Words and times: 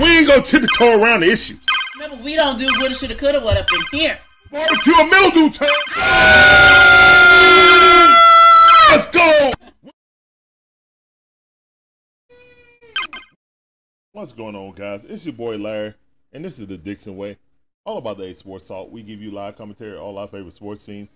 We 0.00 0.18
ain't 0.18 0.26
gonna 0.26 0.42
tiptoe 0.42 1.00
around 1.00 1.20
the 1.20 1.30
issues. 1.30 1.60
Remember, 1.94 2.22
we 2.24 2.34
don't 2.34 2.58
do 2.58 2.66
woulda, 2.80 2.96
shoulda, 2.96 3.14
coulda, 3.14 3.40
what 3.40 3.56
up 3.56 3.66
in 3.92 4.00
here. 4.00 4.18
Barbecue 4.50 4.92
a 4.92 5.06
mildew 5.06 5.50
time. 5.50 5.68
Let's 8.90 9.06
go. 9.06 9.52
What's 14.10 14.32
going 14.32 14.56
on, 14.56 14.72
guys? 14.72 15.04
It's 15.04 15.24
your 15.26 15.34
boy 15.34 15.58
Larry, 15.58 15.94
and 16.32 16.44
this 16.44 16.58
is 16.58 16.66
the 16.66 16.76
Dixon 16.76 17.16
Way. 17.16 17.36
All 17.84 17.98
about 17.98 18.18
the 18.18 18.24
A 18.24 18.34
Sports 18.34 18.66
Talk. 18.66 18.90
We 18.90 19.02
give 19.02 19.22
you 19.22 19.30
live 19.30 19.56
commentary, 19.56 19.96
all 19.96 20.18
our 20.18 20.26
favorite 20.26 20.54
sports 20.54 20.84
teams: 20.84 21.08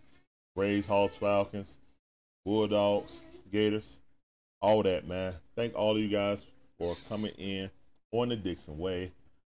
Braves, 0.54 0.86
Hawks, 0.86 1.16
Falcons, 1.16 1.78
Bulldogs, 2.44 3.22
Gators, 3.50 3.98
all 4.60 4.84
that, 4.84 5.08
man. 5.08 5.34
Thank 5.56 5.74
all 5.74 5.96
of 5.96 5.98
you 6.00 6.08
guys 6.08 6.46
for 6.78 6.96
coming 7.08 7.32
in 7.38 7.70
on 8.12 8.28
the 8.28 8.36
Dixon 8.36 8.78
Way. 8.78 9.12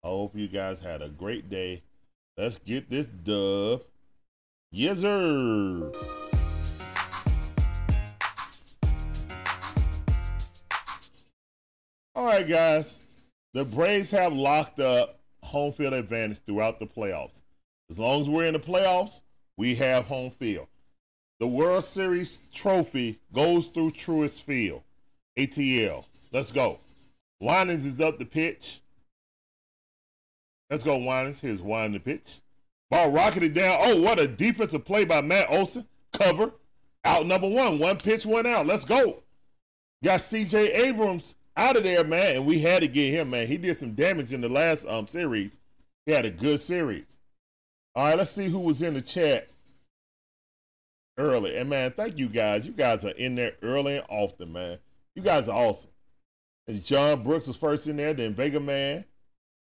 I 0.05 0.09
hope 0.09 0.37
you 0.37 0.49
guys 0.49 0.79
had 0.79 1.03
a 1.03 1.09
great 1.09 1.51
day. 1.51 1.83
Let's 2.37 2.59
get 2.59 2.89
this 2.89 3.07
dub. 3.07 3.83
Yes, 4.71 5.01
sir. 5.01 5.93
All 12.15 12.27
right, 12.27 12.49
guys. 12.49 13.05
The 13.55 13.65
Braves 13.65 14.11
have 14.11 14.33
locked 14.33 14.79
up 14.79 15.21
home 15.43 15.73
field 15.73 15.95
advantage 15.95 16.39
throughout 16.41 16.79
the 16.79 16.87
playoffs. 16.87 17.43
As 17.91 17.99
long 17.99 18.21
as 18.21 18.29
we're 18.29 18.45
in 18.45 18.53
the 18.53 18.61
playoffs, 18.61 19.21
we 19.57 19.75
have 19.77 20.05
home 20.05 20.31
field. 20.31 20.67
The 21.41 21.47
World 21.47 21.85
Series 21.85 22.49
trophy 22.53 23.19
goes 23.33 23.69
through 23.69 23.93
Truist 23.93 24.43
Field, 24.43 24.83
ATL. 25.39 26.05
Let's 26.33 26.53
go. 26.53 26.79
Winans 27.41 27.87
is 27.87 28.01
up 28.01 28.19
the 28.19 28.25
pitch. 28.25 28.81
Let's 30.71 30.85
go, 30.85 30.97
Winans. 30.97 31.41
Here's 31.41 31.63
Winans 31.63 31.95
the 31.95 32.01
pitch. 32.01 32.41
Ball 32.91 33.11
rocketed 33.11 33.55
down. 33.55 33.79
Oh, 33.81 34.01
what 34.01 34.19
a 34.19 34.27
defensive 34.27 34.85
play 34.85 35.05
by 35.05 35.21
Matt 35.21 35.51
Olson. 35.51 35.87
Cover. 36.13 36.53
Out 37.05 37.27
number 37.27 37.49
one. 37.49 37.79
One 37.79 37.97
pitch, 37.97 38.25
one 38.27 38.47
out. 38.47 38.67
Let's 38.67 38.85
go. 38.85 39.23
Got 40.03 40.21
CJ 40.21 40.75
Abrams 40.75 41.35
out 41.57 41.77
of 41.77 41.83
there, 41.83 42.05
man, 42.05 42.37
and 42.37 42.47
we 42.47 42.61
had 42.61 42.83
to 42.83 42.89
get 42.89 43.13
him, 43.13 43.31
man. 43.31 43.47
He 43.47 43.59
did 43.59 43.77
some 43.77 43.95
damage 43.95 44.33
in 44.33 44.41
the 44.41 44.49
last 44.49 44.87
um 44.87 45.07
series. 45.07 45.61
He 46.07 46.13
had 46.13 46.25
a 46.25 46.31
good 46.31 46.61
series. 46.61 47.19
All 47.95 48.07
right, 48.07 48.17
let's 48.17 48.31
see 48.31 48.49
who 48.49 48.61
was 48.61 48.81
in 48.81 48.95
the 48.95 49.03
chat 49.03 49.49
early. 51.19 51.57
And 51.57 51.69
man, 51.69 51.91
thank 51.91 52.17
you 52.17 52.29
guys. 52.29 52.65
You 52.65 52.73
guys 52.73 53.05
are 53.05 53.11
in 53.11 53.35
there 53.35 53.55
early 53.63 53.97
and 53.97 54.07
often, 54.09 54.53
man. 54.53 54.79
You 55.17 55.23
guys 55.23 55.49
are 55.49 55.57
awesome. 55.57 55.91
And 56.69 56.85
John 56.85 57.23
Brooks 57.23 57.49
was 57.49 57.57
first 57.57 57.87
in 57.87 57.97
there, 57.97 58.13
then 58.13 58.35
Vega 58.35 58.61
Man, 58.61 59.03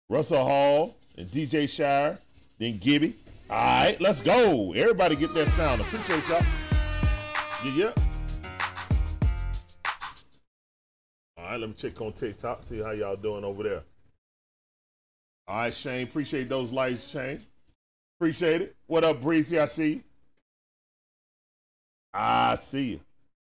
Russell 0.09 0.43
Hall, 0.43 0.95
and 1.17 1.27
DJ 1.27 1.69
Shire, 1.69 2.17
then 2.59 2.77
Gibby. 2.77 3.13
All 3.49 3.57
right, 3.57 3.99
let's 3.99 4.21
go. 4.21 4.71
Everybody 4.71 5.17
get 5.17 5.33
that 5.33 5.49
sound. 5.49 5.81
Appreciate 5.81 6.25
y'all. 6.29 6.41
Yeah, 7.65 7.73
yeah. 7.75 7.91
All 11.37 11.43
right, 11.43 11.59
let 11.59 11.67
me 11.67 11.75
check 11.77 11.99
on 11.99 12.13
TikTok, 12.13 12.63
see 12.63 12.79
how 12.79 12.91
y'all 12.91 13.17
doing 13.17 13.43
over 13.43 13.63
there. 13.63 13.83
All 15.45 15.57
right, 15.57 15.73
Shane, 15.73 16.07
appreciate 16.07 16.47
those 16.47 16.71
likes, 16.71 17.05
Shane. 17.09 17.41
Appreciate 18.17 18.61
it. 18.61 18.77
What 18.87 19.03
up, 19.03 19.19
Breezy? 19.19 19.59
I 19.59 19.65
see 19.65 19.89
you. 19.89 20.03
I 22.13 22.55
see 22.55 22.91
you. 22.91 22.99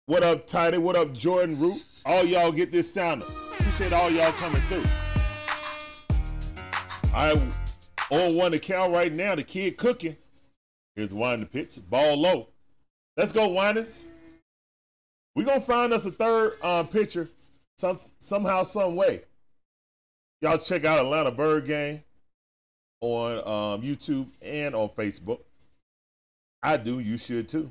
What 0.09 0.23
up, 0.23 0.47
Tidy? 0.47 0.79
What 0.79 0.95
up, 0.95 1.13
Jordan 1.13 1.59
Root? 1.59 1.83
All 2.03 2.25
y'all 2.25 2.51
get 2.51 2.71
this 2.71 2.91
sound. 2.91 3.21
Appreciate 3.21 3.93
all 3.93 4.09
y'all 4.09 4.31
coming 4.31 4.59
through. 4.63 4.83
I 7.13 7.39
on 8.09 8.35
one 8.35 8.55
account 8.55 8.91
right 8.91 9.11
now, 9.11 9.35
the 9.35 9.43
kid 9.43 9.77
cooking. 9.77 10.17
Here's 10.95 11.13
one 11.13 11.41
the 11.41 11.45
pitch. 11.45 11.77
Ball 11.91 12.17
low. 12.17 12.47
Let's 13.17 13.31
go, 13.31 13.49
Winans. 13.49 14.09
we 15.35 15.43
gonna 15.43 15.61
find 15.61 15.93
us 15.93 16.07
a 16.07 16.11
third 16.11 16.53
um, 16.63 16.87
pitcher 16.87 17.29
some 17.77 17.99
somehow, 18.17 18.63
some 18.63 18.95
way. 18.95 19.21
Y'all 20.41 20.57
check 20.57 20.85
out 20.85 21.05
Atlanta 21.05 21.29
Bird 21.29 21.67
Game 21.67 22.01
on 23.01 23.37
um, 23.37 23.83
YouTube 23.83 24.27
and 24.43 24.73
on 24.73 24.89
Facebook. 24.89 25.41
I 26.63 26.77
do. 26.77 26.97
You 26.97 27.19
should 27.19 27.47
too. 27.47 27.69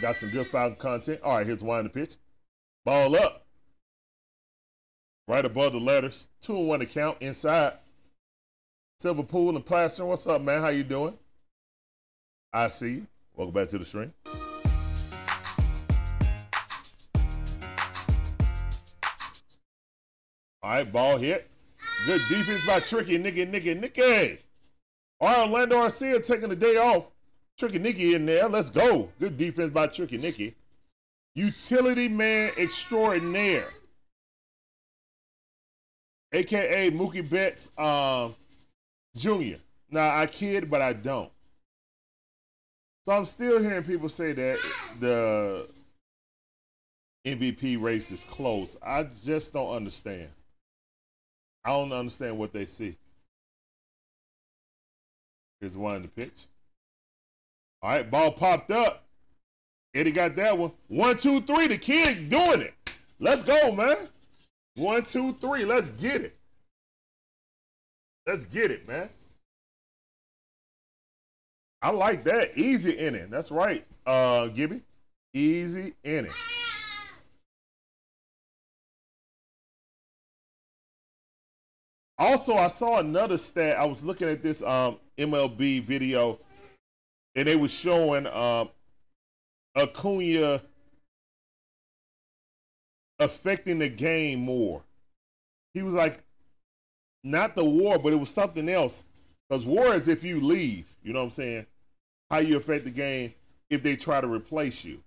Got 0.00 0.16
some 0.16 0.30
good 0.30 0.46
Falcon 0.46 0.78
content. 0.78 1.20
All 1.22 1.36
right, 1.36 1.46
here's 1.46 1.62
one 1.62 1.84
the 1.84 1.90
pitch. 1.90 2.16
Ball 2.84 3.16
up. 3.16 3.46
Right 5.26 5.44
above 5.44 5.72
the 5.72 5.80
letters. 5.80 6.28
Two 6.42 6.56
and 6.56 6.68
one 6.68 6.82
account 6.82 7.18
inside. 7.20 7.72
Silver 9.00 9.22
Pool 9.22 9.56
and 9.56 9.64
Plaster. 9.64 10.04
What's 10.04 10.26
up, 10.26 10.42
man? 10.42 10.60
How 10.60 10.68
you 10.68 10.82
doing? 10.82 11.16
I 12.52 12.68
see 12.68 12.90
you. 12.90 13.06
Welcome 13.34 13.54
back 13.54 13.68
to 13.68 13.78
the 13.78 13.84
stream. 13.84 14.12
All 20.62 20.70
right, 20.70 20.92
ball 20.92 21.16
hit. 21.18 21.46
Good 22.06 22.20
defense 22.28 22.66
by 22.66 22.80
Tricky 22.80 23.18
Nicky 23.18 23.44
Nicky 23.44 23.74
Nicky. 23.74 24.38
All 25.20 25.28
right, 25.28 25.48
Orlando 25.48 25.76
Arcia 25.76 26.24
taking 26.26 26.48
the 26.48 26.56
day 26.56 26.76
off. 26.76 27.04
Tricky 27.58 27.78
Nicky 27.78 28.14
in 28.14 28.26
there. 28.26 28.48
Let's 28.48 28.70
go. 28.70 29.08
Good 29.20 29.36
defense 29.36 29.72
by 29.72 29.86
Tricky 29.86 30.18
Nicky. 30.18 30.54
Utility 31.34 32.08
man 32.08 32.52
extraordinaire. 32.58 33.68
AKA 36.32 36.90
Mookie 36.90 37.28
Betts 37.28 37.70
um, 37.78 38.34
Jr. 39.16 39.56
Now, 39.90 40.16
I 40.16 40.26
kid, 40.26 40.68
but 40.68 40.82
I 40.82 40.92
don't. 40.92 41.30
So 43.04 43.12
I'm 43.12 43.24
still 43.24 43.62
hearing 43.62 43.84
people 43.84 44.08
say 44.08 44.32
that 44.32 44.58
the 44.98 45.70
MVP 47.26 47.80
race 47.80 48.10
is 48.10 48.24
close. 48.24 48.76
I 48.82 49.04
just 49.24 49.52
don't 49.52 49.74
understand. 49.76 50.28
I 51.64 51.70
don't 51.70 51.92
understand 51.92 52.38
what 52.38 52.52
they 52.52 52.66
see. 52.66 52.96
Here's 55.60 55.76
one 55.76 55.96
in 55.96 56.02
the 56.02 56.08
pitch. 56.08 56.46
All 57.84 57.90
right, 57.90 58.10
ball 58.10 58.32
popped 58.32 58.70
up. 58.70 59.04
Eddie 59.94 60.10
got 60.10 60.34
that 60.36 60.56
one. 60.56 60.70
One, 60.88 61.18
two, 61.18 61.42
three. 61.42 61.66
The 61.66 61.76
kid 61.76 62.30
doing 62.30 62.62
it. 62.62 62.72
Let's 63.18 63.42
go, 63.42 63.72
man. 63.74 63.98
One, 64.76 65.02
two, 65.02 65.34
three. 65.34 65.66
Let's 65.66 65.88
get 65.88 66.22
it. 66.22 66.34
Let's 68.26 68.46
get 68.46 68.70
it, 68.70 68.88
man. 68.88 69.06
I 71.82 71.90
like 71.90 72.24
that. 72.24 72.56
Easy 72.56 72.92
inning. 72.92 73.28
That's 73.28 73.50
right, 73.50 73.84
uh, 74.06 74.46
Gibby. 74.46 74.80
Easy 75.34 75.92
inning. 76.04 76.32
Also, 82.16 82.54
I 82.54 82.68
saw 82.68 83.00
another 83.00 83.36
stat. 83.36 83.76
I 83.76 83.84
was 83.84 84.02
looking 84.02 84.30
at 84.30 84.42
this 84.42 84.62
um, 84.62 84.98
MLB 85.18 85.82
video, 85.82 86.38
and 87.36 87.46
they 87.46 87.56
was 87.56 87.72
showing 87.72 88.26
um, 88.28 88.68
Acuna 89.76 90.62
affecting 93.18 93.78
the 93.78 93.88
game 93.88 94.40
more. 94.40 94.82
He 95.72 95.82
was 95.82 95.94
like, 95.94 96.18
not 97.24 97.54
the 97.54 97.64
war, 97.64 97.98
but 97.98 98.12
it 98.12 98.16
was 98.16 98.30
something 98.30 98.68
else. 98.68 99.04
Because 99.48 99.64
war 99.64 99.94
is 99.94 100.08
if 100.08 100.22
you 100.22 100.40
leave, 100.40 100.94
you 101.02 101.12
know 101.12 101.20
what 101.20 101.26
I'm 101.26 101.30
saying? 101.30 101.66
How 102.30 102.38
you 102.38 102.56
affect 102.56 102.84
the 102.84 102.90
game 102.90 103.32
if 103.70 103.82
they 103.82 103.96
try 103.96 104.20
to 104.20 104.28
replace 104.28 104.84
you. 104.84 105.00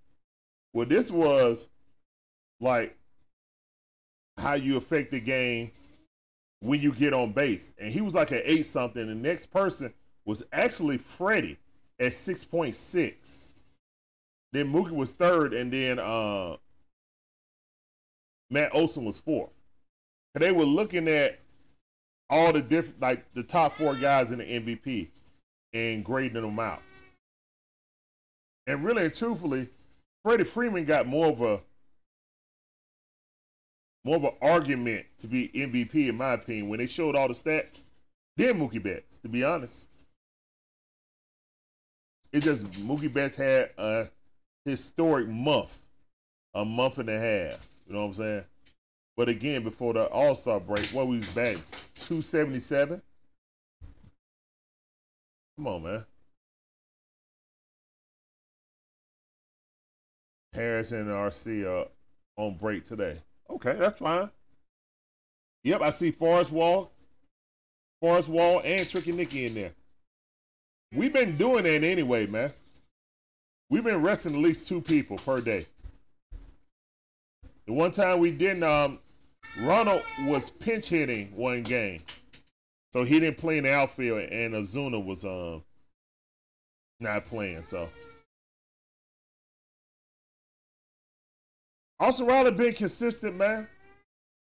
Well, 0.74 0.86
this 0.86 1.10
was 1.12 1.70
like 2.60 2.96
how 4.38 4.54
you 4.54 4.78
affect 4.78 5.12
the 5.12 5.20
game 5.20 5.72
when 6.62 6.82
you 6.82 6.92
get 6.92 7.14
on 7.14 7.32
base. 7.32 7.74
And 7.80 7.92
he 7.92 8.02
was 8.02 8.14
like 8.14 8.32
an 8.32 8.42
eight 8.44 8.66
something. 8.66 9.08
The 9.08 9.16
next 9.16 9.48
person 9.48 9.94
was 10.26 10.44
actually 10.52 10.98
Freddie 10.98 11.58
at 12.00 12.12
6.6. 12.12 13.52
Then 14.54 14.72
Mookie 14.72 14.92
was 14.92 15.14
third, 15.14 15.54
and 15.54 15.72
then 15.72 16.00
uh, 16.00 16.58
Matt 18.50 18.74
Olson 18.74 19.06
was 19.06 19.20
fourth. 19.20 19.52
And 20.36 20.42
they 20.42 20.52
were 20.52 20.64
looking 20.64 21.08
at 21.08 21.40
all 22.30 22.54
the 22.54 22.62
different, 22.62 23.02
like 23.02 23.32
the 23.34 23.44
top 23.44 23.74
four 23.74 23.96
guys 23.96 24.32
in 24.32 24.40
the 24.40 24.46
MVP 24.46 25.08
and 25.74 26.04
grading 26.04 26.42
them 26.42 26.60
out. 26.60 26.82
And 28.68 28.84
really 28.84 29.06
and 29.06 29.16
truthfully, 29.16 29.68
Freddie 30.24 30.44
Freeman 30.44 30.86
got 30.86 31.08
more 31.08 31.28
of 31.28 31.42
a 31.42 31.60
more 34.04 34.18
of 34.18 34.24
an 34.24 34.32
argument 34.42 35.06
to 35.18 35.28
be 35.28 35.50
MVP, 35.50 36.08
in 36.08 36.18
my 36.18 36.34
opinion, 36.34 36.70
when 36.70 36.80
they 36.80 36.88
showed 36.88 37.16
all 37.16 37.28
the 37.28 37.34
stats 37.34 37.82
than 38.38 38.60
Mookie 38.60 38.82
Betts, 38.82 39.18
to 39.20 39.28
be 39.28 39.44
honest. 39.44 39.87
It 42.32 42.42
just 42.42 42.66
Mookie 42.74 43.12
Betts 43.12 43.36
had 43.36 43.72
a 43.78 44.10
historic 44.66 45.28
month, 45.28 45.80
a 46.54 46.66
month 46.66 46.98
and 46.98 47.10
a 47.10 47.20
half. 47.20 47.68
You 47.88 47.94
know 47.94 48.00
what 48.00 48.06
I'm 48.08 48.14
saying? 48.14 48.44
But 49.16 49.30
again, 49.30 49.64
before 49.64 49.94
the 49.94 50.08
All 50.10 50.36
Star 50.36 50.60
break, 50.60 50.86
what 50.88 51.08
we 51.08 51.18
was 51.18 51.34
back 51.34 51.58
277. 51.96 53.02
Come 55.58 55.68
on, 55.68 55.84
man. 55.84 56.06
Harris 60.54 60.92
and 60.92 61.08
RC 61.08 61.66
are 61.66 61.88
on 62.36 62.56
break 62.56 62.84
today. 62.84 63.18
Okay, 63.50 63.74
that's 63.74 64.00
fine. 64.00 64.30
Yep, 65.64 65.82
I 65.82 65.90
see 65.90 66.12
Forrest 66.12 66.52
Wall, 66.52 66.92
Forrest 68.02 68.30
Wall, 68.30 68.62
and 68.64 68.88
Tricky 68.88 69.12
Nicky 69.12 69.46
in 69.46 69.54
there. 69.56 69.72
We've 70.94 71.12
been 71.12 71.36
doing 71.36 71.64
that 71.64 71.84
anyway, 71.84 72.28
man. 72.28 72.52
We've 73.70 73.84
been 73.84 74.02
resting 74.02 74.34
at 74.34 74.40
least 74.40 74.70
two 74.70 74.80
people 74.80 75.18
per 75.18 75.42
day. 75.42 75.66
The 77.66 77.74
one 77.74 77.92
time 77.92 78.20
we 78.20 78.32
didn't, 78.32 78.64
um, 78.64 78.98
Ronald 79.64 80.02
was 80.22 80.50
pinch 80.50 80.88
hitting 80.88 81.28
one 81.36 81.64
game, 81.64 82.00
so 82.94 83.04
he 83.04 83.20
didn't 83.20 83.38
play 83.38 83.58
in 83.58 83.66
the 83.66 83.74
outfield, 83.74 84.22
and 84.22 84.54
Ozuna 84.54 85.04
was 85.04 85.26
um 85.26 85.64
not 87.02 87.26
playing. 87.26 87.64
So 87.64 87.90
Austin 92.00 92.28
Riley 92.28 92.52
been 92.52 92.74
consistent, 92.74 93.36
man. 93.36 93.68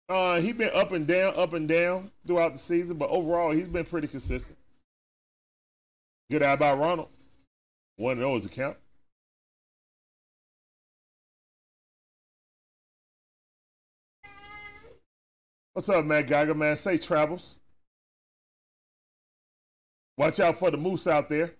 Uh, 0.08 0.40
he 0.40 0.52
been 0.52 0.72
up 0.76 0.92
and 0.92 1.08
down, 1.08 1.34
up 1.36 1.54
and 1.54 1.68
down 1.68 2.12
throughout 2.28 2.54
the 2.54 2.60
season, 2.60 2.98
but 2.98 3.10
overall 3.10 3.50
he's 3.52 3.70
been 3.70 3.86
pretty 3.86 4.08
consistent. 4.08 4.59
Good 6.32 6.44
eye 6.44 6.56
by 6.56 6.74
Ronald. 6.74 7.10
One 7.96 8.14
of 8.14 8.20
those 8.20 8.46
account. 8.46 8.78
What's 15.74 15.90
up, 15.90 16.06
man? 16.06 16.28
Gaga, 16.28 16.54
man? 16.54 16.76
Say 16.76 17.00
travels. 17.00 17.60
Watch 20.18 20.40
out 20.40 20.56
for 20.56 20.70
the 20.70 20.78
moose 20.78 21.08
out 21.08 21.30
there 21.30 21.52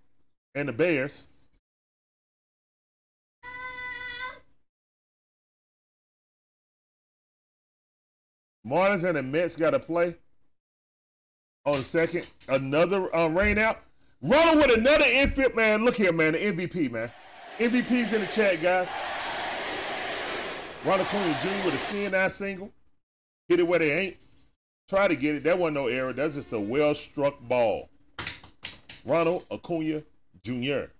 and 0.54 0.68
the 0.68 0.74
bears. 0.74 1.30
Marlins 8.68 9.04
and 9.04 9.18
the 9.18 9.24
Mets 9.24 9.56
got 9.56 9.72
to 9.72 9.80
play 9.80 10.14
on 11.66 11.78
the 11.78 11.84
second. 11.84 12.28
Another 12.48 13.16
uh, 13.16 13.28
rain 13.28 13.58
out. 13.58 13.80
Running 14.22 14.58
with 14.58 14.78
another 14.78 15.06
infield, 15.06 15.56
man. 15.56 15.86
Look 15.86 15.96
here, 15.96 16.12
man. 16.12 16.34
The 16.34 16.40
MVP, 16.40 16.92
man. 16.92 17.12
MVP's 17.58 18.14
in 18.14 18.22
the 18.22 18.28
chat, 18.28 18.62
guys. 18.62 18.90
Ronald 20.84 21.08
Acuna 21.08 21.38
Jr. 21.42 21.66
with 21.66 21.74
a 21.74 21.78
CNI 21.78 22.30
single. 22.30 22.72
Hit 23.48 23.60
it 23.60 23.68
where 23.68 23.80
they 23.80 23.92
ain't. 23.92 24.18
Try 24.90 25.08
to 25.08 25.16
get 25.16 25.36
it. 25.36 25.44
That 25.44 25.58
wasn't 25.58 25.76
no 25.76 25.88
error. 25.88 26.14
That's 26.14 26.36
just 26.36 26.52
a 26.52 26.60
well 26.60 26.94
struck 26.94 27.40
ball. 27.48 27.90
Ronald 29.06 29.46
Acuna 29.52 30.04
Jr. 30.44 30.92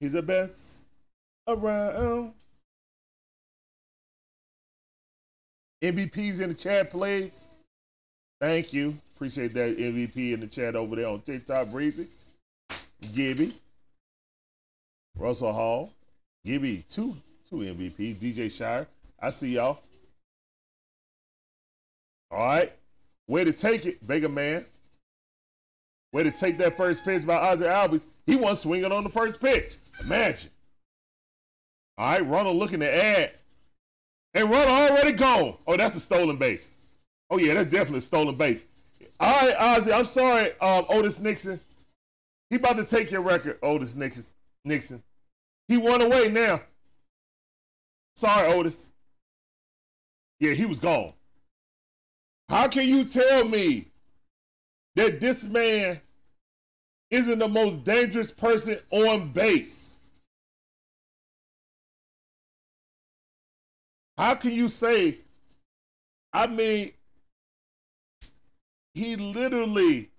He's 0.00 0.12
the 0.12 0.22
best 0.22 0.86
around. 1.46 2.32
MVP's 5.82 6.40
in 6.40 6.48
the 6.48 6.54
chat, 6.54 6.90
please. 6.90 7.44
Thank 8.40 8.72
you. 8.72 8.94
Appreciate 9.14 9.54
that 9.54 9.78
MVP 9.78 10.32
in 10.32 10.40
the 10.40 10.46
chat 10.46 10.76
over 10.76 10.96
there 10.96 11.08
on 11.08 11.20
TikTok, 11.20 11.70
Breezy. 11.70 12.06
Gibby. 13.14 13.54
Russell 15.16 15.52
Hall. 15.52 15.92
Gibby, 16.44 16.84
two 16.88 17.14
two 17.48 17.56
MVP. 17.56 18.16
DJ 18.16 18.50
Shire. 18.50 18.86
I 19.20 19.30
see 19.30 19.54
y'all. 19.54 19.80
All 22.30 22.46
right. 22.46 22.72
Way 23.28 23.44
to 23.44 23.52
take 23.52 23.86
it, 23.86 24.00
Vega 24.00 24.28
Man. 24.28 24.64
Way 26.12 26.24
to 26.24 26.30
take 26.30 26.58
that 26.58 26.76
first 26.76 27.04
pitch 27.04 27.26
by 27.26 27.36
Ozzy 27.36 27.66
Albies. 27.66 28.06
He 28.26 28.36
wasn't 28.36 28.58
swinging 28.58 28.92
on 28.92 29.04
the 29.04 29.10
first 29.10 29.40
pitch. 29.40 29.76
Imagine. 30.02 30.50
All 31.96 32.06
right, 32.06 32.26
Ronald 32.26 32.56
looking 32.56 32.80
to 32.80 32.94
add. 32.94 33.32
And 34.34 34.50
Ronald 34.50 34.90
already 34.90 35.12
gone. 35.12 35.54
Oh, 35.66 35.76
that's 35.76 35.96
a 35.96 36.00
stolen 36.00 36.36
base. 36.36 36.73
Oh, 37.30 37.38
yeah, 37.38 37.54
that's 37.54 37.70
definitely 37.70 38.00
stolen 38.00 38.34
base. 38.36 38.66
All 39.20 39.46
right, 39.46 39.56
Ozzy, 39.56 39.92
I'm 39.92 40.04
sorry, 40.04 40.52
um, 40.60 40.86
Otis 40.88 41.20
Nixon. 41.20 41.58
He 42.50 42.56
about 42.56 42.76
to 42.76 42.84
take 42.84 43.10
your 43.10 43.22
record, 43.22 43.58
Otis 43.62 43.94
Nixon 43.94 44.24
Nixon. 44.64 45.02
He 45.68 45.76
won 45.76 46.02
away 46.02 46.28
now. 46.28 46.60
Sorry, 48.16 48.52
Otis. 48.52 48.92
Yeah, 50.40 50.52
he 50.52 50.66
was 50.66 50.78
gone. 50.78 51.12
How 52.48 52.68
can 52.68 52.86
you 52.86 53.04
tell 53.04 53.44
me 53.44 53.86
that 54.96 55.20
this 55.20 55.48
man 55.48 56.00
isn't 57.10 57.38
the 57.38 57.48
most 57.48 57.84
dangerous 57.84 58.30
person 58.30 58.78
on 58.90 59.30
base? 59.32 59.98
How 64.18 64.34
can 64.34 64.52
you 64.52 64.68
say, 64.68 65.16
I 66.32 66.46
mean, 66.46 66.92
he 68.94 69.16
literally 69.16 70.10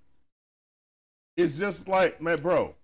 is 1.38 1.60
just 1.60 1.88
like, 1.88 2.22
man, 2.22 2.42
bro. 2.42 2.76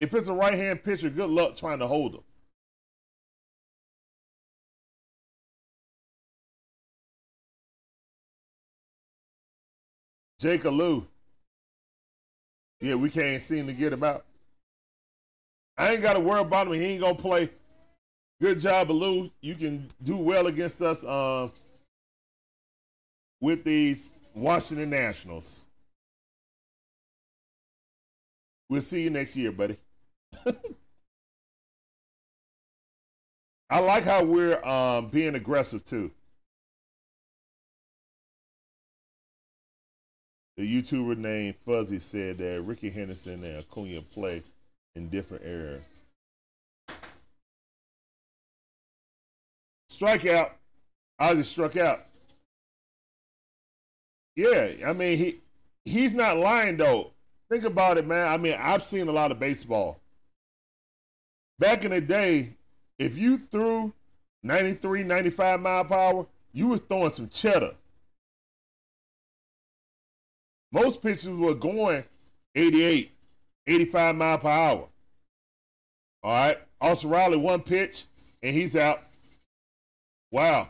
If 0.00 0.14
it's 0.14 0.28
a 0.28 0.32
right 0.32 0.54
hand 0.54 0.82
pitcher, 0.82 1.10
good 1.10 1.30
luck 1.30 1.56
trying 1.56 1.78
to 1.80 1.86
hold 1.86 2.14
him. 2.14 2.22
Jake 10.40 10.64
Alu. 10.64 11.04
Yeah, 12.80 12.96
we 12.96 13.10
can't 13.10 13.40
seem 13.40 13.68
to 13.68 13.72
get 13.72 13.92
him 13.92 14.02
out. 14.02 14.24
I 15.78 15.92
ain't 15.92 16.02
got 16.02 16.14
to 16.14 16.20
worry 16.20 16.40
about 16.40 16.66
him. 16.66 16.72
He 16.72 16.84
ain't 16.84 17.00
going 17.00 17.14
to 17.14 17.22
play. 17.22 17.48
Good 18.40 18.58
job, 18.58 18.90
Alu. 18.90 19.30
You 19.40 19.54
can 19.54 19.88
do 20.02 20.16
well 20.16 20.48
against 20.48 20.82
us 20.82 21.04
uh, 21.04 21.48
with 23.42 23.64
these 23.64 24.12
Washington 24.34 24.88
Nationals. 24.88 25.66
We'll 28.70 28.80
see 28.80 29.02
you 29.02 29.10
next 29.10 29.36
year, 29.36 29.52
buddy. 29.52 29.76
I 33.68 33.80
like 33.80 34.04
how 34.04 34.24
we're 34.24 34.64
um, 34.64 35.08
being 35.08 35.34
aggressive 35.34 35.84
too. 35.84 36.10
The 40.56 40.62
YouTuber 40.62 41.16
named 41.16 41.56
Fuzzy 41.66 41.98
said 41.98 42.36
that 42.36 42.62
Rickey 42.62 42.90
Henderson 42.90 43.42
and 43.42 43.58
Acuna 43.58 44.02
play 44.02 44.42
in 44.94 45.08
different 45.08 45.44
eras. 45.44 45.82
Strikeout. 49.90 50.52
Ozzy 51.20 51.44
struck 51.44 51.76
out. 51.76 51.98
Yeah, 54.36 54.72
I 54.86 54.92
mean 54.92 55.18
he 55.18 55.36
he's 55.84 56.14
not 56.14 56.38
lying 56.38 56.76
though. 56.76 57.10
Think 57.50 57.64
about 57.64 57.98
it, 57.98 58.06
man. 58.06 58.28
I 58.28 58.38
mean, 58.38 58.56
I've 58.58 58.82
seen 58.82 59.08
a 59.08 59.12
lot 59.12 59.30
of 59.30 59.38
baseball. 59.38 60.00
Back 61.58 61.84
in 61.84 61.90
the 61.90 62.00
day, 62.00 62.54
if 62.98 63.18
you 63.18 63.36
threw 63.36 63.92
93, 64.42 65.02
95 65.02 65.60
mile 65.60 65.92
hour, 65.92 66.26
you 66.52 66.68
was 66.68 66.80
throwing 66.80 67.10
some 67.10 67.28
cheddar. 67.28 67.74
Most 70.72 71.02
pitchers 71.02 71.28
were 71.28 71.54
going 71.54 72.02
88, 72.54 73.12
85 73.66 74.16
mile 74.16 74.38
per 74.38 74.48
hour. 74.48 74.88
All 76.22 76.32
right. 76.32 76.58
Austin 76.80 77.10
Riley, 77.10 77.36
one 77.36 77.60
pitch, 77.60 78.04
and 78.42 78.54
he's 78.54 78.76
out. 78.76 78.98
Wow. 80.30 80.68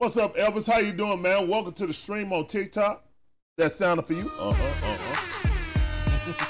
What's 0.00 0.16
up, 0.16 0.36
Elvis? 0.36 0.72
How 0.72 0.78
you 0.78 0.92
doing, 0.92 1.20
man? 1.20 1.48
Welcome 1.48 1.72
to 1.72 1.84
the 1.84 1.92
stream 1.92 2.32
on 2.32 2.46
TikTok. 2.46 3.04
That 3.56 3.72
sounded 3.72 4.06
for 4.06 4.12
you? 4.12 4.30
Uh-huh, 4.38 4.90
uh-huh. 4.92 6.46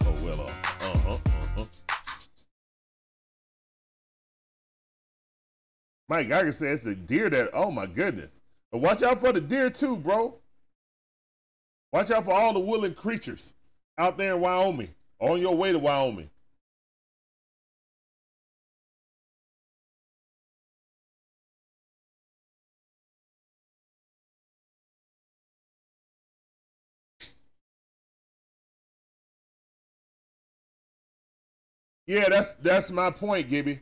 oh, 0.00 0.14
well, 0.24 0.40
uh, 0.40 0.50
uh-huh, 0.84 1.14
uh-huh. 1.14 1.64
Mike 6.08 6.28
Geiger 6.28 6.50
says 6.50 6.80
it's 6.80 6.86
a 6.86 6.96
deer 6.96 7.30
that, 7.30 7.50
oh 7.52 7.70
my 7.70 7.86
goodness. 7.86 8.40
But 8.72 8.78
watch 8.78 9.04
out 9.04 9.20
for 9.20 9.30
the 9.32 9.42
deer 9.42 9.70
too, 9.70 9.94
bro. 9.94 10.34
Watch 11.92 12.10
out 12.10 12.24
for 12.24 12.32
all 12.32 12.52
the 12.52 12.58
willing 12.58 12.94
creatures 12.94 13.54
out 13.98 14.18
there 14.18 14.34
in 14.34 14.40
Wyoming, 14.40 14.92
on 15.20 15.40
your 15.40 15.56
way 15.56 15.70
to 15.70 15.78
Wyoming. 15.78 16.30
Yeah, 32.08 32.30
that's 32.30 32.54
that's 32.54 32.90
my 32.90 33.10
point, 33.10 33.50
Gibby. 33.50 33.80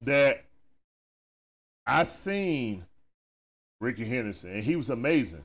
That 0.00 0.44
I 1.86 2.02
seen 2.02 2.84
Rickey 3.80 4.04
Henderson, 4.04 4.50
and 4.50 4.64
he 4.64 4.74
was 4.74 4.90
amazing. 4.90 5.44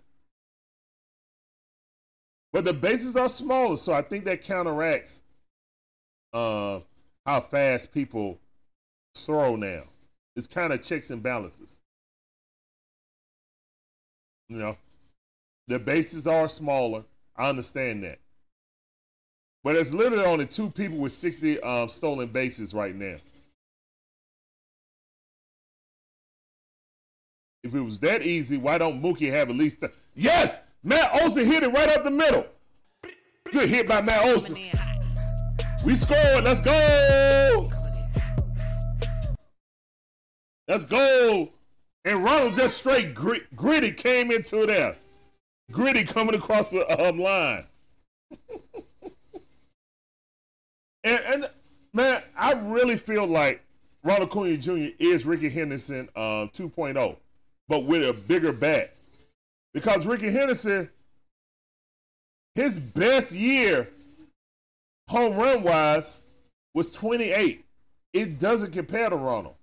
But 2.51 2.65
the 2.65 2.73
bases 2.73 3.15
are 3.15 3.29
smaller, 3.29 3.77
so 3.77 3.93
I 3.93 4.01
think 4.01 4.25
that 4.25 4.41
counteracts 4.43 5.21
uh, 6.33 6.79
how 7.23 7.39
fast 7.41 7.93
people 7.93 8.39
throw 9.13 9.55
now. 9.55 9.83
It's 10.35 10.47
kind 10.47 10.73
of 10.73 10.81
checks 10.81 11.11
and 11.11 11.21
balances. 11.21 11.81
You 14.49 14.57
know, 14.57 14.75
the 15.67 15.77
bases 15.77 16.25
are 16.25 16.49
smaller. 16.49 17.03
I 17.35 17.49
understand 17.49 18.03
that. 18.05 18.17
But 19.63 19.73
there's 19.73 19.93
literally 19.93 20.25
only 20.25 20.45
two 20.45 20.69
people 20.69 20.97
with 20.97 21.11
60 21.11 21.59
um, 21.61 21.89
stolen 21.89 22.27
bases 22.27 22.73
right 22.73 22.95
now. 22.95 23.15
If 27.63 27.75
it 27.75 27.81
was 27.81 27.99
that 27.99 28.21
easy, 28.21 28.57
why 28.57 28.77
don't 28.77 29.01
Mookie 29.01 29.31
have 29.31 29.49
at 29.49 29.55
least? 29.55 29.81
Th- 29.81 29.91
yes, 30.15 30.61
Matt 30.83 31.09
Olson 31.21 31.45
hit 31.45 31.63
it 31.63 31.73
right 31.73 31.89
up 31.89 32.03
the 32.03 32.11
middle. 32.11 32.45
Good 33.51 33.67
hit 33.67 33.87
by 33.87 34.01
Matt 34.01 34.25
Olson. 34.25 34.57
We 35.83 35.95
scored. 35.95 36.43
Let's 36.43 36.61
go. 36.61 37.69
Let's 40.67 40.85
go. 40.85 41.49
And 42.05 42.23
Ronald 42.23 42.55
just 42.55 42.77
straight 42.77 43.13
grit, 43.13 43.53
gritty 43.55 43.91
came 43.91 44.31
into 44.31 44.65
there. 44.65 44.95
Gritty 45.71 46.05
coming 46.05 46.35
across 46.35 46.71
the 46.71 46.87
um, 47.05 47.19
line. 47.19 47.65
and, 51.07 51.33
and, 51.33 51.45
man, 51.93 52.21
I 52.37 52.53
really 52.53 52.97
feel 52.97 53.25
like 53.25 53.63
Ronald 54.03 54.29
Acuna 54.29 54.57
Jr. 54.57 54.93
is 54.99 55.25
Rickey 55.25 55.49
Henderson 55.49 56.09
uh, 56.15 56.47
2.0, 56.53 57.15
but 57.67 57.83
with 57.85 58.03
a 58.03 58.27
bigger 58.27 58.53
bat. 58.53 58.89
Because 59.73 60.05
Rickey 60.05 60.31
Henderson, 60.31 60.89
his 62.55 62.79
best 62.79 63.33
year 63.33 63.87
home 65.07 65.35
run 65.37 65.63
wise 65.63 66.25
was 66.73 66.91
28. 66.93 67.63
It 68.13 68.39
doesn't 68.39 68.71
compare 68.71 69.09
to 69.09 69.15
Ronald. 69.15 69.55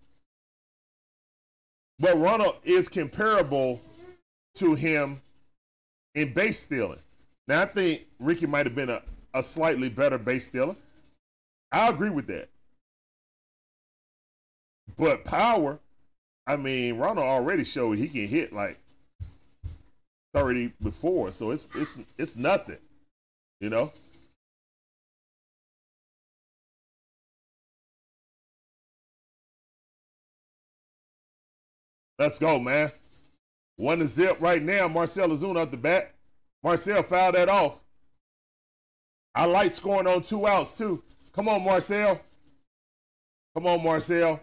But 1.99 2.17
Ronald 2.17 2.57
is 2.65 2.89
comparable 2.89 3.81
to 4.55 4.75
him 4.75 5.21
in 6.15 6.33
base 6.33 6.59
stealing. 6.59 6.99
Now, 7.49 7.63
I 7.63 7.67
think 7.67 8.07
Rickey 8.19 8.47
might 8.47 8.67
have 8.67 8.75
been 8.75 8.91
a, 8.91 9.03
a 9.35 9.43
slightly 9.43 9.89
better 9.89 10.19
base 10.19 10.47
stealer. 10.47 10.75
I 11.75 11.89
agree 11.89 12.11
with 12.11 12.29
that. 12.29 12.49
But 14.97 15.25
power, 15.25 15.81
I 16.47 16.55
mean, 16.55 16.99
Ronald 16.99 17.27
already 17.27 17.65
showed 17.65 17.99
he 17.99 18.09
can 18.09 18.29
hit 18.29 18.53
like 18.53 18.79
30 20.35 20.73
before, 20.81 21.33
so 21.33 21.51
it's 21.51 21.69
it's 21.75 22.15
it's 22.17 22.37
nothing, 22.37 22.79
you 23.61 23.71
know. 23.71 23.91
Let's 32.21 32.39
go, 32.39 32.61
man. 32.61 32.93
One 33.79 33.99
to 33.99 34.07
zip 34.07 34.41
right 34.41 34.63
now. 34.63 34.87
Marcell 34.87 35.31
Ozuna 35.31 35.63
up 35.63 35.73
the 35.73 35.77
bat. 35.77 36.15
Marcell 36.63 37.03
fouled 37.03 37.35
that 37.35 37.49
off. 37.49 37.81
I 39.35 39.47
like 39.47 39.73
scoring 39.73 40.07
on 40.07 40.21
two 40.21 40.47
outs 40.47 40.79
too. 40.79 41.03
Come 41.35 41.49
on, 41.49 41.65
Marcell. 41.65 42.21
Come 43.55 43.67
on, 43.67 43.83
Marcell. 43.83 44.41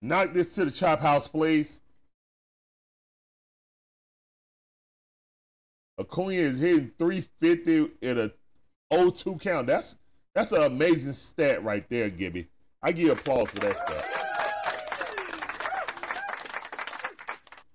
Knock 0.00 0.32
this 0.32 0.54
to 0.54 0.64
the 0.64 0.70
chop 0.70 1.00
house, 1.00 1.26
please. 1.26 1.80
Acuna 5.98 6.34
is 6.34 6.58
hitting 6.60 6.92
350 6.98 7.90
at 8.02 8.18
a 8.18 8.32
0-2 8.92 9.40
count. 9.40 9.66
That's 9.66 9.96
that's 10.34 10.52
an 10.52 10.62
amazing 10.62 11.12
stat 11.12 11.62
right 11.62 11.88
there, 11.90 12.08
Gibby. 12.08 12.48
I 12.82 12.92
give 12.92 13.10
applause 13.10 13.50
for 13.50 13.60
that 13.60 13.76
stat. 13.76 14.04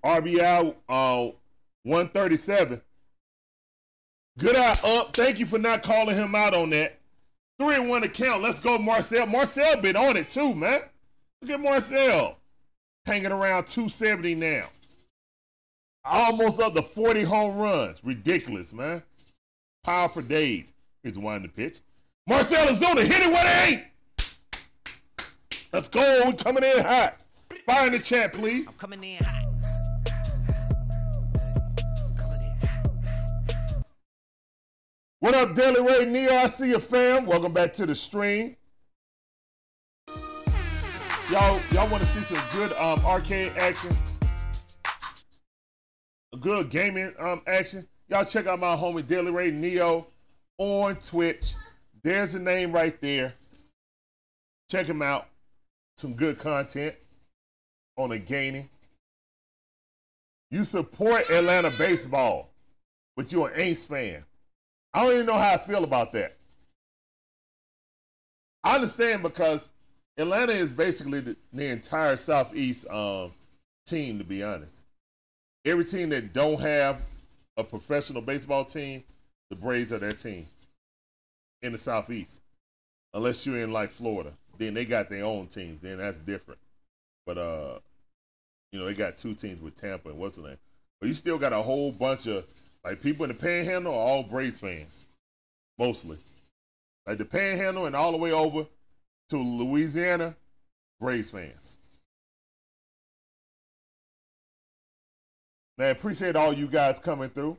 RBI 0.04 0.76
uh, 0.90 1.32
137. 1.84 2.82
Good 4.40 4.56
eye 4.56 4.78
up. 4.84 5.16
Thank 5.16 5.40
you 5.40 5.46
for 5.46 5.60
not 5.60 5.84
calling 5.84 6.16
him 6.16 6.34
out 6.34 6.54
on 6.54 6.72
that. 6.72 6.97
Three 7.60 7.76
and 7.76 7.90
one 7.90 8.04
account. 8.04 8.44
Let's 8.44 8.60
go, 8.60 8.78
Marcell. 8.78 9.26
Marcell 9.26 9.82
been 9.82 9.96
on 9.96 10.16
it 10.16 10.30
too, 10.30 10.54
man. 10.54 10.82
Look 11.42 11.52
at 11.52 11.60
Marcell. 11.60 12.38
Hanging 13.06 13.32
around 13.32 13.66
270 13.68 14.36
now. 14.36 14.66
Almost 16.06 16.60
up 16.60 16.74
to 16.76 16.82
40 16.82 17.24
home 17.24 17.58
runs. 17.58 18.04
Ridiculous, 18.04 18.74
man. 18.74 19.02
Power 19.84 20.08
for 20.08 20.22
days. 20.22 20.74
Here's 21.04 21.18
one 21.18 21.42
the 21.42 21.48
pitch. 21.48 21.80
Marcell 22.28 22.68
Ozuna, 22.68 23.06
hit 23.06 23.24
it 23.24 23.32
it 23.32 23.70
ain't. 23.70 23.84
Let's 25.74 25.90
go. 25.90 26.24
We're 26.26 26.34
coming 26.34 26.64
in 26.64 26.84
hot. 26.84 27.16
Fire 27.66 27.88
in 27.88 27.94
the 27.94 28.00
chat, 28.00 28.34
please. 28.34 28.70
I'm 28.74 28.78
coming 28.78 29.04
in 29.04 29.24
hot. 29.24 29.37
What 35.20 35.34
up, 35.34 35.56
Daily 35.56 35.82
Ray 35.82 36.06
Neo? 36.06 36.32
I 36.32 36.46
see 36.46 36.70
you, 36.70 36.80
fam. 36.80 37.26
Welcome 37.26 37.52
back 37.52 37.74
to 37.74 37.88
the 37.88 37.96
stream. 37.96 38.56
Y'all, 41.32 41.60
y'all 41.72 41.90
want 41.90 42.04
to 42.04 42.06
see 42.06 42.20
some 42.20 42.40
good 42.54 42.72
um, 42.74 43.04
arcade 43.04 43.52
action? 43.58 43.90
Good 46.40 46.70
gaming 46.70 47.16
um, 47.18 47.42
action? 47.48 47.88
Y'all 48.10 48.26
check 48.26 48.46
out 48.46 48.60
my 48.60 48.76
homie 48.76 49.08
Daily 49.08 49.32
Ray 49.32 49.50
Neo 49.50 50.06
on 50.60 50.98
Twitch. 50.98 51.56
There's 52.04 52.36
a 52.36 52.40
name 52.40 52.72
right 52.72 53.02
there. 53.02 53.34
Check 54.70 54.86
him 54.86 55.02
out. 55.02 55.26
Some 55.96 56.14
good 56.14 56.38
content 56.38 56.94
on 57.98 58.10
the 58.10 58.20
gaming. 58.20 58.70
You 60.52 60.64
support 60.64 61.28
Atlanta 61.32 61.72
baseball, 61.72 62.52
but 63.16 63.32
you're 63.32 63.50
an 63.50 63.60
Aints 63.60 63.88
fan. 63.88 64.24
I 64.98 65.04
don't 65.04 65.14
even 65.14 65.26
know 65.28 65.38
how 65.38 65.54
I 65.54 65.58
feel 65.60 65.84
about 65.84 66.12
that. 66.14 66.32
I 68.64 68.74
understand 68.74 69.22
because 69.22 69.70
Atlanta 70.18 70.54
is 70.54 70.74
basically 70.74 71.20
the, 71.20 71.38
the 71.54 71.68
entire 71.68 72.16
Southeast 72.16 72.90
um, 72.90 73.30
team, 73.86 74.18
to 74.18 74.24
be 74.24 74.44
honest. 74.44 74.86
Every 75.66 75.84
team 75.84 76.10
that 76.10 76.34
don't 76.34 76.60
have 76.60 77.06
a 77.58 77.64
professional 77.64 78.24
baseball 78.24 78.66
team, 78.66 79.04
the 79.52 79.56
Braves 79.56 79.94
are 79.94 80.00
their 80.00 80.14
team 80.14 80.48
in 81.62 81.74
the 81.74 81.78
Southeast. 81.78 82.42
Unless 83.14 83.46
you're 83.46 83.62
in 83.62 83.72
like 83.72 83.92
Florida, 83.92 84.34
then 84.58 84.74
they 84.74 84.84
got 84.84 85.10
their 85.10 85.26
own 85.26 85.46
teams. 85.46 85.80
Then 85.84 86.00
that's 86.00 86.22
different. 86.22 86.60
But 87.28 87.38
uh, 87.38 87.80
you 88.72 88.80
know, 88.80 88.86
they 88.88 88.96
got 88.96 89.18
two 89.18 89.36
teams 89.36 89.62
with 89.62 89.76
Tampa 89.76 90.10
and 90.10 90.18
what's 90.18 90.38
the 90.38 90.42
name. 90.42 90.58
But 91.00 91.08
you 91.10 91.14
still 91.14 91.38
got 91.38 91.54
a 91.54 91.58
whole 91.58 91.92
bunch 91.92 92.26
of 92.26 92.44
like 92.88 93.04
people 93.04 93.26
in 93.26 93.32
the 93.32 93.36
Panhandle 93.36 93.94
are 93.94 94.00
all 94.00 94.24
Braves 94.24 94.60
fans, 94.60 95.08
mostly. 95.78 96.16
Like 97.06 97.18
the 97.18 97.26
Panhandle 97.26 97.86
and 97.86 97.94
all 97.94 98.14
the 98.14 98.18
way 98.18 98.32
over 98.32 98.66
to 99.30 99.38
Louisiana, 99.38 100.34
Braves 101.02 101.30
fans. 101.30 101.78
Man, 105.78 105.92
appreciate 105.92 106.38
all 106.38 106.54
you 106.54 106.66
guys 106.66 106.98
coming 106.98 107.30
through. 107.30 107.58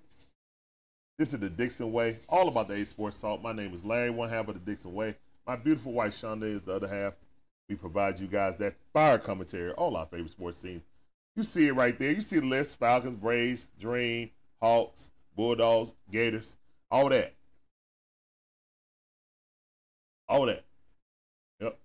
This 1.19 1.35
is 1.35 1.41
the 1.41 1.51
Dixon 1.51 1.93
Way, 1.93 2.17
all 2.31 2.49
about 2.49 2.69
the 2.69 2.75
A 2.75 2.85
Sports 2.87 3.21
Talk. 3.21 3.43
My 3.43 3.53
name 3.53 3.75
is 3.75 3.85
Larry, 3.85 4.09
one 4.09 4.31
half 4.31 4.49
of 4.49 4.55
the 4.55 4.61
Dixon 4.61 4.95
Way. 4.95 5.15
My 5.47 5.57
beautiful 5.57 5.93
wife 5.93 6.15
Shonda 6.15 6.45
is 6.45 6.63
the 6.63 6.73
other 6.73 6.89
half. 6.89 7.13
We 7.69 7.75
provide 7.75 8.19
you 8.19 8.29
guys 8.29 8.57
that 8.59 8.77
fire 8.95 9.19
commentary, 9.19 9.73
all 9.73 9.95
our 9.95 10.07
favorite 10.07 10.31
sports 10.31 10.63
teams. 10.63 10.83
You 11.37 11.43
see 11.43 11.67
it 11.67 11.75
right 11.75 11.99
there. 11.99 12.13
You 12.13 12.23
see 12.23 12.41
the 12.41 12.47
list: 12.47 12.79
Falcons, 12.79 13.17
Braves, 13.17 13.69
Dream, 13.79 14.31
Hawks, 14.63 15.11
Bulldogs, 15.39 15.95
Gators, 16.11 16.57
all 16.91 17.09
that. 17.11 17.33
All 20.29 20.47
that. 20.47 20.65
Yep. 21.61 21.79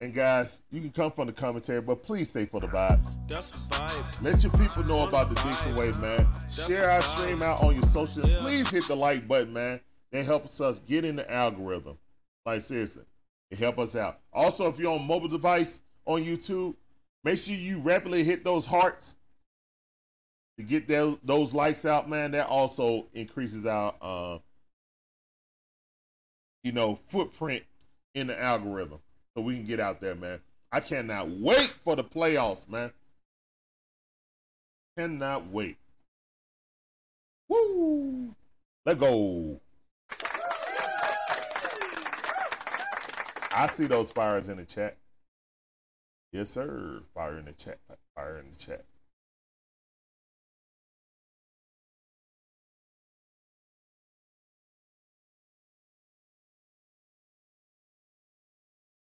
And 0.00 0.14
guys, 0.14 0.62
you 0.72 0.80
can 0.80 0.90
come 0.90 1.12
from 1.12 1.26
the 1.26 1.34
commentary, 1.34 1.82
but 1.82 2.02
please 2.02 2.30
stay 2.30 2.46
for 2.46 2.58
the 2.58 2.68
vibe. 2.68 2.98
That's 3.28 3.54
a 3.54 3.58
vibe. 3.58 4.22
Let 4.22 4.42
your 4.42 4.52
people 4.52 4.82
know 4.84 5.06
about 5.06 5.28
the 5.28 5.34
Dixon 5.34 5.76
Way, 5.76 5.92
man. 6.00 6.26
Share 6.50 6.90
our 6.90 7.02
stream 7.02 7.42
out 7.42 7.62
on 7.62 7.74
your 7.74 7.82
social. 7.82 8.22
Please 8.22 8.70
hit 8.70 8.88
the 8.88 8.96
like 8.96 9.28
button, 9.28 9.52
man. 9.52 9.78
That 10.12 10.24
helps 10.24 10.62
us 10.62 10.78
get 10.78 11.04
in 11.04 11.16
the 11.16 11.30
algorithm. 11.30 11.98
Like 12.46 12.62
seriously, 12.62 13.04
it 13.50 13.58
helps 13.58 13.78
us 13.78 13.96
out. 13.96 14.20
Also, 14.32 14.68
if 14.68 14.78
you're 14.78 14.94
on 14.94 15.06
mobile 15.06 15.28
device 15.28 15.82
on 16.06 16.24
YouTube, 16.24 16.74
make 17.24 17.38
sure 17.38 17.56
you 17.56 17.78
rapidly 17.80 18.24
hit 18.24 18.42
those 18.42 18.64
hearts 18.64 19.15
to 20.58 20.64
get 20.64 20.88
that, 20.88 21.18
those 21.22 21.52
likes 21.52 21.84
out, 21.84 22.08
man, 22.08 22.30
that 22.32 22.46
also 22.46 23.06
increases 23.12 23.66
our, 23.66 23.94
uh, 24.00 24.38
you 26.62 26.72
know, 26.72 26.96
footprint 27.08 27.62
in 28.14 28.26
the 28.26 28.42
algorithm 28.42 28.98
so 29.36 29.42
we 29.42 29.54
can 29.54 29.66
get 29.66 29.80
out 29.80 30.00
there, 30.00 30.14
man. 30.14 30.40
I 30.72 30.80
cannot 30.80 31.30
wait 31.30 31.68
for 31.68 31.94
the 31.94 32.04
playoffs, 32.04 32.68
man. 32.68 32.90
Cannot 34.96 35.46
wait. 35.48 35.76
Woo! 37.48 38.34
Let 38.84 38.98
go. 38.98 39.60
I 43.52 43.66
see 43.68 43.86
those 43.86 44.10
fires 44.10 44.48
in 44.48 44.56
the 44.56 44.64
chat. 44.64 44.96
Yes, 46.32 46.50
sir. 46.50 47.00
Fire 47.14 47.38
in 47.38 47.44
the 47.44 47.52
chat. 47.52 47.78
Fire 48.14 48.38
in 48.38 48.50
the 48.50 48.56
chat. 48.56 48.84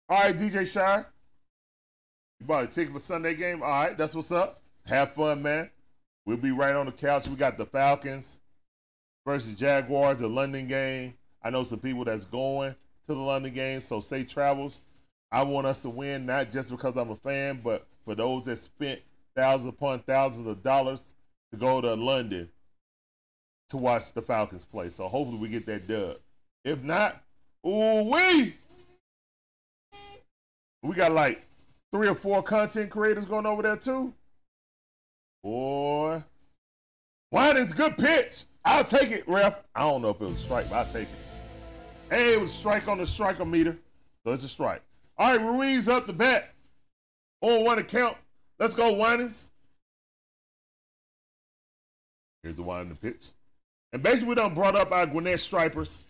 All 0.09 0.19
right, 0.19 0.37
DJ 0.37 0.65
Shire. 0.65 1.05
You 2.39 2.45
bought 2.45 2.63
a 2.63 2.67
ticket 2.67 2.93
for 2.93 2.99
Sunday 2.99 3.35
game? 3.35 3.61
All 3.61 3.69
right, 3.69 3.97
that's 3.97 4.15
what's 4.15 4.31
up. 4.31 4.61
Have 4.85 5.13
fun, 5.13 5.41
man. 5.41 5.69
We'll 6.25 6.37
be 6.37 6.51
right 6.51 6.75
on 6.75 6.85
the 6.85 6.93
couch. 6.93 7.27
We 7.27 7.35
got 7.35 7.57
the 7.57 7.65
Falcons 7.65 8.39
versus 9.25 9.53
Jaguars, 9.53 10.19
the 10.19 10.27
London 10.27 10.65
game. 10.65 11.13
I 11.43 11.49
know 11.49 11.63
some 11.63 11.79
people 11.79 12.05
that's 12.05 12.23
going 12.23 12.73
to 13.05 13.13
the 13.13 13.19
London 13.19 13.53
game, 13.53 13.81
so 13.81 13.99
safe 13.99 14.29
travels. 14.29 14.85
I 15.33 15.43
want 15.43 15.67
us 15.67 15.81
to 15.81 15.89
win, 15.89 16.25
not 16.25 16.51
just 16.51 16.71
because 16.71 16.95
I'm 16.95 17.09
a 17.09 17.15
fan, 17.15 17.59
but 17.61 17.85
for 18.05 18.15
those 18.15 18.45
that 18.45 18.59
spent 18.59 19.01
thousands 19.35 19.73
upon 19.73 19.99
thousands 20.03 20.47
of 20.47 20.63
dollars 20.63 21.15
to 21.51 21.57
go 21.57 21.81
to 21.81 21.93
London 21.95 22.49
to 23.69 23.77
watch 23.77 24.13
the 24.13 24.21
Falcons 24.21 24.63
play. 24.63 24.87
So 24.87 25.09
hopefully 25.09 25.41
we 25.41 25.49
get 25.49 25.65
that 25.65 25.85
dub. 25.85 26.15
If 26.63 26.81
not, 26.81 27.21
ooh 27.65 28.09
wee! 28.09 28.53
We 30.83 30.93
got 30.95 31.11
like 31.11 31.41
three 31.91 32.07
or 32.07 32.15
four 32.15 32.43
content 32.43 32.89
creators 32.89 33.25
going 33.25 33.45
over 33.45 33.61
there 33.61 33.77
too. 33.77 34.13
Boy. 35.43 36.23
Wine 37.31 37.57
is 37.57 37.73
good 37.73 37.97
pitch. 37.97 38.45
I'll 38.63 38.83
take 38.83 39.11
it, 39.11 39.27
ref. 39.27 39.63
I 39.75 39.81
don't 39.81 40.01
know 40.01 40.09
if 40.09 40.21
it 40.21 40.25
was 40.25 40.33
a 40.33 40.37
strike, 40.37 40.69
but 40.69 40.75
I'll 40.75 40.91
take 40.91 41.03
it. 41.03 42.09
Hey, 42.09 42.33
it 42.33 42.39
was 42.39 42.53
a 42.53 42.57
strike 42.57 42.87
on 42.87 42.97
the 42.97 43.05
striker 43.05 43.45
meter. 43.45 43.77
So 44.25 44.33
it's 44.33 44.43
a 44.43 44.49
strike. 44.49 44.81
All 45.17 45.35
right, 45.35 45.45
Ruiz 45.45 45.89
up 45.89 46.05
the 46.05 46.13
bat. 46.13 46.53
On 47.41 47.63
one 47.63 47.79
account. 47.79 48.17
Let's 48.59 48.73
go, 48.73 48.93
Winans. 48.93 49.51
Here's 52.43 52.55
the 52.55 52.63
wine 52.63 52.83
in 52.83 52.89
the 52.89 52.95
pitch. 52.95 53.27
And 53.93 54.01
basically, 54.01 54.29
we 54.29 54.35
done 54.35 54.53
brought 54.53 54.75
up 54.75 54.91
our 54.91 55.05
Gwinnett 55.05 55.39
Stripers 55.39 56.05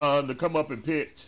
um, 0.00 0.26
to 0.26 0.34
come 0.34 0.56
up 0.56 0.70
and 0.70 0.84
pitch. 0.84 1.26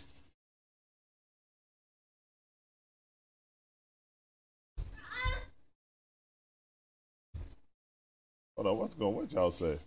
Hold 8.57 8.67
on, 8.67 8.77
what's 8.79 8.95
going 8.95 9.15
What 9.15 9.31
y'all 9.31 9.51
say? 9.51 9.77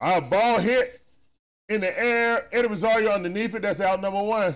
Our 0.00 0.20
ball 0.20 0.60
hit 0.60 1.00
in 1.68 1.80
the 1.80 1.98
air. 2.00 2.46
Eddie 2.52 2.68
Rosario 2.68 3.10
underneath 3.10 3.54
it. 3.56 3.62
That's 3.62 3.80
out 3.80 4.00
number 4.00 4.22
one. 4.22 4.54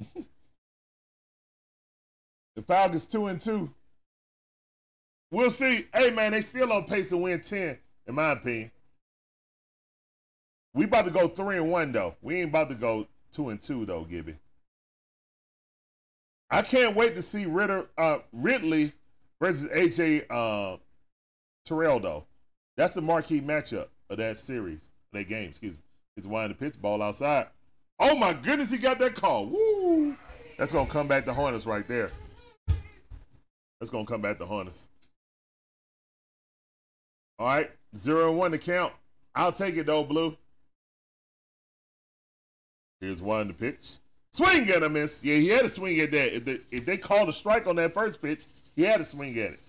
the 2.56 2.62
Falcons 2.62 3.06
two 3.06 3.28
and 3.28 3.40
two. 3.40 3.72
We'll 5.30 5.50
see. 5.50 5.86
Hey 5.94 6.10
man, 6.10 6.32
they 6.32 6.42
still 6.42 6.72
on 6.72 6.84
pace 6.84 7.10
to 7.10 7.16
win 7.16 7.40
10, 7.40 7.78
in 8.06 8.14
my 8.14 8.32
opinion. 8.32 8.70
We 10.78 10.84
about 10.84 11.06
to 11.06 11.10
go 11.10 11.26
three 11.26 11.56
and 11.56 11.72
one 11.72 11.90
though. 11.90 12.14
We 12.22 12.36
ain't 12.36 12.50
about 12.50 12.68
to 12.68 12.76
go 12.76 13.08
two 13.32 13.48
and 13.48 13.60
two 13.60 13.84
though, 13.84 14.04
Gibby. 14.04 14.36
I 16.52 16.62
can't 16.62 16.94
wait 16.94 17.16
to 17.16 17.22
see 17.22 17.46
Ritter, 17.46 17.88
uh, 17.98 18.18
Ridley 18.32 18.92
versus 19.42 19.68
AJ 19.72 20.26
uh, 20.30 20.76
Terrell 21.64 21.98
though. 21.98 22.26
That's 22.76 22.94
the 22.94 23.00
marquee 23.00 23.40
matchup 23.40 23.88
of 24.08 24.18
that 24.18 24.38
series, 24.38 24.92
that 25.12 25.28
game. 25.28 25.48
Excuse 25.48 25.74
me. 25.74 25.80
He's 26.14 26.28
winding 26.28 26.56
the 26.56 26.64
pitch 26.64 26.80
ball 26.80 27.02
outside. 27.02 27.48
Oh 27.98 28.14
my 28.14 28.32
goodness, 28.32 28.70
he 28.70 28.78
got 28.78 29.00
that 29.00 29.16
call. 29.16 29.46
Woo! 29.46 30.16
That's 30.58 30.72
gonna 30.72 30.88
come 30.88 31.08
back 31.08 31.24
to 31.24 31.34
Hornets 31.34 31.66
right 31.66 31.88
there. 31.88 32.08
That's 33.80 33.90
gonna 33.90 34.06
come 34.06 34.20
back 34.22 34.38
to 34.38 34.46
Hornets. 34.46 34.90
All 37.40 37.48
right, 37.48 37.68
zero 37.96 38.28
and 38.28 38.38
one 38.38 38.52
to 38.52 38.58
count. 38.58 38.92
I'll 39.34 39.50
take 39.50 39.76
it 39.76 39.86
though, 39.86 40.04
Blue. 40.04 40.36
Here's 43.00 43.20
one 43.20 43.48
the 43.48 43.54
pitch. 43.54 43.98
Swing 44.32 44.68
at 44.70 44.82
a 44.82 44.88
miss. 44.88 45.24
Yeah, 45.24 45.36
he 45.36 45.48
had 45.48 45.64
a 45.64 45.68
swing 45.68 45.98
at 46.00 46.10
that. 46.10 46.36
If, 46.36 46.44
the, 46.44 46.60
if 46.70 46.84
they 46.84 46.96
called 46.96 47.28
a 47.28 47.32
strike 47.32 47.66
on 47.66 47.76
that 47.76 47.94
first 47.94 48.20
pitch, 48.20 48.44
he 48.76 48.82
had 48.82 49.00
a 49.00 49.04
swing 49.04 49.38
at 49.38 49.52
it. 49.52 49.60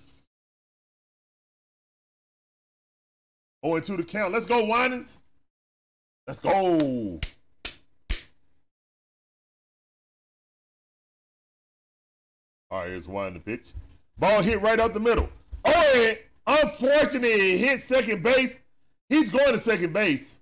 0 3.65 3.79
2 3.79 3.81
to 3.81 3.97
the 3.97 4.03
count. 4.03 4.33
Let's 4.33 4.45
go, 4.45 4.65
Winans. 4.65 5.21
Let's 6.27 6.39
go. 6.39 7.19
All 12.71 12.79
right, 12.81 12.89
here's 12.89 13.07
one 13.07 13.33
the 13.33 13.39
pitch. 13.39 13.73
Ball 14.19 14.41
hit 14.41 14.61
right 14.61 14.79
up 14.79 14.93
the 14.93 14.99
middle. 14.99 15.27
Oh, 15.65 15.93
and 15.95 16.17
unfortunately, 16.45 17.57
hit 17.57 17.79
second 17.79 18.21
base. 18.21 18.61
He's 19.09 19.31
going 19.31 19.51
to 19.51 19.57
second 19.57 19.91
base. 19.91 20.39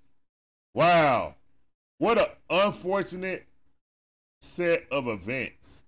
Wow. 0.73 1.35
What 1.99 2.19
an 2.19 2.27
unfortunate 2.49 3.45
set 4.41 4.85
of 4.91 5.07
events. 5.07 5.83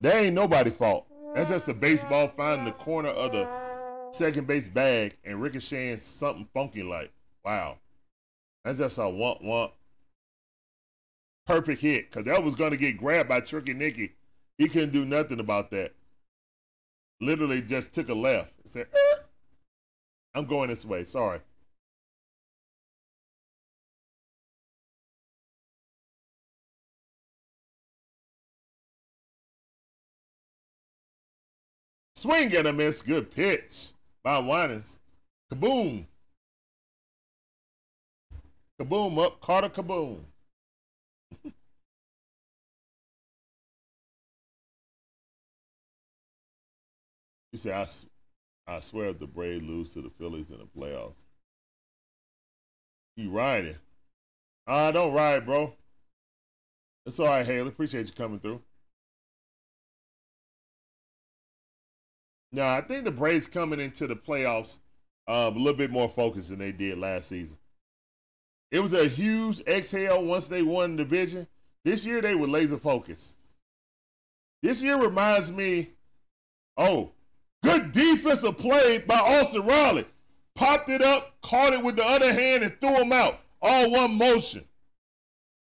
That 0.00 0.16
ain't 0.16 0.34
nobody 0.34 0.70
fault. 0.70 1.06
That's 1.34 1.50
just 1.50 1.68
a 1.68 1.74
baseball 1.74 2.28
finding 2.28 2.66
the 2.66 2.72
corner 2.72 3.08
of 3.08 3.32
the 3.32 3.48
second 4.10 4.46
base 4.46 4.68
bag 4.68 5.16
and 5.24 5.40
ricocheting 5.40 5.96
something 5.96 6.46
funky 6.52 6.82
like. 6.82 7.10
Wow. 7.44 7.78
That's 8.64 8.78
just 8.78 8.98
a 8.98 9.08
want 9.08 9.42
want 9.42 9.72
perfect 11.46 11.80
hit. 11.80 12.10
Cause 12.10 12.24
that 12.24 12.42
was 12.42 12.54
gonna 12.54 12.76
get 12.76 12.98
grabbed 12.98 13.28
by 13.28 13.40
Tricky 13.40 13.72
Nicky. 13.72 14.12
He 14.58 14.68
couldn't 14.68 14.92
do 14.92 15.04
nothing 15.04 15.40
about 15.40 15.70
that. 15.70 15.92
Literally 17.20 17.62
just 17.62 17.94
took 17.94 18.10
a 18.10 18.14
left. 18.14 18.52
Said, 18.66 18.88
er, 18.92 19.24
I'm 20.34 20.46
going 20.46 20.68
this 20.68 20.84
way. 20.84 21.04
Sorry. 21.04 21.40
Swing 32.14 32.54
and 32.54 32.68
a 32.68 32.72
miss. 32.72 33.02
Good 33.02 33.30
pitch 33.30 33.92
by 34.22 34.38
Winans. 34.38 35.00
Kaboom. 35.52 36.06
Kaboom 38.80 39.18
up. 39.18 39.40
Carter 39.40 39.68
Kaboom. 39.68 40.20
you 41.44 41.52
say, 47.56 47.72
I, 47.72 47.86
I 48.66 48.80
swear 48.80 49.08
if 49.08 49.18
the 49.18 49.26
Braves 49.26 49.64
lose 49.64 49.94
to 49.94 50.02
the 50.02 50.10
Phillies 50.10 50.52
in 50.52 50.58
the 50.58 50.66
playoffs. 50.66 51.24
You 53.16 53.30
riding. 53.30 53.76
Uh, 54.66 54.92
don't 54.92 55.12
ride, 55.12 55.44
bro. 55.44 55.74
It's 57.04 57.18
all 57.18 57.26
right, 57.26 57.44
Haley. 57.44 57.68
Appreciate 57.68 58.06
you 58.06 58.12
coming 58.12 58.38
through. 58.38 58.62
No, 62.52 62.66
I 62.66 62.82
think 62.82 63.04
the 63.04 63.10
Braves 63.10 63.48
coming 63.48 63.80
into 63.80 64.06
the 64.06 64.16
playoffs 64.16 64.78
uh, 65.26 65.50
a 65.54 65.58
little 65.58 65.72
bit 65.72 65.90
more 65.90 66.08
focused 66.08 66.50
than 66.50 66.58
they 66.58 66.72
did 66.72 66.98
last 66.98 67.28
season. 67.28 67.56
It 68.70 68.80
was 68.80 68.92
a 68.92 69.08
huge 69.08 69.60
exhale 69.66 70.22
once 70.22 70.48
they 70.48 70.62
won 70.62 70.96
the 70.96 71.04
division. 71.04 71.46
This 71.84 72.04
year 72.04 72.20
they 72.20 72.34
were 72.34 72.46
laser 72.46 72.78
focused. 72.78 73.36
This 74.62 74.82
year 74.82 74.96
reminds 74.96 75.52
me, 75.52 75.90
oh, 76.76 77.10
good 77.62 77.92
defensive 77.92 78.58
play 78.58 78.98
by 78.98 79.18
Austin 79.18 79.66
Riley. 79.66 80.06
Popped 80.54 80.90
it 80.90 81.02
up, 81.02 81.34
caught 81.42 81.72
it 81.72 81.82
with 81.82 81.96
the 81.96 82.04
other 82.04 82.32
hand, 82.32 82.62
and 82.62 82.78
threw 82.80 83.00
him 83.00 83.12
out. 83.12 83.40
All 83.60 83.90
one 83.90 84.14
motion. 84.14 84.64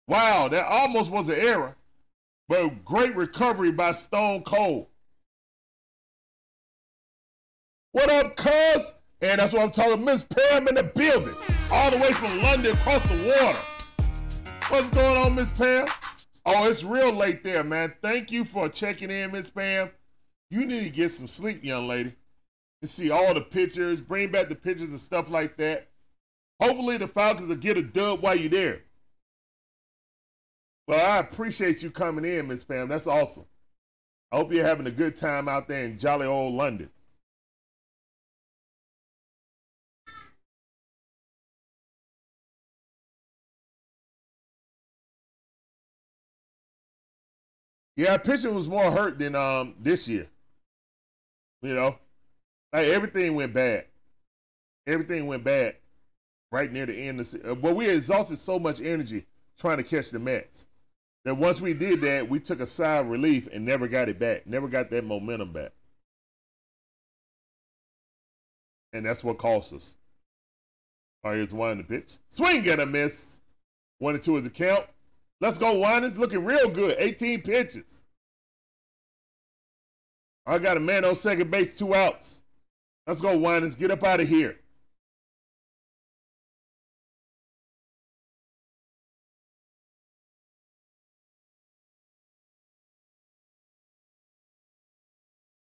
Wow, 0.08 0.48
that 0.48 0.66
almost 0.66 1.10
was 1.10 1.28
an 1.28 1.38
error, 1.38 1.76
but 2.48 2.84
great 2.84 3.14
recovery 3.14 3.70
by 3.70 3.92
Stone 3.92 4.42
Cold. 4.42 4.86
What 7.92 8.10
up, 8.10 8.36
cuz? 8.36 8.94
And 9.20 9.38
that's 9.38 9.52
what 9.52 9.62
I'm 9.62 9.70
talking. 9.70 10.02
Miss 10.02 10.24
Pam 10.24 10.66
in 10.66 10.76
the 10.76 10.82
building, 10.82 11.34
all 11.70 11.90
the 11.90 11.98
way 11.98 12.12
from 12.14 12.42
London 12.42 12.72
across 12.72 13.02
the 13.02 13.16
water. 13.28 13.58
What's 14.68 14.88
going 14.88 15.18
on, 15.18 15.34
Miss 15.34 15.52
Pam? 15.52 15.86
Oh, 16.46 16.68
it's 16.68 16.84
real 16.84 17.12
late 17.12 17.44
there, 17.44 17.62
man. 17.62 17.92
Thank 18.00 18.32
you 18.32 18.44
for 18.44 18.70
checking 18.70 19.10
in, 19.10 19.30
Miss 19.30 19.50
Pam. 19.50 19.90
You 20.50 20.64
need 20.64 20.84
to 20.84 20.90
get 20.90 21.10
some 21.10 21.26
sleep, 21.26 21.62
young 21.62 21.86
lady, 21.86 22.14
and 22.80 22.88
see 22.88 23.10
all 23.10 23.34
the 23.34 23.42
pictures, 23.42 24.00
bring 24.00 24.32
back 24.32 24.48
the 24.48 24.54
pictures 24.54 24.88
and 24.88 24.98
stuff 24.98 25.28
like 25.28 25.58
that. 25.58 25.88
Hopefully, 26.62 26.96
the 26.96 27.06
Falcons 27.06 27.50
will 27.50 27.56
get 27.56 27.76
a 27.76 27.82
dub 27.82 28.22
while 28.22 28.34
you're 28.34 28.48
there. 28.48 28.80
But 30.86 31.00
I 31.00 31.18
appreciate 31.18 31.82
you 31.82 31.90
coming 31.90 32.24
in, 32.24 32.48
Miss 32.48 32.64
Pam. 32.64 32.88
That's 32.88 33.06
awesome. 33.06 33.44
I 34.32 34.38
hope 34.38 34.50
you're 34.50 34.64
having 34.64 34.86
a 34.86 34.90
good 34.90 35.14
time 35.14 35.46
out 35.46 35.68
there 35.68 35.84
in 35.84 35.98
jolly 35.98 36.26
old 36.26 36.54
London. 36.54 36.88
Yeah, 48.02 48.16
pitching 48.16 48.52
was 48.52 48.66
more 48.66 48.90
hurt 48.90 49.20
than 49.20 49.36
um 49.36 49.76
this 49.78 50.08
year. 50.08 50.26
You 51.62 51.72
know, 51.72 51.96
like 52.72 52.88
everything 52.88 53.36
went 53.36 53.54
bad. 53.54 53.84
Everything 54.88 55.28
went 55.28 55.44
bad 55.44 55.76
right 56.50 56.72
near 56.72 56.84
the 56.84 56.96
end 56.96 57.20
of 57.20 57.30
the 57.30 57.54
But 57.54 57.76
we 57.76 57.88
exhausted 57.88 58.38
so 58.38 58.58
much 58.58 58.80
energy 58.80 59.24
trying 59.56 59.76
to 59.76 59.84
catch 59.84 60.10
the 60.10 60.18
Mets 60.18 60.66
that 61.24 61.36
once 61.36 61.60
we 61.60 61.74
did 61.74 62.00
that, 62.00 62.28
we 62.28 62.40
took 62.40 62.58
a 62.58 62.66
sigh 62.66 62.96
of 62.96 63.06
relief 63.06 63.46
and 63.52 63.64
never 63.64 63.86
got 63.86 64.08
it 64.08 64.18
back. 64.18 64.48
Never 64.48 64.66
got 64.66 64.90
that 64.90 65.04
momentum 65.04 65.52
back. 65.52 65.70
And 68.92 69.06
that's 69.06 69.22
what 69.22 69.38
cost 69.38 69.74
us. 69.74 69.96
All 71.22 71.30
right, 71.30 71.36
here's 71.36 71.54
one 71.54 71.70
in 71.70 71.78
the 71.78 71.84
pitch. 71.84 72.18
Swing 72.30 72.68
and 72.68 72.80
a 72.80 72.86
miss. 72.86 73.40
One 74.00 74.14
and 74.14 74.22
two 74.22 74.36
is 74.38 74.42
the 74.42 74.50
count. 74.50 74.86
Let's 75.42 75.58
go, 75.58 75.74
Winans. 75.76 76.16
Looking 76.16 76.44
real 76.44 76.68
good. 76.68 76.94
18 77.00 77.42
pitches. 77.42 78.04
I 80.46 80.56
got 80.58 80.76
a 80.76 80.80
man 80.80 81.04
on 81.04 81.16
second 81.16 81.50
base, 81.50 81.76
two 81.76 81.96
outs. 81.96 82.42
Let's 83.08 83.20
go, 83.20 83.36
Winans. 83.36 83.74
Get 83.74 83.90
up 83.90 84.04
out 84.04 84.20
of 84.20 84.28
here. 84.28 84.56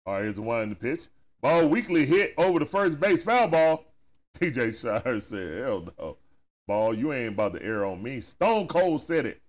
All 0.04 0.14
right, 0.14 0.22
here's 0.24 0.34
the 0.34 0.42
one 0.42 0.64
in 0.64 0.68
the 0.68 0.74
pitch. 0.74 1.08
Ball 1.40 1.66
weakly 1.66 2.04
hit 2.04 2.34
over 2.36 2.58
the 2.58 2.66
first 2.66 3.00
base 3.00 3.24
foul 3.24 3.48
ball. 3.48 3.86
TJ 4.38 4.78
Shire 4.78 5.18
said, 5.18 5.64
hell 5.64 5.88
no. 5.98 6.18
Ball, 6.68 6.92
you 6.92 7.14
ain't 7.14 7.32
about 7.32 7.54
to 7.54 7.62
air 7.62 7.86
on 7.86 8.02
me. 8.02 8.20
Stone 8.20 8.68
Cold 8.68 9.00
said 9.00 9.24
it. 9.24 9.40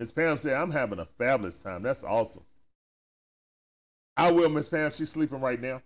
Miss 0.00 0.10
Pam 0.12 0.36
said, 0.36 0.54
I'm 0.54 0.70
having 0.70 1.00
a 1.00 1.06
fabulous 1.18 1.62
time. 1.62 1.82
That's 1.82 2.04
awesome. 2.04 2.44
I 4.16 4.30
will, 4.30 4.48
Miss 4.48 4.68
Pam. 4.68 4.90
She's 4.90 5.10
sleeping 5.10 5.40
right 5.40 5.60
now. 5.60 5.82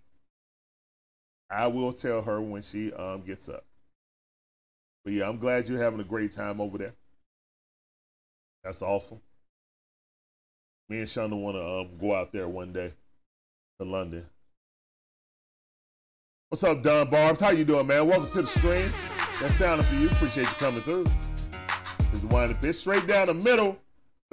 I 1.49 1.67
will 1.67 1.93
tell 1.93 2.21
her 2.21 2.41
when 2.41 2.61
she 2.61 2.93
um, 2.93 3.21
gets 3.21 3.49
up. 3.49 3.65
But 5.03 5.13
yeah, 5.13 5.27
I'm 5.27 5.37
glad 5.37 5.67
you're 5.67 5.81
having 5.81 5.99
a 5.99 6.03
great 6.03 6.31
time 6.31 6.61
over 6.61 6.77
there. 6.77 6.93
That's 8.63 8.81
awesome. 8.81 9.19
Me 10.89 10.99
and 10.99 11.07
Shonda 11.07 11.39
want 11.39 11.57
to 11.57 11.65
um, 11.65 11.97
go 11.99 12.15
out 12.15 12.31
there 12.31 12.47
one 12.47 12.71
day 12.71 12.93
to 13.79 13.85
London. 13.85 14.25
What's 16.49 16.63
up, 16.63 16.83
Don 16.83 17.09
Barbs? 17.09 17.39
How 17.39 17.49
you 17.49 17.65
doing, 17.65 17.87
man? 17.87 18.07
Welcome 18.07 18.31
to 18.31 18.41
the 18.41 18.47
stream. 18.47 18.91
That's 19.41 19.55
sounding 19.55 19.85
for 19.87 19.95
you. 19.95 20.07
Appreciate 20.09 20.43
you 20.43 20.55
coming 20.55 20.81
through. 20.81 21.05
This 22.11 22.21
is 22.21 22.25
one 22.25 22.43
of 22.43 22.49
the 22.49 22.55
pitch 22.55 22.75
straight 22.75 23.07
down 23.07 23.27
the 23.27 23.33
middle. 23.33 23.77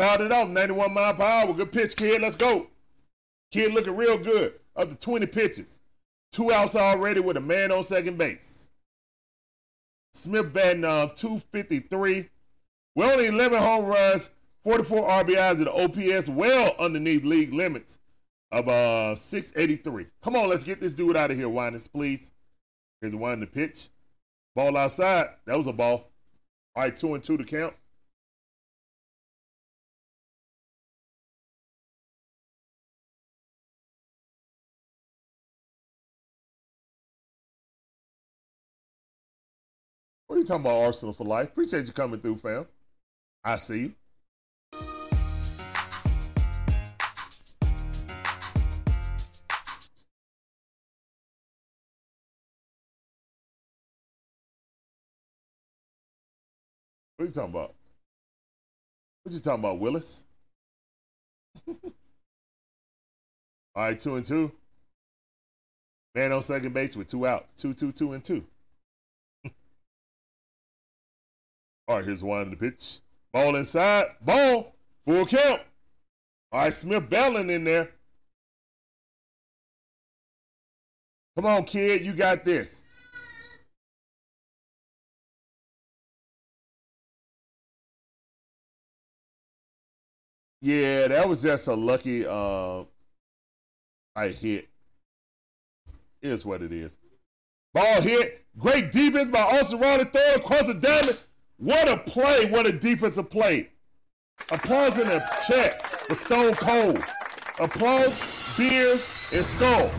Fouled 0.01 0.23
it 0.23 0.33
off, 0.33 0.49
91 0.49 0.95
mile 0.95 1.13
per 1.13 1.23
hour. 1.23 1.53
Good 1.53 1.73
pitch, 1.73 1.95
kid. 1.95 2.23
Let's 2.23 2.35
go. 2.35 2.69
Kid 3.51 3.75
looking 3.75 3.95
real 3.95 4.17
good. 4.17 4.55
Up 4.75 4.89
to 4.89 4.97
20 4.97 5.27
pitches. 5.27 5.81
Two 6.33 6.51
outs 6.51 6.75
already 6.75 7.21
with 7.21 7.37
a 7.37 7.41
man 7.43 7.71
on 7.71 7.83
second 7.83 8.17
base. 8.17 8.71
Smith 10.15 10.55
batting 10.55 10.87
uh, 10.87 11.09
253. 11.09 12.31
We're 12.95 13.13
only 13.13 13.27
11 13.27 13.61
home 13.61 13.85
runs, 13.85 14.31
44 14.65 15.07
RBIs 15.07 15.59
the 15.59 15.71
OPS, 15.71 16.31
well 16.31 16.75
underneath 16.79 17.23
league 17.23 17.53
limits 17.53 17.99
of 18.53 18.71
uh 18.71 19.15
683. 19.15 20.07
Come 20.23 20.35
on, 20.35 20.49
let's 20.49 20.65
get 20.65 20.81
this 20.81 20.95
dude 20.95 21.15
out 21.15 21.31
of 21.31 21.37
here, 21.37 21.51
Winans, 21.51 21.89
please. 21.89 22.33
Here's 23.03 23.15
one 23.15 23.41
the 23.41 23.47
pitch. 23.47 23.91
Ball 24.57 24.79
outside. 24.79 25.29
That 25.45 25.59
was 25.59 25.67
a 25.67 25.75
ball. 25.75 26.11
All 26.75 26.85
right, 26.85 26.97
two 26.97 27.13
and 27.13 27.23
two 27.23 27.37
to 27.37 27.45
count. 27.45 27.75
What 40.31 40.37
are 40.37 40.39
you 40.39 40.47
talking 40.47 40.65
about, 40.65 40.83
Arsenal 40.83 41.13
for 41.13 41.25
life? 41.25 41.49
Appreciate 41.49 41.89
you 41.89 41.93
coming 41.93 42.21
through, 42.21 42.37
fam. 42.37 42.65
I 43.43 43.57
see 43.57 43.79
you. 43.81 43.95
What 44.71 44.85
are 57.19 57.25
you 57.25 57.33
talking 57.33 57.51
about? 57.51 57.75
What 59.25 59.35
you 59.35 59.41
talking 59.41 59.65
about, 59.65 59.81
Willis? 59.81 60.27
All 61.67 61.77
right, 63.75 63.99
two 63.99 64.15
and 64.15 64.25
two. 64.25 64.53
Man 66.15 66.31
on 66.31 66.43
second 66.43 66.73
base 66.73 66.95
with 66.95 67.09
two 67.09 67.27
outs. 67.27 67.53
Two, 67.61 67.75
two, 67.75 67.91
two, 67.91 68.13
and 68.13 68.23
two. 68.23 68.45
All 71.91 71.97
right, 71.97 72.05
here's 72.05 72.23
one 72.23 72.43
in 72.43 72.51
the 72.51 72.57
pitch. 72.57 73.01
Ball 73.33 73.57
inside. 73.57 74.13
Ball. 74.21 74.73
Full 75.05 75.27
count. 75.27 75.61
All 76.53 76.61
right, 76.61 76.73
Smith 76.73 77.09
Belling 77.09 77.51
in 77.51 77.65
there. 77.65 77.91
Come 81.35 81.47
on, 81.47 81.65
kid. 81.65 82.07
You 82.07 82.13
got 82.13 82.45
this. 82.45 82.85
Yeah, 90.63 91.09
that 91.09 91.29
was 91.29 91.43
just 91.43 91.67
a 91.67 91.75
lucky 91.75 92.25
uh, 92.25 92.85
I 94.15 94.29
hit. 94.29 94.69
It 96.23 96.31
is 96.31 96.45
what 96.45 96.63
it 96.63 96.71
is. 96.71 96.99
Ball 97.75 98.01
hit. 98.01 98.47
Great 98.57 98.93
defense 98.93 99.33
by 99.33 99.43
Austin 99.43 99.81
Riley. 99.81 100.05
Throw 100.05 100.35
across 100.37 100.69
the 100.69 100.75
diamond. 100.75 101.19
What 101.61 101.89
a 101.89 101.99
play. 101.99 102.47
What 102.47 102.67
a 102.67 102.73
defensive 102.73 103.29
play. 103.29 103.69
Applause 104.51 104.99
in 104.99 105.09
the 105.09 105.21
chat 105.47 106.07
for 106.07 106.15
Stone 106.15 106.55
Cold. 106.55 107.05
Applause, 107.59 108.19
beers, 108.57 109.07
and 109.31 109.45
skulls. 109.45 109.93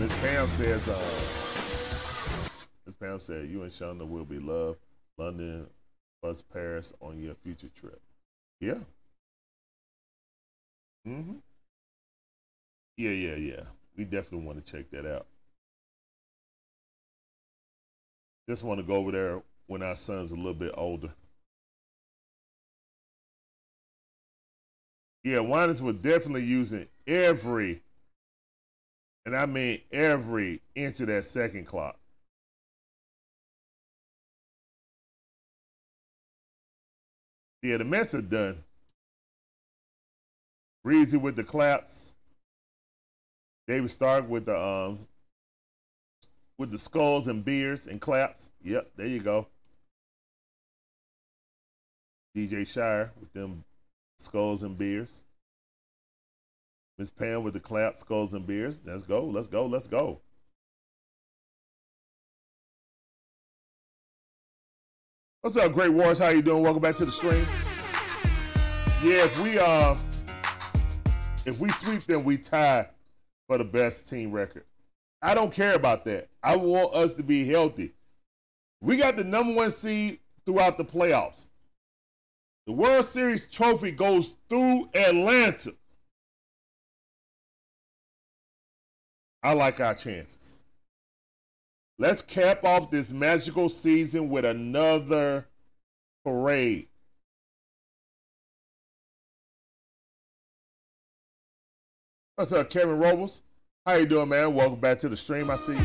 Miss 0.00 0.20
Pam 0.20 0.48
says, 0.48 0.88
uh, 0.88 0.98
Miss 2.86 2.94
Pam 2.94 3.20
said, 3.20 3.48
you 3.48 3.62
and 3.62 3.70
Shonda 3.70 4.08
will 4.08 4.24
be 4.24 4.38
loved. 4.38 4.78
London 5.18 5.66
plus 6.22 6.40
Paris 6.40 6.94
on 7.02 7.20
your 7.20 7.34
future 7.34 7.68
trip. 7.78 8.00
Yeah. 8.58 8.78
Mm-hmm. 11.06 11.34
Yeah, 12.96 13.10
yeah, 13.10 13.34
yeah. 13.34 13.62
We 13.98 14.04
definitely 14.04 14.46
want 14.46 14.64
to 14.64 14.72
check 14.72 14.90
that 14.92 15.04
out. 15.04 15.26
Just 18.48 18.64
want 18.64 18.80
to 18.80 18.86
go 18.86 18.94
over 18.96 19.12
there 19.12 19.42
when 19.66 19.82
our 19.82 19.96
son's 19.96 20.32
a 20.32 20.36
little 20.36 20.54
bit 20.54 20.74
older. 20.76 21.12
Yeah, 25.24 25.40
Winans 25.40 25.80
was 25.80 25.94
definitely 25.96 26.44
using 26.44 26.88
every, 27.06 27.80
and 29.24 29.36
I 29.36 29.46
mean 29.46 29.80
every 29.92 30.60
inch 30.74 31.00
of 31.00 31.06
that 31.06 31.24
second 31.24 31.66
clock. 31.66 31.96
Yeah, 37.62 37.76
the 37.76 37.84
mess 37.84 38.14
are 38.16 38.22
done. 38.22 38.64
Breezy 40.82 41.16
with 41.16 41.36
the 41.36 41.44
claps. 41.44 42.16
David 43.68 43.92
Stark 43.92 44.28
with 44.28 44.46
the 44.46 44.58
um 44.60 45.06
with 46.62 46.70
the 46.70 46.78
skulls 46.78 47.26
and 47.26 47.44
beers 47.44 47.88
and 47.88 48.00
claps. 48.00 48.52
Yep, 48.62 48.92
there 48.96 49.08
you 49.08 49.18
go. 49.18 49.48
DJ 52.36 52.64
Shire 52.64 53.10
with 53.20 53.32
them 53.32 53.64
skulls 54.20 54.62
and 54.62 54.78
beers. 54.78 55.24
Miss 56.98 57.10
Pam 57.10 57.42
with 57.42 57.54
the 57.54 57.60
clap, 57.60 57.98
skulls 57.98 58.34
and 58.34 58.46
beers. 58.46 58.80
Let's 58.86 59.02
go, 59.02 59.24
let's 59.24 59.48
go, 59.48 59.66
let's 59.66 59.88
go. 59.88 60.20
What's 65.40 65.56
up, 65.56 65.72
Great 65.72 65.92
Wars? 65.92 66.20
How 66.20 66.28
you 66.28 66.42
doing? 66.42 66.62
Welcome 66.62 66.80
back 66.80 66.94
to 66.96 67.04
the 67.04 67.10
stream. 67.10 67.44
Yeah, 69.02 69.24
if 69.24 69.40
we 69.40 69.58
uh 69.58 69.96
If 71.44 71.58
we 71.58 71.72
sweep 71.72 72.02
then 72.04 72.22
we 72.22 72.38
tie 72.38 72.88
for 73.48 73.58
the 73.58 73.64
best 73.64 74.08
team 74.08 74.30
record. 74.30 74.64
I 75.22 75.34
don't 75.34 75.52
care 75.52 75.74
about 75.74 76.04
that. 76.06 76.28
I 76.42 76.56
want 76.56 76.94
us 76.94 77.14
to 77.14 77.22
be 77.22 77.46
healthy. 77.46 77.94
We 78.80 78.96
got 78.96 79.16
the 79.16 79.22
number 79.22 79.54
one 79.54 79.70
seed 79.70 80.18
throughout 80.44 80.76
the 80.76 80.84
playoffs. 80.84 81.48
The 82.66 82.72
World 82.72 83.04
Series 83.04 83.46
trophy 83.46 83.92
goes 83.92 84.34
through 84.48 84.88
Atlanta. 84.94 85.74
I 89.44 89.52
like 89.54 89.80
our 89.80 89.94
chances. 89.94 90.64
Let's 91.98 92.22
cap 92.22 92.64
off 92.64 92.90
this 92.90 93.12
magical 93.12 93.68
season 93.68 94.28
with 94.28 94.44
another 94.44 95.46
parade. 96.24 96.88
What's 102.34 102.52
up, 102.52 102.70
Kevin 102.70 102.98
Robles? 102.98 103.42
How 103.84 103.94
you 103.94 104.06
doing, 104.06 104.28
man? 104.28 104.54
Welcome 104.54 104.78
back 104.78 105.00
to 105.00 105.08
the 105.08 105.16
stream. 105.16 105.50
I 105.50 105.56
see. 105.56 105.76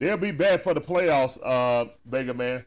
They'll 0.00 0.16
be 0.16 0.30
bad 0.30 0.62
for 0.62 0.72
the 0.72 0.80
playoffs, 0.80 1.38
uh, 1.44 1.90
Vega 2.06 2.32
man. 2.32 2.64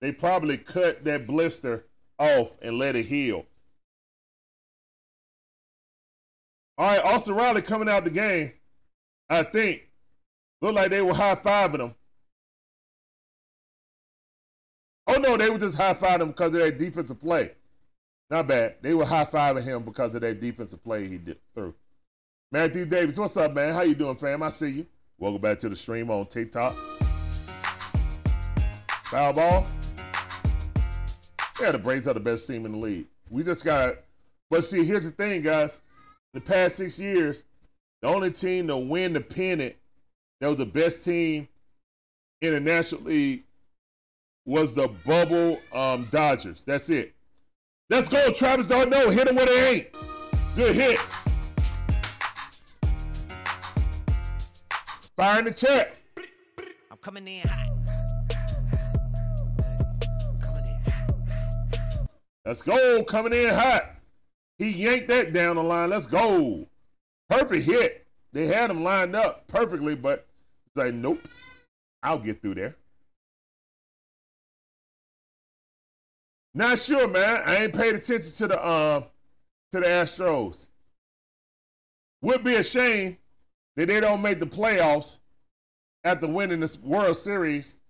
They 0.00 0.12
probably 0.12 0.56
cut 0.56 1.04
that 1.04 1.26
blister 1.26 1.86
off 2.20 2.52
and 2.62 2.78
let 2.78 2.94
it 2.94 3.06
heal. 3.06 3.44
All 6.78 6.86
right, 6.86 7.04
Austin 7.04 7.34
Riley 7.34 7.62
coming 7.62 7.88
out 7.88 8.04
the 8.04 8.10
game. 8.10 8.52
I 9.28 9.42
think 9.42 9.82
looked 10.62 10.76
like 10.76 10.90
they 10.90 11.02
were 11.02 11.12
high 11.12 11.34
fiving 11.34 11.80
him. 11.80 11.94
Oh 15.10 15.14
no, 15.14 15.38
they 15.38 15.48
were 15.48 15.58
just 15.58 15.78
high 15.78 15.94
fiving 15.94 16.20
him 16.20 16.28
because 16.28 16.54
of 16.54 16.60
that 16.60 16.76
defensive 16.76 17.18
play. 17.18 17.52
Not 18.30 18.46
bad. 18.46 18.76
They 18.82 18.92
were 18.92 19.06
high 19.06 19.24
fiving 19.24 19.64
him 19.64 19.82
because 19.82 20.14
of 20.14 20.20
that 20.20 20.38
defensive 20.38 20.84
play 20.84 21.08
he 21.08 21.16
did 21.16 21.38
through. 21.54 21.74
Matthew 22.52 22.84
Davis, 22.84 23.18
what's 23.18 23.36
up, 23.38 23.54
man? 23.54 23.72
How 23.72 23.80
you 23.82 23.94
doing, 23.94 24.16
fam? 24.16 24.42
I 24.42 24.50
see 24.50 24.68
you. 24.68 24.86
Welcome 25.18 25.40
back 25.40 25.58
to 25.60 25.70
the 25.70 25.76
stream 25.76 26.10
on 26.10 26.26
TikTok. 26.26 26.76
Foul 29.04 29.32
ball. 29.32 29.66
Yeah, 31.58 31.72
the 31.72 31.78
Braves 31.78 32.06
are 32.06 32.14
the 32.14 32.20
best 32.20 32.46
team 32.46 32.66
in 32.66 32.72
the 32.72 32.78
league. 32.78 33.06
We 33.30 33.42
just 33.42 33.64
got 33.64 33.94
But 34.50 34.62
see, 34.62 34.84
here's 34.84 35.04
the 35.04 35.10
thing, 35.10 35.40
guys. 35.40 35.80
The 36.34 36.40
past 36.42 36.76
six 36.76 37.00
years, 37.00 37.44
the 38.02 38.08
only 38.08 38.30
team 38.30 38.66
to 38.68 38.76
win 38.76 39.14
the 39.14 39.22
pennant 39.22 39.74
that 40.40 40.48
was 40.48 40.58
the 40.58 40.66
best 40.66 41.02
team 41.02 41.48
in 42.42 42.52
the 42.52 42.60
National 42.60 43.02
League 43.02 43.44
was 44.48 44.72
the 44.72 44.88
bubble 45.04 45.60
um, 45.74 46.08
Dodgers. 46.10 46.64
That's 46.64 46.88
it. 46.88 47.14
Let's 47.90 48.08
go, 48.08 48.32
Travis 48.32 48.66
d'Arnaud. 48.66 49.10
Hit 49.10 49.28
him 49.28 49.36
where 49.36 49.44
they 49.44 49.68
ain't. 49.68 49.88
Good 50.56 50.74
hit. 50.74 50.98
Fire 55.16 55.40
in 55.40 55.44
the 55.44 55.52
chat. 55.52 55.94
I'm 56.90 56.96
coming 57.02 57.28
in 57.28 57.46
hot. 57.46 57.68
Coming 60.40 60.66
in 60.66 60.92
hot. 60.92 62.10
Let's 62.46 62.62
go. 62.62 63.04
Coming 63.04 63.34
in 63.34 63.52
hot. 63.52 63.96
He 64.56 64.70
yanked 64.70 65.08
that 65.08 65.34
down 65.34 65.56
the 65.56 65.62
line. 65.62 65.90
Let's 65.90 66.06
go. 66.06 66.66
Perfect 67.28 67.66
hit. 67.66 68.06
They 68.32 68.46
had 68.46 68.70
him 68.70 68.82
lined 68.82 69.14
up 69.14 69.46
perfectly, 69.46 69.94
but 69.94 70.26
it's 70.66 70.76
like, 70.76 70.94
nope. 70.94 71.20
I'll 72.02 72.18
get 72.18 72.40
through 72.40 72.54
there. 72.54 72.76
Not 76.54 76.78
sure, 76.78 77.06
man. 77.06 77.42
I 77.44 77.64
ain't 77.64 77.74
paid 77.74 77.94
attention 77.94 78.32
to 78.38 78.48
the 78.48 78.62
uh, 78.62 79.00
to 79.72 79.80
the 79.80 79.86
Astros. 79.86 80.68
Would 82.22 82.42
be 82.42 82.54
a 82.54 82.62
shame 82.62 83.16
that 83.76 83.86
they 83.86 84.00
don't 84.00 84.22
make 84.22 84.40
the 84.40 84.46
playoffs 84.46 85.20
after 86.04 86.26
winning 86.26 86.60
this 86.60 86.78
World 86.78 87.16
Series. 87.16 87.80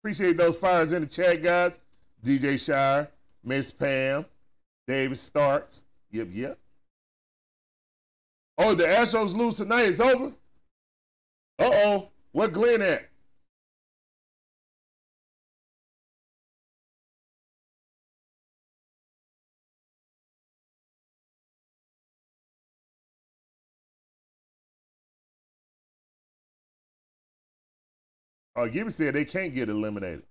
Appreciate 0.00 0.36
those 0.36 0.56
fires 0.56 0.92
in 0.92 1.02
the 1.02 1.08
chat, 1.08 1.42
guys. 1.42 1.78
DJ 2.24 2.58
Shire, 2.58 3.08
Miss 3.44 3.70
Pam, 3.70 4.24
David 4.86 5.18
Starks. 5.18 5.84
Yep, 6.10 6.28
yep. 6.32 6.58
Oh, 8.58 8.74
the 8.74 8.84
Astros 8.84 9.34
lose 9.34 9.58
tonight. 9.58 9.82
It's 9.82 10.00
over. 10.00 10.34
Uh 11.58 11.70
oh. 11.72 12.08
Where 12.32 12.48
Glenn 12.48 12.82
at? 12.82 13.09
Oh, 28.56 28.68
Gibby 28.68 28.90
said 28.90 29.14
they 29.14 29.24
can't 29.24 29.54
get 29.54 29.68
eliminated. 29.68 30.24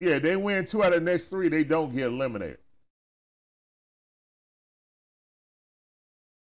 Yeah, 0.00 0.18
they 0.20 0.36
win 0.36 0.64
two 0.64 0.84
out 0.84 0.92
of 0.92 1.04
the 1.04 1.10
next 1.10 1.28
three, 1.28 1.48
they 1.48 1.64
don't 1.64 1.92
get 1.92 2.06
eliminated. 2.06 2.58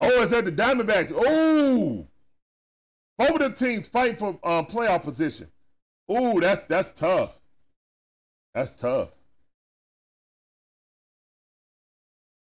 Oh, 0.01 0.23
is 0.23 0.31
that 0.31 0.45
the 0.45 0.53
Diamondbacks? 0.53 1.13
Oh, 1.15 2.07
both 3.19 3.31
of 3.31 3.39
them 3.41 3.55
teams 3.55 3.87
fight 3.87 4.19
for 4.19 4.39
uh, 4.43 4.63
playoff 4.63 5.03
position. 5.03 5.49
Oh, 6.09 6.41
that's 6.41 6.67
that's 6.67 6.93
tough. 6.93 7.39
That's 8.55 8.77
tough. 8.77 9.11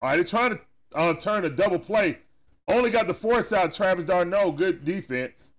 All 0.01 0.09
right, 0.09 0.15
they're 0.15 0.23
trying 0.23 0.51
to 0.51 0.61
uh, 0.95 1.13
turn 1.13 1.45
a 1.45 1.49
double 1.49 1.79
play. 1.79 2.19
Only 2.67 2.89
got 2.89 3.07
the 3.07 3.13
force 3.13 3.53
out. 3.53 3.73
Travis 3.73 4.05
d'Arnaud, 4.05 4.53
good 4.53 4.83
defense. 4.83 5.53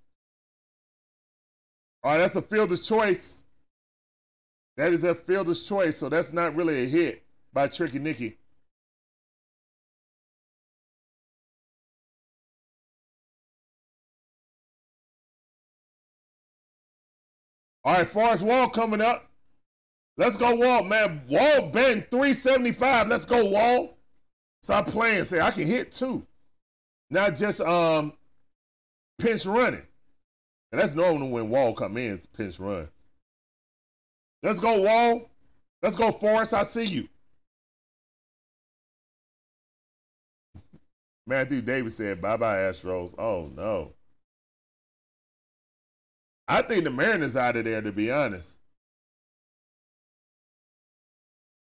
All 2.02 2.12
right, 2.12 2.18
that's 2.18 2.36
a 2.36 2.42
fielder's 2.42 2.86
choice. 2.86 3.44
That 4.76 4.92
is 4.92 5.04
a 5.04 5.14
fielder's 5.14 5.66
choice, 5.66 5.96
so 5.96 6.08
that's 6.08 6.32
not 6.32 6.54
really 6.54 6.84
a 6.84 6.86
hit 6.86 7.22
by 7.52 7.68
Tricky 7.68 7.98
Nicky. 7.98 8.38
All 17.84 17.94
right, 17.94 18.06
Forrest 18.06 18.42
Wall 18.42 18.68
coming 18.68 19.00
up. 19.00 19.30
Let's 20.16 20.36
go, 20.36 20.56
Wall, 20.56 20.82
man. 20.82 21.22
Wall 21.28 21.70
bang 21.70 22.04
375. 22.10 23.06
Let's 23.06 23.24
go, 23.24 23.44
Wall. 23.44 23.96
Stop 24.62 24.86
playing. 24.86 25.22
Say, 25.24 25.40
I 25.40 25.52
can 25.52 25.66
hit 25.66 25.92
too. 25.92 26.26
Not 27.10 27.36
just 27.36 27.60
um 27.60 28.12
pinch 29.18 29.46
running. 29.46 29.82
And 30.72 30.80
that's 30.80 30.94
normal 30.94 31.30
when 31.30 31.48
Wall 31.48 31.72
come 31.74 31.96
in, 31.96 32.12
it's 32.12 32.26
pinch 32.26 32.58
run. 32.58 32.88
Let's 34.42 34.60
go, 34.60 34.80
Wall. 34.80 35.30
Let's 35.82 35.96
go, 35.96 36.10
Forrest. 36.10 36.54
I 36.54 36.62
see 36.62 36.84
you. 36.84 37.08
Matthew 41.26 41.60
Davis 41.60 41.96
said, 41.96 42.20
bye 42.22 42.36
bye, 42.36 42.58
Astros. 42.58 43.14
Oh, 43.18 43.50
no. 43.54 43.92
I 46.48 46.62
think 46.62 46.84
the 46.84 46.90
Mariners 46.90 47.36
out 47.36 47.56
of 47.56 47.64
there, 47.64 47.82
to 47.82 47.90
be 47.90 48.12
honest. 48.12 48.58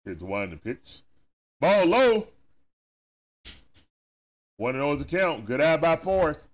Here's 0.03 0.21
one 0.21 0.51
to 0.51 0.57
pitch. 0.57 1.01
Ball 1.61 1.85
low. 1.85 2.27
One 4.57 4.73
of 4.73 4.81
those 4.81 5.01
account. 5.01 5.45
Good 5.45 5.61
eye 5.61 5.77
by 5.77 5.95
Forrest. 5.95 6.49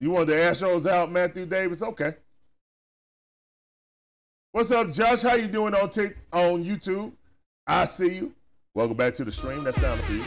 You 0.00 0.10
want 0.10 0.26
the 0.26 0.32
Astros 0.32 0.90
out, 0.90 1.12
Matthew 1.12 1.46
Davis? 1.46 1.82
Okay. 1.82 2.14
What's 4.52 4.72
up, 4.72 4.90
Josh? 4.90 5.22
How 5.22 5.34
you 5.34 5.48
doing 5.48 5.74
on 5.74 5.90
Tik 5.90 6.16
on 6.32 6.64
YouTube? 6.64 7.12
I 7.66 7.84
see 7.84 8.16
you. 8.16 8.34
Welcome 8.74 8.96
back 8.96 9.14
to 9.14 9.24
the 9.24 9.30
stream. 9.30 9.64
That 9.64 9.74
sounded 9.74 10.08
you. 10.08 10.24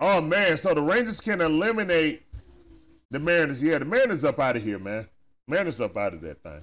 Oh 0.00 0.20
man, 0.20 0.56
so 0.56 0.74
the 0.74 0.82
Rangers 0.82 1.20
can 1.20 1.40
eliminate 1.40 2.22
the 3.12 3.18
Mariners, 3.18 3.60
yeah, 3.60 3.78
the 3.78 3.84
Mariners 3.84 4.24
up 4.24 4.38
out 4.38 4.56
of 4.56 4.62
here, 4.62 4.78
man. 4.78 5.06
Mariners 5.48 5.80
up 5.80 5.96
out 5.96 6.14
of 6.14 6.20
that 6.20 6.42
thing. 6.44 6.62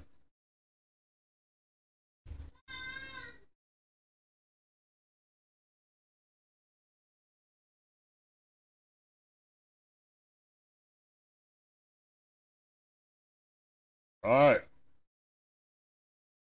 All 14.23 14.31
right. 14.31 14.61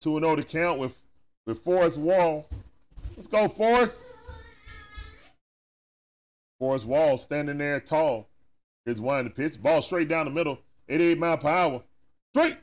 2 0.01 0.19
0 0.19 0.35
to 0.37 0.43
count 0.43 0.79
with, 0.79 0.97
with 1.45 1.59
Forrest 1.59 1.97
Wall. 1.97 2.47
Let's 3.17 3.27
go, 3.27 3.47
Forrest. 3.49 4.09
Forrest 6.59 6.85
Wall 6.85 7.17
standing 7.17 7.57
there 7.57 7.79
tall. 7.81 8.30
Here's 8.85 8.99
one 8.99 9.25
the 9.25 9.29
pitch. 9.29 9.61
Ball 9.61 9.81
straight 9.81 10.07
down 10.07 10.25
the 10.25 10.31
middle. 10.31 10.59
88 10.89 11.17
mile 11.17 11.37
per 11.37 11.49
hour. 11.49 11.83
Straight. 12.33 12.57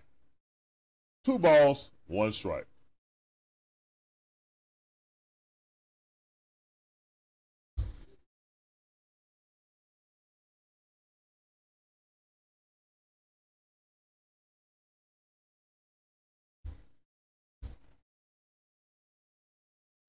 Two 1.25 1.39
balls, 1.39 1.91
one 2.07 2.33
strike. 2.33 2.67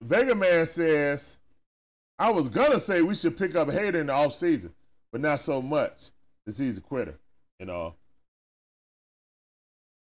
Vega 0.01 0.33
Man 0.33 0.65
says, 0.65 1.37
I 2.17 2.31
was 2.31 2.49
gonna 2.49 2.79
say 2.79 3.03
we 3.03 3.13
should 3.13 3.37
pick 3.37 3.55
up 3.55 3.67
Hader 3.67 3.95
in 3.95 4.07
the 4.07 4.13
offseason, 4.13 4.71
but 5.11 5.21
not 5.21 5.39
so 5.39 5.61
much. 5.61 6.11
Since 6.45 6.57
he's 6.57 6.77
a 6.77 6.81
quitter, 6.81 7.17
you 7.59 7.65
know. 7.65 7.95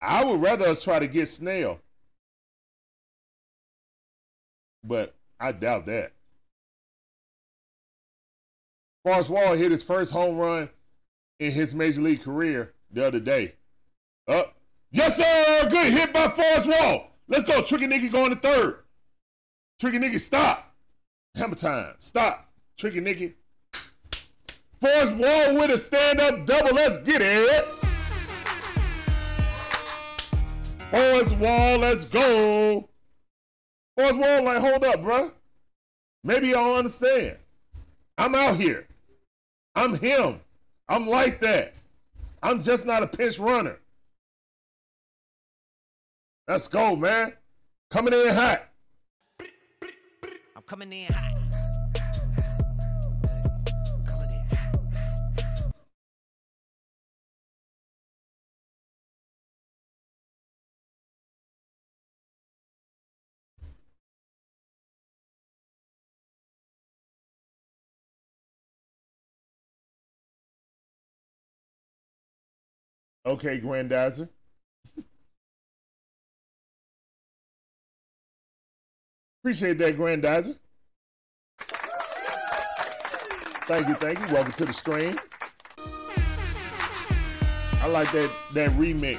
I 0.01 0.25
would 0.25 0.41
rather 0.41 0.67
us 0.67 0.83
try 0.83 0.99
to 0.99 1.07
get 1.07 1.29
Snell. 1.29 1.79
But 4.85 5.15
I 5.39 5.53
doubt 5.53 5.87
that. 5.87 6.13
Forrest 9.05 9.31
Wall 9.31 9.55
hit 9.55 9.71
his 9.71 9.83
first 9.83 10.13
home 10.13 10.37
run 10.37 10.69
in 11.41 11.53
his 11.53 11.75
major 11.75 12.03
league 12.03 12.23
career 12.23 12.73
the 12.93 13.07
other 13.07 13.21
day. 13.21 13.55
Up. 14.29 14.55
Yes, 14.91 15.17
sir. 15.17 15.69
Good 15.69 15.93
hit 15.93 16.13
by 16.13 16.29
Forrest 16.29 16.69
Wall. 16.69 17.11
Let's 17.29 17.45
go. 17.45 17.63
Tricky 17.63 17.87
Nicky 17.87 18.09
going 18.09 18.31
to 18.31 18.37
third. 18.37 18.79
Tricky 19.81 19.99
Nicky, 19.99 20.19
stop. 20.19 20.75
Hammer 21.37 21.55
time. 21.55 21.95
Stop. 21.99 22.49
Tricky 22.79 23.01
Nicky. 23.01 23.35
Forrest 24.83 25.15
Wall 25.15 25.55
with 25.55 25.71
a 25.71 25.77
stand 25.77 26.21
up 26.21 26.45
double. 26.45 26.75
Let's 26.75 26.99
get 26.99 27.23
it. 27.23 27.65
Forrest 30.91 31.37
Wall, 31.37 31.79
let's 31.79 32.03
go. 32.03 32.89
Forrest 33.97 34.19
Wall, 34.19 34.43
like, 34.43 34.59
hold 34.59 34.85
up, 34.85 34.97
bruh. 34.97 35.31
Maybe 36.25 36.49
y'all 36.49 36.75
understand. 36.75 37.37
I'm 38.19 38.35
out 38.35 38.57
here. 38.57 38.89
I'm 39.77 39.95
him. 39.95 40.41
I'm 40.89 41.07
like 41.07 41.39
that. 41.41 41.75
I'm 42.43 42.61
just 42.61 42.85
not 42.85 43.05
a 43.05 43.07
pinch 43.07 43.39
runner. 43.39 43.79
Let's 46.49 46.67
go, 46.67 46.97
man. 46.97 47.35
Coming 47.93 48.15
in 48.15 48.35
hot. 48.35 48.69
I'm 50.57 50.63
coming 50.67 50.93
in 50.93 51.13
hot. 51.13 51.42
Okay, 73.33 73.59
Grandizer. 73.59 74.29
Appreciate 79.41 79.79
that, 79.79 79.97
Grandizer. 79.97 80.59
Thank 83.67 83.89
you, 83.89 83.95
thank 83.95 84.19
you. 84.19 84.27
Welcome 84.35 84.53
to 84.53 84.67
the 84.67 84.73
stream. 84.75 85.19
I 87.81 87.87
like 87.87 88.13
that 88.13 88.31
that 88.53 88.69
remix 88.73 89.19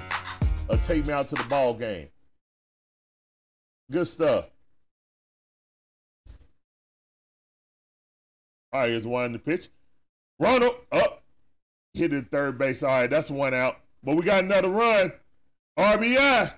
of 0.70 0.80
Take 0.84 1.08
Me 1.08 1.14
Out 1.14 1.28
to 1.30 1.36
the 1.36 1.46
Ball 1.46 1.74
Game. 1.74 2.08
Good 3.90 4.08
stuff. 4.08 4.46
All 8.72 8.82
right, 8.82 8.90
here's 8.92 9.08
one 9.08 9.26
in 9.26 9.32
the 9.32 9.40
pitch. 9.40 9.70
Ronald 10.38 10.76
up. 10.92 11.24
Hit 11.96 12.12
the 12.12 12.22
third 12.22 12.60
base. 12.60 12.84
All 12.84 12.90
right, 12.90 13.10
that's 13.10 13.32
one 13.32 13.56
out. 13.56 13.80
But 14.04 14.16
we 14.16 14.24
got 14.24 14.44
another 14.44 14.70
run. 14.70 15.14
RBI. 15.78 16.54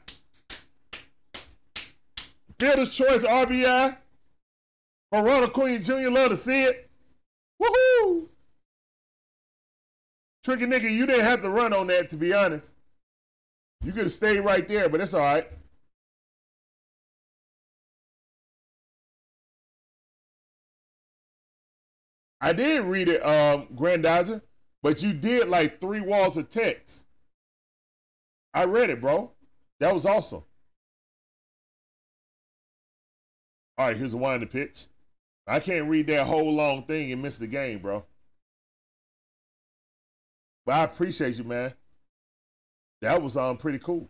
Fielder's 2.58 2.96
choice 2.96 3.24
RBI 3.26 3.98
Ronald 5.24 5.50
Acuna 5.50 5.80
Jr. 5.80 6.10
Love 6.10 6.30
to 6.30 6.36
see 6.36 6.64
it. 6.64 6.90
Woohoo! 7.62 8.28
Tricky 10.44 10.66
nigga, 10.66 10.92
you 10.92 11.06
didn't 11.06 11.26
have 11.26 11.42
to 11.42 11.50
run 11.50 11.74
on 11.74 11.88
that, 11.88 12.10
to 12.10 12.18
be 12.18 12.34
honest. 12.34 12.76
You 13.84 13.92
could 13.92 14.04
have 14.04 14.12
stayed 14.12 14.40
right 14.40 14.68
there, 14.68 14.90
but 14.90 15.02
it's 15.02 15.14
all 15.14 15.22
right. 15.22 15.48
I 22.42 22.54
did 22.54 22.84
read 22.84 23.10
it, 23.10 23.26
um, 23.26 23.68
Grandizer, 23.76 24.42
but 24.84 25.02
you 25.02 25.14
did 25.14 25.48
like 25.48 25.82
three 25.82 26.02
walls 26.02 26.38
of 26.38 26.50
text. 26.50 27.05
I 28.56 28.64
read 28.64 28.90
it, 28.90 29.02
bro. 29.02 29.32
That 29.82 29.94
was 29.94 30.06
awesome. 30.06 30.44
All 33.78 33.88
right, 33.88 33.98
here's 33.98 34.14
a 34.14 34.18
wind 34.18 34.42
the 34.42 34.48
pitch. 34.48 34.88
I 35.46 35.60
can't 35.60 35.90
read 35.90 36.08
that 36.08 36.26
whole 36.26 36.54
long 36.54 36.84
thing 36.84 37.12
and 37.12 37.22
miss 37.22 37.38
the 37.38 37.48
game, 37.48 37.80
bro. 37.80 38.06
But 40.66 40.76
I 40.76 40.84
appreciate 40.86 41.38
you, 41.38 41.44
man. 41.44 41.74
That 43.02 43.22
was 43.22 43.36
um 43.36 43.58
pretty 43.58 43.80
cool. 43.80 44.10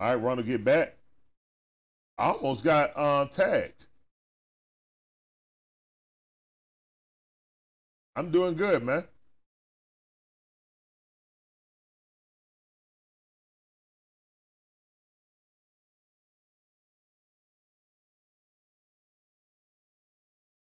All 0.00 0.16
right, 0.16 0.36
to 0.38 0.42
get 0.42 0.64
back. 0.64 0.98
I 2.18 2.30
almost 2.30 2.64
got 2.64 2.96
um 2.98 3.28
tagged. 3.28 3.86
I'm 8.16 8.30
doing 8.30 8.54
good, 8.54 8.82
man. 8.84 9.04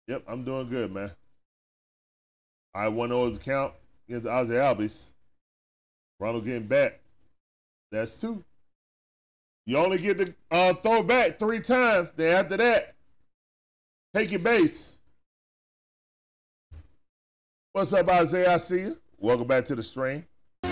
Yep, 0.07 0.25
I'm 0.29 0.45
doing 0.45 0.69
good, 0.69 0.93
man. 0.93 1.11
I 2.75 2.89
won 2.89 3.11
those 3.11 3.39
count 3.39 3.75
against 4.09 4.27
Ozzy 4.27 4.55
Albies. 4.55 5.13
Ronald 6.21 6.45
getting 6.45 6.69
back. 6.69 7.01
That's 7.91 8.21
two. 8.21 8.45
You 9.67 9.79
only 9.79 9.99
get 9.99 10.19
to 10.19 10.35
uh, 10.51 10.75
throw 10.75 11.03
back 11.03 11.39
three 11.39 11.61
times. 11.61 12.13
Then 12.13 12.37
after 12.37 12.57
that, 12.59 12.95
take 14.15 14.31
your 14.31 14.41
base. 14.41 15.00
What's 17.73 17.93
up, 17.93 18.09
Isaiah? 18.09 18.55
I 18.55 18.57
see 18.57 18.81
you. 18.81 18.99
Welcome 19.17 19.47
back 19.47 19.65
to 19.67 19.77
the 19.77 19.83
stream. 19.85 20.27
All 20.65 20.71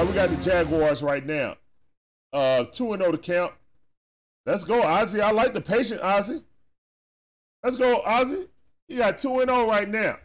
right, 0.00 0.04
we 0.04 0.12
got 0.14 0.30
the 0.30 0.38
Jaguars 0.42 1.00
right 1.00 1.24
now. 1.24 1.54
Uh, 2.32 2.64
2 2.64 2.94
and 2.94 3.02
0 3.02 3.12
to 3.12 3.18
count. 3.18 3.52
Let's 4.46 4.64
go, 4.64 4.82
Ozzy. 4.82 5.20
I 5.20 5.30
like 5.30 5.54
the 5.54 5.60
patient, 5.60 6.00
Ozzy. 6.00 6.42
Let's 7.62 7.76
go, 7.76 8.02
Ozzy. 8.04 8.48
You 8.88 8.98
got 8.98 9.18
2 9.18 9.42
and 9.42 9.50
0 9.50 9.68
right 9.68 9.88
now. 9.88 10.16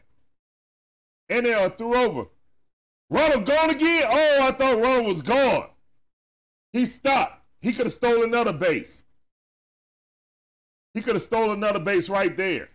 And 1.29 1.45
they 1.45 1.53
are 1.53 1.69
threw 1.69 1.93
over. 1.93 2.25
Ronald 3.11 3.45
gone 3.45 3.69
again? 3.69 4.05
Oh, 4.09 4.39
I 4.41 4.51
thought 4.53 4.81
Ronald 4.81 5.05
was 5.05 5.21
gone. 5.21 5.69
He 6.73 6.85
stopped. 6.85 7.43
He 7.61 7.71
could 7.71 7.85
have 7.85 7.93
stolen 7.93 8.29
another 8.29 8.53
base. 8.53 9.03
He 10.93 11.01
could 11.01 11.15
have 11.15 11.21
stolen 11.21 11.57
another 11.57 11.79
base 11.79 12.09
right 12.09 12.35
there. 12.35 12.69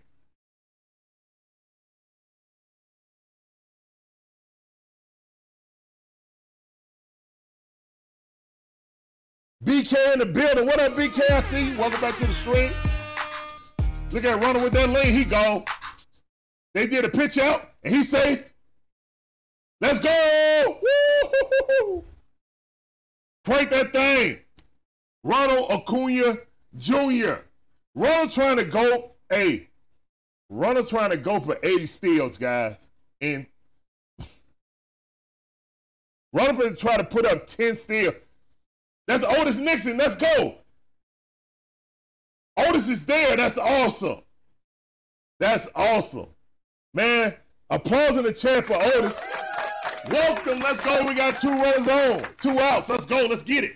BK 9.63 10.13
in 10.13 10.19
the 10.19 10.25
building. 10.25 10.65
What 10.67 10.79
up, 10.79 10.93
BK? 10.93 11.31
I 11.31 11.39
see. 11.39 11.75
Welcome 11.75 11.99
back 11.99 12.15
to 12.17 12.27
the 12.27 12.33
stream. 12.33 12.71
Look 14.11 14.23
at 14.23 14.41
Ronald 14.41 14.63
with 14.63 14.73
that 14.73 14.89
lane. 14.89 15.13
He 15.13 15.25
gone. 15.25 15.65
They 16.75 16.85
did 16.85 17.03
a 17.03 17.09
pitch 17.09 17.37
out, 17.37 17.71
and 17.83 17.93
he's 17.93 18.09
safe. 18.09 18.43
Let's 19.81 19.99
go! 19.99 20.79
Woo! 20.81 22.03
Crank 23.43 23.71
that 23.71 23.91
thing. 23.91 24.39
Ronald 25.23 25.71
Acuna 25.71 26.37
Jr. 26.77 27.44
Ronald 27.95 28.31
trying 28.31 28.57
to 28.57 28.65
go, 28.65 29.11
hey, 29.29 29.69
Runner 30.49 30.83
trying 30.83 31.09
to 31.09 31.17
go 31.17 31.39
for 31.39 31.57
80 31.63 31.85
steals, 31.87 32.37
guys. 32.37 32.91
And 33.21 33.47
finna 36.35 36.77
try 36.77 36.97
to 36.97 37.03
put 37.03 37.25
up 37.25 37.47
10 37.47 37.73
steals. 37.73 38.15
That's 39.07 39.23
Otis 39.23 39.59
Nixon. 39.59 39.97
Let's 39.97 40.15
go. 40.15 40.55
Otis 42.57 42.89
is 42.89 43.05
there. 43.05 43.35
That's 43.37 43.57
awesome. 43.57 44.21
That's 45.39 45.67
awesome. 45.75 46.27
Man, 46.93 47.33
applause 47.69 48.17
in 48.17 48.23
the 48.23 48.33
chat 48.33 48.65
for 48.65 48.75
Otis. 48.75 49.19
Welcome. 50.09 50.59
Let's 50.59 50.81
go. 50.81 51.05
We 51.05 51.15
got 51.15 51.37
two 51.37 51.49
runners 51.49 51.87
on, 51.87 52.25
two 52.37 52.59
outs. 52.59 52.89
Let's 52.89 53.05
go. 53.05 53.25
Let's 53.25 53.43
get 53.43 53.63
it. 53.63 53.75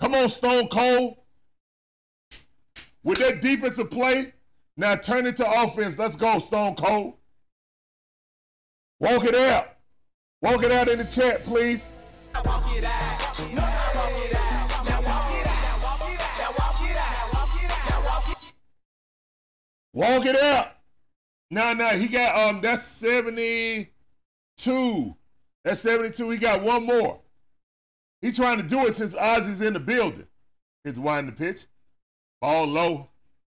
Come 0.00 0.14
on, 0.14 0.28
Stone 0.28 0.68
Cold. 0.68 1.16
With 3.04 3.18
that 3.18 3.40
defensive 3.40 3.90
play, 3.90 4.32
now 4.76 4.94
turn 4.96 5.26
it 5.26 5.36
to 5.36 5.62
offense. 5.62 5.98
Let's 5.98 6.16
go, 6.16 6.38
Stone 6.38 6.76
Cold. 6.76 7.14
Walk 9.00 9.24
it 9.24 9.34
out. 9.34 9.76
Walk 10.40 10.62
it 10.62 10.70
out 10.70 10.88
in 10.88 10.98
the 10.98 11.04
chat, 11.04 11.42
please. 11.44 11.92
Walk 19.94 20.24
it 20.24 20.40
out. 20.40 20.68
Now, 21.50 21.74
now 21.74 21.90
he 21.90 22.08
got 22.08 22.48
um 22.48 22.62
that's 22.62 22.82
72. 22.82 25.16
That's 25.64 25.80
72. 25.80 26.30
He 26.30 26.38
got 26.38 26.62
one 26.62 26.86
more. 26.86 27.20
He 28.22 28.32
trying 28.32 28.56
to 28.56 28.62
do 28.62 28.86
it 28.86 28.94
since 28.94 29.14
Ozzy's 29.14 29.60
in 29.60 29.74
the 29.74 29.80
building. 29.80 30.26
Here's 30.84 30.98
winding 30.98 31.34
the 31.34 31.44
pitch. 31.44 31.66
Ball 32.42 32.66
low 32.66 33.08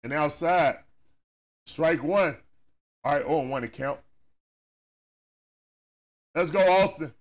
and 0.03 0.11
outside. 0.11 0.77
Strike 1.65 2.03
one. 2.03 2.36
All 3.05 3.13
right, 3.13 3.23
oh, 3.25 3.39
one 3.47 3.61
to 3.61 3.67
count. 3.69 3.97
Let's 6.36 6.51
go, 6.51 6.59
Austin. 6.59 7.13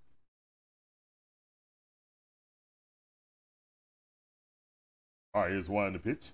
All 5.32 5.42
right, 5.42 5.52
here's 5.52 5.70
one 5.70 5.86
in 5.86 5.92
the 5.92 6.00
pitch. 6.00 6.32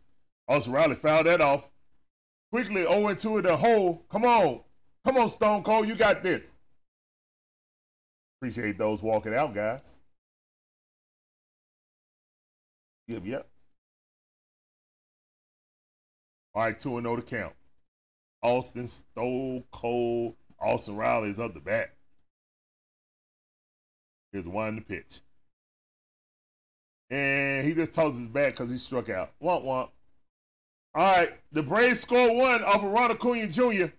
Austin 0.48 0.72
Riley 0.72 0.94
fouled 0.94 1.26
that 1.26 1.42
off. 1.42 1.68
Quickly 2.50 2.84
0 2.84 3.12
2 3.12 3.36
in 3.36 3.44
the 3.44 3.54
hole. 3.54 4.02
Come 4.10 4.24
on. 4.24 4.60
Come 5.04 5.18
on, 5.18 5.28
Stone 5.28 5.62
Cold. 5.62 5.86
You 5.86 5.94
got 5.94 6.22
this. 6.22 6.58
Appreciate 8.40 8.78
those 8.78 9.02
walking 9.02 9.34
out, 9.34 9.54
guys. 9.54 10.00
Yep, 13.08 13.22
yep. 13.26 13.46
All 16.58 16.64
right, 16.64 16.76
2 16.76 17.00
0 17.00 17.14
to 17.14 17.22
count. 17.22 17.52
Austin 18.42 18.88
Stone 18.88 19.62
Cold. 19.70 20.34
Austin 20.60 20.96
Riley 20.96 21.30
is 21.30 21.38
up 21.38 21.54
the 21.54 21.60
bat. 21.60 21.94
Here's 24.32 24.48
one 24.48 24.74
the 24.74 24.80
pitch. 24.80 25.20
And 27.10 27.64
he 27.64 27.74
just 27.74 27.92
tosses 27.92 28.18
his 28.18 28.28
bat 28.28 28.54
because 28.54 28.72
he 28.72 28.76
struck 28.76 29.08
out. 29.08 29.30
Womp 29.40 29.62
womp. 29.62 29.90
All 30.96 31.16
right, 31.16 31.30
the 31.52 31.62
Braves 31.62 32.00
score 32.00 32.34
one 32.34 32.64
off 32.64 32.82
of 32.82 32.90
Ron 32.90 33.12
Acuna 33.12 33.46
Jr. 33.46 33.92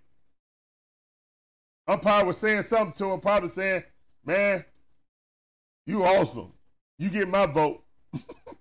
Umpire 1.88 2.26
was 2.26 2.38
saying 2.38 2.64
something 2.64 2.92
to 2.92 3.14
him, 3.14 3.22
probably 3.22 3.48
saying, 3.48 3.84
man, 4.26 4.66
you 5.86 6.04
awesome. 6.04 6.52
You 6.98 7.08
get 7.08 7.30
my 7.30 7.46
vote. 7.46 7.82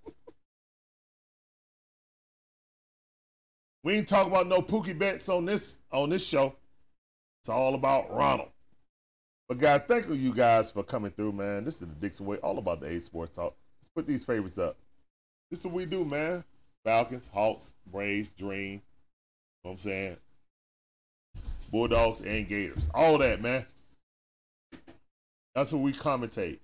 we 3.84 3.94
ain't 3.94 4.08
talking 4.08 4.32
about 4.32 4.46
no 4.46 4.62
Mookie 4.62 4.98
Betts 4.98 5.28
on 5.28 5.44
this 5.44 5.78
on 5.92 6.10
this 6.10 6.26
show. 6.26 6.54
It's 7.42 7.48
all 7.48 7.74
about 7.74 8.14
Ronald. 8.14 8.50
But 9.48 9.58
guys, 9.58 9.82
thank 9.84 10.08
you 10.08 10.34
guys 10.34 10.70
for 10.70 10.82
coming 10.82 11.10
through, 11.10 11.32
man. 11.32 11.64
This 11.64 11.80
is 11.80 11.88
the 11.88 11.94
Dixon 11.94 12.26
Way, 12.26 12.36
all 12.38 12.58
about 12.58 12.80
the 12.80 12.86
A 12.86 13.00
Sports 13.00 13.36
Talk. 13.36 13.56
Let's 13.80 13.88
put 13.94 14.06
these 14.06 14.24
favorites 14.24 14.58
up. 14.58 14.76
This 15.50 15.60
is 15.60 15.66
what 15.66 15.74
we 15.74 15.86
do, 15.86 16.04
man. 16.04 16.44
Falcons, 16.84 17.28
Hawks, 17.28 17.72
Braves, 17.90 18.28
Dream. 18.30 18.72
You 18.72 18.80
know 19.64 19.70
what 19.70 19.72
I'm 19.72 19.78
saying? 19.78 20.16
Bulldogs 21.70 22.20
and 22.20 22.46
Gators. 22.48 22.88
All 22.92 23.16
that, 23.18 23.40
man. 23.40 23.64
That's 25.54 25.72
what 25.72 25.82
we 25.82 25.92
commentate. 25.92 26.58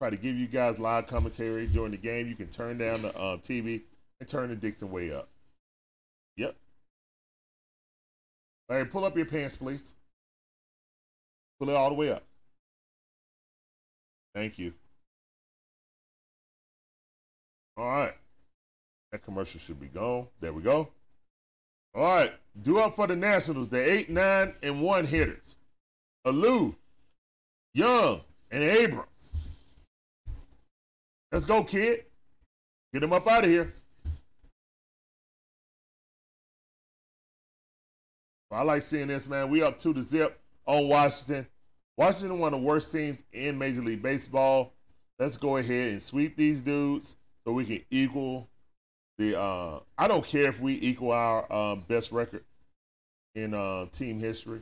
Try 0.00 0.10
to 0.10 0.16
give 0.16 0.36
you 0.36 0.46
guys 0.46 0.78
live 0.78 1.06
commentary 1.06 1.66
during 1.66 1.92
the 1.92 1.96
game. 1.96 2.28
You 2.28 2.34
can 2.34 2.48
turn 2.48 2.78
down 2.78 3.02
the 3.02 3.16
uh, 3.16 3.36
TV 3.36 3.82
and 4.20 4.28
turn 4.28 4.48
the 4.48 4.56
Dixon 4.56 4.90
way 4.90 5.12
up. 5.12 5.28
Yep. 6.36 6.54
All 8.68 8.76
right, 8.76 8.90
pull 8.90 9.04
up 9.04 9.16
your 9.16 9.26
pants, 9.26 9.56
please. 9.56 9.94
Pull 11.58 11.70
it 11.70 11.76
all 11.76 11.88
the 11.90 11.94
way 11.94 12.10
up. 12.10 12.24
Thank 14.34 14.58
you. 14.58 14.72
All 17.76 17.86
right. 17.86 18.14
That 19.12 19.22
commercial 19.22 19.60
should 19.60 19.80
be 19.80 19.88
gone. 19.88 20.26
There 20.40 20.52
we 20.52 20.62
go. 20.62 20.88
All 21.94 22.02
right. 22.02 22.32
Do 22.62 22.78
up 22.78 22.96
for 22.96 23.06
the 23.06 23.16
Nationals, 23.16 23.68
the 23.68 23.92
8, 23.92 24.10
9, 24.10 24.54
and 24.62 24.82
1 24.82 25.06
hitters. 25.06 25.56
Alu, 26.24 26.74
Young, 27.74 28.20
and 28.50 28.62
Abrams. 28.62 29.48
Let's 31.30 31.44
go, 31.44 31.62
kid. 31.64 32.04
Get 32.92 33.00
them 33.00 33.12
up 33.12 33.26
out 33.26 33.44
of 33.44 33.50
here. 33.50 33.72
I 38.52 38.62
like 38.62 38.82
seeing 38.82 39.06
this, 39.06 39.26
man. 39.26 39.48
We 39.48 39.62
up 39.62 39.78
to 39.78 39.92
the 39.92 40.02
zip 40.02 40.38
on 40.66 40.88
Washington. 40.88 41.46
Washington, 41.96 42.38
one 42.38 42.52
of 42.52 42.60
the 42.60 42.66
worst 42.66 42.92
teams 42.92 43.24
in 43.32 43.58
Major 43.58 43.82
League 43.82 44.02
Baseball. 44.02 44.72
Let's 45.18 45.36
go 45.36 45.56
ahead 45.56 45.90
and 45.90 46.02
sweep 46.02 46.36
these 46.36 46.62
dudes 46.62 47.16
so 47.44 47.52
we 47.52 47.64
can 47.64 47.80
equal 47.90 48.48
the. 49.18 49.40
Uh, 49.40 49.80
I 49.96 50.08
don't 50.08 50.26
care 50.26 50.48
if 50.48 50.60
we 50.60 50.78
equal 50.80 51.12
our 51.12 51.50
um, 51.52 51.80
best 51.88 52.12
record 52.12 52.44
in 53.34 53.54
uh, 53.54 53.86
team 53.92 54.18
history. 54.18 54.60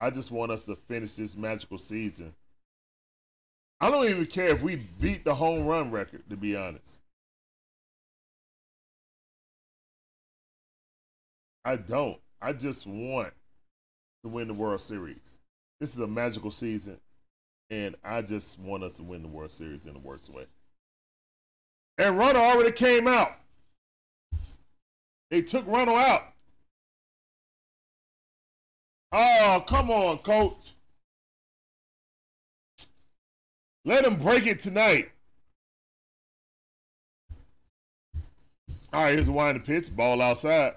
I 0.00 0.10
just 0.10 0.30
want 0.30 0.52
us 0.52 0.64
to 0.66 0.76
finish 0.76 1.14
this 1.14 1.36
magical 1.36 1.78
season. 1.78 2.34
I 3.80 3.90
don't 3.90 4.08
even 4.08 4.26
care 4.26 4.48
if 4.48 4.62
we 4.62 4.78
beat 5.00 5.24
the 5.24 5.34
home 5.34 5.66
run 5.66 5.90
record, 5.90 6.22
to 6.30 6.36
be 6.36 6.56
honest. 6.56 7.00
I 11.64 11.76
don't. 11.76 12.18
I 12.44 12.52
just 12.52 12.86
want 12.86 13.32
to 14.22 14.28
win 14.28 14.48
the 14.48 14.52
World 14.52 14.78
Series. 14.78 15.38
This 15.80 15.94
is 15.94 16.00
a 16.00 16.06
magical 16.06 16.50
season, 16.50 16.98
and 17.70 17.96
I 18.04 18.20
just 18.20 18.60
want 18.60 18.82
us 18.82 18.98
to 18.98 19.02
win 19.02 19.22
the 19.22 19.28
World 19.28 19.50
Series 19.50 19.86
in 19.86 19.94
the 19.94 19.98
worst 20.00 20.28
way. 20.30 20.44
And 21.96 22.18
Runner 22.18 22.38
already 22.38 22.72
came 22.72 23.08
out. 23.08 23.32
They 25.30 25.40
took 25.40 25.66
Runner 25.66 25.94
out. 25.94 26.34
Oh, 29.10 29.64
come 29.66 29.90
on, 29.90 30.18
coach. 30.18 30.74
Let 33.86 34.04
him 34.04 34.16
break 34.16 34.46
it 34.46 34.58
tonight. 34.58 35.10
All 38.92 39.04
right, 39.04 39.14
here's 39.14 39.28
a 39.30 39.32
wind 39.32 39.64
pitch. 39.64 39.96
Ball 39.96 40.20
outside. 40.20 40.74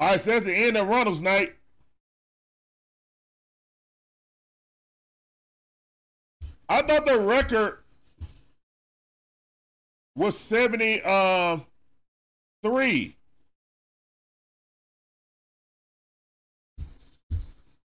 All 0.00 0.10
right, 0.10 0.20
so 0.20 0.30
that's 0.30 0.44
the 0.44 0.54
end 0.54 0.76
of 0.76 0.86
Ronald's 0.86 1.20
night. 1.20 1.54
I 6.68 6.82
thought 6.82 7.06
the 7.06 7.18
record 7.18 7.78
was 10.14 10.38
73. 10.38 11.02
Uh, 11.04 11.58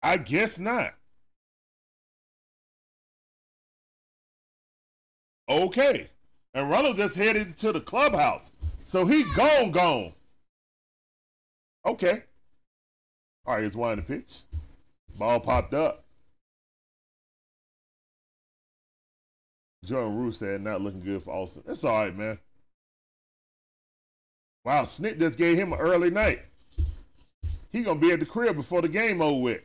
I 0.03 0.17
guess 0.17 0.59
not. 0.59 0.95
Okay. 5.49 6.09
And 6.55 6.71
Ronald 6.71 6.97
just 6.97 7.15
headed 7.15 7.57
to 7.59 7.73
the 7.73 7.81
clubhouse. 7.81 8.53
So 8.81 9.05
he 9.05 9.25
gone, 9.35 9.71
gone. 9.71 10.13
Okay. 11.85 12.23
All 13.45 13.55
right, 13.55 13.61
here's 13.61 13.77
one 13.77 13.99
of 13.99 14.07
the 14.07 14.17
pitch. 14.17 14.43
Ball 15.19 15.41
popped 15.41 15.75
up. 15.75 16.05
Jordan 19.85 20.17
Rue 20.17 20.31
said 20.31 20.61
not 20.61 20.81
looking 20.81 21.01
good 21.01 21.23
for 21.23 21.35
Austin. 21.35 21.65
That's 21.67 21.85
all 21.85 22.05
right, 22.05 22.17
man. 22.17 22.39
Wow, 24.65 24.83
Snit 24.83 25.19
just 25.19 25.39
gave 25.39 25.59
him 25.59 25.73
an 25.73 25.81
early 25.81 26.11
night. 26.11 26.43
He 27.73 27.83
gonna 27.83 27.99
be 27.99 28.13
at 28.13 28.21
the 28.21 28.27
crib 28.27 28.55
before 28.55 28.81
the 28.81 28.89
game 28.89 29.21
over 29.21 29.43
with. 29.43 29.65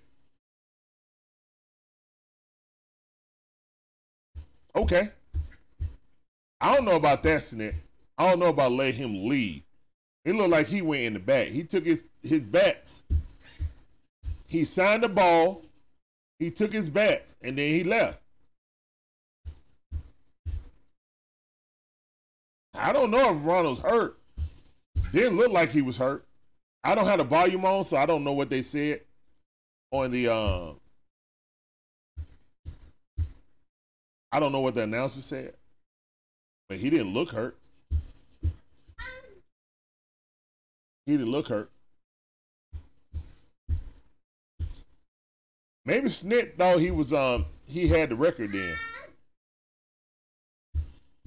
Okay. 4.76 5.10
I 6.62 6.76
don't 6.76 6.86
know 6.86 6.96
about 6.96 7.22
that 7.24 7.44
snap. 7.44 7.74
I 8.18 8.30
don't 8.30 8.40
know 8.40 8.48
about 8.48 8.72
letting 8.72 8.96
him 8.96 9.28
leave. 9.28 9.62
It 10.28 10.36
looked 10.36 10.50
like 10.50 10.68
he 10.68 10.82
went 10.82 11.04
in 11.04 11.14
the 11.14 11.20
back. 11.20 11.48
He 11.48 11.64
took 11.64 11.86
his 11.86 12.06
his 12.22 12.46
bats. 12.46 13.04
He 14.50 14.66
signed 14.66 15.04
the 15.04 15.08
ball. 15.08 15.64
He 16.38 16.52
took 16.52 16.74
his 16.74 16.90
bats 16.90 17.38
and 17.42 17.58
then 17.58 17.72
he 17.72 17.86
left. 17.86 18.20
I 22.76 22.92
don't 22.92 23.10
know 23.10 23.34
if 23.34 23.46
Ronald's 23.46 23.80
hurt. 23.80 24.18
Didn't 25.14 25.38
look 25.38 25.54
like 25.54 25.70
he 25.70 25.82
was 25.82 25.98
hurt. 25.98 26.26
I 26.84 26.94
don't 26.94 27.06
have 27.06 27.20
the 27.20 27.24
volume 27.24 27.64
on, 27.64 27.86
so 27.86 27.96
I 27.96 28.06
don't 28.06 28.26
know 28.26 28.34
what 28.34 28.50
they 28.50 28.62
said 28.62 29.00
on 29.92 30.12
the. 30.12 30.28
Uh, 30.28 30.72
I 34.34 34.42
don't 34.42 34.52
know 34.52 34.60
what 34.60 34.74
the 34.74 34.82
announcer 34.82 35.22
said, 35.22 35.54
but 36.68 36.80
he 36.80 36.90
didn't 36.90 37.14
look 37.14 37.30
hurt. 37.30 37.58
He 41.08 41.16
didn't 41.16 41.32
look 41.32 41.48
hurt. 41.48 41.72
Maybe 45.86 46.10
Snit 46.10 46.58
thought 46.58 46.82
he 46.82 46.92
was 46.92 47.14
um 47.14 47.46
he 47.66 47.88
had 47.88 48.10
the 48.10 48.16
record 48.16 48.52
then. 48.52 48.76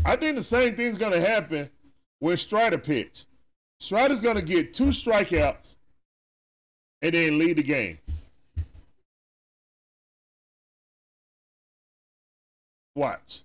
I 0.04 0.16
think 0.16 0.36
the 0.36 0.42
same 0.42 0.76
thing's 0.76 0.98
gonna 0.98 1.18
happen 1.18 1.70
when 2.18 2.36
Strider 2.36 2.76
pitch. 2.76 3.24
Strider's 3.80 4.20
gonna 4.20 4.42
get 4.42 4.74
two 4.74 4.88
strikeouts 4.88 5.76
and 7.00 7.14
then 7.14 7.38
lead 7.38 7.56
the 7.56 7.62
game. 7.62 7.98
Watch. 12.94 13.44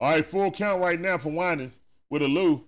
All 0.00 0.12
right, 0.12 0.24
full 0.24 0.50
count 0.50 0.80
right 0.80 0.98
now 0.98 1.18
for 1.18 1.30
Winans 1.30 1.78
with 2.12 2.22
Alu. 2.22 2.60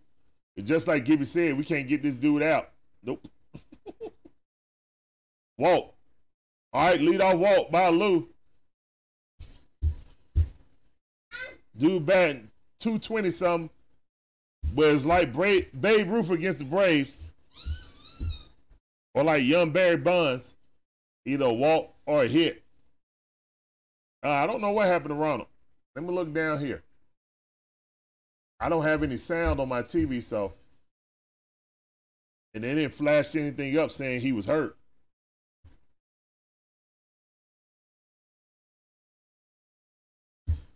Just 0.63 0.89
like 0.89 1.05
Gibby 1.05 1.27
said, 1.27 1.59
we 1.59 1.65
can't 1.65 1.87
get 1.87 2.03
this 2.03 2.17
dude 2.17 2.43
out. 2.43 2.71
Nope. 3.03 3.29
Walt. 5.59 5.95
All 6.73 6.89
right, 6.89 7.01
lead 7.01 7.21
off 7.21 7.37
Walt 7.37 7.71
by 7.71 7.85
Alu. 7.85 8.27
Dude 11.77 12.07
batting 12.07 12.49
220 12.79 13.31
something. 13.31 13.71
But 14.75 14.87
it's 14.87 15.05
like 15.05 15.33
Bra- 15.33 15.61
Babe 15.79 16.09
Ruth 16.09 16.31
against 16.31 16.61
the 16.61 16.65
Braves. 16.65 17.21
Or 19.13 19.25
like 19.25 19.43
young 19.43 19.71
Barry 19.71 19.99
Bonds. 19.99 20.55
Either 21.27 21.47
a 21.47 21.53
walk 21.53 21.93
or 22.07 22.25
a 22.25 22.29
hit. 22.29 22.63
Uh, 24.25 24.31
I 24.31 24.47
don't 24.47 24.63
know 24.63 24.71
what 24.71 24.87
happened 24.87 25.11
to 25.11 25.17
Ronald. 25.17 25.49
Let 25.97 26.05
me 26.05 26.13
look 26.13 26.33
down 26.33 26.61
here. 26.61 26.84
I 28.61 28.69
don't 28.69 28.85
have 28.85 29.03
any 29.03 29.17
sound 29.17 29.61
on 29.61 29.69
my 29.69 29.83
TV, 29.83 30.23
so. 30.23 30.53
And 32.55 32.63
they 32.63 32.75
didn't 32.75 32.95
flash 32.95 33.35
anything 33.37 33.77
up 33.79 33.91
saying 33.91 34.21
he 34.21 34.33
was 34.33 34.47
hurt. 34.47 34.77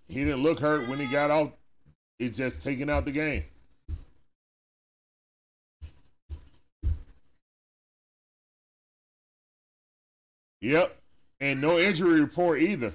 He 0.09 0.25
didn't 0.25 0.43
look 0.43 0.59
hurt 0.59 0.89
when 0.89 0.99
he 0.99 1.07
got 1.07 1.31
out. 1.31 1.55
It's 2.19 2.39
just 2.39 2.63
taking 2.63 2.91
out 2.91 3.05
the 3.05 3.13
game. 3.13 3.45
Yep. 10.61 10.97
And 11.41 11.61
no 11.61 11.79
injury 11.79 12.21
report 12.21 12.61
either. 12.61 12.93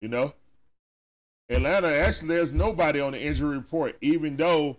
You 0.00 0.08
know? 0.08 0.32
Atlanta, 1.52 1.88
actually, 1.88 2.28
there's 2.28 2.52
nobody 2.52 3.00
on 3.00 3.12
the 3.12 3.22
injury 3.22 3.56
report, 3.56 3.96
even 4.00 4.36
though 4.36 4.78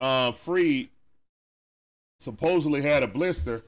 uh, 0.00 0.32
Fried 0.32 0.88
supposedly 2.20 2.82
had 2.82 3.02
a 3.02 3.06
blister. 3.06 3.62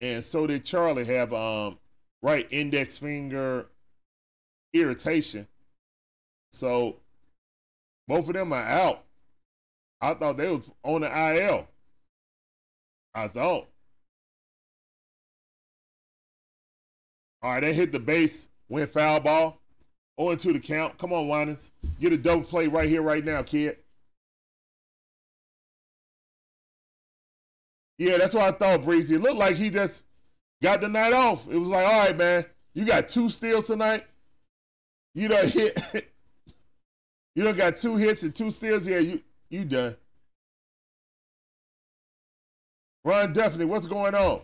And 0.00 0.22
so 0.22 0.46
did 0.46 0.64
Charlie 0.64 1.04
have 1.06 1.32
um, 1.32 1.78
right 2.22 2.46
index 2.50 2.98
finger 2.98 3.66
irritation. 4.74 5.46
So 6.52 6.96
both 8.06 8.28
of 8.28 8.34
them 8.34 8.52
are 8.52 8.62
out. 8.62 9.04
I 10.00 10.14
thought 10.14 10.36
they 10.36 10.48
was 10.48 10.68
on 10.82 11.00
the 11.00 11.36
IL. 11.36 11.66
I 13.14 13.28
thought. 13.28 13.68
All 17.42 17.52
right, 17.52 17.60
they 17.60 17.72
hit 17.72 17.92
the 17.92 18.00
base, 18.00 18.48
went 18.68 18.90
foul 18.90 19.20
ball. 19.20 19.60
0 20.20 20.36
2 20.36 20.52
the 20.52 20.60
count. 20.60 20.96
Come 20.98 21.12
on, 21.12 21.28
Winans. 21.28 21.72
Get 22.00 22.12
a 22.12 22.16
double 22.16 22.44
play 22.44 22.66
right 22.66 22.88
here, 22.88 23.02
right 23.02 23.24
now, 23.24 23.42
kid. 23.42 23.78
Yeah, 27.98 28.18
that's 28.18 28.34
what 28.34 28.44
I 28.44 28.52
thought, 28.52 28.84
Breezy. 28.84 29.14
It 29.14 29.22
looked 29.22 29.36
like 29.36 29.56
he 29.56 29.70
just 29.70 30.04
got 30.62 30.80
the 30.80 30.88
night 30.88 31.12
off. 31.12 31.46
It 31.48 31.56
was 31.56 31.68
like, 31.68 31.86
all 31.86 32.06
right, 32.06 32.16
man, 32.16 32.44
you 32.74 32.84
got 32.84 33.08
two 33.08 33.30
steals 33.30 33.68
tonight. 33.68 34.04
You 35.14 35.28
don't 35.28 35.48
hit. 35.48 35.80
you 37.36 37.44
don't 37.44 37.56
got 37.56 37.76
two 37.76 37.96
hits 37.96 38.24
and 38.24 38.34
two 38.34 38.50
steals. 38.50 38.88
Yeah, 38.88 38.98
you 38.98 39.22
you 39.48 39.64
done. 39.64 39.96
Ron 43.04 43.32
Definitely, 43.32 43.66
what's 43.66 43.86
going 43.86 44.14
on? 44.14 44.40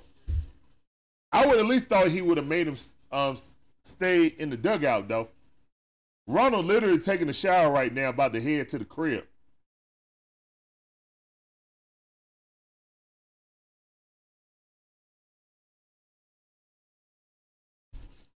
I 1.32 1.46
would 1.46 1.58
at 1.58 1.66
least 1.66 1.88
thought 1.88 2.08
he 2.08 2.22
would 2.22 2.36
have 2.36 2.46
made 2.46 2.66
him 2.66 2.76
um, 3.10 3.38
stay 3.84 4.26
in 4.26 4.50
the 4.50 4.56
dugout 4.56 5.08
though. 5.08 5.28
Ronald 6.30 6.64
literally 6.66 6.98
taking 6.98 7.28
a 7.28 7.32
shower 7.32 7.72
right 7.72 7.92
now, 7.92 8.10
about 8.10 8.32
to 8.34 8.40
head 8.40 8.68
to 8.70 8.78
the 8.78 8.84
crib. 8.84 9.24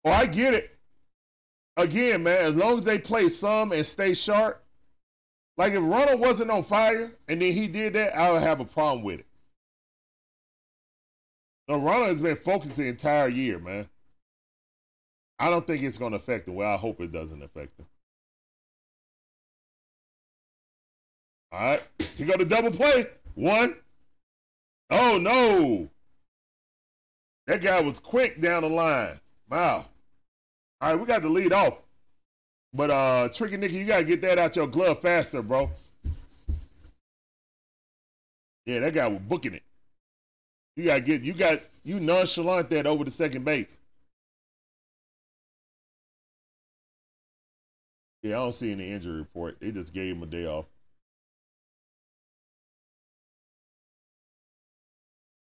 Oh, 0.04 0.10
I 0.10 0.26
get 0.26 0.54
it. 0.54 0.78
Again, 1.76 2.22
man, 2.24 2.38
as 2.44 2.54
long 2.54 2.78
as 2.78 2.84
they 2.84 2.98
play 2.98 3.28
some 3.28 3.72
and 3.72 3.84
stay 3.84 4.14
sharp. 4.14 4.64
Like 5.56 5.74
if 5.74 5.82
Ronald 5.82 6.18
wasn't 6.18 6.50
on 6.50 6.64
fire 6.64 7.10
and 7.28 7.40
then 7.40 7.52
he 7.52 7.68
did 7.68 7.92
that, 7.92 8.16
I 8.16 8.32
would 8.32 8.42
have 8.42 8.60
a 8.60 8.64
problem 8.64 9.04
with 9.04 9.20
it. 9.20 9.26
No, 11.68 11.76
Ronald 11.76 12.08
has 12.08 12.20
been 12.20 12.36
focused 12.36 12.78
the 12.78 12.88
entire 12.88 13.28
year, 13.28 13.58
man. 13.58 13.88
I 15.38 15.50
don't 15.50 15.66
think 15.66 15.82
it's 15.82 15.98
going 15.98 16.12
to 16.12 16.16
affect 16.16 16.48
him. 16.48 16.54
Well, 16.54 16.72
I 16.72 16.76
hope 16.76 17.00
it 17.00 17.10
doesn't 17.10 17.42
affect 17.42 17.78
him. 17.78 17.86
All 21.50 21.60
right. 21.60 21.82
He 22.16 22.24
got 22.24 22.40
a 22.40 22.44
double 22.44 22.70
play. 22.70 23.06
One. 23.34 23.76
Oh, 24.90 25.18
no. 25.18 25.88
That 27.46 27.60
guy 27.60 27.80
was 27.80 27.98
quick 27.98 28.40
down 28.40 28.62
the 28.62 28.68
line. 28.68 29.18
Wow. 29.50 29.86
All 30.80 30.90
right, 30.90 30.98
we 30.98 31.06
got 31.06 31.22
the 31.22 31.28
lead 31.28 31.52
off. 31.52 31.82
But 32.74 32.90
uh 32.90 33.28
Tricky 33.28 33.56
Nicky, 33.56 33.76
you 33.76 33.84
gotta 33.84 34.04
get 34.04 34.22
that 34.22 34.38
out 34.38 34.56
your 34.56 34.66
glove 34.66 35.00
faster, 35.00 35.42
bro. 35.42 35.70
Yeah, 38.64 38.80
that 38.80 38.94
guy 38.94 39.08
was 39.08 39.20
booking 39.20 39.54
it. 39.54 39.62
You 40.76 40.84
gotta 40.86 41.02
get 41.02 41.22
you 41.22 41.34
got 41.34 41.60
you 41.84 42.00
nonchalant 42.00 42.70
that 42.70 42.86
over 42.86 43.04
the 43.04 43.10
second 43.10 43.44
base. 43.44 43.78
Yeah, 48.22 48.38
I 48.38 48.44
don't 48.44 48.52
see 48.52 48.70
any 48.70 48.92
injury 48.92 49.18
report. 49.18 49.58
They 49.60 49.72
just 49.72 49.92
gave 49.92 50.14
him 50.14 50.22
a 50.22 50.26
day 50.26 50.46
off. 50.46 50.66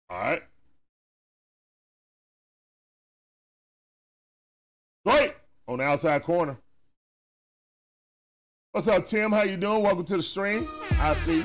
All 0.09 0.19
right. 0.19 0.43
Great 5.05 5.34
on 5.67 5.80
the 5.80 5.84
outside 5.84 6.24
corner. 6.24 6.57
What's 8.72 8.88
up, 8.88 9.03
Tim? 9.03 9.34
How 9.34 9.43
you 9.43 9.57
doing? 9.57 9.84
Welcome 9.84 10.05
to 10.05 10.17
the 10.17 10.24
stream. 10.24 10.67
I 10.91 11.13
see. 11.13 11.43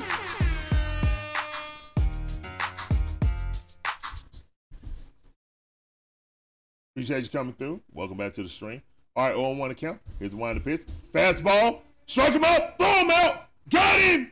Appreciate 6.95 7.23
you 7.23 7.29
coming 7.29 7.53
through. 7.53 7.81
Welcome 7.91 8.17
back 8.17 8.31
to 8.33 8.43
the 8.43 8.49
stream. 8.49 8.81
All 9.17 9.25
right, 9.25 9.35
0 9.35 9.53
1 9.53 9.71
account. 9.71 9.99
Here's 10.19 10.29
the 10.29 10.37
wind 10.37 10.57
of 10.57 10.63
pitch. 10.63 10.81
Fastball. 11.11 11.79
Strike 12.05 12.33
him 12.33 12.43
out. 12.43 12.77
Throw 12.77 12.87
him 12.87 13.09
out. 13.09 13.47
Got 13.67 13.99
him. 13.99 14.31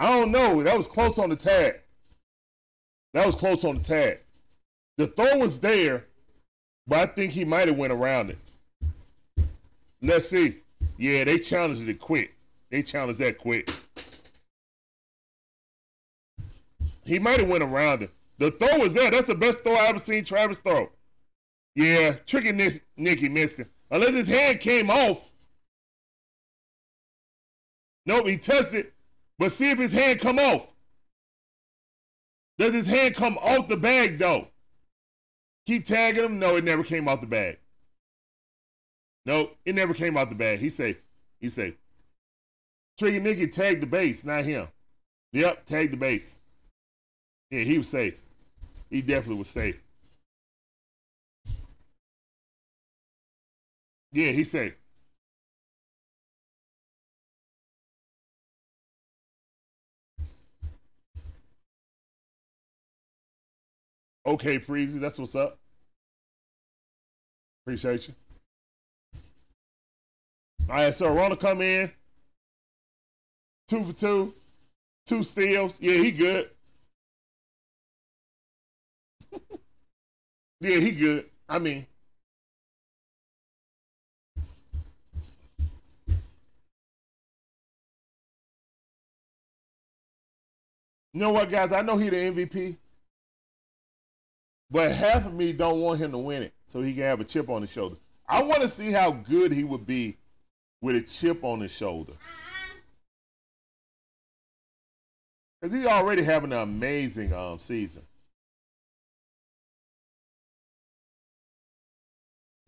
I 0.00 0.10
don't 0.10 0.32
know. 0.32 0.64
That 0.64 0.76
was 0.76 0.88
close 0.88 1.20
on 1.20 1.30
the 1.30 1.36
tag. 1.36 1.76
That 3.14 3.24
was 3.24 3.36
close 3.36 3.64
on 3.64 3.78
the 3.78 3.84
tag. 3.84 4.18
The 4.96 5.06
throw 5.06 5.38
was 5.38 5.60
there, 5.60 6.06
but 6.88 6.98
I 6.98 7.06
think 7.06 7.30
he 7.30 7.44
might 7.44 7.68
have 7.68 7.78
went 7.78 7.92
around 7.92 8.30
it. 8.30 8.38
Let's 10.02 10.28
see. 10.28 10.56
Yeah, 10.96 11.22
they 11.22 11.38
challenged 11.38 11.88
it 11.88 12.00
quick. 12.00 12.34
They 12.70 12.82
challenged 12.82 13.20
that 13.20 13.38
quick. 13.38 13.70
He 17.04 17.20
might 17.20 17.38
have 17.38 17.48
went 17.48 17.62
around 17.62 18.02
it. 18.02 18.10
The 18.38 18.50
throw 18.50 18.78
was 18.78 18.92
there. 18.92 19.10
That's 19.10 19.28
the 19.28 19.36
best 19.36 19.62
throw 19.62 19.74
I 19.74 19.86
ever 19.86 20.00
seen 20.00 20.24
Travis 20.24 20.58
throw. 20.58 20.90
Yeah, 21.74 22.12
tricky 22.26 22.52
Nicky 22.96 23.28
missed 23.28 23.60
it. 23.60 23.68
Unless 23.90 24.14
his 24.14 24.28
hand 24.28 24.60
came 24.60 24.90
off. 24.90 25.30
Nope, 28.06 28.26
he 28.26 28.36
touched 28.36 28.74
it. 28.74 28.92
But 29.38 29.52
see 29.52 29.70
if 29.70 29.78
his 29.78 29.92
hand 29.92 30.20
come 30.20 30.38
off. 30.38 30.70
Does 32.58 32.74
his 32.74 32.86
hand 32.86 33.14
come 33.14 33.38
off 33.38 33.68
the 33.68 33.76
bag 33.76 34.18
though? 34.18 34.48
Keep 35.66 35.84
tagging 35.84 36.24
him. 36.24 36.38
No, 36.38 36.56
it 36.56 36.64
never 36.64 36.82
came 36.82 37.06
off 37.08 37.20
the 37.20 37.26
bag. 37.26 37.58
Nope, 39.26 39.56
it 39.64 39.74
never 39.74 39.94
came 39.94 40.16
out 40.16 40.30
the 40.30 40.34
bag. 40.34 40.58
He 40.58 40.70
safe. 40.70 41.04
he 41.40 41.48
safe. 41.48 41.74
Tricky 42.98 43.20
Nicky 43.20 43.46
tagged 43.46 43.82
the 43.82 43.86
base, 43.86 44.24
not 44.24 44.44
him. 44.44 44.66
Yep, 45.32 45.66
tagged 45.66 45.92
the 45.92 45.96
base. 45.96 46.40
Yeah, 47.50 47.60
he 47.60 47.78
was 47.78 47.88
safe. 47.88 48.20
He 48.90 49.02
definitely 49.02 49.38
was 49.38 49.50
safe. 49.50 49.80
Yeah, 54.12 54.32
he 54.32 54.44
safe. 54.44 54.76
Okay, 64.26 64.58
Freezy, 64.58 65.00
that's 65.00 65.18
what's 65.18 65.34
up. 65.34 65.58
Appreciate 67.64 68.08
you. 68.08 68.14
All 70.68 70.74
right, 70.76 70.94
so 70.94 71.12
Ronald 71.14 71.40
come 71.40 71.62
in. 71.62 71.90
Two 73.68 73.84
for 73.84 73.92
two. 73.92 74.34
Two 75.06 75.22
steals. 75.22 75.80
Yeah, 75.80 75.94
he 75.94 76.12
good. 76.12 76.50
yeah, 80.60 80.78
he 80.78 80.90
good. 80.92 81.26
I 81.48 81.58
mean, 81.58 81.86
you 91.18 91.24
know 91.24 91.32
what, 91.32 91.48
guys? 91.48 91.72
I 91.72 91.82
know 91.82 91.96
he 91.96 92.10
the 92.10 92.16
MVP, 92.16 92.76
but 94.70 94.92
half 94.92 95.26
of 95.26 95.34
me 95.34 95.52
don't 95.52 95.80
want 95.80 95.98
him 95.98 96.12
to 96.12 96.18
win 96.18 96.44
it 96.44 96.54
so 96.66 96.80
he 96.80 96.94
can 96.94 97.02
have 97.02 97.18
a 97.18 97.24
chip 97.24 97.48
on 97.48 97.60
his 97.62 97.72
shoulder. 97.72 97.96
I 98.28 98.40
want 98.40 98.60
to 98.62 98.68
see 98.68 98.92
how 98.92 99.10
good 99.10 99.50
he 99.50 99.64
would 99.64 99.84
be 99.84 100.16
with 100.80 100.94
a 100.94 101.00
chip 101.00 101.42
on 101.42 101.58
his 101.58 101.72
shoulder. 101.72 102.12
Because 105.60 105.74
he's 105.74 105.86
already 105.86 106.22
having 106.22 106.52
an 106.52 106.60
amazing 106.60 107.32
um, 107.32 107.58
season. 107.58 108.04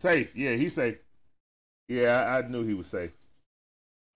Safe. 0.00 0.34
Yeah, 0.34 0.56
he's 0.56 0.74
safe. 0.74 0.98
Yeah, 1.86 2.24
I, 2.26 2.38
I 2.38 2.48
knew 2.48 2.64
he 2.64 2.74
was 2.74 2.88
safe. 2.88 3.12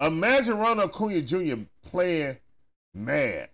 Imagine 0.01 0.59
Ronald 0.59 0.91
Acuna 0.91 1.21
Jr. 1.21 1.55
playing 1.85 2.37
mad. 2.95 3.51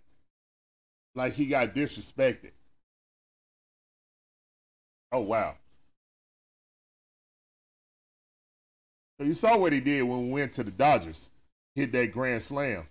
Like 1.15 1.33
he 1.33 1.47
got 1.47 1.73
disrespected. 1.73 2.51
Oh, 5.11 5.21
wow. 5.21 5.55
So 9.19 9.25
you 9.25 9.33
saw 9.33 9.57
what 9.57 9.73
he 9.73 9.79
did 9.79 10.03
when 10.03 10.27
we 10.27 10.31
went 10.31 10.53
to 10.53 10.63
the 10.63 10.71
Dodgers. 10.71 11.29
Hit 11.75 11.91
that 11.91 12.11
grand 12.11 12.41
slam. 12.41 12.83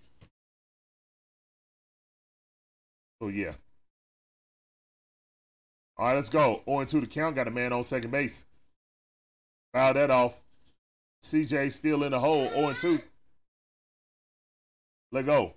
So 3.20 3.28
yeah. 3.28 3.52
All 5.98 6.06
right, 6.06 6.14
let's 6.14 6.30
go. 6.30 6.62
0 6.66 6.84
2 6.84 7.00
the 7.00 7.06
count. 7.06 7.36
Got 7.36 7.48
a 7.48 7.50
man 7.50 7.72
on 7.72 7.84
second 7.84 8.10
base. 8.10 8.46
Foul 9.74 9.94
that 9.94 10.10
off. 10.10 10.34
CJ 11.22 11.72
still 11.72 12.04
in 12.04 12.12
the 12.12 12.18
hole. 12.18 12.48
0 12.50 12.74
2. 12.74 13.00
Let 15.12 15.26
go. 15.26 15.52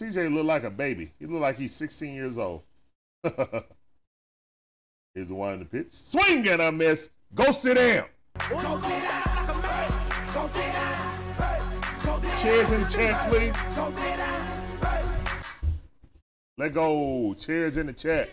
CJ 0.00 0.32
look 0.32 0.46
like 0.46 0.64
a 0.64 0.70
baby. 0.70 1.12
He 1.18 1.26
look 1.26 1.42
like 1.42 1.58
he's 1.58 1.74
16 1.74 2.14
years 2.14 2.38
old. 2.38 2.62
Here's 5.14 5.28
the 5.28 5.34
one 5.34 5.52
in 5.52 5.58
the 5.58 5.66
pitch. 5.66 5.88
Swing 5.90 6.48
and 6.48 6.62
a 6.62 6.72
miss. 6.72 7.10
Go 7.34 7.52
sit 7.52 7.74
down. 7.74 8.06
Chairs 12.40 12.72
in 12.72 12.80
the 12.80 12.88
chat, 12.88 13.30
please. 13.30 13.54
Let 16.56 16.72
go. 16.72 17.34
Chairs 17.38 17.76
in 17.76 17.86
the 17.86 17.92
chat. 17.92 18.30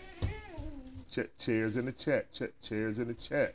Ch- 1.10 1.28
chairs 1.38 1.76
in 1.76 1.84
the 1.84 1.92
chat. 1.92 2.32
Ch- 2.32 2.66
chairs 2.66 2.98
in 2.98 3.08
the 3.08 3.14
chat. 3.14 3.54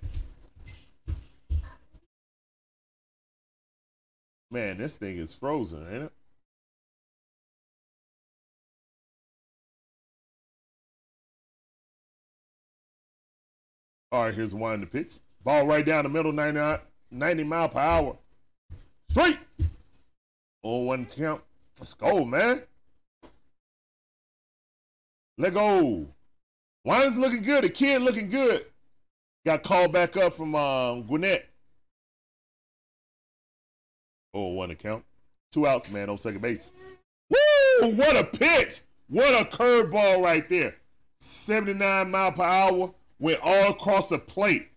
Man, 4.52 4.78
this 4.78 4.98
thing 4.98 5.18
is 5.18 5.34
frozen, 5.34 5.84
ain't 5.92 6.04
it? 6.04 6.12
All 14.14 14.26
right, 14.26 14.34
here's 14.34 14.54
one 14.54 14.76
in 14.76 14.82
the 14.82 14.86
pitch. 14.86 15.22
Ball 15.44 15.66
right 15.66 15.84
down 15.84 16.04
the 16.04 16.10
middle, 16.10 16.32
90, 16.32 16.84
90 17.10 17.44
mile 17.46 17.68
per 17.68 17.80
hour. 17.80 18.16
Straight. 19.10 19.40
On 20.62 20.86
one 20.86 21.08
count. 21.08 21.42
Let's 21.80 21.96
go, 21.96 22.24
man. 22.24 22.62
Let 25.40 25.56
go. 25.56 26.06
Wine's 26.86 27.18
looking 27.18 27.42
good. 27.42 27.64
The 27.64 27.70
kid 27.70 28.04
looking 28.04 28.30
good. 28.30 28.68
Got 29.48 29.64
called 29.64 29.92
back 29.92 30.16
up 30.16 30.34
from 30.34 30.54
um, 30.54 31.02
Gwinnett. 31.08 31.50
Oh, 34.36 34.50
one 34.50 34.70
to 34.70 34.76
count. 34.76 35.04
Two 35.52 35.66
outs, 35.66 35.90
man, 35.90 36.10
on 36.10 36.20
second 36.20 36.42
base. 36.42 36.72
Woo! 37.32 37.96
What 37.96 38.16
a 38.16 38.24
pitch! 38.24 38.82
What 39.10 39.42
a 39.42 39.44
curveball 39.44 40.24
right 40.24 40.48
there. 40.48 40.76
79 41.20 42.12
mile 42.12 42.32
per 42.32 42.44
hour 42.44 42.94
went 43.24 43.40
all 43.42 43.72
across 43.72 44.10
the 44.10 44.20
plate. 44.20 44.68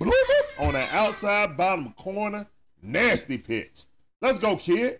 Bloop, 0.00 0.12
on 0.58 0.72
the 0.72 0.80
outside 0.94 1.56
bottom 1.56 1.92
corner. 1.92 2.48
Nasty 2.82 3.38
pitch. 3.38 3.84
Let's 4.20 4.40
go, 4.40 4.56
kid. 4.56 4.98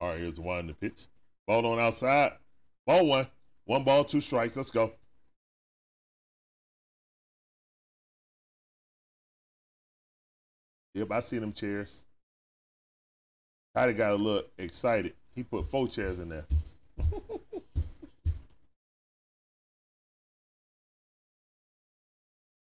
All 0.00 0.10
right, 0.10 0.20
here's 0.20 0.36
the 0.36 0.42
one 0.42 0.60
in 0.60 0.66
the 0.68 0.74
pitch. 0.74 1.08
Ball 1.48 1.66
on 1.66 1.80
outside. 1.80 2.34
Ball 2.86 3.04
one. 3.04 3.26
One 3.64 3.82
ball, 3.82 4.04
two 4.04 4.20
strikes. 4.20 4.56
Let's 4.56 4.70
go. 4.70 4.92
Yep, 10.94 11.10
I 11.10 11.20
see 11.20 11.38
them 11.38 11.52
chairs. 11.52 12.04
Patty 13.74 13.92
got 13.92 14.12
a 14.12 14.16
look 14.16 14.50
excited. 14.58 15.14
He 15.34 15.42
put 15.42 15.66
four 15.66 15.86
chairs 15.88 16.18
in 16.18 16.28
there. 16.28 16.44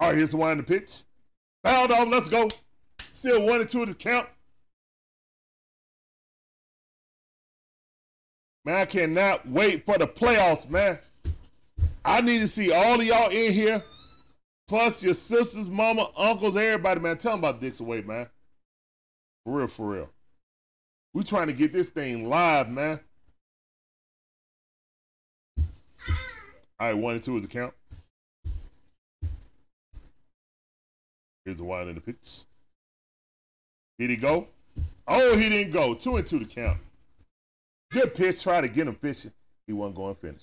All 0.00 0.08
right, 0.08 0.16
here's 0.16 0.32
the 0.32 0.36
one 0.36 0.52
in 0.52 0.58
the 0.58 0.64
pitch. 0.64 1.02
Fouled 1.62 1.90
off. 1.90 2.08
Let's 2.08 2.28
go. 2.28 2.48
Still 2.98 3.42
one 3.42 3.60
and 3.60 3.68
two 3.68 3.86
to 3.86 3.92
the 3.92 3.98
count. 3.98 4.28
Man, 8.64 8.76
I 8.76 8.84
cannot 8.86 9.46
wait 9.48 9.84
for 9.84 9.98
the 9.98 10.06
playoffs, 10.06 10.68
man. 10.68 10.98
I 12.04 12.20
need 12.20 12.40
to 12.40 12.48
see 12.48 12.72
all 12.72 13.00
of 13.00 13.06
y'all 13.06 13.30
in 13.30 13.52
here, 13.52 13.82
plus 14.68 15.02
your 15.04 15.14
sisters, 15.14 15.68
mama, 15.68 16.10
uncles, 16.16 16.56
everybody, 16.56 17.00
man. 17.00 17.18
Tell 17.18 17.32
them 17.32 17.40
about 17.40 17.60
Dixon 17.60 17.86
Way, 17.86 18.02
man. 18.02 18.26
For 19.44 19.58
real, 19.58 19.66
for 19.66 19.88
real. 19.90 20.13
We 21.14 21.22
trying 21.22 21.46
to 21.46 21.52
get 21.52 21.72
this 21.72 21.88
thing 21.90 22.28
live, 22.28 22.70
man. 22.70 22.98
All 26.80 26.88
right, 26.88 26.92
one 26.92 27.14
and 27.14 27.22
two 27.22 27.36
is 27.36 27.42
the 27.42 27.48
count. 27.48 27.72
Here's 31.44 31.58
the 31.58 31.64
one 31.64 31.88
in 31.88 31.94
the 31.94 32.00
pitch. 32.00 32.44
Did 33.98 34.10
he 34.10 34.16
go? 34.16 34.48
Oh, 35.06 35.36
he 35.36 35.48
didn't 35.48 35.72
go. 35.72 35.94
Two 35.94 36.16
and 36.16 36.26
two 36.26 36.40
to 36.40 36.46
count. 36.46 36.78
Good 37.92 38.14
pitch. 38.14 38.42
Try 38.42 38.60
to 38.60 38.68
get 38.68 38.88
him 38.88 38.94
fishing. 38.94 39.32
He 39.68 39.72
wasn't 39.72 39.96
going 39.96 40.14
to 40.16 40.20
finish. 40.20 40.42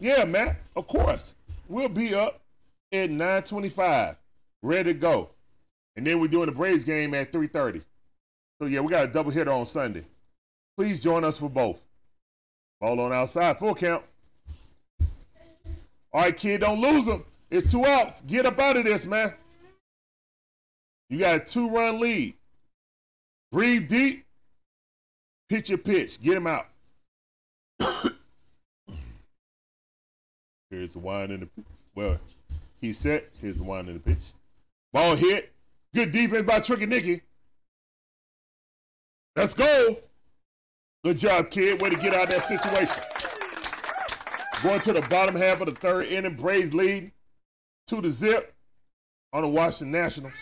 Yeah, 0.00 0.24
Matt. 0.24 0.56
Of 0.76 0.86
course. 0.86 1.34
We'll 1.66 1.88
be 1.88 2.14
up 2.14 2.40
at 2.92 3.08
925, 3.08 4.16
ready 4.64 4.92
to 4.92 4.98
go. 4.98 5.30
And 5.96 6.06
then 6.06 6.20
we're 6.20 6.28
doing 6.28 6.46
the 6.46 6.52
Braves 6.52 6.84
game 6.84 7.14
at 7.14 7.32
3.30. 7.32 7.82
So, 8.60 8.66
yeah, 8.66 8.80
we 8.80 8.90
got 8.90 9.04
a 9.04 9.12
double 9.12 9.30
hitter 9.30 9.52
on 9.52 9.66
Sunday. 9.66 10.04
Please 10.76 11.00
join 11.00 11.24
us 11.24 11.38
for 11.38 11.48
both. 11.48 11.84
Ball 12.80 13.00
on 13.00 13.12
outside, 13.12 13.58
full 13.58 13.74
count. 13.74 14.02
All 16.12 16.22
right, 16.22 16.36
kid, 16.36 16.60
don't 16.62 16.80
lose 16.80 17.06
them. 17.06 17.24
It's 17.50 17.70
two 17.70 17.84
outs. 17.84 18.20
Get 18.22 18.46
up 18.46 18.58
out 18.58 18.76
of 18.76 18.84
this, 18.84 19.06
man. 19.06 19.32
You 21.10 21.18
got 21.18 21.36
a 21.36 21.44
two 21.44 21.68
run 21.68 22.00
lead. 22.00 22.34
Breathe 23.52 23.88
deep. 23.88 24.24
Pitch 25.48 25.68
your 25.68 25.78
pitch. 25.78 26.20
Get 26.22 26.36
him 26.36 26.46
out. 26.46 26.66
Here's 30.70 30.94
the 30.94 30.98
wind 30.98 31.32
in 31.32 31.40
the. 31.40 31.48
Well, 31.94 32.18
he's 32.80 32.98
set. 32.98 33.26
Here's 33.40 33.58
the 33.58 33.64
wine 33.64 33.86
in 33.88 33.94
the 33.94 34.00
pitch. 34.00 34.32
Ball 34.94 35.16
hit. 35.16 35.52
Good 35.92 36.12
defense 36.12 36.46
by 36.46 36.60
Tricky 36.60 36.86
Nicky. 36.86 37.20
Let's 39.34 39.52
go. 39.52 39.98
Good 41.02 41.18
job, 41.18 41.50
kid. 41.50 41.82
Way 41.82 41.90
to 41.90 41.96
get 41.96 42.14
out 42.14 42.24
of 42.24 42.30
that 42.30 42.42
situation. 42.44 43.02
Going 44.62 44.80
to 44.80 44.92
the 44.92 45.02
bottom 45.02 45.34
half 45.34 45.60
of 45.60 45.66
the 45.66 45.74
third 45.74 46.06
inning, 46.06 46.36
Braves 46.36 46.72
lead 46.72 47.10
to 47.88 48.00
the 48.00 48.08
zip 48.08 48.54
on 49.32 49.42
the 49.42 49.48
Washington 49.48 49.90
Nationals. 49.90 50.32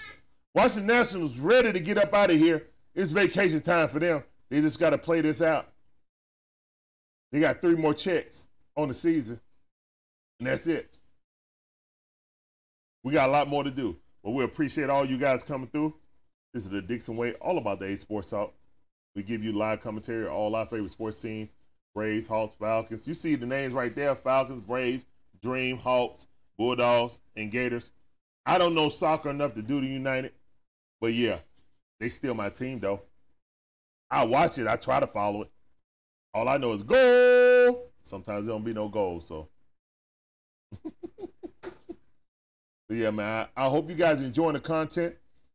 Washington 0.54 0.86
Nationals 0.86 1.38
ready 1.38 1.72
to 1.72 1.80
get 1.80 1.96
up 1.96 2.12
out 2.12 2.30
of 2.30 2.36
here. 2.36 2.68
It's 2.94 3.10
vacation 3.10 3.60
time 3.60 3.88
for 3.88 3.98
them. 3.98 4.22
They 4.50 4.60
just 4.60 4.78
got 4.78 4.90
to 4.90 4.98
play 4.98 5.22
this 5.22 5.40
out. 5.40 5.72
They 7.32 7.40
got 7.40 7.62
three 7.62 7.74
more 7.74 7.94
checks 7.94 8.46
on 8.76 8.88
the 8.88 8.94
season, 8.94 9.40
and 10.38 10.46
that's 10.46 10.66
it. 10.66 10.98
We 13.02 13.14
got 13.14 13.30
a 13.30 13.32
lot 13.32 13.48
more 13.48 13.64
to 13.64 13.70
do, 13.70 13.96
but 14.22 14.30
we 14.30 14.44
appreciate 14.44 14.90
all 14.90 15.04
you 15.04 15.18
guys 15.18 15.42
coming 15.42 15.68
through. 15.68 15.94
This 16.54 16.64
is 16.64 16.70
the 16.70 16.82
Dixon 16.82 17.16
Way, 17.16 17.32
all 17.34 17.58
about 17.58 17.78
the 17.78 17.86
A 17.86 17.96
Sports 17.96 18.30
Talk. 18.30 18.52
We 19.14 19.22
give 19.22 19.42
you 19.42 19.52
live 19.52 19.80
commentary, 19.82 20.26
all 20.26 20.54
our 20.54 20.66
favorite 20.66 20.90
sports 20.90 21.20
teams 21.20 21.54
Braves, 21.94 22.26
Hawks, 22.26 22.54
Falcons. 22.58 23.06
You 23.06 23.14
see 23.14 23.34
the 23.34 23.46
names 23.46 23.74
right 23.74 23.94
there 23.94 24.14
Falcons, 24.14 24.60
Braves, 24.60 25.04
Dream, 25.42 25.76
Hawks, 25.76 26.26
Bulldogs, 26.56 27.20
and 27.36 27.50
Gators. 27.50 27.90
I 28.46 28.58
don't 28.58 28.74
know 28.74 28.88
soccer 28.88 29.30
enough 29.30 29.54
to 29.54 29.62
do 29.62 29.80
the 29.80 29.86
United, 29.86 30.32
but 31.00 31.12
yeah, 31.12 31.38
they 32.00 32.08
still 32.08 32.34
my 32.34 32.48
team 32.48 32.78
though. 32.78 33.02
I 34.10 34.24
watch 34.24 34.58
it, 34.58 34.66
I 34.66 34.76
try 34.76 35.00
to 35.00 35.06
follow 35.06 35.42
it. 35.42 35.50
All 36.34 36.48
I 36.48 36.56
know 36.56 36.72
is 36.72 36.82
goal. 36.82 37.90
Sometimes 38.02 38.46
there 38.46 38.54
don't 38.54 38.64
be 38.64 38.72
no 38.72 38.88
goal, 38.88 39.20
so. 39.20 39.48
but 42.92 42.98
yeah, 42.98 43.10
man, 43.10 43.46
I, 43.56 43.64
I 43.64 43.68
hope 43.70 43.88
you 43.88 43.96
guys 43.96 44.20
enjoying 44.20 44.52
the 44.52 44.60
content 44.60 45.14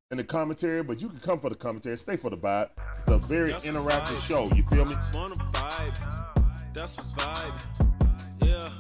and 0.10 0.20
the 0.20 0.24
commentary, 0.24 0.82
but 0.82 1.00
you 1.00 1.08
can 1.08 1.20
come 1.20 1.40
for 1.40 1.52
the 1.52 1.56
commentary, 1.56 1.96
stay 1.96 2.18
for 2.18 2.32
the 2.32 2.38
vibe. 2.38 2.72
It's 2.98 3.08
a 3.10 3.20
very 3.20 3.52
That's 3.52 3.64
interactive 3.64 4.20
show. 4.28 4.50
You 4.56 4.64
feel 4.64 4.86
me? 4.86 4.96
Vibe. 4.96 6.74
That's 6.74 6.98
a 6.98 7.02
vibe. 7.02 7.88
Yeah. 8.44 8.72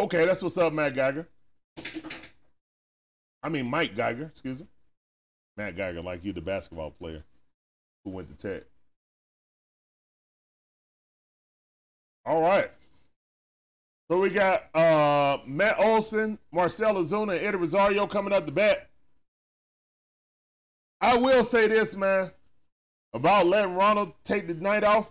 Okay, 0.00 0.26
that's 0.26 0.42
what's 0.42 0.58
up, 0.58 0.72
Matt 0.72 0.96
Geiger. 0.96 1.28
I 3.44 3.48
mean, 3.48 3.70
Mike 3.70 3.94
Geiger, 3.94 4.24
excuse 4.24 4.58
me. 4.58 4.66
Matt 5.56 5.76
Geiger, 5.76 6.02
like 6.02 6.24
you, 6.24 6.32
the 6.32 6.40
basketball 6.40 6.90
player 6.90 7.22
who 8.04 8.10
went 8.10 8.28
to 8.30 8.36
Tech. 8.36 8.64
All 12.26 12.42
right. 12.42 12.70
So 14.10 14.20
we 14.20 14.30
got 14.30 14.74
uh, 14.74 15.38
Matt 15.46 15.78
Olson, 15.78 16.38
Marcell 16.50 16.94
Ozuna, 16.94 17.36
and 17.36 17.44
Eddie 17.44 17.58
Rosario 17.58 18.06
coming 18.06 18.32
up 18.32 18.46
the 18.46 18.52
bat. 18.52 18.88
I 21.00 21.16
will 21.16 21.44
say 21.44 21.68
this, 21.68 21.94
man, 21.94 22.30
about 23.14 23.46
letting 23.46 23.74
Ronald 23.74 24.12
take 24.24 24.46
the 24.46 24.54
night 24.54 24.82
off. 24.82 25.10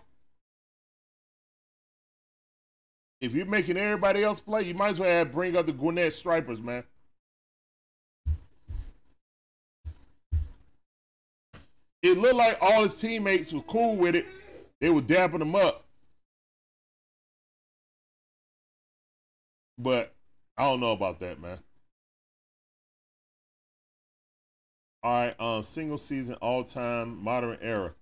If 3.22 3.34
you're 3.34 3.46
making 3.46 3.78
everybody 3.78 4.24
else 4.24 4.40
play, 4.40 4.64
you 4.64 4.74
might 4.74 4.90
as 4.90 5.00
well 5.00 5.26
bring 5.26 5.56
up 5.56 5.66
the 5.66 5.72
Gwinnett 5.74 6.14
Stripers, 6.14 6.62
man. 6.62 6.84
It 12.04 12.18
looked 12.18 12.36
like 12.36 12.58
all 12.62 12.84
his 12.84 13.00
teammates 13.00 13.52
were 13.52 13.62
cool 13.62 13.96
with 13.96 14.16
it. 14.16 14.26
They 14.80 14.90
were 14.90 15.02
dapping 15.02 15.42
him 15.42 15.56
up. 15.56 15.87
But 19.78 20.14
I 20.58 20.64
don't 20.64 20.80
know 20.80 20.92
about 20.92 21.20
that, 21.20 21.40
man. 21.40 21.60
All 25.04 25.12
right, 25.12 25.36
uh, 25.40 25.62
single 25.62 25.98
season 25.98 26.36
all 26.36 26.64
time 26.64 27.24
modern 27.24 27.58
era. 27.62 27.94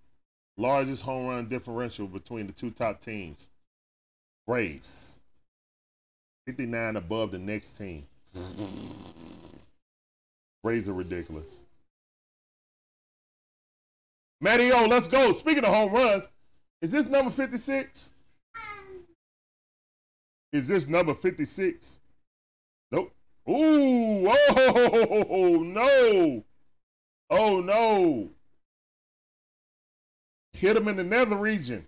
Largest 0.57 1.03
home 1.03 1.27
run 1.27 1.49
differential 1.49 2.07
between 2.07 2.47
the 2.47 2.53
two 2.53 2.71
top 2.71 3.01
teams. 3.01 3.49
Braves. 4.47 5.19
59 6.47 6.95
above 6.95 7.31
the 7.31 7.39
next 7.39 7.77
team. 7.77 8.05
Braves 10.63 10.87
are 10.87 10.93
ridiculous. 10.93 11.63
Matty 14.41 14.71
O, 14.71 14.85
let's 14.85 15.07
go. 15.07 15.31
Speaking 15.31 15.63
of 15.63 15.73
home 15.73 15.91
runs, 15.91 16.29
is 16.81 16.91
this 16.91 17.05
number 17.05 17.31
56? 17.31 18.11
Is 20.55 20.69
this 20.69 20.87
number 20.87 21.13
56? 21.13 21.99
Nope. 22.89 23.13
Ooh, 23.49 24.29
oh 24.29 25.61
no. 25.65 26.43
Oh 27.29 27.59
no. 27.59 28.29
Hit 30.53 30.77
him 30.77 30.87
in 30.87 30.95
the 30.95 31.03
nether 31.03 31.35
region. 31.35 31.85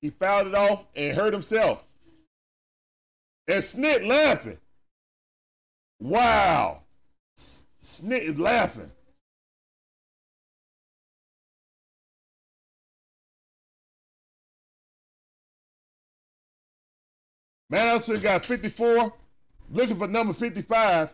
He 0.00 0.08
fouled 0.08 0.46
it 0.46 0.54
off 0.54 0.86
and 0.94 1.16
hurt 1.16 1.32
himself. 1.32 1.84
And 3.48 3.60
Snit 3.60 4.06
laughing. 4.06 4.58
Wow. 5.98 6.82
Snit 7.36 8.20
is 8.20 8.38
laughing. 8.38 8.92
Madison 17.70 18.20
got 18.20 18.46
54, 18.46 19.12
looking 19.72 19.96
for 19.96 20.08
number 20.08 20.32
55. 20.32 21.10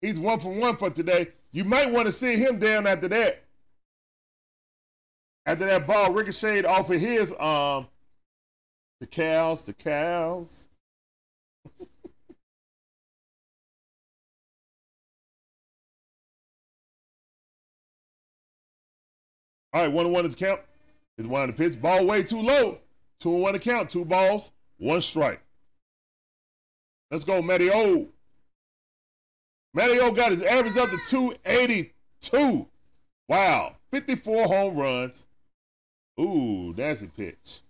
He's 0.00 0.18
one 0.18 0.40
for 0.40 0.52
one 0.52 0.76
for 0.76 0.90
today. 0.90 1.28
You 1.52 1.64
might 1.64 1.90
want 1.90 2.06
to 2.06 2.12
see 2.12 2.36
him 2.36 2.58
down 2.58 2.86
after 2.86 3.08
that. 3.08 3.44
After 5.46 5.66
that 5.66 5.86
ball 5.86 6.12
ricocheted 6.12 6.64
off 6.64 6.90
of 6.90 7.00
his 7.00 7.32
um 7.38 7.86
the 9.00 9.06
cows, 9.06 9.66
the 9.66 9.72
cows. 9.72 10.68
All 19.72 19.82
right, 19.82 19.92
one 19.92 20.06
and 20.06 20.14
one 20.14 20.26
is 20.26 20.34
count. 20.34 20.60
Is 21.20 21.26
one 21.26 21.50
of 21.50 21.54
the 21.54 21.62
pitch. 21.62 21.78
Ball 21.78 22.06
way 22.06 22.22
too 22.22 22.40
low. 22.40 22.78
Two 23.18 23.34
and 23.34 23.42
one 23.42 23.52
to 23.52 23.58
count. 23.58 23.90
Two 23.90 24.06
balls, 24.06 24.52
one 24.78 25.02
strike. 25.02 25.42
Let's 27.10 27.24
go, 27.24 27.42
Matty 27.42 27.70
O. 27.70 28.08
Matty 29.74 30.00
O 30.00 30.12
got 30.12 30.30
his 30.30 30.42
average 30.42 30.78
up 30.78 30.88
to 30.88 30.96
282. 31.06 32.66
Wow. 33.28 33.76
54 33.90 34.46
home 34.46 34.76
runs. 34.78 35.26
Ooh, 36.18 36.72
that's 36.74 37.02
a 37.02 37.06
pitch. 37.06 37.60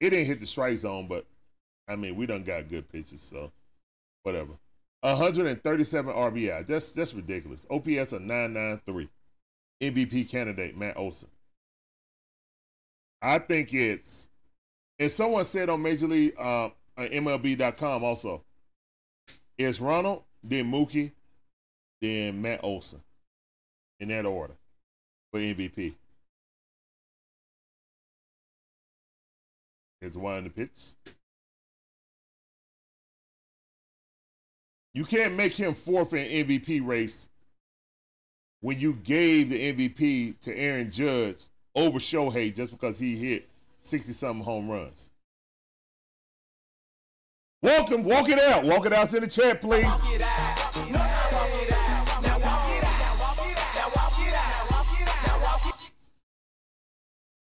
It 0.00 0.10
didn't 0.10 0.26
hit 0.26 0.40
the 0.40 0.46
strike 0.46 0.76
zone, 0.76 1.06
but 1.08 1.24
I 1.88 1.96
mean, 1.96 2.14
we 2.14 2.26
done 2.26 2.44
got 2.44 2.68
good 2.68 2.86
pitches, 2.92 3.22
so 3.22 3.50
whatever. 4.22 4.52
137 5.00 6.14
RBI. 6.14 6.66
That's 6.66 6.92
that's 6.92 7.14
ridiculous. 7.14 7.66
OPS 7.70 8.12
a 8.12 8.20
993. 8.20 9.08
MVP 9.82 10.28
candidate, 10.28 10.76
Matt 10.76 10.98
Olson. 10.98 11.30
I 13.24 13.38
think 13.38 13.72
it's 13.72 14.28
and 14.98 15.10
someone 15.10 15.46
said 15.46 15.70
on 15.70 15.80
Major 15.80 16.06
League 16.06 16.34
uh 16.38 16.68
MLB.com 16.98 18.04
also. 18.04 18.44
It's 19.56 19.80
Ronald, 19.80 20.24
then 20.42 20.70
Mookie, 20.70 21.10
then 22.02 22.42
Matt 22.42 22.60
Olson. 22.62 23.00
In 24.00 24.08
that 24.08 24.26
order 24.26 24.52
for 25.32 25.40
MVP. 25.40 25.94
Here's 30.00 30.18
one 30.18 30.38
in 30.38 30.44
the 30.44 30.50
pitch. 30.50 31.14
You 34.92 35.04
can't 35.04 35.34
make 35.34 35.52
him 35.52 35.72
fourth 35.72 36.12
in 36.12 36.46
MVP 36.46 36.86
race 36.86 37.30
when 38.60 38.78
you 38.78 38.94
gave 39.04 39.48
the 39.48 39.72
MVP 39.72 40.40
to 40.40 40.54
Aaron 40.54 40.90
Judge 40.90 41.46
over 41.74 41.98
Shohei 41.98 42.54
just 42.54 42.70
because 42.70 42.98
he 42.98 43.16
hit 43.16 43.48
60 43.80 44.12
something 44.12 44.44
home 44.44 44.68
runs. 44.68 45.10
Welcome, 47.62 48.04
walk 48.04 48.28
it 48.28 48.38
out. 48.38 48.64
Walk 48.64 48.84
it 48.86 48.92
out 48.92 49.12
in 49.14 49.22
the 49.22 49.26
chat, 49.26 49.60
please. 49.60 49.84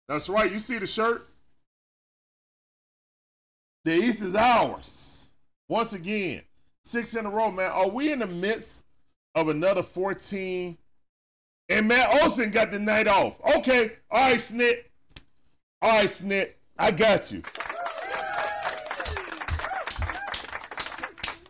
That's 0.09 0.29
right. 0.29 0.53
You 0.53 0.59
see 0.59 0.79
the 0.79 0.87
shirt? 0.87 1.27
The 3.85 3.95
East 3.95 4.23
is 4.23 4.35
ours. 4.35 5.31
Once 5.69 5.95
again, 5.95 6.43
six 6.85 7.17
in 7.17 7.27
a 7.27 7.31
row, 7.31 7.51
man. 7.51 7.71
Are 7.71 7.89
we 7.89 8.13
in 8.13 8.19
the 8.19 8.27
midst 8.27 8.85
of 9.35 9.49
another 9.49 9.83
14? 9.83 10.77
And 11.69 11.89
Matt 11.89 12.23
Olson 12.23 12.51
got 12.51 12.71
the 12.71 12.79
night 12.79 13.09
off. 13.09 13.41
Okay. 13.57 13.93
All 14.11 14.31
right, 14.31 14.37
Snit. 14.37 14.85
All 15.81 15.99
right, 15.99 16.07
Snit. 16.07 16.51
I 16.79 16.91
got 16.91 17.33
you. 17.33 17.43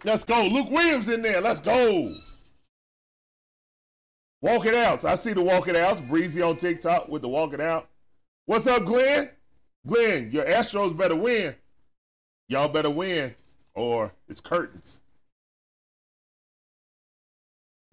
Let's 0.04 0.24
go. 0.24 0.44
Luke 0.46 0.70
Williams 0.70 1.08
in 1.08 1.22
there. 1.22 1.40
Let's 1.40 1.60
go. 1.60 2.12
Walk 4.42 4.66
it 4.66 4.74
out. 4.74 5.04
I 5.06 5.14
see 5.14 5.32
the 5.32 5.42
walk 5.42 5.68
it 5.68 5.76
outs. 5.76 6.00
Breezy 6.00 6.42
on 6.42 6.56
TikTok 6.56 7.08
with 7.08 7.22
the 7.22 7.28
walk 7.28 7.54
it 7.54 7.60
out. 7.60 7.88
What's 8.44 8.66
up, 8.66 8.84
Glenn? 8.84 9.30
Glenn, 9.86 10.30
your 10.30 10.44
Astros 10.44 10.96
better 10.96 11.16
win. 11.16 11.54
Y'all 12.48 12.68
better 12.68 12.90
win, 12.90 13.34
or 13.74 14.12
it's 14.28 14.40
curtains. 14.40 15.00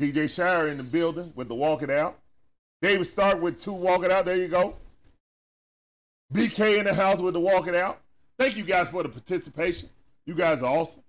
DJ 0.02 0.28
Shire 0.28 0.68
in 0.68 0.78
the 0.78 0.84
building 0.84 1.32
with 1.36 1.48
the 1.48 1.54
walk 1.54 1.84
it 1.84 1.92
out. 1.92 2.18
David 2.82 3.06
Stark 3.06 3.40
with 3.40 3.62
two 3.62 3.72
walk 3.72 4.04
it 4.04 4.10
out. 4.10 4.26
There 4.26 4.36
you 4.36 4.48
go. 4.48 4.76
BK 6.34 6.80
in 6.80 6.86
the 6.86 6.94
house 6.94 7.22
with 7.22 7.36
the 7.36 7.40
walk 7.40 7.68
it 7.68 7.76
out. 7.76 8.00
Thank 8.40 8.58
you 8.58 8.64
guys 8.64 8.90
for 8.90 9.04
the 9.04 9.10
participation. 9.10 9.90
You 10.26 10.34
guys 10.34 10.64
are 10.64 10.76
awesome. 10.76 11.04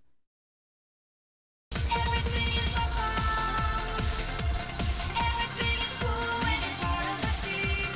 Everything 1.74 2.52
is 2.52 2.76
awesome. 2.76 4.04
Everything 5.16 5.80
is 5.80 5.96
cool 5.98 6.10
when 6.42 6.60
you're 6.60 6.76
part 6.82 7.06
of 7.14 7.20
the 7.22 7.48
team. 7.48 7.86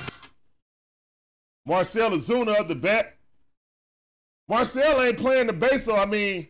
Marcell 1.66 2.10
Ozuna 2.12 2.58
of 2.58 2.68
the 2.68 2.74
bet. 2.74 3.18
Marcell 4.48 5.02
ain't 5.02 5.18
playing 5.18 5.48
the 5.48 5.52
bass, 5.52 5.84
so 5.84 5.94
I 5.94 6.06
mean, 6.06 6.48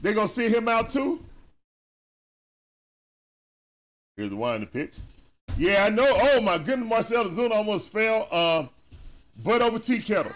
they 0.00 0.14
gonna 0.14 0.28
see 0.28 0.48
him 0.48 0.68
out 0.68 0.90
too. 0.90 1.24
Here's 4.20 4.28
the 4.28 4.36
in 4.36 4.60
the 4.60 4.66
pitch. 4.66 4.98
Yeah, 5.56 5.86
I 5.86 5.88
know. 5.88 6.06
Oh 6.06 6.42
my 6.42 6.58
goodness, 6.58 6.86
Marcell 6.86 7.24
Ozuna 7.24 7.52
almost 7.52 7.88
fell. 7.88 8.28
Um, 8.30 8.68
butt 9.42 9.62
over 9.62 9.78
tea 9.78 9.98
kettle. 9.98 10.32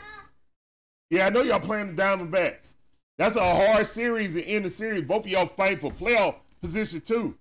Yeah, 1.10 1.26
I 1.26 1.28
know 1.28 1.42
y'all 1.42 1.60
playing 1.60 1.94
the 1.94 2.02
Diamondbacks. 2.02 2.76
That's 3.18 3.36
a 3.36 3.40
hard 3.40 3.84
series 3.84 4.32
to 4.36 4.42
end 4.42 4.64
the 4.64 4.70
series. 4.70 5.02
Both 5.02 5.26
of 5.26 5.30
y'all 5.30 5.44
fight 5.44 5.80
for 5.80 5.90
playoff 5.90 6.36
position 6.62 7.02
too. 7.02 7.34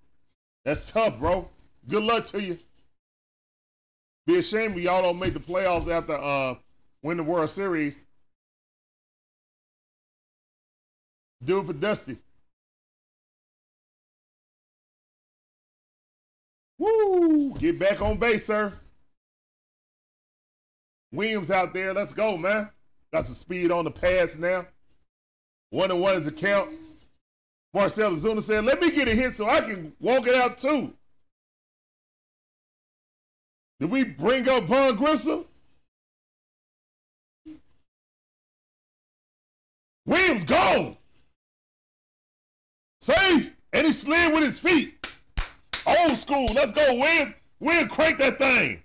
That's 0.66 0.90
tough, 0.90 1.18
bro. 1.18 1.48
Good 1.88 2.02
luck 2.02 2.26
to 2.26 2.42
you. 2.42 2.58
Be 4.26 4.36
a 4.36 4.42
shame 4.42 4.72
if 4.72 4.80
y'all 4.80 5.00
don't 5.00 5.18
make 5.18 5.32
the 5.32 5.40
playoffs 5.40 5.88
after 5.88 6.12
uh 6.12 6.56
win 7.02 7.16
the 7.16 7.22
World 7.22 7.48
Series. 7.48 8.04
Do 11.42 11.60
it 11.60 11.64
for 11.64 11.72
Dusty. 11.72 12.18
Woo! 16.84 17.54
Get 17.58 17.78
back 17.78 18.02
on 18.02 18.18
base, 18.18 18.44
sir. 18.44 18.70
Williams 21.12 21.50
out 21.50 21.72
there. 21.72 21.94
Let's 21.94 22.12
go, 22.12 22.36
man. 22.36 22.68
Got 23.12 23.24
some 23.24 23.34
speed 23.34 23.70
on 23.70 23.84
the 23.84 23.90
pass 23.90 24.36
now. 24.36 24.66
One 25.70 25.90
and 25.90 26.00
one 26.00 26.16
is 26.16 26.26
the 26.26 26.32
count. 26.32 26.68
Marcell 27.72 28.10
Ozuna 28.10 28.42
said, 28.42 28.64
let 28.64 28.80
me 28.80 28.90
get 28.90 29.08
a 29.08 29.12
hit 29.12 29.32
so 29.32 29.48
I 29.48 29.60
can 29.60 29.94
walk 29.98 30.26
it 30.26 30.34
out 30.34 30.58
too. 30.58 30.92
Did 33.80 33.90
we 33.90 34.04
bring 34.04 34.48
up 34.48 34.64
Vaughn 34.64 34.94
Grissom? 34.96 35.44
Williams 40.06 40.44
gone. 40.44 40.96
Safe. 43.00 43.56
And 43.72 43.86
he 43.86 43.92
slid 43.92 44.32
with 44.32 44.44
his 44.44 44.60
feet. 44.60 44.93
Old 45.86 46.16
school. 46.16 46.46
Let's 46.54 46.72
go, 46.72 46.94
Williams. 46.94 47.34
Williams 47.60 47.92
crank 47.92 48.18
that 48.18 48.38
thing. 48.38 48.82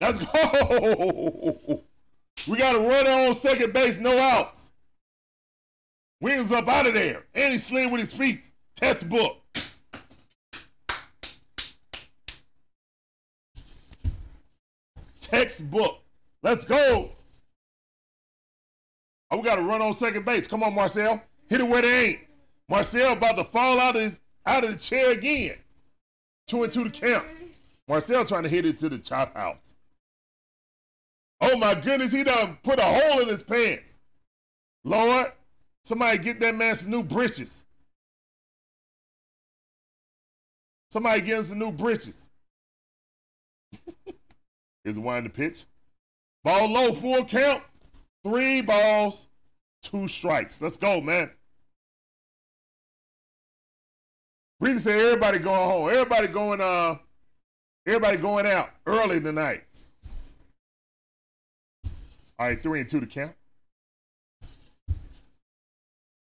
Let's 0.00 0.24
go. 0.24 1.82
We 2.46 2.58
got 2.58 2.76
a 2.76 2.78
runner 2.78 3.10
on 3.10 3.34
second 3.34 3.72
base, 3.72 3.98
no 3.98 4.18
outs. 4.18 4.70
Williams 6.20 6.52
up 6.52 6.68
out 6.68 6.86
of 6.86 6.94
there. 6.94 7.24
And 7.34 7.50
he 7.50 7.58
slid 7.58 7.90
with 7.90 8.00
his 8.00 8.12
feet. 8.12 8.52
Test 8.76 9.00
Textbook. 9.00 9.38
Textbook. 15.20 16.00
Let's 16.42 16.64
go. 16.64 17.10
Oh, 19.30 19.38
we 19.38 19.42
got 19.42 19.56
to 19.56 19.62
run 19.62 19.82
on 19.82 19.92
second 19.92 20.24
base. 20.24 20.46
Come 20.46 20.62
on, 20.62 20.74
Marcell. 20.74 21.20
Hit 21.48 21.60
it 21.60 21.66
where 21.66 21.82
they 21.82 22.06
ain't. 22.06 22.20
Marcell 22.68 23.14
about 23.14 23.36
to 23.36 23.44
fall 23.44 23.80
out 23.80 23.96
of 23.96 24.02
his 24.02 24.20
out 24.46 24.64
of 24.64 24.72
the 24.72 24.78
chair 24.78 25.12
again. 25.12 25.56
Two 26.46 26.62
and 26.62 26.72
two 26.72 26.88
to 26.88 26.90
count. 26.90 27.26
Marcell 27.88 28.24
trying 28.24 28.44
to 28.44 28.48
hit 28.48 28.64
it 28.64 28.78
to 28.78 28.88
the 28.88 28.98
chop 28.98 29.34
house. 29.36 29.74
Oh 31.40 31.56
my 31.56 31.74
goodness, 31.74 32.12
he 32.12 32.24
done 32.24 32.58
put 32.62 32.78
a 32.78 32.82
hole 32.82 33.20
in 33.20 33.28
his 33.28 33.42
pants. 33.42 33.98
Lord, 34.84 35.32
somebody 35.84 36.18
get 36.18 36.40
that 36.40 36.54
man 36.54 36.74
some 36.74 36.92
new 36.92 37.02
breeches. 37.02 37.66
Somebody 40.90 41.20
get 41.20 41.38
him 41.38 41.42
some 41.42 41.58
new 41.58 41.72
breeches. 41.72 42.30
Here's 44.84 44.98
one 44.98 45.24
the 45.24 45.30
pitch. 45.30 45.66
Ball 46.44 46.70
low, 46.70 46.92
full 46.92 47.24
count. 47.24 47.62
Three 48.24 48.62
balls, 48.62 49.28
two 49.82 50.08
strikes. 50.08 50.62
Let's 50.62 50.76
go, 50.76 51.00
man. 51.00 51.30
Breezy 54.58 54.78
said 54.78 54.98
everybody 54.98 55.38
going 55.38 55.68
home. 55.68 55.90
Everybody 55.90 56.28
going 56.28 56.60
uh 56.60 56.96
everybody 57.86 58.16
going 58.16 58.46
out 58.46 58.70
early 58.86 59.20
tonight. 59.20 59.64
All 62.38 62.46
right, 62.46 62.60
three 62.60 62.80
and 62.80 62.88
two 62.88 63.00
to 63.00 63.06
count. 63.06 63.34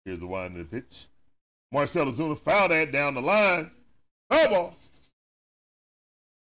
Here's 0.05 0.19
the 0.19 0.27
one 0.27 0.47
in 0.47 0.57
the 0.57 0.63
pitch. 0.63 1.07
Marcell 1.71 2.05
Ozuna 2.05 2.37
fouled 2.37 2.71
that 2.71 2.91
down 2.91 3.15
the 3.15 3.21
line. 3.21 3.71
Oh 4.29 4.49
ball. 4.49 4.73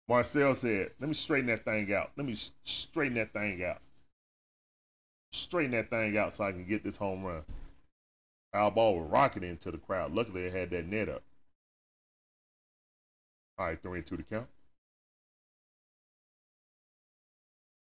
Marcell 0.07 0.53
said, 0.53 0.91
let 0.99 1.07
me 1.07 1.15
straighten 1.15 1.47
that 1.47 1.65
thing 1.65 1.91
out. 1.93 2.11
Let 2.15 2.27
me 2.27 2.37
straighten 2.63 3.15
that 3.15 3.33
thing 3.33 3.63
out. 3.63 3.81
Straighten 5.31 5.71
that 5.71 5.89
thing 5.89 6.15
out 6.17 6.33
so 6.33 6.43
I 6.43 6.51
can 6.51 6.65
get 6.65 6.83
this 6.83 6.95
home 6.95 7.23
run. 7.23 7.41
Foul 8.53 8.71
ball 8.71 8.99
was 8.99 9.09
rocketing 9.09 9.49
into 9.49 9.71
the 9.71 9.79
crowd. 9.79 10.13
Luckily, 10.13 10.43
it 10.43 10.53
had 10.53 10.69
that 10.69 10.85
net 10.85 11.09
up. 11.09 11.23
All 13.57 13.67
right, 13.67 13.81
three 13.81 13.99
and 13.99 14.05
two 14.05 14.17
to 14.17 14.23
count. 14.23 14.47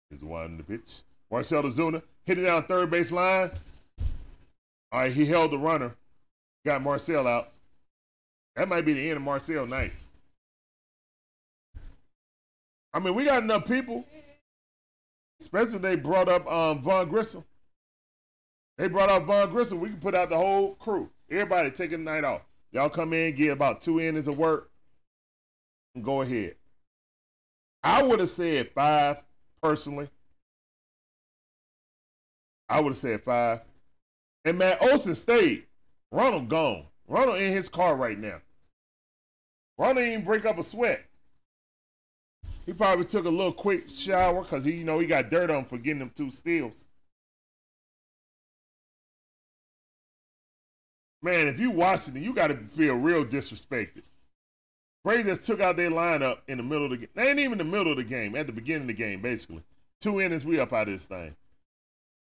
The 0.09 0.25
one 0.25 0.57
the 0.57 0.63
pitch. 0.63 1.03
Marcell 1.29 1.63
Ozuna 1.63 2.01
hit 2.25 2.37
it 2.37 2.43
down 2.43 2.63
third 2.63 2.91
base 2.91 3.11
line. 3.11 3.49
All 4.91 5.01
right, 5.01 5.11
he 5.11 5.25
held 5.25 5.51
the 5.51 5.57
runner. 5.57 5.95
Got 6.65 6.83
Marcell 6.83 7.27
out. 7.27 7.47
That 8.55 8.67
might 8.67 8.85
be 8.85 8.93
the 8.93 9.09
end 9.09 9.17
of 9.17 9.23
Marcell 9.23 9.65
night. 9.65 9.93
I 12.93 12.99
mean, 12.99 13.15
we 13.15 13.23
got 13.23 13.43
enough 13.43 13.67
people. 13.67 14.05
Especially 15.39 15.79
they 15.79 15.95
brought 15.95 16.27
up 16.27 16.45
um, 16.51 16.81
Vaughn 16.81 17.07
Grissom. 17.07 17.43
They 18.77 18.89
brought 18.89 19.09
up 19.09 19.23
Vaughn 19.23 19.49
Grissom. 19.49 19.79
We 19.79 19.89
can 19.89 19.99
put 19.99 20.15
out 20.15 20.29
the 20.29 20.37
whole 20.37 20.75
crew. 20.75 21.09
Everybody 21.29 21.71
taking 21.71 22.03
the 22.03 22.11
night 22.11 22.23
off. 22.23 22.41
Y'all 22.71 22.89
come 22.89 23.13
in, 23.13 23.35
get 23.35 23.51
about 23.51 23.81
two 23.81 23.99
innings 23.99 24.27
of 24.27 24.37
work, 24.37 24.70
go 25.99 26.21
ahead. 26.21 26.55
I 27.83 28.03
would 28.03 28.19
have 28.19 28.29
said 28.29 28.69
five 28.69 29.17
personally. 29.61 30.09
I 32.69 32.79
would 32.79 32.91
have 32.91 32.97
said 32.97 33.21
five. 33.23 33.61
And 34.45 34.57
Matt 34.57 34.81
Olson 34.81 35.15
stayed. 35.15 35.65
Ronald 36.11 36.47
gone. 36.47 36.85
Ronald 37.07 37.39
in 37.39 37.51
his 37.51 37.67
car 37.67 37.95
right 37.95 38.17
now. 38.17 38.39
Ronald 39.77 39.97
didn't 39.97 40.13
even 40.13 40.25
break 40.25 40.45
up 40.45 40.57
a 40.57 40.63
sweat. 40.63 41.03
He 42.65 42.73
probably 42.73 43.05
took 43.05 43.25
a 43.25 43.29
little 43.29 43.51
quick 43.51 43.89
shower 43.89 44.43
because 44.43 44.63
he, 44.63 44.73
you 44.73 44.85
know, 44.85 44.99
he 44.99 45.07
got 45.07 45.29
dirt 45.29 45.49
on 45.49 45.65
for 45.65 45.77
getting 45.77 45.99
them 45.99 46.11
two 46.15 46.29
steals. 46.29 46.87
Man, 51.23 51.47
if 51.47 51.59
you 51.59 51.71
watching 51.71 52.15
it, 52.17 52.23
you 52.23 52.33
got 52.33 52.47
to 52.47 52.55
feel 52.55 52.95
real 52.95 53.25
disrespected. 53.25 54.03
Just 55.05 55.43
took 55.43 55.59
out 55.59 55.77
their 55.77 55.89
lineup 55.89 56.39
in 56.47 56.57
the 56.57 56.63
middle 56.63 56.85
of 56.85 56.91
the 56.91 56.97
game. 56.97 57.09
They 57.15 57.29
ain't 57.29 57.39
even 57.39 57.53
in 57.53 57.57
the 57.57 57.77
middle 57.77 57.91
of 57.91 57.97
the 57.97 58.03
game, 58.03 58.35
at 58.35 58.47
the 58.47 58.53
beginning 58.53 58.83
of 58.83 58.87
the 58.87 58.93
game, 58.93 59.21
basically. 59.21 59.63
Two 59.99 60.21
innings, 60.21 60.45
we 60.45 60.59
up 60.59 60.73
out 60.73 60.87
of 60.87 60.93
this 60.93 61.05
thing. 61.05 61.35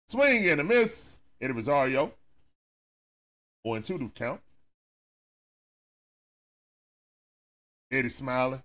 Swing 0.09 0.49
and 0.49 0.61
a 0.61 0.65
miss, 0.65 1.19
Eddie 1.41 1.53
Rosario. 1.53 2.13
0 3.67 3.75
and 3.77 3.85
2 3.85 3.99
to 3.99 4.09
count. 4.11 4.41
Eddie 7.91 8.09
smiling. 8.09 8.63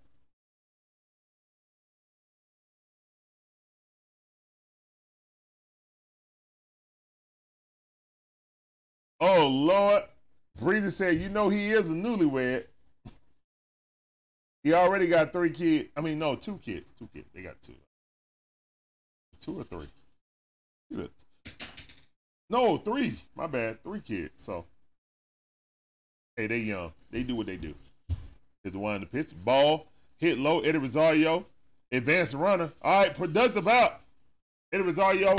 Oh 9.21 9.47
Lord. 9.47 10.03
Breezy 10.59 10.89
said, 10.89 11.19
you 11.19 11.29
know 11.29 11.47
he 11.47 11.69
is 11.69 11.91
a 11.91 11.93
newlywed. 11.93 12.65
He 14.63 14.73
already 14.73 15.07
got 15.07 15.31
three 15.31 15.51
kids. 15.51 15.89
I 15.95 16.01
mean, 16.01 16.19
no, 16.19 16.35
two 16.35 16.57
kids. 16.57 16.91
Two 16.91 17.07
kids. 17.13 17.29
They 17.33 17.41
got 17.41 17.61
two. 17.61 17.75
Two 19.39 19.59
or 19.59 19.63
three. 19.63 19.87
No, 22.49 22.77
three. 22.77 23.15
My 23.35 23.47
bad. 23.47 23.81
Three 23.83 24.01
kids. 24.01 24.31
So, 24.35 24.65
hey, 26.35 26.47
they 26.47 26.57
young. 26.59 26.91
They 27.11 27.23
do 27.23 27.35
what 27.35 27.45
they 27.45 27.57
do. 27.57 27.73
Here's 28.63 28.73
the 28.73 28.79
one 28.79 28.95
in 28.95 29.01
the 29.01 29.07
pitch. 29.07 29.33
Ball. 29.45 29.87
Hit 30.17 30.37
low. 30.37 30.59
Eddie 30.59 30.79
Rosario. 30.79 31.45
Advanced 31.91 32.33
runner. 32.33 32.69
All 32.81 33.03
right, 33.03 33.15
productive 33.15 33.67
out. 33.67 34.01
Eddie 34.73 34.83
Rosario. 34.83 35.35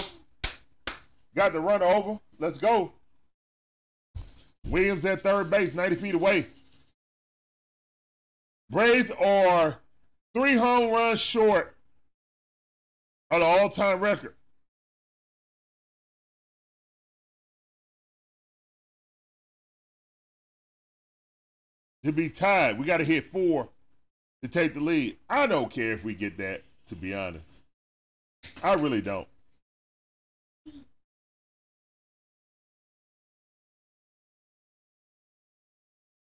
Got 1.36 1.52
the 1.52 1.60
runner 1.60 1.84
over. 1.84 2.18
Let's 2.38 2.58
go. 2.58 2.92
Williams 4.66 5.04
at 5.04 5.20
third 5.20 5.50
base, 5.50 5.74
90 5.74 5.96
feet 5.96 6.14
away. 6.14 6.46
Braves 8.70 9.10
are 9.10 9.80
three 10.32 10.54
home 10.54 10.92
runs 10.92 11.20
short 11.20 11.74
of 13.32 13.40
the 13.40 13.44
all 13.44 13.68
time 13.68 13.98
record. 13.98 14.34
To 22.04 22.12
be 22.12 22.30
tied, 22.30 22.78
we 22.78 22.86
got 22.86 22.98
to 22.98 23.04
hit 23.04 23.26
four 23.26 23.68
to 24.42 24.48
take 24.48 24.72
the 24.72 24.80
lead. 24.80 25.16
I 25.28 25.46
don't 25.46 25.70
care 25.70 25.92
if 25.92 26.04
we 26.04 26.14
get 26.14 26.38
that, 26.38 26.62
to 26.86 26.94
be 26.94 27.12
honest. 27.12 27.64
I 28.62 28.74
really 28.74 29.02
don't. 29.02 29.28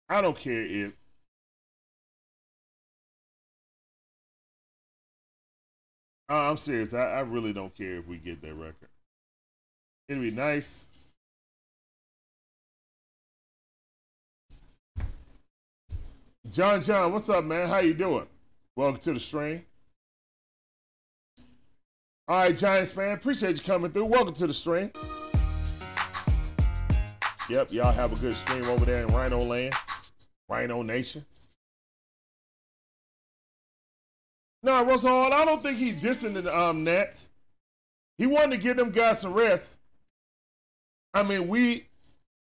I 0.08 0.20
don't 0.20 0.38
care 0.38 0.62
if 0.62 0.96
Uh, 6.28 6.50
I'm 6.50 6.56
serious. 6.56 6.92
I, 6.92 7.04
I 7.04 7.20
really 7.20 7.52
don't 7.52 7.74
care 7.76 7.96
if 7.96 8.06
we 8.06 8.16
get 8.16 8.42
that 8.42 8.54
record. 8.54 8.88
It'd 10.08 10.22
be 10.22 10.30
nice. 10.30 10.88
John 16.50 16.80
John, 16.80 17.12
what's 17.12 17.28
up, 17.28 17.44
man? 17.44 17.68
How 17.68 17.78
you 17.78 17.94
doing? 17.94 18.26
Welcome 18.76 19.00
to 19.00 19.12
the 19.14 19.20
stream. 19.20 19.64
All 22.28 22.38
right, 22.38 22.56
Giants 22.56 22.92
fan, 22.92 23.12
appreciate 23.12 23.58
you 23.58 23.64
coming 23.64 23.90
through. 23.90 24.04
Welcome 24.06 24.34
to 24.34 24.46
the 24.46 24.54
stream. 24.54 24.90
Yep, 27.48 27.72
y'all 27.72 27.92
have 27.92 28.12
a 28.12 28.16
good 28.16 28.34
stream 28.34 28.64
over 28.64 28.84
there 28.84 29.06
in 29.06 29.14
Rhino 29.14 29.40
Land, 29.40 29.74
Rhino 30.48 30.82
Nation. 30.82 31.24
No, 34.66 34.84
Russell 34.84 35.10
Hall, 35.10 35.32
I 35.32 35.44
don't 35.44 35.62
think 35.62 35.78
he's 35.78 36.02
dissing 36.02 36.34
the 36.34 36.58
um, 36.58 36.82
Nets. 36.82 37.30
He 38.18 38.26
wanted 38.26 38.50
to 38.50 38.56
give 38.56 38.76
them 38.76 38.90
guys 38.90 39.20
some 39.20 39.32
rest. 39.32 39.78
I 41.14 41.22
mean, 41.22 41.46
we 41.46 41.86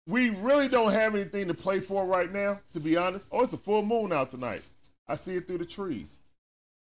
we 0.07 0.29
really 0.29 0.67
don't 0.67 0.91
have 0.91 1.15
anything 1.15 1.47
to 1.47 1.55
play 1.55 1.79
for 1.79 2.05
right 2.05 2.31
now, 2.31 2.59
to 2.73 2.79
be 2.79 2.95
honest. 2.95 3.27
Oh, 3.31 3.41
it's 3.41 3.53
a 3.53 3.57
full 3.57 3.81
moon 3.81 4.13
out 4.13 4.29
tonight. 4.29 4.63
I 5.07 5.15
see 5.15 5.35
it 5.35 5.47
through 5.47 5.57
the 5.57 5.65
trees. 5.65 6.19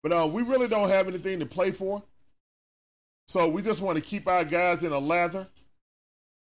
But 0.05 0.12
uh, 0.12 0.28
we 0.32 0.43
really 0.43 0.68
don't 0.68 0.89
have 0.89 1.09
anything 1.09 1.41
to 1.41 1.47
play 1.47 1.72
for. 1.72 2.01
So 3.26 3.49
we 3.49 3.61
just 3.61 3.82
want 3.82 3.99
to 3.99 4.05
keep 4.05 4.28
our 4.28 4.45
guys 4.45 4.85
in 4.85 4.93
a 4.93 4.99
lather. 5.01 5.49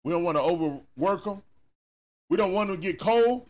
We 0.05 0.13
don't 0.13 0.23
want 0.23 0.37
to 0.37 0.43
overwork 0.43 1.25
them. 1.25 1.43
We 2.31 2.37
don't 2.37 2.53
want 2.53 2.69
them 2.69 2.77
to 2.77 2.83
get 2.83 3.01
cold. 3.01 3.45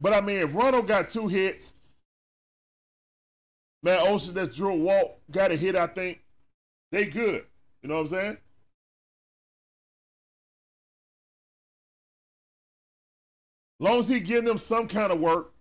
But 0.00 0.12
I 0.12 0.20
mean, 0.20 0.38
if 0.38 0.54
Rondo 0.54 0.82
got 0.82 1.10
two 1.10 1.26
hits, 1.26 1.72
Man, 3.86 4.00
Ocean, 4.00 4.34
that's 4.34 4.56
Drew 4.56 4.74
Walt, 4.74 5.16
got 5.30 5.52
a 5.52 5.56
hit, 5.56 5.76
I 5.76 5.86
think. 5.86 6.18
They 6.90 7.04
good. 7.04 7.44
You 7.82 7.88
know 7.88 7.94
what 7.94 8.00
I'm 8.00 8.06
saying? 8.08 8.36
Long 13.78 14.00
as 14.00 14.08
he 14.08 14.18
getting 14.18 14.44
them 14.44 14.58
some 14.58 14.88
kind 14.88 15.12
of 15.12 15.20
work. 15.20 15.52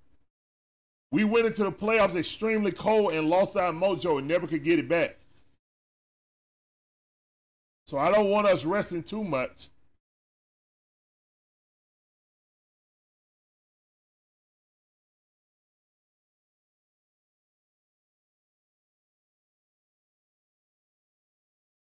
We 1.12 1.24
went 1.24 1.46
into 1.46 1.66
the 1.66 1.72
playoffs 1.72 2.16
extremely 2.16 2.72
cold 2.72 3.12
and 3.12 3.30
lost 3.30 3.58
our 3.58 3.72
mojo 3.72 4.18
and 4.18 4.28
never 4.28 4.48
could 4.48 4.64
get 4.64 4.80
it 4.80 4.90
back. 4.90 5.18
So 7.86 8.00
I 8.00 8.12
don't 8.12 8.32
want 8.32 8.48
us 8.48 8.66
resting 8.66 9.04
too 9.04 9.24
much. 9.24 9.68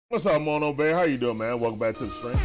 What's 0.10 0.26
up, 0.26 0.42
Mono 0.42 0.74
Bear? 0.74 0.96
How 0.96 1.04
you 1.04 1.20
doing, 1.20 1.38
man? 1.38 1.60
Welcome 1.60 1.78
back 1.78 1.96
to 1.98 2.06
the 2.08 2.12
stream. 2.12 2.36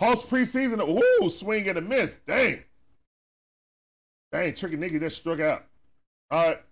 Hawks 0.00 0.22
preseason. 0.22 0.80
Ooh, 0.82 1.28
swing 1.28 1.68
and 1.68 1.78
a 1.78 1.80
miss. 1.80 2.16
Dang. 2.26 2.64
Dang, 4.32 4.52
tricky 4.52 4.76
nigga 4.76 4.98
just 4.98 5.16
struck 5.16 5.38
out. 5.38 5.64
All 6.32 6.48
right. 6.48 6.62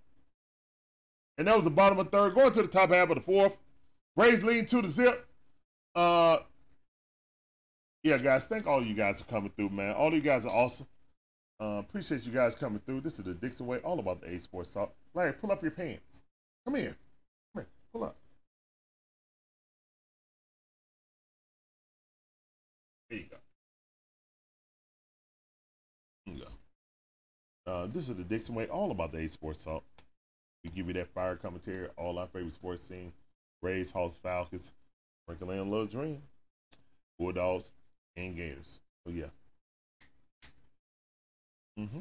And 1.39 1.47
that 1.47 1.55
was 1.55 1.65
the 1.65 1.71
bottom 1.71 2.01
of 2.01 2.11
third. 2.11 2.35
Going 2.35 2.51
to 2.51 2.63
the 2.63 2.67
top 2.67 2.91
half 2.91 3.11
of 3.11 3.15
the 3.15 3.23
fourth. 3.23 3.57
Braves 4.17 4.43
leading 4.43 4.67
to 4.67 4.83
the 4.83 4.89
zip. 4.89 5.29
Uh, 5.95 6.39
yeah, 8.03 8.19
guys. 8.19 8.49
Thank 8.49 8.67
all 8.67 8.85
you 8.85 8.95
guys 8.95 9.21
for 9.21 9.31
coming 9.31 9.53
through, 9.55 9.69
man. 9.69 9.95
All 9.95 10.13
you 10.13 10.21
guys 10.21 10.45
are 10.45 10.53
awesome. 10.53 10.89
Uh, 11.61 11.79
appreciate 11.79 12.27
you 12.27 12.33
guys 12.33 12.57
coming 12.57 12.81
through. 12.85 13.03
This 13.03 13.21
is 13.21 13.25
the 13.27 13.35
Dixon 13.35 13.69
Way, 13.69 13.79
all 13.79 14.01
about 14.01 14.23
the 14.23 14.35
A 14.35 14.41
Sports 14.41 14.73
Talk. 14.75 14.93
Larry, 15.15 15.33
pull 15.33 15.53
up 15.53 15.63
your 15.63 15.71
pants. 15.71 16.23
Come 16.65 16.75
here. 16.75 16.97
Come 17.55 17.63
here. 17.63 17.67
Pull 17.93 18.05
up. 18.05 18.17
There 23.09 23.19
you 23.19 23.27
go. 23.31 23.37
There 26.27 26.35
you 26.35 26.45
go. 26.45 27.71
Uh, 27.73 27.87
this 27.87 28.09
is 28.09 28.17
the 28.17 28.25
Dixon 28.25 28.55
Way, 28.55 28.67
all 28.67 28.91
about 28.91 29.13
the 29.13 29.19
A 29.19 29.29
Sports 29.29 29.65
Talk. 29.65 29.85
We 30.65 30.71
give 30.71 30.89
you 30.89 30.95
that 30.95 31.09
fire 31.09 31.37
commentary, 31.37 31.89
all 31.97 32.19
our 32.19 32.27
favorite 32.27 32.53
sports 32.53 32.83
scene. 32.83 33.13
Rays, 33.63 33.93
Hawks, 33.93 34.17
Falcons, 34.17 34.75
Sprinkle 35.25 35.51
in 35.51 35.59
a 35.59 35.63
little 35.63 35.87
dream. 35.87 36.23
Bulldogs, 37.19 37.71
and 38.17 38.37
Gators. 38.37 38.81
So 39.07 39.13
yeah. 39.13 39.27
Mm-hmm. 41.79 42.01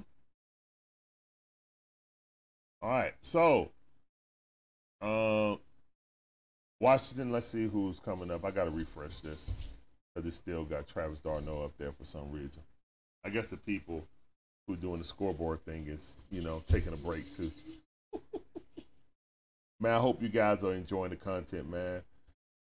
All 2.84 2.89
right. 2.89 3.13
So, 3.21 3.71
uh, 5.01 5.55
Washington. 6.81 7.31
Let's 7.31 7.45
see 7.45 7.65
who's 7.65 7.97
coming 7.97 8.29
up. 8.29 8.43
I 8.43 8.51
got 8.51 8.65
to 8.65 8.71
refresh 8.71 9.21
this 9.21 9.71
because 10.13 10.27
it 10.27 10.34
still 10.34 10.65
got 10.65 10.86
Travis 10.86 11.21
d'Arnaud 11.21 11.63
up 11.63 11.71
there 11.77 11.93
for 11.93 12.03
some 12.03 12.29
reason. 12.29 12.61
I 13.23 13.29
guess 13.29 13.47
the 13.47 13.55
people 13.55 14.05
who 14.67 14.75
doing 14.75 14.99
the 14.99 15.05
scoreboard 15.05 15.63
thing 15.63 15.88
is, 15.88 16.17
you 16.29 16.41
know, 16.41 16.61
taking 16.67 16.91
a 16.91 16.97
break 16.97 17.23
too. 17.31 17.49
man, 19.79 19.93
I 19.93 19.99
hope 19.99 20.21
you 20.21 20.27
guys 20.27 20.61
are 20.65 20.73
enjoying 20.73 21.11
the 21.11 21.15
content, 21.15 21.69
man. 21.69 22.01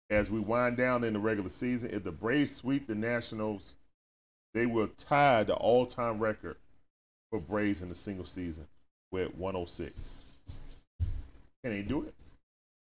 As 0.10 0.30
we 0.30 0.42
wind 0.42 0.76
down 0.76 1.06
in 1.06 1.14
the 1.14 1.20
regular 1.20 1.50
season, 1.50 1.92
if 1.94 2.04
the 2.04 2.12
Braves 2.12 2.54
sweep 2.54 2.88
the 2.88 2.96
Nationals, 2.96 3.78
they 4.54 4.66
will 4.66 4.90
tie 4.98 5.46
the 5.46 5.56
all-time 5.56 6.20
record 6.20 6.58
for 7.30 7.40
Braves 7.40 7.82
in 7.84 7.90
a 7.90 7.96
single 7.96 8.26
season 8.26 8.68
with 9.12 9.34
106. 9.36 10.34
Can 11.64 11.74
they 11.74 11.82
do 11.82 12.04
it? 12.04 12.14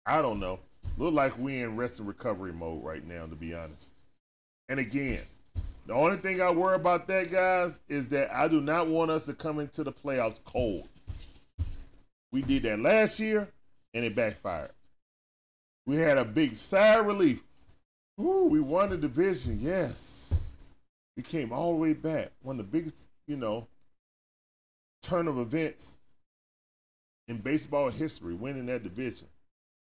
I 0.06 0.22
don't 0.22 0.40
know. 0.40 0.60
Look 0.98 1.14
like 1.14 1.38
we 1.38 1.62
in 1.62 1.76
rest 1.76 2.00
and 2.00 2.08
recovery 2.08 2.54
mode 2.54 2.84
right 2.84 3.06
now, 3.06 3.26
to 3.26 3.36
be 3.36 3.54
honest. 3.54 3.94
And 4.70 4.80
again, 4.80 5.22
the 5.86 5.94
only 5.94 6.18
thing 6.18 6.42
I 6.42 6.52
worry 6.52 6.76
about 6.76 7.08
that, 7.08 7.32
guys, 7.32 7.80
is 7.88 8.10
that 8.10 8.34
I 8.36 8.48
do 8.48 8.60
not 8.62 8.88
want 8.88 9.12
us 9.12 9.26
to 9.28 9.34
come 9.34 9.60
into 9.60 9.84
the 9.84 9.92
playoffs 9.92 10.44
cold. 10.44 10.88
We 12.32 12.42
did 12.42 12.64
that 12.64 12.80
last 12.80 13.20
year, 13.20 13.48
and 13.94 14.04
it 14.04 14.16
backfired. 14.16 14.72
We 15.86 15.96
had 15.96 16.18
a 16.18 16.26
big 16.26 16.56
sigh 16.56 16.96
of 17.00 17.06
relief. 17.06 17.42
Ooh, 18.20 18.46
we 18.46 18.60
won 18.60 18.90
the 18.90 18.98
division, 18.98 19.60
yes. 19.62 20.52
We 21.16 21.24
came 21.24 21.54
all 21.54 21.72
the 21.72 21.78
way 21.78 21.94
back. 21.94 22.32
One 22.42 22.60
of 22.60 22.66
the 22.70 22.78
biggest, 22.78 23.10
you 23.28 23.38
know, 23.38 23.68
turn 25.02 25.28
of 25.28 25.38
events 25.38 25.97
in 27.28 27.38
baseball 27.38 27.90
history, 27.90 28.34
winning 28.34 28.66
that 28.68 28.84
division. 28.84 29.28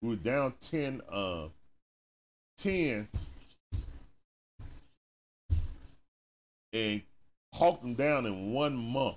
We 0.03 0.11
were 0.11 0.17
down 0.17 0.55
10, 0.61 1.03
uh, 1.11 1.49
10 2.59 3.09
and 6.73 7.03
hawked 7.55 7.83
them 7.83 7.95
down 7.95 8.27
in 8.27 8.53
one 8.53 8.77
month. 8.77 9.17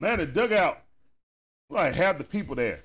Man, 0.00 0.18
the 0.18 0.26
dugout, 0.26 0.80
like 1.70 1.92
half 1.94 2.18
the 2.18 2.24
people 2.24 2.54
there. 2.54 2.80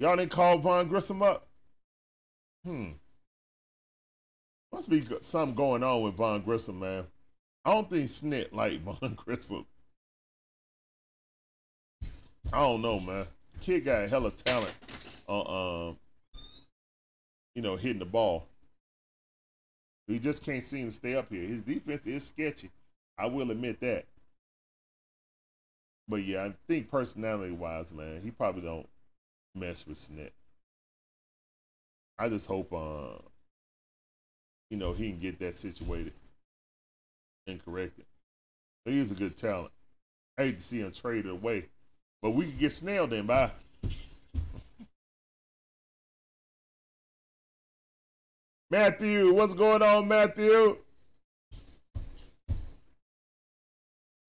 Y'all 0.00 0.16
didn't 0.16 0.32
call 0.32 0.58
Vaughn 0.58 0.88
Grissom 0.88 1.22
up? 1.22 1.46
Hmm. 2.64 2.90
Must 4.72 4.88
be 4.88 5.04
something 5.20 5.54
going 5.54 5.82
on 5.82 6.02
with 6.02 6.14
Vaughn 6.14 6.42
Grissom, 6.42 6.80
man. 6.80 7.04
I 7.64 7.72
don't 7.74 7.90
think 7.90 8.06
Snit 8.06 8.52
like 8.52 8.80
Vaughn 8.82 9.14
Grissom. 9.14 9.66
I 12.52 12.60
don't 12.60 12.82
know, 12.82 13.00
man. 13.00 13.26
Kid 13.60 13.84
got 13.84 14.08
hella 14.08 14.30
talent 14.30 14.74
on, 15.26 15.88
um, 15.90 15.96
you 17.54 17.62
know, 17.62 17.76
hitting 17.76 17.98
the 17.98 18.04
ball. 18.04 18.46
He 20.06 20.18
just 20.18 20.44
can't 20.44 20.64
seem 20.64 20.86
to 20.86 20.92
stay 20.92 21.14
up 21.14 21.30
here. 21.30 21.46
His 21.46 21.62
defense 21.62 22.06
is 22.06 22.26
sketchy. 22.26 22.70
I 23.18 23.26
will 23.26 23.50
admit 23.50 23.80
that. 23.80 24.04
But 26.08 26.24
yeah, 26.24 26.44
I 26.44 26.52
think 26.66 26.90
personality 26.90 27.52
wise, 27.52 27.92
man, 27.92 28.20
he 28.20 28.30
probably 28.30 28.62
don't 28.62 28.88
mess 29.54 29.86
with 29.86 29.98
Snit. 29.98 30.30
I 32.18 32.28
just 32.28 32.46
hope, 32.46 32.72
uh, 32.72 33.18
you 34.70 34.76
know, 34.76 34.92
he 34.92 35.10
can 35.10 35.20
get 35.20 35.38
that 35.40 35.54
situated 35.54 36.12
and 37.46 37.64
corrected. 37.64 38.04
He 38.84 38.98
is 38.98 39.10
a 39.12 39.14
good 39.14 39.36
talent. 39.36 39.72
I 40.38 40.44
hate 40.44 40.56
to 40.56 40.62
see 40.62 40.80
him 40.80 40.92
traded 40.92 41.30
away, 41.30 41.66
but 42.20 42.30
we 42.30 42.46
could 42.46 42.58
get 42.58 42.70
snailed 42.70 43.12
in 43.12 43.26
by. 43.26 43.50
Matthew, 48.70 49.34
what's 49.34 49.52
going 49.52 49.82
on, 49.82 50.08
Matthew? 50.08 50.78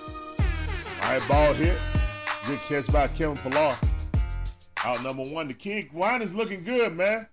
All 0.01 1.19
right, 1.19 1.27
ball 1.29 1.53
hit. 1.53 1.77
Good 2.45 2.59
catch 2.59 2.91
by 2.91 3.07
Kevin 3.07 3.37
Pillar. 3.37 3.77
Out 4.83 5.01
number 5.01 5.23
one. 5.23 5.47
The 5.47 5.53
kid 5.53 5.93
Wine 5.93 6.21
is 6.21 6.35
looking 6.35 6.63
good, 6.63 6.95
man. 6.95 7.27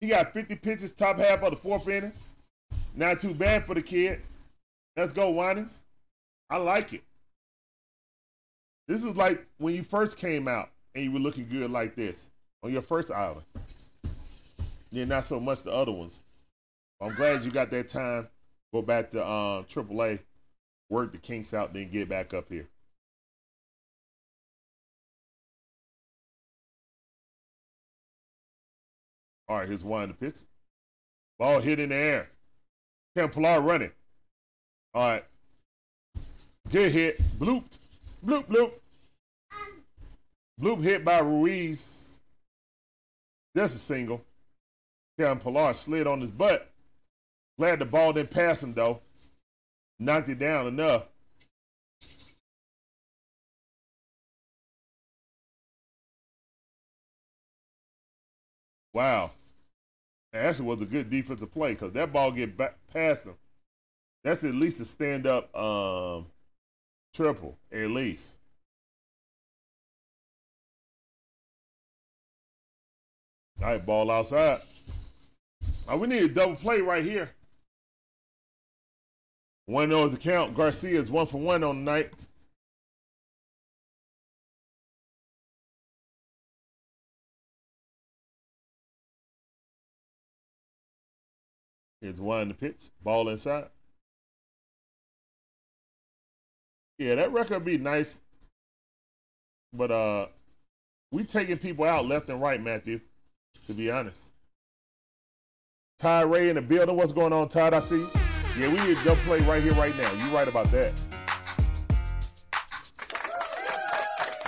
He 0.00 0.08
got 0.08 0.32
50 0.32 0.56
pitches, 0.56 0.92
top 0.92 1.18
half 1.18 1.42
of 1.42 1.50
the 1.50 1.56
fourth 1.56 1.88
inning. 1.88 2.12
Not 2.94 3.20
too 3.20 3.34
bad 3.34 3.66
for 3.66 3.74
the 3.74 3.82
kid. 3.82 4.20
Let's 4.96 5.12
go, 5.12 5.30
Winans. 5.30 5.84
I 6.50 6.56
like 6.58 6.92
it. 6.92 7.02
This 8.88 9.04
is 9.04 9.16
like 9.16 9.44
when 9.58 9.74
you 9.74 9.82
first 9.82 10.16
came 10.16 10.46
out 10.48 10.70
and 10.94 11.04
you 11.04 11.12
were 11.12 11.18
looking 11.18 11.48
good 11.48 11.70
like 11.70 11.94
this 11.94 12.30
on 12.62 12.72
your 12.72 12.82
first 12.82 13.10
island. 13.10 13.42
Yeah, 14.90 15.04
not 15.04 15.24
so 15.24 15.40
much 15.40 15.62
the 15.62 15.72
other 15.72 15.92
ones. 15.92 16.22
I'm 17.00 17.14
glad 17.14 17.44
you 17.44 17.50
got 17.50 17.70
that 17.70 17.88
time. 17.88 18.28
Go 18.72 18.82
back 18.82 19.10
to 19.10 19.26
um, 19.26 19.64
AAA, 19.64 20.20
work 20.88 21.12
the 21.12 21.18
kinks 21.18 21.52
out, 21.52 21.72
then 21.72 21.90
get 21.90 22.08
back 22.08 22.32
up 22.32 22.48
here. 22.48 22.66
All 29.48 29.58
right, 29.58 29.68
here's 29.68 29.84
one 29.84 30.08
the 30.08 30.14
pitch. 30.14 30.42
Ball 31.38 31.60
hit 31.60 31.80
in 31.80 31.90
the 31.90 31.94
air. 31.94 32.28
Kevin 33.14 33.30
Pillar 33.30 33.60
running. 33.60 33.92
All 34.94 35.10
right. 35.10 35.24
Good 36.72 36.92
hit. 36.92 37.18
Blooped. 37.38 37.78
Bloop, 38.24 38.46
bloop. 38.46 38.72
Bloop 40.60 40.82
hit 40.82 41.04
by 41.04 41.20
Ruiz. 41.20 42.20
That's 43.54 43.74
a 43.74 43.78
single. 43.78 44.22
Kevin 45.18 45.38
Pillar 45.38 45.74
slid 45.74 46.06
on 46.06 46.20
his 46.20 46.30
butt. 46.30 46.70
Glad 47.58 47.78
the 47.78 47.86
ball 47.86 48.12
didn't 48.12 48.32
pass 48.32 48.62
him, 48.62 48.72
though. 48.74 49.00
Knocked 49.98 50.28
it 50.28 50.38
down 50.38 50.66
enough. 50.66 51.04
Wow. 58.96 59.30
That 60.32 60.46
actually 60.46 60.68
was 60.68 60.80
a 60.80 60.86
good 60.86 61.10
defensive 61.10 61.52
play 61.52 61.72
because 61.72 61.92
that 61.92 62.14
ball 62.14 62.32
get 62.32 62.56
back 62.56 62.76
past 62.94 63.26
him. 63.26 63.34
That's 64.24 64.42
at 64.42 64.54
least 64.54 64.80
a 64.80 64.86
stand 64.86 65.26
up 65.26 65.54
um, 65.54 66.24
triple, 67.12 67.58
at 67.70 67.90
least. 67.90 68.38
All 73.60 73.66
right, 73.66 73.84
ball 73.84 74.10
outside. 74.10 74.60
We 75.94 76.06
need 76.06 76.22
a 76.22 76.28
double 76.28 76.56
play 76.56 76.80
right 76.80 77.04
here. 77.04 77.28
One 79.66 79.90
knows 79.90 80.12
the 80.12 80.18
count. 80.18 80.56
Garcia 80.56 80.98
is 80.98 81.10
one 81.10 81.26
for 81.26 81.38
one 81.38 81.62
on 81.62 81.84
the 81.84 81.92
night. 81.92 82.14
Here's 92.06 92.20
one 92.20 92.46
the 92.46 92.54
pitch. 92.54 92.90
Ball 93.02 93.30
inside. 93.30 93.66
Yeah, 97.00 97.16
that 97.16 97.32
record 97.32 97.64
be 97.64 97.78
nice. 97.78 98.20
But 99.72 99.90
uh 99.90 100.26
we 101.10 101.24
taking 101.24 101.58
people 101.58 101.84
out 101.84 102.06
left 102.06 102.28
and 102.28 102.40
right, 102.40 102.62
Matthew, 102.62 103.00
to 103.66 103.72
be 103.72 103.90
honest. 103.90 104.34
Ty 105.98 106.22
Ray 106.22 106.48
in 106.48 106.54
the 106.54 106.62
building. 106.62 106.96
What's 106.96 107.10
going 107.10 107.32
on, 107.32 107.48
Todd? 107.48 107.74
I 107.74 107.80
see. 107.80 108.06
Yeah, 108.56 108.68
we 108.68 108.78
need 108.86 108.98
double 109.04 109.16
play 109.22 109.40
right 109.40 109.60
here, 109.60 109.72
right 109.72 109.96
now. 109.98 110.12
You 110.12 110.32
right 110.32 110.46
about 110.46 110.70
that. 110.70 110.92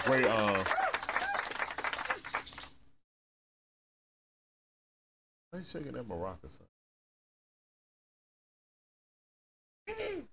Great 0.05 0.27
uh 0.27 0.65
Why 5.51 5.59
you 5.59 5.65
shaking 5.65 5.91
that 5.95 6.09
maraca, 6.09 6.49
son? 6.49 6.69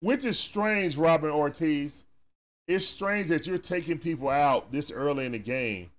Which 0.00 0.24
is 0.24 0.38
strange, 0.38 0.96
Robin 0.96 1.30
Ortiz. 1.30 2.06
It's 2.66 2.86
strange 2.86 3.28
that 3.28 3.46
you're 3.46 3.58
taking 3.58 3.98
people 3.98 4.28
out 4.28 4.72
this 4.72 4.90
early 4.90 5.26
in 5.26 5.32
the 5.32 5.38
game, 5.38 5.90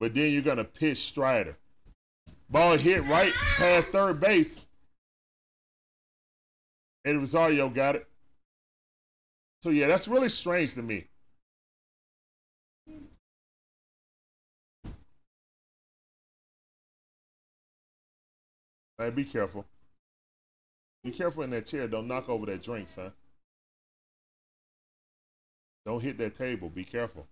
but 0.00 0.12
then 0.14 0.32
you're 0.32 0.42
gonna 0.42 0.64
pitch 0.64 0.98
Strider. 0.98 1.56
Ball 2.50 2.76
hit 2.76 3.02
right 3.04 3.32
past 3.56 3.92
third 3.92 4.20
base. 4.20 4.66
And 7.04 7.18
Rosario 7.18 7.68
got 7.68 7.96
it. 7.96 8.06
So 9.62 9.70
yeah, 9.70 9.86
that's 9.86 10.08
really 10.08 10.28
strange 10.28 10.74
to 10.74 10.82
me. 10.82 11.06
Hey, 18.98 19.10
be 19.10 19.24
careful. 19.24 19.64
Be 21.04 21.10
careful 21.10 21.42
in 21.42 21.50
that 21.50 21.66
chair. 21.66 21.86
Don't 21.86 22.08
knock 22.08 22.28
over 22.28 22.46
that 22.46 22.62
drink, 22.62 22.88
son. 22.88 23.12
Don't 25.84 26.00
hit 26.02 26.18
that 26.18 26.34
table. 26.34 26.68
Be 26.70 26.84
careful. 26.84 27.26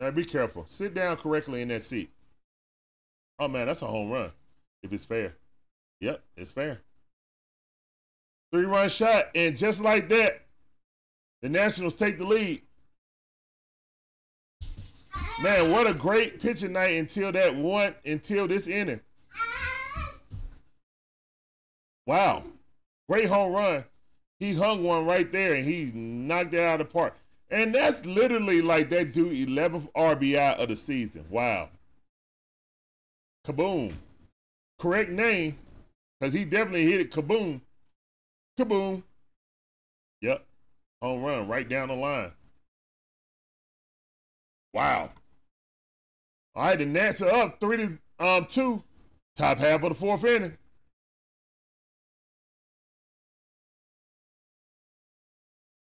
Now 0.00 0.10
be 0.10 0.24
careful. 0.24 0.66
Sit 0.66 0.94
down 0.94 1.16
correctly 1.16 1.62
in 1.62 1.68
that 1.68 1.82
seat. 1.82 2.10
Oh 3.38 3.48
man, 3.48 3.66
that's 3.66 3.82
a 3.82 3.86
home 3.86 4.10
run. 4.10 4.30
If 4.82 4.92
it's 4.92 5.04
fair. 5.04 5.34
Yep, 6.00 6.22
it's 6.36 6.52
fair. 6.52 6.80
Three 8.52 8.64
run 8.64 8.88
shot, 8.88 9.26
and 9.34 9.56
just 9.56 9.82
like 9.82 10.08
that, 10.08 10.42
the 11.42 11.48
Nationals 11.48 11.96
take 11.96 12.18
the 12.18 12.26
lead. 12.26 12.62
Man, 15.42 15.70
what 15.70 15.86
a 15.86 15.92
great 15.92 16.40
pitching 16.40 16.72
night 16.72 16.96
until 16.96 17.30
that 17.32 17.54
one, 17.54 17.94
until 18.04 18.48
this 18.48 18.68
inning. 18.68 19.00
Wow. 22.06 22.44
Great 23.08 23.26
home 23.26 23.52
run. 23.52 23.84
He 24.38 24.54
hung 24.54 24.82
one 24.82 25.04
right 25.04 25.30
there 25.30 25.54
and 25.54 25.64
he 25.64 25.92
knocked 25.94 26.54
it 26.54 26.60
out 26.60 26.80
of 26.80 26.86
the 26.86 26.92
park. 26.92 27.16
And 27.50 27.74
that's 27.74 28.06
literally 28.06 28.62
like 28.62 28.88
that 28.90 29.12
dude 29.12 29.48
11th 29.48 29.90
RBI 29.92 30.56
of 30.56 30.68
the 30.68 30.76
season. 30.76 31.24
Wow. 31.28 31.68
Kaboom. 33.46 33.92
Correct 34.78 35.10
name, 35.10 35.56
because 36.18 36.34
he 36.34 36.44
definitely 36.44 36.90
hit 36.90 37.00
it 37.00 37.10
kaboom. 37.10 37.60
Kaboom. 38.58 39.02
Yep. 40.22 40.44
Home 41.02 41.22
run 41.22 41.48
right 41.48 41.68
down 41.68 41.88
the 41.88 41.94
line. 41.94 42.32
Wow. 44.72 45.10
All 46.54 46.66
right, 46.66 46.78
the 46.78 46.86
Nats 46.86 47.22
are 47.22 47.30
up 47.30 47.60
three 47.60 47.76
to 47.76 47.98
um 48.18 48.46
two. 48.46 48.82
Top 49.36 49.58
half 49.58 49.82
of 49.82 49.90
the 49.90 49.94
fourth 49.94 50.24
inning. 50.24 50.56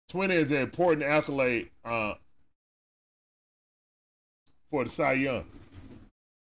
Twenty 0.09 0.35
is 0.35 0.51
an 0.53 0.63
important 0.63 1.03
accolade 1.03 1.71
uh, 1.85 2.15
for 4.71 4.85
the 4.85 4.91
Cy 4.91 5.15
Young. 5.15 5.45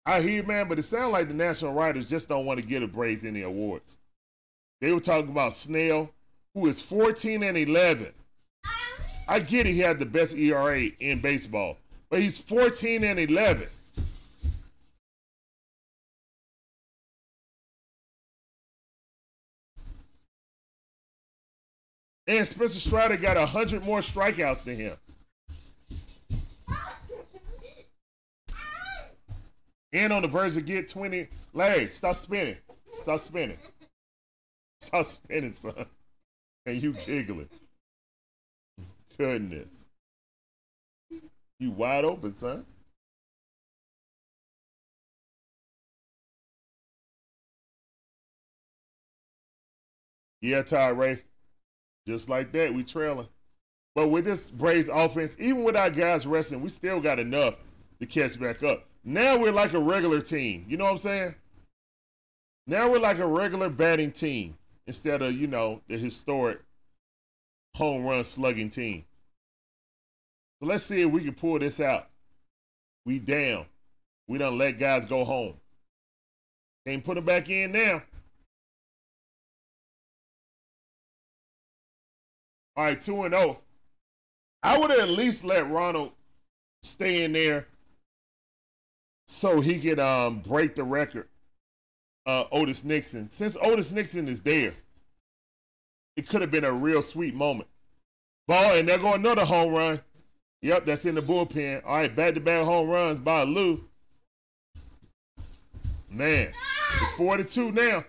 I 0.07 0.21
hear, 0.21 0.45
man, 0.45 0.69
but 0.69 0.79
it 0.79 0.85
sounds 0.85 1.13
like 1.13 1.29
the 1.29 1.35
national 1.35 1.73
writers 1.73 2.09
just 2.09 2.29
don't 2.29 2.47
want 2.47 2.61
to 2.61 2.67
give 2.67 2.81
the 2.81 2.87
Braves 2.87 3.25
any 3.25 3.43
awards. 3.43 3.99
They 4.81 4.93
were 4.93 5.01
talking 5.01 5.31
about 5.31 5.55
Snell, 5.55 6.11
who 6.55 6.67
is 6.67 6.83
14 6.83 7.43
and 7.43 7.57
11. 7.57 8.13
I 9.29 9.41
get 9.41 9.67
it, 9.67 9.73
he 9.73 9.81
had 9.81 9.99
the 9.99 10.07
best 10.07 10.37
ERA 10.37 10.87
in 11.01 11.21
baseball, 11.21 11.79
but 12.11 12.21
he's 12.21 12.39
14 12.39 13.03
and 13.05 13.19
11. 13.19 13.67
And 22.29 22.47
Spencer 22.47 22.81
Strider 22.81 23.17
got 23.17 23.37
100 23.37 23.85
more 23.85 24.01
strikeouts 24.01 24.65
than 24.65 24.77
him. 24.77 24.97
And 29.93 30.13
on 30.13 30.23
the 30.23 30.29
verge 30.29 30.57
of 30.57 30.67
get 30.67 30.89
20. 30.89 31.29
Larry, 31.55 31.89
stop 31.89 32.17
spinning. 32.17 32.57
Stop 33.01 33.21
spinning. 33.21 33.59
Stop 34.91 35.05
spinning, 35.05 35.53
son. 35.53 35.85
And 36.65 36.81
you 36.81 36.93
giggling. 36.93 37.49
Goodness. 39.19 39.89
You 41.59 41.73
wide 41.73 42.05
open, 42.05 42.31
son. 42.31 42.65
Yeah, 50.41 50.63
Ty 50.63 50.91
Ray. 50.91 51.23
Just 52.07 52.29
like 52.29 52.53
that, 52.53 52.73
we 52.73 52.85
trailing. 52.85 53.27
But 53.97 54.09
with 54.09 54.25
this 54.25 54.49
Braves 54.51 54.89
offense, 54.89 55.37
even 55.41 55.65
with 55.65 55.75
our 55.75 55.91
guys 55.91 56.29
resting, 56.29 56.61
we 56.61 56.69
still 56.69 57.01
got 57.01 57.19
enough 57.19 57.57
to 57.99 58.07
catch 58.07 58.39
back 58.39 58.63
up. 58.63 58.85
Now 59.03 59.37
we're 59.37 59.51
like 59.51 59.73
a 59.73 59.81
regular 59.81 60.21
team. 60.21 60.65
You 60.69 60.77
know 60.77 60.85
what 60.85 60.93
I'm 60.93 60.99
saying? 60.99 61.35
Now 62.69 62.89
we're 62.89 63.01
like 63.01 63.19
a 63.19 63.27
regular 63.27 63.69
batting 63.69 64.13
team 64.13 64.57
instead 64.87 65.23
of, 65.23 65.33
you 65.33 65.47
know, 65.47 65.81
the 65.89 65.97
historic 65.97 66.61
home 67.75 68.05
run 68.05 68.25
slugging 68.25 68.71
team. 68.71 69.05
So 70.61 70.69
let's 70.69 70.85
see 70.85 71.03
if 71.03 71.11
we 71.11 71.23
can 71.23 71.35
pull 71.35 71.59
this 71.59 71.81
out. 71.81 72.09
We 73.05 73.19
down. 73.19 73.67
We 74.29 74.39
don't 74.39 74.59
let 74.59 74.79
guys 74.79 75.05
go 75.05 75.25
home. 75.25 75.55
Can't 76.87 77.05
put 77.05 77.17
them 77.17 77.25
back 77.25 77.51
in 77.51 77.73
now. 77.73 78.03
All 82.77 82.85
right, 82.85 83.01
2 83.01 83.23
and 83.25 83.35
0. 83.35 83.59
I 84.63 84.79
would 84.79 84.91
at 84.91 85.09
least 85.09 85.45
let 85.45 85.71
Ronald 85.71 86.13
stay 86.83 87.25
in 87.25 87.33
there 87.33 87.67
so 89.27 89.61
he 89.61 89.79
could 89.81 89.99
um, 89.99 90.41
break 90.41 90.75
the 90.75 90.85
record. 90.85 91.29
Uh, 92.27 92.45
Otis 92.51 92.85
Nixon. 92.85 93.29
Since 93.29 93.57
Otis 93.61 93.93
Nixon 93.93 94.29
is 94.29 94.43
there, 94.43 94.73
it 96.17 96.29
could 96.29 96.41
have 96.41 96.51
been 96.51 96.65
a 96.65 96.73
real 96.73 97.03
sweet 97.03 97.35
moment. 97.35 97.69
Ball, 98.49 98.77
and 98.77 98.89
there 98.89 98.99
go 98.99 99.15
another 99.15 99.45
home 99.45 99.73
run. 99.73 100.01
Yep, 100.63 100.87
that's 100.87 101.05
in 101.05 101.15
the 101.15 101.23
bullpen. 101.23 101.83
All 101.85 101.97
right, 101.97 102.15
back 102.15 102.35
to 102.35 102.41
back 102.41 102.65
home 102.65 102.89
runs 102.89 103.21
by 103.21 103.43
Lou. 103.43 103.85
Man, 106.11 106.53
it's 107.03 107.13
42 107.13 107.73
now. 107.73 108.05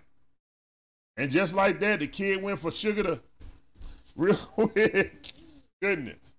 And 1.18 1.30
just 1.30 1.56
like 1.56 1.80
that, 1.80 1.99
the 1.99 2.07
kid 2.07 2.41
went 2.41 2.60
for 2.60 2.72
sugar 2.72 3.03
to 3.03 3.22
real 4.15 4.35
quick. 4.35 5.31
Goodness. 5.81 6.35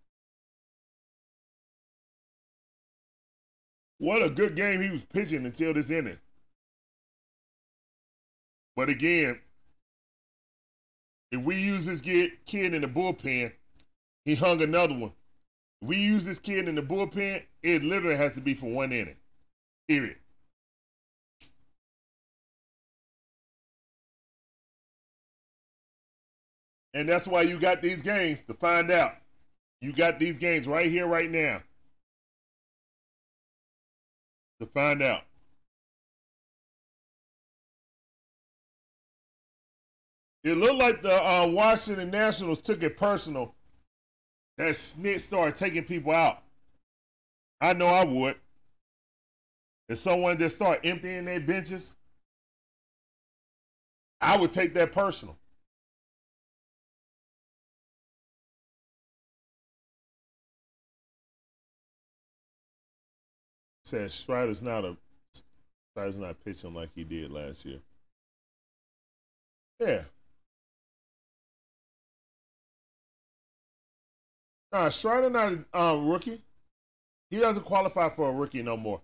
What 3.98 4.22
a 4.22 4.30
good 4.30 4.54
game 4.54 4.80
he 4.80 4.90
was 4.90 5.02
pitching 5.02 5.44
until 5.44 5.74
this 5.74 5.90
inning. 5.90 6.18
But 8.78 8.88
again, 8.90 9.40
if 11.32 11.42
we 11.42 11.60
use 11.60 11.84
this 11.84 12.00
kid, 12.00 12.30
in 12.52 12.80
the 12.80 12.86
bullpen, 12.86 13.50
he 14.24 14.36
hung 14.36 14.62
another 14.62 14.94
one. 14.96 15.10
If 15.82 15.88
we 15.88 15.96
use 15.96 16.24
this 16.24 16.38
kid 16.38 16.68
in 16.68 16.76
the 16.76 16.82
bullpen, 16.82 17.42
it 17.64 17.82
literally 17.82 18.14
has 18.14 18.36
to 18.36 18.40
be 18.40 18.54
for 18.54 18.70
one 18.70 18.92
inning. 18.92 19.16
Period. 19.88 20.14
And 26.94 27.08
that's 27.08 27.26
why 27.26 27.42
you 27.42 27.58
got 27.58 27.82
these 27.82 28.00
games 28.00 28.44
to 28.44 28.54
find 28.54 28.92
out. 28.92 29.14
You 29.80 29.92
got 29.92 30.20
these 30.20 30.38
games 30.38 30.68
right 30.68 30.86
here, 30.86 31.08
right 31.08 31.28
now. 31.32 31.62
To 34.60 34.66
find 34.66 35.02
out. 35.02 35.27
It 40.48 40.56
looked 40.56 40.76
like 40.76 41.02
the 41.02 41.14
uh, 41.14 41.46
Washington 41.46 42.10
Nationals 42.10 42.62
took 42.62 42.82
it 42.82 42.96
personal 42.96 43.54
that 44.56 44.68
Snit 44.70 45.20
started 45.20 45.54
taking 45.54 45.84
people 45.84 46.12
out. 46.12 46.42
I 47.60 47.74
know 47.74 47.86
I 47.86 48.02
would. 48.02 48.34
If 49.90 49.98
someone 49.98 50.38
just 50.38 50.56
start 50.56 50.80
emptying 50.84 51.26
their 51.26 51.38
benches, 51.38 51.96
I 54.22 54.38
would 54.38 54.50
take 54.50 54.72
that 54.72 54.90
personal. 54.90 55.36
Says 63.84 64.14
Strider's 64.14 64.62
not 64.62 64.86
a 64.86 64.96
Strider's 65.92 66.18
not 66.18 66.42
pitching 66.42 66.72
like 66.72 66.88
he 66.94 67.04
did 67.04 67.30
last 67.30 67.66
year. 67.66 67.80
Yeah. 69.78 70.04
Nah, 74.72 74.90
Strider 74.90 75.30
not 75.30 75.52
a 75.72 75.78
uh, 75.78 75.94
rookie. 75.94 76.42
He 77.30 77.38
doesn't 77.38 77.64
qualify 77.64 78.08
for 78.10 78.28
a 78.28 78.32
rookie 78.32 78.62
no 78.62 78.76
more. 78.76 79.00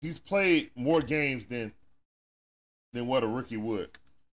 He's 0.00 0.18
played 0.18 0.70
more 0.76 1.00
games 1.00 1.46
than 1.46 1.72
than 2.92 3.06
what 3.06 3.24
a 3.24 3.26
rookie 3.26 3.56
would. 3.56 3.90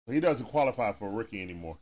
He 0.07 0.19
doesn't 0.19 0.45
qualify 0.45 0.93
for 0.93 1.07
a 1.07 1.11
rookie 1.11 1.41
anymore. 1.41 1.77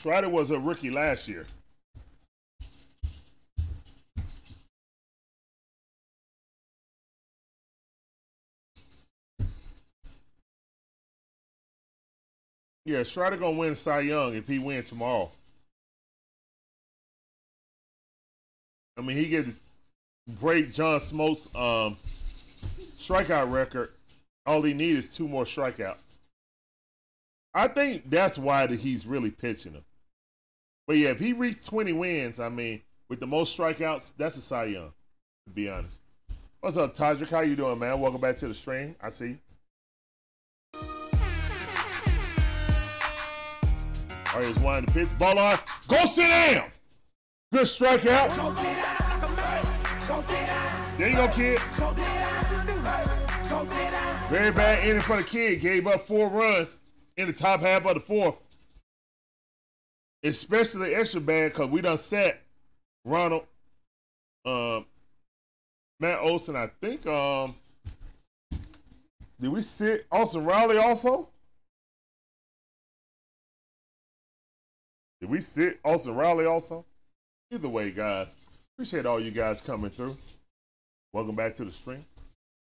Strider 0.00 0.28
was 0.28 0.50
a 0.50 0.60
rookie 0.60 0.90
last 0.90 1.26
year. 1.26 1.46
Yeah, 12.88 13.02
Strider 13.02 13.36
gonna 13.36 13.54
win 13.54 13.74
Cy 13.74 14.00
Young 14.00 14.34
if 14.34 14.48
he 14.48 14.58
wins 14.58 14.88
tomorrow. 14.88 15.30
I 18.96 19.02
mean, 19.02 19.18
he 19.18 19.26
gets 19.26 19.60
break 20.40 20.72
John 20.72 20.98
Smoltz 20.98 21.54
um, 21.54 21.96
strikeout 21.96 23.52
record. 23.52 23.90
All 24.46 24.62
he 24.62 24.72
needs 24.72 25.00
is 25.00 25.14
two 25.14 25.28
more 25.28 25.44
strikeouts. 25.44 26.16
I 27.52 27.68
think 27.68 28.08
that's 28.08 28.38
why 28.38 28.66
he's 28.66 29.04
really 29.04 29.32
pitching 29.32 29.72
him. 29.72 29.84
But 30.86 30.96
yeah, 30.96 31.10
if 31.10 31.18
he 31.18 31.34
reached 31.34 31.66
20 31.66 31.92
wins, 31.92 32.40
I 32.40 32.48
mean, 32.48 32.80
with 33.10 33.20
the 33.20 33.26
most 33.26 33.54
strikeouts, 33.58 34.14
that's 34.16 34.38
a 34.38 34.40
Cy 34.40 34.64
Young, 34.64 34.94
to 35.46 35.52
be 35.52 35.68
honest. 35.68 36.00
What's 36.60 36.78
up, 36.78 36.94
Todrick? 36.94 37.28
How 37.28 37.40
you 37.40 37.54
doing, 37.54 37.78
man? 37.78 38.00
Welcome 38.00 38.22
back 38.22 38.38
to 38.38 38.48
the 38.48 38.54
stream. 38.54 38.96
I 39.02 39.10
see. 39.10 39.36
All 44.38 44.44
right, 44.44 44.54
it's 44.54 44.64
one 44.64 44.84
the 44.84 44.92
pitch. 44.92 45.18
Ball 45.18 45.36
on. 45.36 45.58
Go 45.88 46.04
sit 46.04 46.28
down. 46.28 46.70
Good 47.52 47.62
strikeout. 47.62 48.28
There 50.96 51.08
you 51.08 51.16
go, 51.16 51.26
kid. 51.26 51.58
Very 54.28 54.52
bad 54.52 54.86
inning 54.86 55.02
for 55.02 55.16
the 55.16 55.24
kid. 55.24 55.60
Gave 55.60 55.88
up 55.88 56.02
four 56.02 56.28
runs 56.28 56.80
in 57.16 57.26
the 57.26 57.32
top 57.32 57.58
half 57.58 57.84
of 57.84 57.94
the 57.94 58.00
fourth. 58.00 58.36
especially 60.22 60.94
extra 60.94 61.20
bad 61.20 61.52
because 61.52 61.70
we 61.70 61.80
done 61.80 61.96
set 61.96 62.40
Ronald, 63.04 63.44
um, 64.44 64.86
Matt 65.98 66.20
Olson. 66.20 66.54
I 66.54 66.68
think 66.80 67.04
um, 67.08 67.56
did 69.40 69.50
we 69.50 69.62
sit 69.62 70.06
Austin 70.12 70.44
Riley 70.44 70.78
also? 70.78 71.28
Did 75.20 75.30
we 75.30 75.40
sit 75.40 75.80
Austin 75.84 76.14
Riley 76.14 76.46
also? 76.46 76.84
Either 77.50 77.68
way, 77.68 77.90
guys, 77.90 78.36
appreciate 78.74 79.04
all 79.04 79.18
you 79.18 79.32
guys 79.32 79.60
coming 79.60 79.90
through. 79.90 80.16
Welcome 81.12 81.34
back 81.34 81.54
to 81.56 81.64
the 81.64 81.72
stream. 81.72 82.04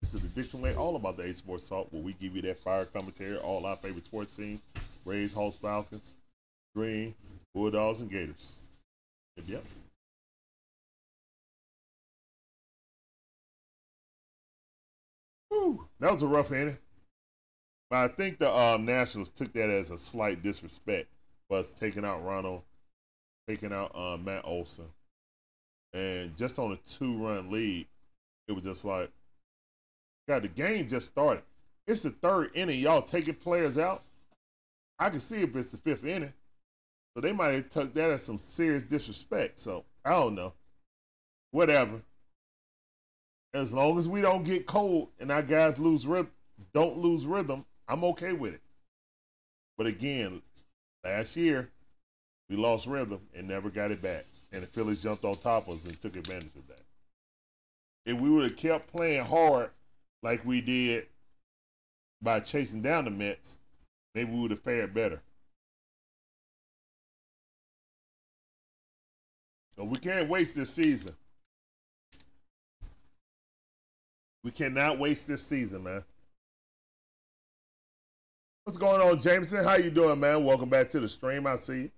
This 0.01 0.13
is 0.13 0.21
the 0.21 0.27
Dixon 0.27 0.61
Way, 0.61 0.75
all 0.75 0.95
about 0.95 1.17
the 1.17 1.23
A 1.23 1.33
Sports 1.33 1.67
Talk, 1.67 1.87
where 1.91 2.03
we 2.03 2.13
give 2.13 2.35
you 2.35 2.43
that 2.43 2.57
fire 2.57 2.85
commentary, 2.85 3.37
all 3.37 3.65
our 3.65 3.75
favorite 3.75 4.05
sports 4.05 4.35
teams, 4.35 4.61
Rays, 5.05 5.33
Hawks, 5.33 5.55
Falcons, 5.55 6.13
Dream, 6.75 7.15
Bulldogs, 7.55 8.01
and 8.01 8.11
Gators. 8.11 8.57
Yep, 9.37 9.45
yep. 9.47 9.63
Whew, 15.49 15.87
that 15.99 16.11
was 16.11 16.21
a 16.21 16.27
rough 16.27 16.51
inning. 16.51 16.77
But 17.89 17.97
I 17.97 18.07
think 18.09 18.37
the 18.37 18.55
um, 18.55 18.85
Nationals 18.85 19.31
took 19.31 19.51
that 19.53 19.69
as 19.71 19.89
a 19.89 19.97
slight 19.97 20.43
disrespect 20.43 21.07
us 21.51 21.73
taking 21.73 22.05
out 22.05 22.23
Ronald, 22.23 22.61
taking 23.47 23.73
out 23.73 23.91
uh, 23.95 24.17
Matt 24.17 24.45
Olson. 24.45 24.85
And 25.93 26.35
just 26.35 26.59
on 26.59 26.73
a 26.73 26.77
two 26.77 27.17
run 27.17 27.51
lead, 27.51 27.87
it 28.47 28.51
was 28.51 28.63
just 28.63 28.85
like, 28.85 29.09
God, 30.27 30.43
the 30.43 30.47
game 30.47 30.89
just 30.89 31.07
started. 31.07 31.43
It's 31.87 32.03
the 32.03 32.09
third 32.09 32.51
inning. 32.55 32.79
Y'all 32.79 33.01
taking 33.01 33.35
players 33.35 33.77
out. 33.77 34.01
I 34.97 35.09
can 35.09 35.19
see 35.19 35.37
if 35.37 35.55
it's 35.55 35.71
the 35.71 35.77
fifth 35.77 36.05
inning. 36.05 36.33
So 37.15 37.21
they 37.21 37.31
might 37.31 37.53
have 37.53 37.69
took 37.69 37.93
that 37.93 38.11
as 38.11 38.23
some 38.23 38.39
serious 38.39 38.83
disrespect. 38.83 39.59
So 39.59 39.85
I 40.03 40.11
don't 40.11 40.35
know. 40.35 40.53
Whatever. 41.51 42.01
As 43.53 43.71
long 43.71 43.97
as 43.97 44.07
we 44.07 44.21
don't 44.21 44.43
get 44.43 44.65
cold 44.65 45.09
and 45.19 45.31
our 45.31 45.43
guys 45.43 45.79
lose 45.79 46.05
rhythm, 46.05 46.31
don't 46.73 46.97
lose 46.97 47.25
rhythm, 47.25 47.65
I'm 47.87 48.03
okay 48.03 48.33
with 48.33 48.53
it. 48.53 48.61
But 49.77 49.87
again, 49.87 50.41
last 51.05 51.37
year 51.37 51.69
we 52.49 52.55
lost 52.55 52.87
rhythm 52.87 53.21
and 53.35 53.47
never 53.47 53.69
got 53.69 53.91
it 53.91 54.01
back. 54.01 54.25
And 54.51 54.63
the 54.63 54.67
Phillies 54.67 55.01
jumped 55.01 55.23
on 55.23 55.35
top 55.37 55.67
of 55.67 55.75
us 55.75 55.85
and 55.85 55.99
took 56.01 56.15
advantage 56.15 56.55
of 56.55 56.67
that. 56.67 56.81
If 58.05 58.17
we 58.17 58.29
would 58.29 58.43
have 58.43 58.57
kept 58.57 58.91
playing 58.91 59.25
hard 59.25 59.69
like 60.21 60.45
we 60.45 60.61
did 60.61 61.07
by 62.21 62.39
chasing 62.39 62.81
down 62.81 63.05
the 63.05 63.11
Mets, 63.11 63.59
maybe 64.13 64.31
we 64.31 64.39
would 64.39 64.51
have 64.51 64.61
fared 64.61 64.93
better. 64.93 65.21
But 69.75 69.85
we 69.85 69.95
can't 69.97 70.29
waste 70.29 70.55
this 70.55 70.73
season. 70.73 71.15
We 74.43 74.51
cannot 74.51 74.99
waste 74.99 75.27
this 75.27 75.43
season, 75.43 75.83
man. 75.83 76.03
What's 78.65 78.79
going 78.79 78.99
on, 78.99 79.19
Jameson? 79.19 79.63
How 79.63 79.75
you 79.75 79.91
doing, 79.91 80.19
man? 80.19 80.43
Welcome 80.43 80.69
back 80.69 80.89
to 80.89 80.99
the 80.99 81.07
stream. 81.07 81.45
I 81.45 81.55
see 81.55 81.81
you. 81.81 81.91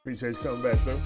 Appreciate 0.00 0.30
you 0.30 0.36
coming 0.36 0.62
back 0.62 0.78
through. 0.78 1.00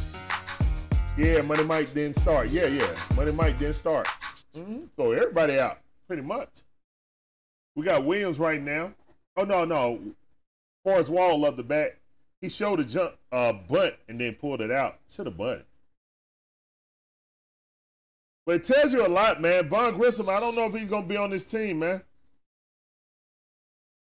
Yeah, 1.17 1.41
Money 1.41 1.65
Mike 1.65 1.95
didn't 1.95 2.17
start. 2.19 2.51
Yeah, 2.51 2.67
yeah. 2.67 2.95
Money 3.17 3.33
Mike 3.33 3.57
didn't 3.57 3.77
start. 3.77 4.07
Mm-hmm. 4.55 4.81
So 4.99 5.13
everybody 5.13 5.59
out, 5.59 5.79
pretty 6.07 6.21
much. 6.21 6.51
We 7.75 7.83
got 7.83 8.05
Williams 8.05 8.39
right 8.39 8.61
now. 8.61 8.93
Oh 9.39 9.45
no, 9.45 9.65
no. 9.65 9.99
Forrest 10.85 11.09
Wall 11.09 11.41
loved 11.41 11.57
the 11.57 11.63
back. 11.63 11.97
He 12.43 12.51
showed 12.51 12.81
a 12.81 12.85
jump 12.85 13.15
uh 13.33 13.55
bunt 13.55 13.95
and 14.11 14.21
then 14.21 14.35
pulled 14.35 14.61
it 14.61 14.71
out. 14.71 14.99
Should 15.09 15.25
have 15.25 15.39
bunted. 15.39 15.65
But 18.47 18.57
it 18.57 18.65
tells 18.65 18.93
you 18.93 19.07
a 19.07 19.09
lot, 19.09 19.41
man. 19.41 19.69
Vaughn 19.69 19.95
Grissom, 19.95 20.29
I 20.29 20.39
don't 20.39 20.55
know 20.55 20.67
if 20.67 20.75
he's 20.75 20.89
gonna 20.89 21.07
be 21.07 21.17
on 21.17 21.31
this 21.31 21.51
team, 21.51 21.79
man. 21.79 22.03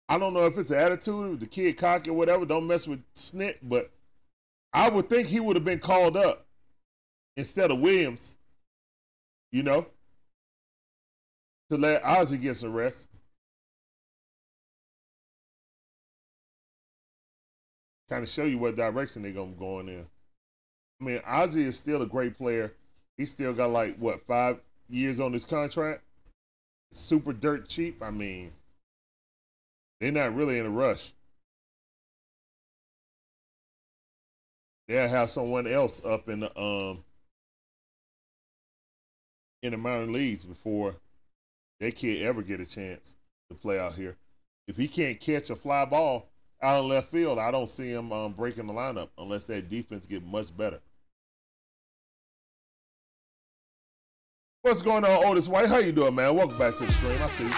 I 0.08 0.18
don't 0.18 0.34
know 0.34 0.46
if 0.46 0.58
it's 0.58 0.70
an 0.70 0.78
attitude, 0.78 1.40
the 1.40 1.46
kid 1.46 1.76
cocky 1.76 2.10
whatever. 2.10 2.44
Don't 2.44 2.66
mess 2.66 2.88
with 2.88 3.02
Snit, 3.14 3.56
but 3.62 3.90
I 4.72 4.88
would 4.88 5.08
think 5.08 5.28
he 5.28 5.40
would 5.40 5.56
have 5.56 5.64
been 5.64 5.78
called 5.78 6.16
up 6.16 6.46
instead 7.36 7.70
of 7.70 7.80
Williams, 7.80 8.38
you 9.52 9.62
know, 9.62 9.86
to 11.70 11.76
let 11.76 12.04
Ozzie 12.04 12.38
get 12.38 12.56
some 12.56 12.72
rest. 12.72 13.08
Kind 18.08 18.22
of 18.22 18.28
show 18.28 18.44
you 18.44 18.58
what 18.58 18.76
direction 18.76 19.22
they're 19.22 19.32
gonna 19.32 19.52
go 19.52 19.80
in. 19.80 20.06
I 21.00 21.04
mean, 21.04 21.20
Ozzie 21.26 21.64
is 21.64 21.78
still 21.78 22.02
a 22.02 22.06
great 22.06 22.36
player. 22.36 22.72
He 23.16 23.26
still 23.26 23.52
got 23.52 23.70
like 23.70 23.96
what 23.98 24.26
five 24.26 24.60
years 24.88 25.20
on 25.20 25.32
his 25.32 25.44
contract. 25.44 26.02
Super 26.92 27.32
dirt 27.32 27.68
cheap. 27.68 28.02
I 28.02 28.10
mean, 28.10 28.52
they're 30.00 30.12
not 30.12 30.34
really 30.34 30.58
in 30.58 30.66
a 30.66 30.70
rush. 30.70 31.12
They'll 34.88 35.08
have 35.08 35.30
someone 35.30 35.66
else 35.66 36.04
up 36.04 36.28
in 36.28 36.40
the 36.40 36.60
um 36.60 37.04
in 39.62 39.70
the 39.70 39.76
minor 39.76 40.06
leagues 40.06 40.44
before 40.44 40.96
they 41.78 41.92
can't 41.92 42.20
ever 42.20 42.42
get 42.42 42.60
a 42.60 42.66
chance 42.66 43.16
to 43.48 43.54
play 43.54 43.78
out 43.78 43.94
here. 43.94 44.16
If 44.68 44.76
he 44.76 44.88
can't 44.88 45.20
catch 45.20 45.50
a 45.50 45.56
fly 45.56 45.84
ball 45.84 46.28
out 46.62 46.80
of 46.80 46.86
left 46.86 47.10
field, 47.10 47.38
I 47.38 47.50
don't 47.50 47.68
see 47.68 47.90
him 47.90 48.12
um, 48.12 48.32
breaking 48.32 48.66
the 48.66 48.72
lineup 48.72 49.08
unless 49.18 49.46
that 49.46 49.68
defense 49.68 50.06
get 50.06 50.24
much 50.24 50.56
better. 50.56 50.80
What's 54.62 54.80
going 54.80 55.04
on, 55.04 55.24
Otis 55.24 55.48
White? 55.48 55.68
How 55.68 55.78
you 55.78 55.90
doing, 55.90 56.14
man? 56.14 56.36
Welcome 56.36 56.56
back 56.56 56.76
to 56.76 56.86
the 56.86 56.92
stream. 56.92 57.20
I 57.20 57.28
see 57.30 57.42
you. 57.42 57.50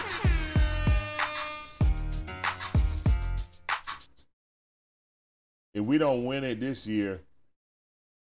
If 5.75 5.85
we 5.85 5.99
don't 5.99 6.25
win 6.25 6.45
it 6.45 6.61
this 6.61 6.87
year, 6.87 7.21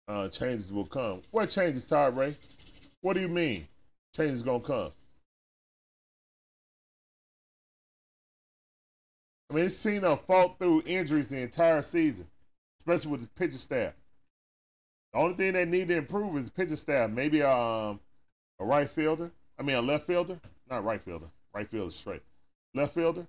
uh, 0.06 0.28
changes 0.28 0.70
will 0.70 0.84
come. 0.84 1.22
What 1.30 1.48
changes, 1.48 1.88
Todd 1.88 2.14
Ray? 2.14 2.34
What 3.00 3.14
do 3.14 3.20
you 3.20 3.28
mean? 3.28 3.66
Changes 4.14 4.42
gonna 4.42 4.60
come. 4.60 4.90
I 9.50 9.54
mean, 9.54 9.64
this 9.64 9.78
seen 9.78 10.02
done 10.02 10.18
fought 10.18 10.58
through 10.58 10.82
injuries 10.84 11.30
the 11.30 11.40
entire 11.40 11.80
season, 11.80 12.26
especially 12.80 13.12
with 13.12 13.22
the 13.22 13.28
pitcher 13.28 13.56
staff. 13.56 13.94
The 15.14 15.20
only 15.20 15.36
thing 15.36 15.54
they 15.54 15.64
need 15.64 15.88
to 15.88 15.96
improve 15.96 16.36
is 16.36 16.50
the 16.50 16.52
pitcher 16.52 16.76
staff. 16.76 17.08
Maybe 17.08 17.42
um, 17.42 17.98
a 18.60 18.64
right 18.64 18.88
fielder. 18.88 19.30
I 19.58 19.62
mean, 19.62 19.76
a 19.76 19.82
left 19.82 20.06
fielder. 20.06 20.38
Not 20.70 20.84
right 20.84 21.00
fielder. 21.00 21.26
Right 21.54 21.68
fielder 21.68 21.90
straight. 21.90 22.22
Left 22.74 22.94
fielder. 22.94 23.26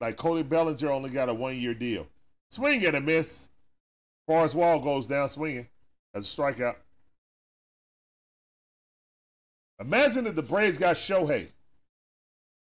Like 0.00 0.16
Cody 0.16 0.42
Bellinger 0.42 0.90
only 0.90 1.10
got 1.10 1.28
a 1.28 1.34
one 1.34 1.56
year 1.56 1.74
deal. 1.74 2.06
Swing 2.50 2.84
and 2.86 2.96
a 2.96 3.00
miss. 3.00 3.50
Forrest 4.26 4.54
Wall 4.54 4.80
goes 4.80 5.06
down 5.06 5.28
swinging 5.28 5.68
as 6.14 6.24
a 6.24 6.40
strikeout. 6.40 6.76
Imagine 9.80 10.26
if 10.26 10.34
the 10.34 10.42
Braves 10.42 10.78
got 10.78 10.96
Shohei. 10.96 11.48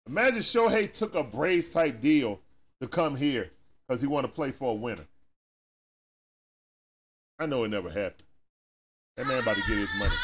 Imagine 0.07 0.39
Shohei 0.39 0.91
took 0.91 1.13
a 1.13 1.23
Braves 1.23 1.71
type 1.71 2.01
deal 2.01 2.39
to 2.79 2.87
come 2.87 3.15
here 3.15 3.51
because 3.87 4.01
he 4.01 4.07
want 4.07 4.25
to 4.25 4.31
play 4.31 4.51
for 4.51 4.71
a 4.71 4.75
winner. 4.75 5.05
I 7.37 7.45
know 7.45 7.63
it 7.63 7.69
never 7.69 7.89
happened. 7.89 8.23
That 9.17 9.27
man 9.27 9.41
about 9.41 9.57
to 9.57 9.61
get 9.61 9.77
his 9.77 9.89
money. 9.99 10.15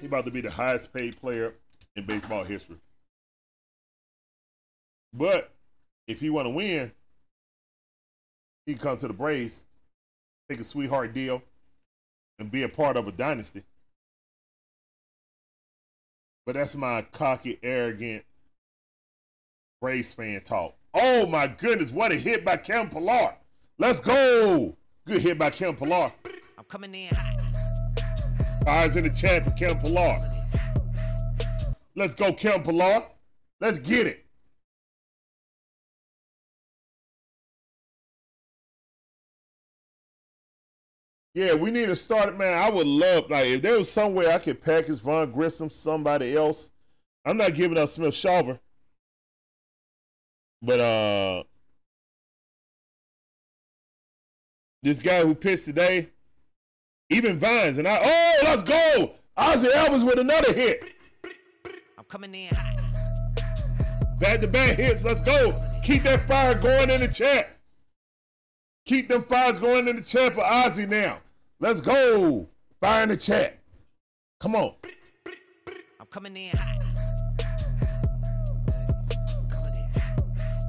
He 0.00 0.06
about 0.06 0.24
to 0.26 0.30
be 0.30 0.40
the 0.40 0.50
highest 0.50 0.92
paid 0.92 1.18
player 1.20 1.54
in 1.96 2.04
baseball 2.04 2.44
history. 2.44 2.76
But 5.14 5.50
if 6.06 6.20
he 6.20 6.30
want 6.30 6.46
to 6.46 6.50
win, 6.50 6.92
he 8.66 8.74
can 8.74 8.82
come 8.82 8.96
to 8.98 9.08
the 9.08 9.14
Braves, 9.14 9.64
take 10.50 10.60
a 10.60 10.64
sweetheart 10.64 11.14
deal, 11.14 11.42
and 12.38 12.50
be 12.50 12.64
a 12.64 12.68
part 12.68 12.96
of 12.96 13.08
a 13.08 13.12
dynasty. 13.12 13.62
But 16.44 16.54
that's 16.54 16.76
my 16.76 17.02
cocky, 17.02 17.58
arrogant 17.62 18.24
Braves 19.80 20.12
fan 20.12 20.40
talk. 20.42 20.74
Oh 20.94 21.26
my 21.26 21.46
goodness, 21.46 21.90
what 21.90 22.12
a 22.12 22.16
hit 22.16 22.44
by 22.44 22.56
Kevin 22.56 22.88
Pillar. 22.88 23.34
Let's 23.78 24.00
go. 24.00 24.76
Good 25.06 25.22
hit 25.22 25.38
by 25.38 25.50
Kevin 25.50 25.76
Pillar. 25.76 26.12
I'm 26.58 26.64
coming 26.64 26.94
in 26.94 27.14
hot. 27.14 27.35
Fires 28.66 28.96
in 28.96 29.04
the 29.04 29.10
chat 29.10 29.44
for 29.44 29.52
Kevin 29.52 29.78
Pillar. 29.78 30.16
Let's 31.94 32.16
go, 32.16 32.32
Kevin 32.32 32.64
Pillar. 32.64 33.04
Let's 33.60 33.78
get 33.78 34.08
it. 34.08 34.26
Yeah, 41.34 41.54
we 41.54 41.70
need 41.70 41.86
to 41.86 41.94
start, 41.94 42.30
it, 42.30 42.36
man. 42.36 42.58
I 42.58 42.68
would 42.68 42.88
love, 42.88 43.30
like, 43.30 43.46
if 43.46 43.62
there 43.62 43.78
was 43.78 43.88
some 43.88 44.14
way 44.14 44.32
I 44.32 44.38
could 44.38 44.60
package 44.60 44.98
Vaughn 44.98 45.30
Grissom, 45.30 45.70
somebody 45.70 46.36
else. 46.36 46.72
I'm 47.24 47.36
not 47.36 47.54
giving 47.54 47.78
up 47.78 47.88
Smith 47.88 48.14
Shawver. 48.14 48.58
But 50.60 50.80
uh 50.80 51.44
this 54.82 55.00
guy 55.00 55.22
who 55.22 55.36
pitched 55.36 55.66
today, 55.66 56.08
even 57.10 57.38
Vines, 57.38 57.78
and 57.78 57.86
I 57.86 58.00
oh 58.02 58.44
let's 58.44 58.62
go! 58.62 59.12
Ozzie 59.36 59.68
Albies 59.68 60.04
with 60.04 60.18
another 60.18 60.52
hit. 60.52 60.92
I'm 61.98 62.04
coming 62.04 62.34
in 62.34 62.54
hot. 62.54 62.76
Back 64.18 64.40
to 64.40 64.48
back 64.48 64.76
hits, 64.76 65.04
let's 65.04 65.20
go. 65.20 65.52
Keep 65.84 66.04
that 66.04 66.26
fire 66.26 66.58
going 66.58 66.90
in 66.90 67.00
the 67.00 67.08
chat. 67.08 67.56
Keep 68.86 69.08
them 69.08 69.22
fires 69.24 69.58
going 69.58 69.88
in 69.88 69.96
the 69.96 70.02
chat 70.02 70.34
for 70.34 70.44
Ozzie 70.44 70.86
now. 70.86 71.18
Let's 71.60 71.80
go. 71.80 72.48
Fire 72.80 73.02
in 73.02 73.08
the 73.10 73.16
chat. 73.16 73.58
Come 74.40 74.54
on. 74.54 74.74
I'm 76.00 76.06
coming 76.08 76.36
in 76.36 76.56
hot. 76.56 76.78
Coming 79.50 79.76
in 79.76 80.00
hot. 80.00 80.20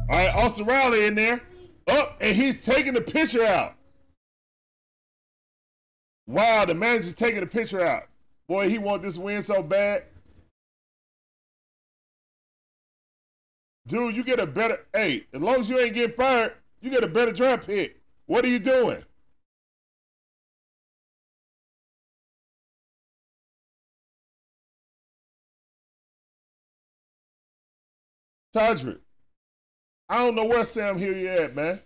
All 0.09 0.17
right, 0.17 0.35
Austin 0.35 0.65
Riley 0.65 1.05
in 1.05 1.15
there. 1.15 1.41
Up, 1.87 2.17
and 2.19 2.35
he's 2.35 2.65
taking 2.65 2.93
the 2.93 3.01
pitcher 3.01 3.45
out. 3.45 3.76
Wow, 6.27 6.65
the 6.65 6.75
manager's 6.75 7.13
taking 7.13 7.39
the 7.39 7.47
pitcher 7.47 7.81
out. 7.81 8.07
Boy, 8.47 8.69
he 8.69 8.77
want 8.77 9.01
this 9.01 9.17
win 9.17 9.41
so 9.41 9.63
bad. 9.63 10.03
Dude, 13.87 14.15
you 14.15 14.23
get 14.23 14.39
a 14.39 14.45
better. 14.45 14.85
Hey, 14.93 15.25
as 15.33 15.41
long 15.41 15.61
as 15.61 15.69
you 15.69 15.79
ain't 15.79 15.93
getting 15.93 16.15
fired, 16.15 16.53
you 16.81 16.89
get 16.89 17.03
a 17.03 17.07
better 17.07 17.31
draft 17.31 17.65
pick. 17.65 18.01
What 18.25 18.43
are 18.43 18.49
you 18.49 18.59
doing? 18.59 19.01
Todrick, 28.53 28.99
I 30.09 30.17
don't 30.17 30.35
know 30.35 30.45
where 30.45 30.63
Sam 30.63 30.97
Hilliard 30.97 31.39
at, 31.51 31.55
man. 31.55 31.79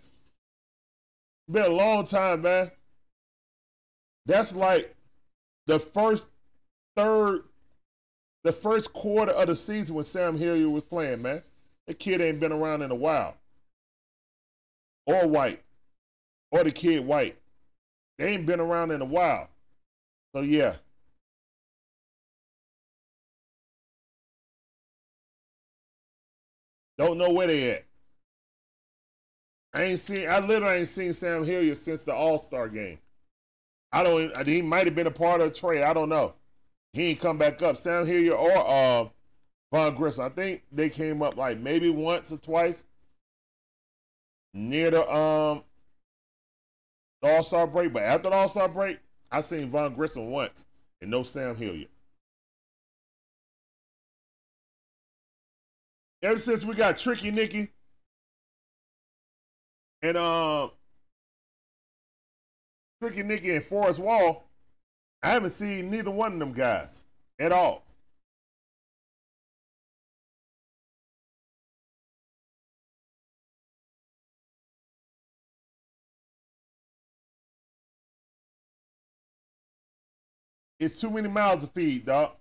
Been 1.50 1.70
a 1.70 1.74
long 1.74 2.04
time, 2.04 2.42
man. 2.42 2.70
That's 4.26 4.54
like 4.54 4.94
the 5.66 5.78
first 5.78 6.28
third, 6.96 7.44
the 8.44 8.52
first 8.52 8.92
quarter 8.92 9.32
of 9.32 9.48
the 9.48 9.56
season 9.56 9.94
when 9.94 10.04
Sam 10.04 10.36
Hilliard 10.36 10.70
was 10.70 10.84
playing, 10.84 11.22
man. 11.22 11.42
The 11.86 11.94
kid 11.94 12.20
ain't 12.20 12.40
been 12.40 12.52
around 12.52 12.82
in 12.82 12.90
a 12.90 12.94
while. 12.94 13.36
Or 15.06 15.26
White. 15.26 15.62
Or 16.52 16.62
the 16.62 16.70
kid 16.70 17.04
White. 17.04 17.36
They 18.18 18.28
ain't 18.34 18.46
been 18.46 18.60
around 18.60 18.92
in 18.92 19.02
a 19.02 19.06
while. 19.06 19.48
So 20.34 20.42
yeah. 20.42 20.76
Don't 26.98 27.18
know 27.18 27.30
where 27.30 27.48
they 27.48 27.70
at. 27.72 27.84
I 29.74 29.84
ain't 29.84 29.98
seen. 29.98 30.28
I 30.28 30.38
literally 30.38 30.78
ain't 30.78 30.88
seen 30.88 31.12
Sam 31.12 31.44
Hilliard 31.44 31.76
since 31.76 32.04
the 32.04 32.14
All 32.14 32.38
Star 32.38 32.68
game. 32.68 32.98
I 33.92 34.02
don't. 34.02 34.46
He 34.46 34.62
might 34.62 34.86
have 34.86 34.94
been 34.94 35.06
a 35.06 35.10
part 35.10 35.40
of 35.40 35.48
a 35.48 35.50
trade. 35.50 35.82
I 35.82 35.92
don't 35.92 36.08
know. 36.08 36.34
He 36.92 37.10
ain't 37.10 37.20
come 37.20 37.38
back 37.38 37.62
up. 37.62 37.76
Sam 37.76 38.06
Hilliard 38.06 38.38
or 38.38 38.52
uh, 38.52 39.08
Vaughn 39.72 39.94
Grissom. 39.94 40.24
I 40.24 40.28
think 40.30 40.62
they 40.72 40.88
came 40.88 41.22
up 41.22 41.36
like 41.36 41.58
maybe 41.58 41.90
once 41.90 42.32
or 42.32 42.38
twice 42.38 42.84
near 44.54 44.90
the 44.90 45.10
um 45.12 45.62
the 47.20 47.34
All 47.34 47.42
Star 47.42 47.66
break. 47.66 47.92
But 47.92 48.02
after 48.02 48.30
the 48.30 48.36
All 48.36 48.48
Star 48.48 48.68
break, 48.68 48.98
I 49.30 49.40
seen 49.40 49.70
Vaughn 49.70 49.94
Grissom 49.94 50.30
once 50.30 50.66
and 51.00 51.10
no 51.10 51.22
Sam 51.22 51.56
Hilliard. 51.56 51.88
Ever 56.22 56.38
since 56.38 56.64
we 56.64 56.74
got 56.74 56.96
Tricky 56.96 57.30
Nicky 57.30 57.70
and 60.02 60.16
um 60.16 60.70
Tricky 63.02 63.24
Nicky 63.24 63.52
and 63.52 63.64
Forrest 63.64 63.98
Wall, 63.98 64.48
I 65.24 65.30
haven't 65.30 65.50
seen 65.50 65.90
neither 65.90 66.12
one 66.12 66.34
of 66.34 66.38
them 66.38 66.52
guys 66.52 67.04
at 67.40 67.50
all. 67.50 67.82
It's 80.78 81.00
too 81.00 81.10
many 81.10 81.26
mouths 81.26 81.64
to 81.64 81.70
feed, 81.72 82.06
dog. 82.06 82.36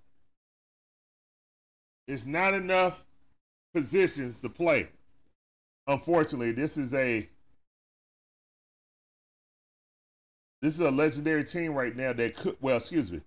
It's 2.07 2.27
not 2.27 2.53
enough 2.53 3.03
positions 3.73 4.41
to 4.41 4.49
play. 4.49 4.89
Unfortunately, 5.87 6.51
this 6.51 6.77
is 6.77 6.93
a 6.93 7.27
this 10.61 10.75
is 10.75 10.81
a 10.81 10.91
legendary 10.91 11.43
team 11.43 11.73
right 11.73 11.95
now 11.95 12.13
that 12.13 12.35
could 12.35 12.57
well, 12.61 12.77
excuse 12.77 13.11
me. 13.11 13.21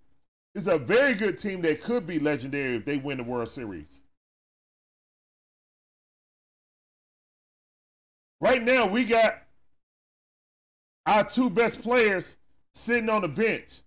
It's 0.54 0.68
a 0.68 0.78
very 0.78 1.14
good 1.14 1.36
team 1.36 1.62
that 1.62 1.82
could 1.82 2.06
be 2.06 2.18
legendary 2.20 2.76
if 2.76 2.84
they 2.84 2.96
win 2.96 3.18
the 3.18 3.24
World 3.24 3.48
Series. 3.48 4.02
Right 8.40 8.62
now, 8.62 8.86
we 8.86 9.04
got 9.04 9.42
our 11.06 11.24
two 11.24 11.50
best 11.50 11.82
players 11.82 12.36
sitting 12.72 13.08
on 13.08 13.22
the 13.22 13.28
bench. 13.28 13.82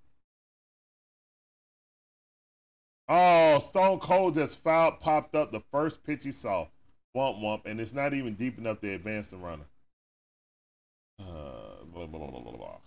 Oh, 3.08 3.60
Stone 3.60 4.00
Cold 4.00 4.34
just 4.34 4.62
fouled, 4.62 5.00
popped 5.00 5.36
up 5.36 5.52
the 5.52 5.62
first 5.72 6.04
pitch 6.04 6.26
he 6.26 6.32
saw. 6.32 6.68
Womp 7.16 7.40
womp, 7.42 7.66
and 7.66 7.80
it's 7.80 7.94
not 7.94 8.14
even 8.14 8.36
deep 8.36 8.58
enough 8.58 8.82
to 8.82 8.94
advance 8.94 9.30
the 9.30 9.38
runner. 9.38 9.66
Uh, 11.20 11.84
blah, 11.94 12.06
blah, 12.06 12.30
blah, 12.30 12.78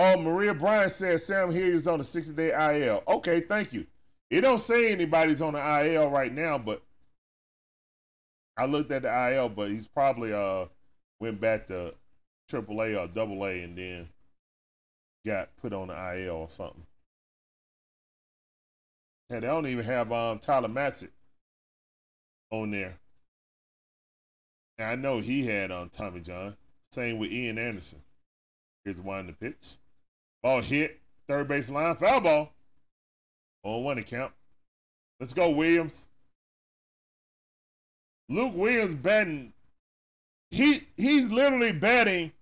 Oh, 0.00 0.16
Maria 0.16 0.54
Bryan 0.54 0.88
says 0.88 1.26
Sam 1.26 1.50
Hill 1.50 1.74
is 1.74 1.88
on 1.88 1.98
the 1.98 2.04
60 2.04 2.32
day 2.32 2.52
IL. 2.52 3.02
Okay, 3.08 3.40
thank 3.40 3.72
you. 3.72 3.84
It 4.30 4.42
don't 4.42 4.60
say 4.60 4.92
anybody's 4.92 5.42
on 5.42 5.54
the 5.54 5.86
IL 5.86 6.08
right 6.08 6.32
now, 6.32 6.56
but 6.56 6.84
I 8.56 8.66
looked 8.66 8.92
at 8.92 9.02
the 9.02 9.32
IL, 9.32 9.48
but 9.48 9.70
he's 9.70 9.88
probably 9.88 10.32
uh 10.32 10.66
went 11.18 11.40
back 11.40 11.66
to 11.66 11.94
AAA 12.48 12.96
or 12.96 13.08
Double 13.08 13.44
A 13.44 13.64
and 13.64 13.76
then 13.76 14.08
got 15.26 15.48
put 15.56 15.72
on 15.72 15.88
the 15.88 16.26
IL 16.26 16.36
or 16.36 16.48
something. 16.48 16.86
And 19.30 19.42
they 19.42 19.48
don't 19.48 19.66
even 19.66 19.84
have 19.84 20.12
um, 20.12 20.38
Tyler 20.38 20.68
Matzek 20.68 21.10
on 22.52 22.70
there. 22.70 22.94
I 24.78 24.94
know 24.94 25.18
he 25.18 25.44
had 25.44 25.72
on 25.72 25.82
um, 25.82 25.88
Tommy 25.88 26.20
John. 26.20 26.56
Same 26.92 27.18
with 27.18 27.32
Ian 27.32 27.58
Anderson. 27.58 28.00
Here's 28.84 29.00
one 29.00 29.26
the 29.26 29.32
pitch. 29.32 29.76
Ball 30.42 30.60
hit. 30.60 31.00
Third 31.26 31.48
base 31.48 31.68
line. 31.68 31.96
Foul 31.96 32.20
ball. 32.20 32.52
On 33.64 33.84
one 33.84 33.98
account. 33.98 34.32
Let's 35.20 35.34
go, 35.34 35.50
Williams. 35.50 36.08
Luke 38.28 38.52
Williams 38.54 38.94
batting. 38.94 39.52
He 40.50 40.82
he's 40.96 41.30
literally 41.30 41.72
batting 41.72 42.32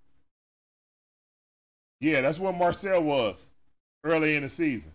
Yeah, 2.01 2.21
that's 2.21 2.39
what 2.39 2.57
Marcell 2.57 3.03
was 3.03 3.53
early 4.05 4.37
in 4.37 4.43
the 4.43 4.49
season. 4.49 4.93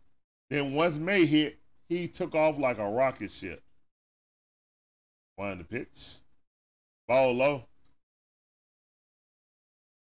Then 0.49 0.73
once 0.73 0.98
May 0.98 1.26
hit, 1.26 1.57
he 1.88 2.07
took 2.07 2.34
off 2.35 2.57
like 2.57 2.80
a 2.80 2.89
rocket 2.89 3.31
ship. 3.31 3.61
One 5.38 5.59
the 5.59 5.64
pitch. 5.64 6.15
Ball 7.07 7.34
low. 7.34 7.64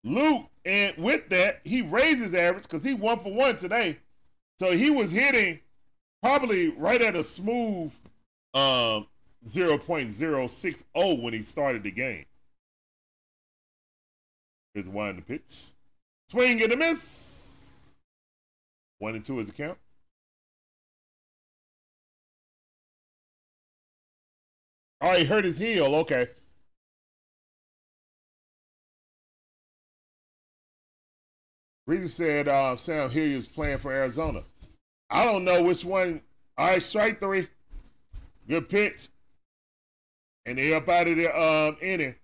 Luke, 0.03 0.45
and 0.65 0.95
with 0.97 1.29
that, 1.29 1.61
he 1.63 1.81
raises 1.81 2.35
average 2.35 2.63
because 2.63 2.83
he 2.83 2.93
one 2.93 3.17
for 3.17 3.33
one 3.33 3.55
today. 3.55 3.97
So 4.59 4.71
he 4.71 4.89
was 4.89 5.09
hitting 5.09 5.59
probably 6.21 6.69
right 6.69 7.01
at 7.01 7.15
a 7.15 7.23
smooth 7.23 7.91
um 8.53 9.07
0.060 9.47 11.21
when 11.23 11.33
he 11.33 11.41
started 11.41 11.83
the 11.83 11.91
game. 11.91 12.25
Here's 14.73 14.89
one 14.89 15.15
the 15.15 15.21
pitch. 15.21 15.71
Swing 16.29 16.61
and 16.61 16.73
a 16.73 16.77
miss. 16.77 17.93
One 18.99 19.15
and 19.15 19.23
two 19.23 19.39
is 19.39 19.47
the 19.47 19.53
count. 19.53 19.77
Oh, 25.01 25.15
he 25.15 25.25
hurt 25.25 25.43
his 25.43 25.57
heel. 25.57 25.95
Okay. 25.95 26.27
Reason 31.87 32.07
said 32.07 32.47
uh, 32.47 32.75
Sam 32.75 33.09
is 33.11 33.47
playing 33.47 33.79
for 33.79 33.91
Arizona. 33.91 34.41
I 35.09 35.25
don't 35.25 35.43
know 35.43 35.63
which 35.63 35.83
one. 35.83 36.21
All 36.57 36.67
right, 36.67 36.81
strike 36.81 37.19
three. 37.19 37.47
Good 38.47 38.69
pitch. 38.69 39.09
And 40.45 40.57
they 40.57 40.73
up 40.73 40.87
out 40.87 41.07
of 41.07 41.17
the 41.17 41.39
um, 41.39 41.77
inning. 41.81 42.15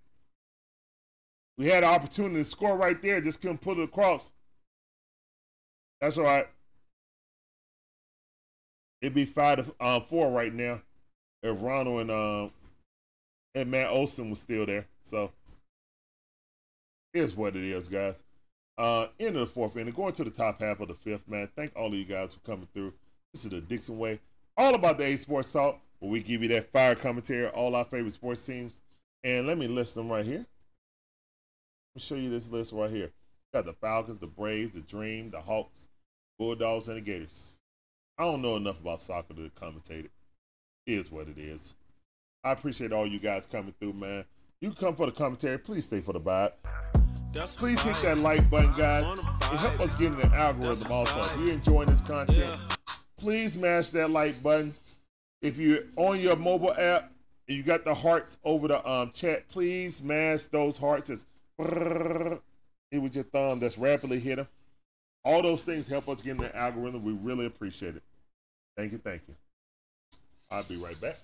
We 1.58 1.66
had 1.66 1.84
an 1.84 1.90
opportunity 1.90 2.36
to 2.36 2.44
score 2.44 2.78
right 2.78 3.02
there, 3.02 3.20
just 3.20 3.42
couldn't 3.42 3.62
put 3.62 3.80
it 3.80 3.84
across. 3.84 4.32
That's 6.00 6.20
all 6.20 6.26
right. 6.26 6.48
It'd 9.02 9.16
be 9.16 9.26
five 9.26 9.66
to 9.66 9.76
uh, 9.80 10.00
four 10.00 10.32
right 10.32 10.54
now 10.54 10.82
if 11.44 11.58
Ronald 11.62 12.02
and 12.02 12.12
um 12.12 12.52
and 13.58 13.72
Matt 13.72 13.90
Olson 13.90 14.30
was 14.30 14.40
still 14.40 14.68
there. 14.68 14.86
So 15.04 15.32
here's 17.14 17.36
what 17.36 17.56
it 17.56 17.64
is, 17.64 17.88
guys. 17.88 18.24
Uh, 18.78 19.08
end 19.20 19.36
of 19.36 19.48
the 19.48 19.48
fourth 19.48 19.76
inning, 19.76 19.96
going 19.96 20.14
to 20.14 20.24
the 20.24 20.30
top 20.30 20.62
half 20.62 20.80
of 20.80 20.90
the 20.90 20.94
fifth, 20.94 21.28
man. 21.28 21.50
Thank 21.56 21.76
all 21.76 21.88
of 21.88 21.96
you 21.96 22.06
guys 22.06 22.36
for 22.36 22.40
coming 22.42 22.68
through. 22.74 22.94
This 23.34 23.46
is 23.46 23.50
the 23.50 23.60
Dixon 23.60 23.98
Way, 23.98 24.20
all 24.56 24.76
about 24.76 25.00
the 25.00 25.06
A 25.06 25.16
Sports 25.16 25.52
Talk, 25.52 25.80
where 26.00 26.12
we 26.12 26.22
give 26.22 26.44
you 26.44 26.50
that 26.50 26.72
fire 26.72 26.94
commentary, 26.94 27.48
all 27.48 27.76
our 27.76 27.84
favorite 27.84 28.14
sports 28.14 28.46
teams. 28.46 28.80
And 29.24 29.48
let 29.48 29.58
me 29.58 29.68
list 29.68 29.96
them 29.96 30.10
right 30.10 30.24
here. 30.24 30.46
Let 30.46 31.96
me 31.96 32.02
show 32.02 32.16
you 32.16 32.30
this 32.30 32.52
list 32.52 32.74
right 32.74 32.92
here. 32.92 33.10
Got 33.56 33.66
the 33.66 33.74
Falcons, 33.74 34.20
the 34.20 34.28
Braves, 34.28 34.76
the 34.76 34.82
Dream, 34.82 35.32
the 35.32 35.42
Hawks, 35.42 35.88
Bulldogs, 36.38 36.90
and 36.90 36.98
the 36.98 37.02
Gators. 37.02 37.58
I 38.20 38.26
don't 38.26 38.44
know 38.44 38.56
enough 38.56 38.80
about 38.80 39.02
soccer 39.02 39.34
to 39.34 39.50
commentate. 39.60 40.06
It 40.06 40.12
is 40.86 41.12
what 41.12 41.28
it 41.28 41.40
is. 41.40 41.76
I 42.44 42.52
appreciate 42.52 42.92
all 42.92 43.08
you 43.08 43.20
guys 43.20 43.46
coming 43.46 43.74
through, 43.80 43.94
man. 43.94 44.24
You 44.62 44.72
come 44.72 44.96
for 44.96 45.06
the 45.06 45.12
commentary. 45.12 45.58
Please 45.60 45.86
stay 45.86 46.02
for 46.02 46.14
the 46.14 46.20
vibe. 46.20 46.54
That's 47.34 47.56
Please 47.56 47.82
hit 47.84 47.96
that 47.98 48.20
like 48.20 48.50
button, 48.50 48.72
guys. 48.78 49.04
It 49.04 49.58
helps 49.60 49.80
us 49.86 49.96
get 49.96 50.14
in 50.14 50.20
the 50.20 50.28
algorithm 50.34 50.92
also. 50.92 51.22
If 51.22 51.38
you're 51.40 51.52
enjoying 51.52 51.88
this 51.88 52.02
content, 52.02 52.40
Yeah. 52.40 52.76
please 53.18 53.54
smash 53.54 53.90
that 53.90 54.10
like 54.10 54.42
button. 54.42 54.74
If 55.42 55.58
you're 55.58 55.84
on 55.98 56.20
your 56.20 56.36
mobile 56.36 56.74
app 56.74 57.12
and 57.48 57.58
you 57.58 57.64
got 57.64 57.84
the 57.84 57.94
hearts 57.94 58.40
over 58.44 58.68
the 58.68 58.88
um, 58.90 59.12
chat, 59.12 59.48
please 59.50 59.98
smash 59.98 60.46
those 60.46 60.78
hearts. 60.78 61.10
It's 61.10 61.26
it 61.60 63.00
with 63.00 63.16
your 63.16 63.24
thumb 63.26 63.60
that's 63.60 63.78
rapidly 63.78 64.20
hit 64.20 64.38
them. 64.38 64.48
All 65.26 65.42
those 65.42 65.64
things 65.64 65.88
help 65.88 66.08
us 66.08 66.22
get 66.22 66.32
in 66.32 66.38
the 66.38 66.56
algorithm. 66.56 67.04
We 67.04 67.14
really 67.14 67.46
appreciate 67.46 67.96
it. 67.96 68.04
Thank 68.78 68.94
you, 68.94 68.98
thank 68.98 69.22
you. 69.28 69.36
I'll 70.50 70.64
be 70.64 70.78
right 70.78 71.00
back. 71.02 71.18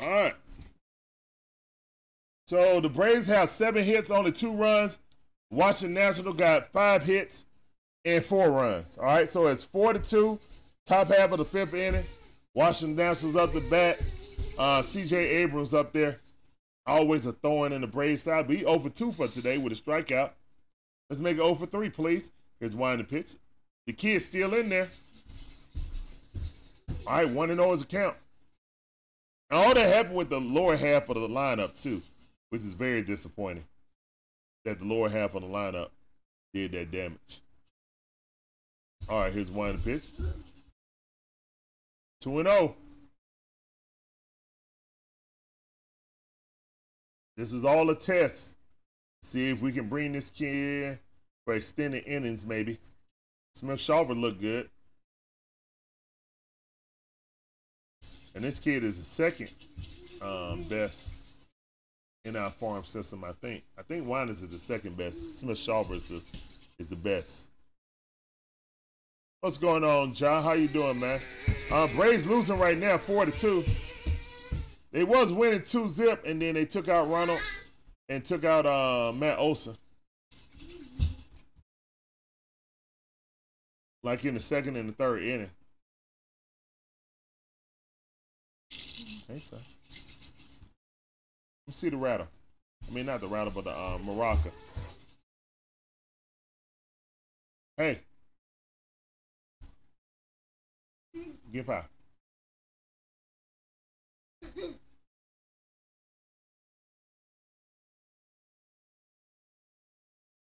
All 0.00 0.10
right. 0.10 0.34
So 2.46 2.80
the 2.80 2.88
Braves 2.88 3.26
have 3.26 3.48
seven 3.48 3.84
hits, 3.84 4.10
only 4.10 4.32
two 4.32 4.52
runs. 4.52 4.98
Washington 5.50 5.94
National 5.94 6.32
got 6.32 6.66
five 6.66 7.02
hits 7.02 7.46
and 8.04 8.24
four 8.24 8.50
runs. 8.50 8.96
All 8.98 9.04
right, 9.04 9.28
so 9.28 9.46
it's 9.46 9.64
four 9.64 9.92
to 9.92 9.98
two, 9.98 10.38
top 10.86 11.08
half 11.08 11.32
of 11.32 11.38
the 11.38 11.44
fifth 11.44 11.74
inning. 11.74 12.04
Washington 12.54 12.96
Nationals 12.96 13.36
up 13.36 13.52
the 13.52 13.60
bat. 13.70 13.96
Uh, 14.58 14.82
CJ 14.82 15.12
Abrams 15.12 15.74
up 15.74 15.92
there. 15.92 16.18
Always 16.86 17.26
a 17.26 17.32
thorn 17.32 17.72
in 17.72 17.82
the 17.82 17.86
Braves 17.86 18.22
side, 18.22 18.46
but 18.46 18.56
he 18.56 18.62
0 18.62 18.78
for 18.78 18.88
2 18.88 19.12
for 19.12 19.28
today 19.28 19.58
with 19.58 19.72
a 19.72 19.76
strikeout. 19.76 20.30
Let's 21.10 21.20
make 21.20 21.34
it 21.34 21.42
0 21.42 21.54
for 21.54 21.66
3, 21.66 21.90
please. 21.90 22.30
Here's 22.60 22.74
winding 22.74 23.06
pitch. 23.06 23.34
The 23.86 23.92
kid's 23.92 24.24
still 24.24 24.54
in 24.54 24.68
there. 24.68 24.88
All 27.06 27.16
right, 27.16 27.28
1 27.28 27.54
0 27.54 27.72
is 27.72 27.82
a 27.82 27.86
count. 27.86 28.16
And 29.50 29.58
all 29.58 29.74
that 29.74 29.94
happened 29.94 30.16
with 30.16 30.28
the 30.28 30.40
lower 30.40 30.76
half 30.76 31.08
of 31.08 31.14
the 31.14 31.28
lineup, 31.28 31.80
too, 31.80 32.02
which 32.50 32.62
is 32.62 32.74
very 32.74 33.02
disappointing 33.02 33.64
that 34.64 34.78
the 34.78 34.84
lower 34.84 35.08
half 35.08 35.34
of 35.34 35.42
the 35.42 35.48
lineup 35.48 35.88
did 36.52 36.72
that 36.72 36.90
damage. 36.90 37.40
All 39.08 39.22
right, 39.22 39.32
here's 39.32 39.50
one 39.50 39.78
pitch. 39.78 40.10
2 42.20 42.40
and 42.40 42.48
0. 42.48 42.74
This 47.36 47.52
is 47.52 47.64
all 47.64 47.88
a 47.88 47.94
test. 47.94 48.58
See 49.22 49.48
if 49.50 49.62
we 49.62 49.72
can 49.72 49.88
bring 49.88 50.12
this 50.12 50.30
kid 50.30 50.98
for 51.44 51.54
extended 51.54 52.04
innings, 52.06 52.44
maybe. 52.44 52.78
Smith 53.54 53.78
Shawver 53.78 54.20
looked 54.20 54.40
good. 54.40 54.68
And 58.38 58.44
this 58.44 58.60
kid 58.60 58.84
is 58.84 59.00
the 59.00 59.04
second 59.04 59.52
um, 60.22 60.62
best 60.70 61.48
in 62.24 62.36
our 62.36 62.50
farm 62.50 62.84
system, 62.84 63.24
I 63.24 63.32
think. 63.32 63.64
I 63.76 63.82
think 63.82 64.06
Winans 64.06 64.42
is 64.42 64.50
the 64.50 64.60
second 64.60 64.96
best. 64.96 65.40
Smith 65.40 65.58
Shawver 65.58 65.94
is 65.94 66.08
the, 66.08 66.78
is 66.78 66.86
the 66.86 66.94
best. 66.94 67.50
What's 69.40 69.58
going 69.58 69.82
on, 69.82 70.14
John? 70.14 70.44
How 70.44 70.52
you 70.52 70.68
doing, 70.68 71.00
man? 71.00 71.18
Uh, 71.72 71.88
Braves 71.96 72.28
losing 72.28 72.60
right 72.60 72.78
now, 72.78 72.96
four 72.96 73.24
to 73.24 73.32
two. 73.32 73.64
They 74.92 75.02
was 75.02 75.32
winning 75.32 75.62
two 75.62 75.88
zip, 75.88 76.22
and 76.24 76.40
then 76.40 76.54
they 76.54 76.64
took 76.64 76.86
out 76.86 77.10
Ronald 77.10 77.40
and 78.08 78.24
took 78.24 78.44
out 78.44 78.66
uh, 78.66 79.12
Matt 79.16 79.40
Olson. 79.40 79.76
Like 84.04 84.24
in 84.24 84.34
the 84.34 84.40
second 84.40 84.76
and 84.76 84.88
the 84.88 84.92
third 84.92 85.24
inning. 85.24 85.50
Hey, 89.28 89.36
son. 89.36 89.58
Let 91.66 91.68
me 91.68 91.72
see 91.74 91.90
the 91.90 91.98
rattle. 91.98 92.28
I 92.88 92.94
mean, 92.94 93.04
not 93.04 93.20
the 93.20 93.26
rattle, 93.26 93.52
but 93.54 93.64
the 93.64 93.70
uh, 93.70 93.98
maraca. 93.98 94.50
Hey. 97.76 98.00
Get 101.52 101.66
high. 101.66 101.84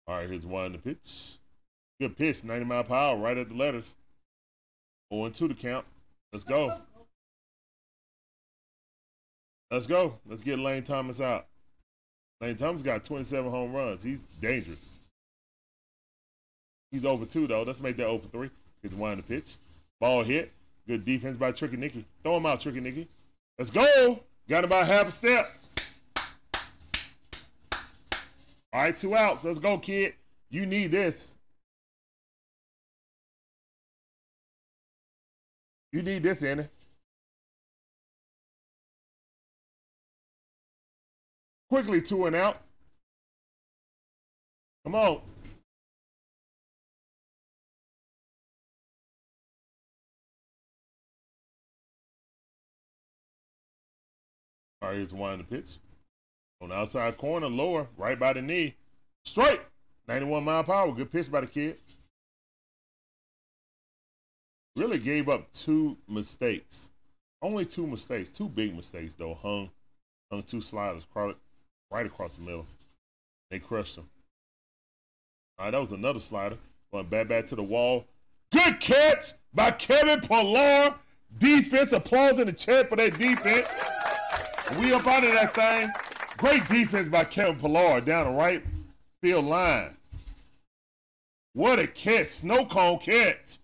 All 0.06 0.16
right, 0.16 0.28
here's 0.28 0.46
one 0.46 0.72
the 0.72 0.78
pitch. 0.78 1.38
Good 2.00 2.16
pitch, 2.16 2.44
90 2.44 2.64
mile 2.64 2.84
per 2.84 2.94
hour, 2.94 3.16
right 3.18 3.36
at 3.36 3.48
the 3.48 3.54
letters. 3.54 3.96
0 5.12 5.26
and 5.26 5.34
2 5.34 5.48
to 5.48 5.54
count. 5.54 5.84
Let's 6.32 6.44
go. 6.44 6.80
Let's 9.70 9.86
go. 9.86 10.18
Let's 10.26 10.42
get 10.42 10.58
Lane 10.58 10.82
Thomas 10.82 11.20
out. 11.20 11.46
Lane 12.40 12.56
Thomas 12.56 12.82
got 12.82 13.04
27 13.04 13.50
home 13.50 13.72
runs. 13.72 14.02
He's 14.02 14.22
dangerous. 14.22 14.98
He's 16.90 17.04
over 17.04 17.26
two 17.26 17.46
though. 17.46 17.62
Let's 17.62 17.82
make 17.82 17.96
that 17.98 18.06
over 18.06 18.26
three. 18.26 18.50
Here's 18.82 18.94
one 18.94 19.16
the 19.16 19.22
pitch. 19.22 19.56
Ball 20.00 20.22
hit. 20.22 20.52
Good 20.86 21.04
defense 21.04 21.36
by 21.36 21.52
Tricky 21.52 21.76
Nicky. 21.76 22.04
Throw 22.22 22.38
him 22.38 22.46
out, 22.46 22.60
Tricky 22.60 22.80
Nicky. 22.80 23.06
Let's 23.58 23.70
go. 23.70 24.20
Got 24.48 24.64
about 24.64 24.86
half 24.86 25.08
a 25.08 25.12
step. 25.12 25.46
All 28.72 28.82
right, 28.82 28.96
two 28.96 29.14
outs. 29.14 29.44
Let's 29.44 29.58
go, 29.58 29.76
kid. 29.76 30.14
You 30.50 30.64
need 30.64 30.90
this. 30.90 31.36
You 35.92 36.02
need 36.02 36.22
this, 36.22 36.42
Andy. 36.42 36.64
Quickly, 41.68 42.00
two 42.00 42.26
and 42.26 42.34
out. 42.34 42.62
Come 44.84 44.94
on. 44.94 45.20
All 54.80 54.88
right, 54.88 54.96
here's 54.96 55.12
one 55.12 55.34
in 55.34 55.38
the 55.40 55.44
pitch. 55.44 55.76
On 56.62 56.70
the 56.70 56.74
outside 56.74 57.18
corner, 57.18 57.48
lower, 57.48 57.86
right 57.98 58.18
by 58.18 58.32
the 58.32 58.40
knee. 58.40 58.74
Straight. 59.24 59.60
91 60.06 60.44
mile 60.44 60.64
hour. 60.70 60.92
Good 60.92 61.12
pitch 61.12 61.30
by 61.30 61.42
the 61.42 61.46
kid. 61.46 61.78
Really 64.76 64.98
gave 64.98 65.28
up 65.28 65.52
two 65.52 65.98
mistakes. 66.08 66.92
Only 67.42 67.66
two 67.66 67.86
mistakes. 67.86 68.32
Two 68.32 68.48
big 68.48 68.74
mistakes, 68.74 69.16
though. 69.16 69.34
Hung, 69.34 69.68
hung 70.30 70.42
two 70.44 70.62
sliders 70.62 71.04
right 71.90 72.06
across 72.06 72.36
the 72.36 72.44
middle. 72.44 72.66
They 73.50 73.58
crushed 73.58 73.96
him. 73.98 74.08
All 75.58 75.66
right, 75.66 75.70
that 75.70 75.80
was 75.80 75.92
another 75.92 76.18
slider. 76.18 76.56
Going 76.92 77.06
back 77.06 77.28
back 77.28 77.46
to 77.46 77.56
the 77.56 77.62
wall. 77.62 78.04
Good 78.52 78.80
catch 78.80 79.32
by 79.54 79.70
Kevin 79.72 80.20
Pillar. 80.20 80.94
Defense, 81.38 81.92
applause 81.92 82.38
in 82.38 82.46
the 82.46 82.52
chat 82.52 82.88
for 82.88 82.96
that 82.96 83.18
defense. 83.18 83.68
We 84.78 84.92
up 84.92 85.06
out 85.06 85.24
of 85.24 85.32
that 85.32 85.54
thing. 85.54 85.90
Great 86.36 86.66
defense 86.68 87.08
by 87.08 87.24
Kevin 87.24 87.56
Pillar 87.56 88.00
down 88.00 88.32
the 88.32 88.38
right 88.38 88.62
field 89.20 89.44
line. 89.44 89.90
What 91.52 91.78
a 91.78 91.86
catch. 91.86 92.26
Snow 92.26 92.64
cone 92.64 92.98
catch. 92.98 93.58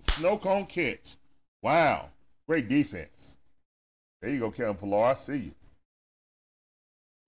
Snow 0.00 0.38
cone 0.38 0.66
catch. 0.66 1.16
Wow. 1.62 2.08
Great 2.48 2.68
defense. 2.68 3.36
There 4.20 4.30
you 4.30 4.40
go, 4.40 4.50
Kevin 4.50 4.74
Pillar. 4.74 5.04
I 5.04 5.14
see 5.14 5.36
you. 5.36 5.50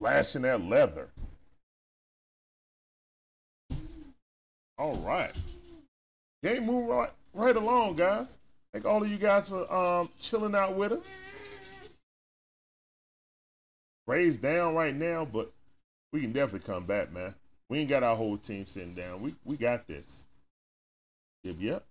Flashing 0.01 0.43
that 0.43 0.63
leather. 0.63 1.09
All 4.79 4.97
right. 4.97 5.33
Game 6.43 6.67
moving 6.67 6.89
right, 6.89 7.11
right 7.35 7.57
along, 7.57 7.97
guys. 7.97 8.39
Thank 8.73 8.85
all 8.85 9.03
of 9.03 9.09
you 9.09 9.17
guys 9.17 9.49
for 9.49 9.73
um, 9.73 10.09
chilling 10.21 10.55
out 10.55 10.75
with 10.75 10.93
us. 10.93 11.89
Braves 14.07 14.39
down 14.39 14.75
right 14.75 14.95
now, 14.95 15.25
but 15.25 15.53
we 16.13 16.21
can 16.21 16.33
definitely 16.33 16.67
come 16.67 16.85
back, 16.85 17.13
man. 17.13 17.35
We 17.69 17.79
ain't 17.79 17.89
got 17.89 18.03
our 18.03 18.17
whole 18.17 18.37
team 18.37 18.67
sitting 18.67 18.95
down. 18.95 19.23
We 19.23 19.35
we 19.45 19.57
got 19.57 19.87
this. 19.87 20.27
Yep, 21.45 21.57
yep. 21.59 21.85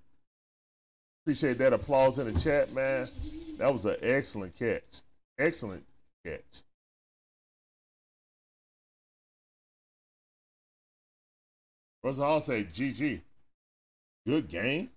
Appreciate 1.24 1.58
that 1.60 1.74
applause 1.74 2.18
in 2.18 2.32
the 2.32 2.40
chat, 2.40 2.74
man. 2.74 3.08
That 3.62 3.72
was 3.72 3.86
an 3.86 3.98
excellent 4.02 4.58
catch. 4.58 5.02
Excellent 5.38 5.86
catch. 6.26 6.64
Russell 12.02 12.26
Hall 12.26 12.42
say, 12.42 12.64
GG. 12.64 13.22
Good 14.26 14.48
game. 14.50 14.90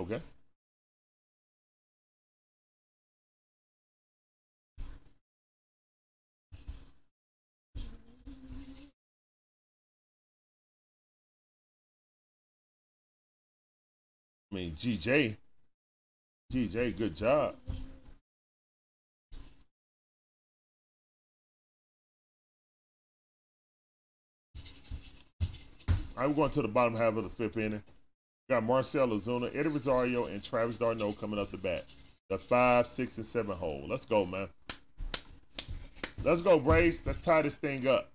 Okay. 0.00 0.22
I 14.54 14.56
mean, 14.56 14.76
GJ, 14.76 15.36
GJ, 16.52 16.96
good 16.96 17.16
job. 17.16 17.56
All 26.16 26.24
right, 26.24 26.36
going 26.36 26.52
to 26.52 26.62
the 26.62 26.68
bottom 26.68 26.94
half 26.94 27.16
of 27.16 27.24
the 27.24 27.30
fifth 27.30 27.56
inning. 27.56 27.82
Got 28.48 28.62
Marcell 28.62 29.08
Ozuna, 29.08 29.50
Eddie 29.56 29.70
Rosario, 29.70 30.26
and 30.26 30.40
Travis 30.40 30.78
d'Arnaud 30.78 31.14
coming 31.14 31.40
up 31.40 31.50
the 31.50 31.56
bat. 31.56 31.84
The 32.28 32.38
five, 32.38 32.86
six, 32.86 33.16
and 33.16 33.26
seven 33.26 33.56
hole. 33.56 33.84
Let's 33.88 34.04
go, 34.04 34.24
man. 34.24 34.46
Let's 36.22 36.42
go, 36.42 36.60
Braves. 36.60 37.04
Let's 37.04 37.20
tie 37.20 37.42
this 37.42 37.56
thing 37.56 37.88
up. 37.88 38.08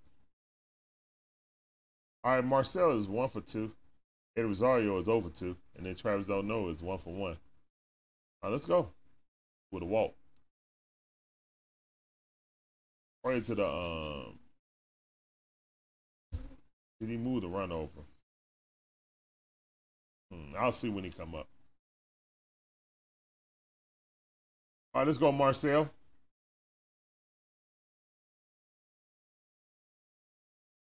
All 2.23 2.35
right, 2.35 2.45
Marcell 2.45 2.91
is 2.91 3.09
one 3.09 3.27
for 3.27 3.41
two. 3.41 3.73
Eddie 4.39 4.47
Rosario 4.47 4.97
is 4.97 5.09
over 5.09 5.29
two. 5.29 5.55
And 5.75 5.85
then 5.85 5.95
Travis 5.95 6.27
d'Arnaud 6.27 6.69
is 6.69 6.81
one 6.81 6.97
for 6.97 7.13
one. 7.13 7.37
All 8.41 8.49
right, 8.49 8.51
let's 8.51 8.65
go. 8.65 8.89
With 9.71 9.83
a 9.83 9.85
walk. 9.85 10.15
Right 13.25 13.43
to 13.43 13.55
the 13.55 13.67
um 13.67 14.39
did 17.01 17.09
he 17.09 17.17
move 17.17 17.41
the 17.41 17.49
run 17.49 17.71
over? 17.71 18.01
Hmm, 20.31 20.55
I'll 20.57 20.71
see 20.71 20.89
when 20.89 21.03
he 21.03 21.09
come 21.09 21.35
up. 21.35 21.47
All 24.93 25.01
right, 25.01 25.07
let's 25.07 25.17
go, 25.17 25.31
Marcell. 25.31 25.89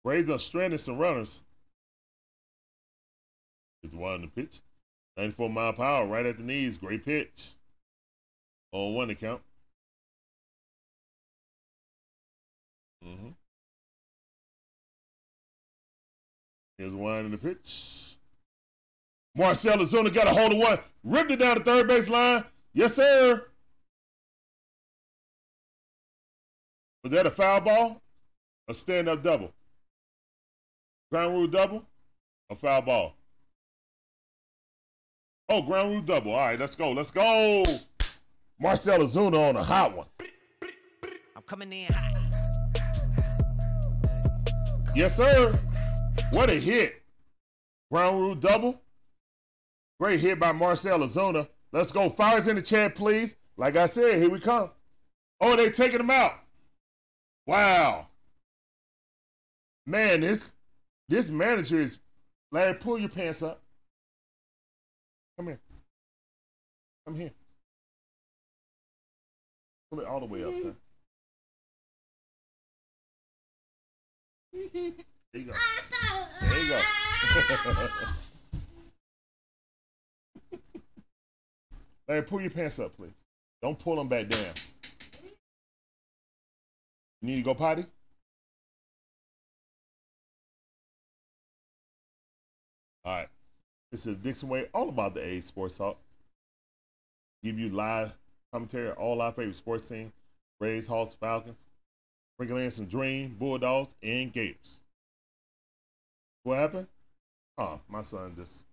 Braves 0.04 0.30
are 0.30 0.40
stranded 0.40 0.80
some 0.80 0.98
runners. 0.98 1.44
It's 3.84 3.94
one 3.94 4.14
on 4.14 4.22
the 4.22 4.28
pitch. 4.28 4.62
94 5.18 5.50
mile 5.50 5.76
hour, 5.80 6.08
right 6.08 6.26
at 6.26 6.38
the 6.38 6.44
knees. 6.44 6.78
Great 6.78 7.04
pitch. 7.04 7.54
On 8.72 8.94
one 8.94 9.10
account. 9.10 9.42
Mm-hmm. 13.06 13.30
Here's 16.78 16.96
one 16.96 17.26
in 17.26 17.32
the 17.32 17.38
pitch. 17.38 18.16
Marcell 19.36 19.78
Ozuna 19.78 20.14
got 20.14 20.28
a 20.28 20.32
hold 20.32 20.54
of 20.54 20.60
one. 20.60 20.80
Ripped 21.04 21.32
it 21.32 21.40
down 21.40 21.58
the 21.58 21.64
third 21.64 21.88
base 21.88 22.10
line. 22.10 22.44
Yes, 22.74 22.96
sir. 22.96 23.46
Was 27.04 27.14
that 27.14 27.26
a 27.26 27.32
foul 27.32 27.62
ball? 27.62 28.02
A 28.68 28.74
stand 28.74 29.10
up 29.10 29.24
double? 29.24 29.52
Ground 31.12 31.34
rule 31.34 31.48
double? 31.48 31.84
A 32.50 32.56
foul 32.56 32.82
ball? 32.82 33.16
Oh, 35.54 35.62
ground 35.62 35.92
rule 35.92 36.02
double. 36.02 36.32
All 36.32 36.48
right, 36.48 36.58
let's 36.58 36.78
go. 36.78 36.92
Let's 36.92 37.12
go. 37.12 37.66
Marcell 38.58 39.00
Ozuna 39.00 39.50
on 39.50 39.58
a 39.58 39.64
hot 39.64 39.98
one. 39.98 40.08
I'm 41.36 41.42
coming 41.46 41.74
in 41.74 41.92
hot. 41.92 42.14
Yes, 44.96 45.18
sir. 45.18 45.54
What 46.30 46.50
a 46.50 46.54
hit. 46.54 47.04
Ground 47.92 48.18
rule 48.18 48.36
double. 48.36 48.82
Great 50.00 50.22
hit 50.22 50.40
by 50.40 50.54
Marcell 50.54 51.00
Ozuna. 51.00 51.50
Let's 51.74 51.92
go. 51.92 52.08
Fires 52.10 52.48
in 52.48 52.56
the 52.56 52.62
chat, 52.62 52.96
please. 52.96 53.36
Like 53.58 53.76
I 53.76 53.88
said, 53.88 54.16
here 54.16 54.30
we 54.30 54.40
come. 54.40 54.70
Oh, 55.42 55.58
they 55.58 55.70
taking 55.70 56.00
him 56.00 56.12
out. 56.12 56.36
Wow. 57.46 58.08
Man, 59.86 60.22
this 60.22 60.54
this 61.10 61.30
manager 61.30 61.78
is 61.78 62.00
Larry, 62.54 62.76
pull 62.76 62.98
your 62.98 63.10
pants 63.10 63.44
up. 63.44 63.62
Come 65.42 65.48
here. 65.48 65.60
Come 67.08 67.16
here. 67.16 67.32
Pull 69.90 70.02
it 70.02 70.06
all 70.06 70.20
the 70.20 70.28
way 70.28 70.44
up, 70.44 70.54
son. 70.54 70.76
There 74.54 74.62
you 75.34 75.46
go. 75.46 75.54
There 76.42 76.60
you 76.60 76.70
go. 76.70 76.80
Larry, 82.08 82.22
pull 82.22 82.42
your 82.42 82.52
pants 82.52 82.78
up, 82.78 82.96
please. 82.96 83.10
Don't 83.64 83.80
pull 83.80 83.96
them 83.96 84.10
back 84.10 84.28
down. 84.28 84.54
You 87.24 87.30
need 87.30 87.38
to 87.38 87.42
go 87.42 87.56
potty? 87.56 87.88
This 93.92 94.08
is 94.08 94.16
Dixon 94.18 94.48
Way, 94.48 94.68
all 94.74 94.88
about 94.88 95.16
the 95.16 95.26
A 95.26 95.42
Sports 95.42 95.78
Talk. 95.78 95.98
Give 97.44 97.60
you 97.60 97.68
live 97.70 98.14
commentary, 98.54 98.90
on 98.90 98.96
all 98.96 99.22
our 99.22 99.34
favorite 99.34 99.56
sports 99.58 99.90
team, 99.90 100.14
Rays, 100.62 100.88
Hawks, 100.88 101.14
Falcons. 101.14 101.68
Sprinkle 102.36 102.58
in 102.58 102.88
Dream, 102.88 103.36
Bulldogs, 103.38 103.94
and 104.02 104.32
Gators. 104.32 104.80
What 106.44 106.60
happened? 106.60 106.88
Oh, 107.58 107.82
my 107.90 108.02
son 108.02 108.34
just 108.36 108.64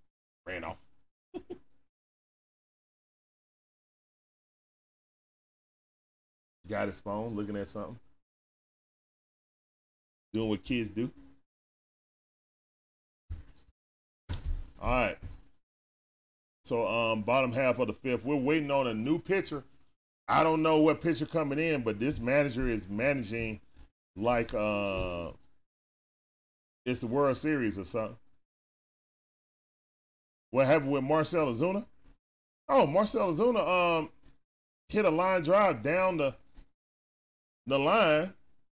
ran 0.47 0.63
off. 0.65 0.77
Got 6.69 6.87
his 6.87 7.01
phone, 7.01 7.35
looking 7.35 7.57
at 7.57 7.67
something. 7.67 7.99
Doing 10.33 10.49
what 10.51 10.63
kids 10.63 10.93
do. 10.93 11.11
All 14.81 14.91
right. 14.91 15.19
So 16.65 16.87
um 16.87 17.23
bottom 17.23 17.53
half 17.53 17.79
of 17.79 17.89
the 17.89 17.95
fifth, 17.95 18.25
we're 18.25 18.37
waiting 18.37 18.71
on 18.71 18.87
a 18.87 18.95
new 18.95 19.19
pitcher. 19.19 19.65
I 20.29 20.43
don't 20.43 20.63
know 20.63 20.79
what 20.79 21.01
pitcher 21.01 21.27
coming 21.27 21.59
in, 21.59 21.83
but 21.83 21.99
this 21.99 22.21
manager 22.21 22.69
is 22.69 22.89
managing 22.89 23.61
like 24.17 24.53
uh 24.55 25.31
it's 26.85 27.01
the 27.01 27.07
World 27.07 27.37
Series 27.37 27.79
or 27.79 27.85
something. 27.85 28.17
What 30.51 30.67
happened 30.67 30.93
with 30.93 31.05
Marcell 31.05 31.47
Ozuna? 31.47 31.85
Oh, 32.69 32.87
Marcell 32.87 33.33
Ozuna 33.33 33.99
um 33.99 34.11
hit 34.89 35.05
a 35.05 35.11
line 35.11 35.43
drive 35.43 35.83
down 35.83 36.19
the 36.19 36.35
the 37.67 37.79
line 37.79 38.33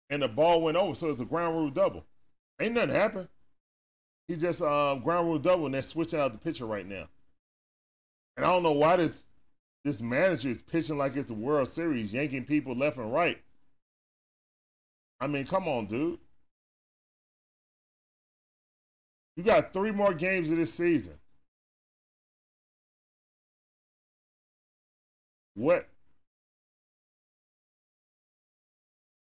and 0.09 0.21
the 0.21 0.27
ball 0.27 0.61
went 0.61 0.77
over, 0.77 0.95
so 0.95 1.09
it's 1.09 1.21
a 1.21 1.25
ground 1.25 1.55
rule 1.55 1.69
double. 1.69 2.03
Ain't 2.59 2.75
nothing 2.75 2.91
happened. 2.91 3.27
He 4.27 4.35
just 4.35 4.61
um 4.61 4.99
ground 5.01 5.27
rule 5.27 5.39
double 5.39 5.65
and 5.65 5.73
they're 5.73 5.81
switching 5.81 6.19
out 6.19 6.31
the 6.31 6.39
pitcher 6.39 6.65
right 6.65 6.87
now. 6.87 7.07
And 8.37 8.45
I 8.45 8.49
don't 8.49 8.63
know 8.63 8.71
why 8.71 8.95
this 8.95 9.23
this 9.83 10.01
manager 10.01 10.49
is 10.49 10.61
pitching 10.61 10.97
like 10.97 11.15
it's 11.15 11.31
a 11.31 11.33
World 11.33 11.67
Series, 11.67 12.13
yanking 12.13 12.45
people 12.45 12.75
left 12.75 12.97
and 12.97 13.11
right. 13.11 13.41
I 15.19 15.27
mean, 15.27 15.45
come 15.45 15.67
on, 15.67 15.87
dude. 15.87 16.19
You 19.35 19.43
got 19.43 19.73
three 19.73 19.91
more 19.91 20.13
games 20.13 20.51
of 20.51 20.57
this 20.57 20.73
season. 20.73 21.15
What? 25.55 25.87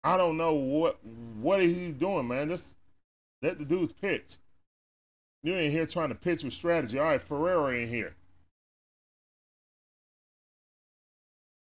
I 0.03 0.17
don't 0.17 0.37
know 0.37 0.53
what 0.53 1.03
what 1.05 1.61
he's 1.61 1.93
doing, 1.93 2.27
man. 2.27 2.49
Just 2.49 2.77
let 3.41 3.57
the 3.59 3.65
dudes 3.65 3.93
pitch. 3.93 4.37
You 5.43 5.55
ain't 5.55 5.71
here 5.71 5.85
trying 5.85 6.09
to 6.09 6.15
pitch 6.15 6.43
with 6.43 6.53
strategy. 6.53 6.99
All 6.99 7.05
right, 7.05 7.21
Ferrero 7.21 7.67
in 7.67 7.87
here. 7.87 8.13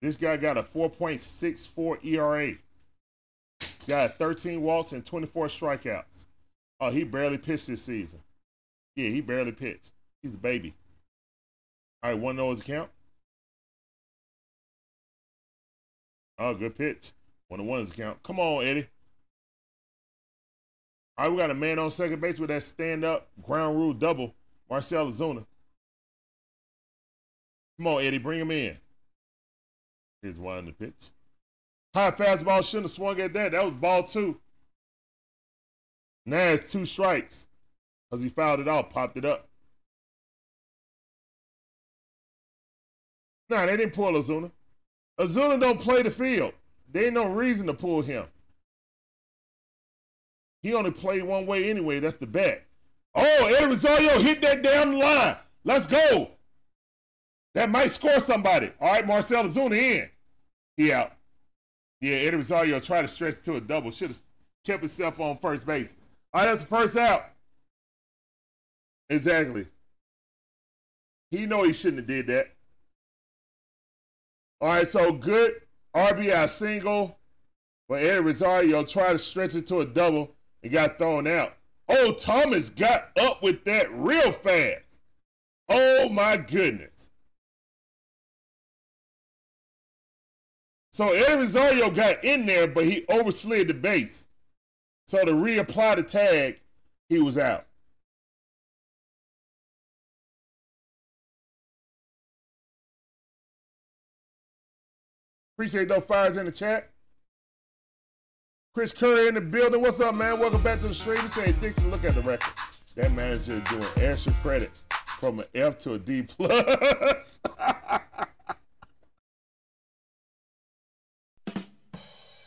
This 0.02 0.18
guy 0.18 0.38
got 0.38 0.58
a 0.58 0.64
4.64 0.64 2.04
ERA. 2.06 2.56
Got 3.88 4.18
13 4.18 4.62
walks 4.62 4.94
and 4.94 5.06
24 5.06 5.48
strikeouts. 5.48 6.26
Oh, 6.80 6.90
he 6.90 7.04
barely 7.04 7.38
pitched 7.38 7.68
this 7.68 7.84
season. 7.84 8.20
Yeah, 8.96 9.10
he 9.10 9.22
barely 9.22 9.52
pitched. 9.52 9.92
He's 10.22 10.36
a 10.36 10.38
baby. 10.38 10.74
All 12.02 12.12
right, 12.12 12.20
one 12.20 12.38
nose 12.38 12.64
count. 12.64 12.90
Oh, 16.38 16.54
good 16.54 16.78
pitch. 16.78 17.12
One 17.50 17.60
of 17.60 17.66
one's 17.66 17.92
count. 17.92 18.22
Come 18.24 18.40
on, 18.40 18.64
Eddie. 18.64 18.88
All 21.20 21.26
right, 21.26 21.32
we 21.34 21.38
got 21.38 21.52
a 21.52 21.54
man 21.54 21.80
on 21.80 21.92
second 21.92 22.22
base 22.22 22.40
with 22.40 22.48
that 22.48 22.64
stand 22.64 23.04
up 23.04 23.28
ground 23.44 23.76
rule 23.76 23.92
double, 23.92 24.34
Marcell 24.70 25.08
Ozuna. 25.08 25.46
Come 27.78 27.88
on, 27.88 28.02
Eddie, 28.02 28.20
bring 28.20 28.40
him 28.40 28.52
in. 28.52 28.78
Here's 30.22 30.38
one 30.38 30.66
the 30.66 30.72
pitch. 30.72 31.12
High 31.94 32.12
fastball 32.12 32.64
shouldn't 32.64 32.86
have 32.86 32.92
swung 32.92 33.20
at 33.20 33.34
that. 33.34 33.52
That 33.52 33.66
was 33.66 33.74
ball 33.74 34.04
two. 34.04 34.40
Now 36.26 36.52
it's 36.52 36.72
two 36.72 36.86
strikes 36.86 37.50
because 38.10 38.24
he 38.24 38.30
fouled 38.30 38.62
it 38.62 38.70
out, 38.70 38.90
popped 38.90 39.18
it 39.18 39.26
up. 39.26 39.46
Nah, 43.50 43.66
they 43.66 43.76
didn't 43.76 43.94
pull 43.94 44.14
Ozuna. 44.14 44.52
Ozuna 45.20 45.60
don't 45.60 45.82
play 45.82 46.02
the 46.02 46.12
field. 46.12 46.54
There 46.94 47.08
ain't 47.08 47.14
no 47.14 47.26
reason 47.26 47.68
to 47.68 47.74
pull 47.74 48.02
him. 48.02 48.24
He 50.62 50.74
only 50.74 50.92
played 50.92 51.24
one 51.24 51.46
way 51.46 51.70
anyway. 51.70 52.00
That's 52.00 52.18
the 52.18 52.28
bet. 52.28 52.66
Oh, 53.16 53.46
Eddie 53.46 53.66
Rosario 53.66 54.20
hit 54.20 54.42
that 54.42 54.62
down 54.62 54.92
the 54.92 54.98
line. 54.98 55.38
Let's 55.64 55.88
go. 55.88 56.32
That 57.56 57.70
might 57.70 57.92
score 57.92 58.20
somebody. 58.20 58.72
All 58.80 58.92
right, 58.92 59.08
Marcell 59.08 59.44
Ozuna 59.44 59.78
in. 59.78 60.10
He 60.78 60.92
out. 60.92 61.14
Yeah, 62.02 62.16
Eddie 62.16 62.38
Rosario 62.38 62.80
tried 62.80 63.02
to 63.04 63.08
stretch 63.08 63.42
to 63.44 63.56
a 63.56 63.62
double. 63.62 63.92
Should 63.92 64.10
have 64.10 64.20
kept 64.66 64.82
himself 64.82 65.20
on 65.20 65.38
first 65.38 65.66
base. 65.66 65.94
All 66.34 66.42
right, 66.42 66.48
that's 66.48 66.62
the 66.62 66.68
first 66.68 66.96
out. 66.96 67.26
Exactly. 69.10 69.66
He 71.32 71.46
know 71.46 71.64
he 71.64 71.74
shouldn't 71.74 72.00
have 72.00 72.08
did 72.08 72.28
that. 72.28 72.54
All 74.62 74.70
right, 74.70 74.88
so 74.88 75.12
good 75.12 75.54
RBI 75.96 76.48
single. 76.48 77.18
But 77.88 78.04
Eddie 78.04 78.20
Rosario 78.20 78.84
tried 78.84 79.14
to 79.14 79.18
stretch 79.18 79.56
it 79.56 79.66
to 79.68 79.80
a 79.80 79.86
double 79.86 80.36
and 80.64 80.72
got 80.72 80.98
thrown 80.98 81.28
out. 81.28 81.54
Oh, 81.88 82.14
Thomas 82.14 82.70
got 82.70 83.10
up 83.20 83.42
with 83.42 83.64
that 83.66 83.92
real 83.92 84.32
fast. 84.32 85.02
Oh 85.68 86.10
my 86.10 86.38
goodness. 86.38 87.12
So 90.92 91.14
Eddie 91.14 91.36
Rosario 91.36 91.90
got 91.90 92.24
in 92.24 92.46
there, 92.46 92.68
but 92.68 92.86
he 92.86 93.02
overslid 93.02 93.68
the 93.68 93.74
base. 93.74 94.28
So 95.08 95.24
to 95.24 95.32
reapply 95.32 95.96
the 95.96 96.04
tag, 96.04 96.62
he 97.08 97.20
was 97.20 97.38
out. 97.38 97.66
Appreciate 105.56 105.88
those 105.88 106.06
fires 106.06 106.38
in 106.38 106.46
the 106.46 106.52
chat. 106.52 106.90
Chris 108.80 108.94
Curry 108.94 109.28
in 109.28 109.34
the 109.34 109.42
building. 109.42 109.82
What's 109.82 110.00
up, 110.00 110.16
man? 110.16 110.40
Welcome 110.40 110.64
back 110.64 110.80
to 110.80 110.88
the 110.88 110.94
stream. 110.94 111.28
Said, 111.28 111.60
Dixon, 111.60 111.92
look 111.92 112.06
at 112.06 112.16
the 112.16 112.22
record. 112.22 112.54
That 112.96 113.12
manager 113.12 113.52
is 113.52 113.64
doing 113.64 113.86
extra 113.98 114.32
credit 114.36 114.72
from 115.20 115.42
an 115.42 115.48
F 115.54 115.78
to 115.80 115.96
a 115.96 116.00
D 116.00 116.22
plus. 116.22 116.50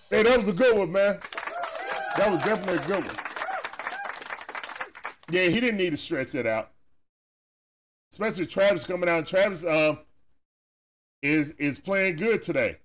hey, 0.08 0.22
that 0.22 0.38
was 0.38 0.48
a 0.48 0.54
good 0.54 0.74
one, 0.74 0.90
man. 0.90 1.20
That 2.16 2.30
was 2.30 2.38
definitely 2.38 2.76
a 2.76 2.86
good 2.86 3.04
one. 3.04 3.16
Yeah, 5.30 5.48
he 5.48 5.60
didn't 5.60 5.76
need 5.76 5.90
to 5.90 5.98
stretch 5.98 6.34
it 6.34 6.46
out. 6.46 6.70
Especially 8.10 8.46
Travis 8.46 8.86
coming 8.86 9.10
out. 9.10 9.26
Travis 9.26 9.66
um, 9.66 9.98
is 11.20 11.50
is 11.58 11.78
playing 11.78 12.16
good 12.16 12.40
today. 12.40 12.78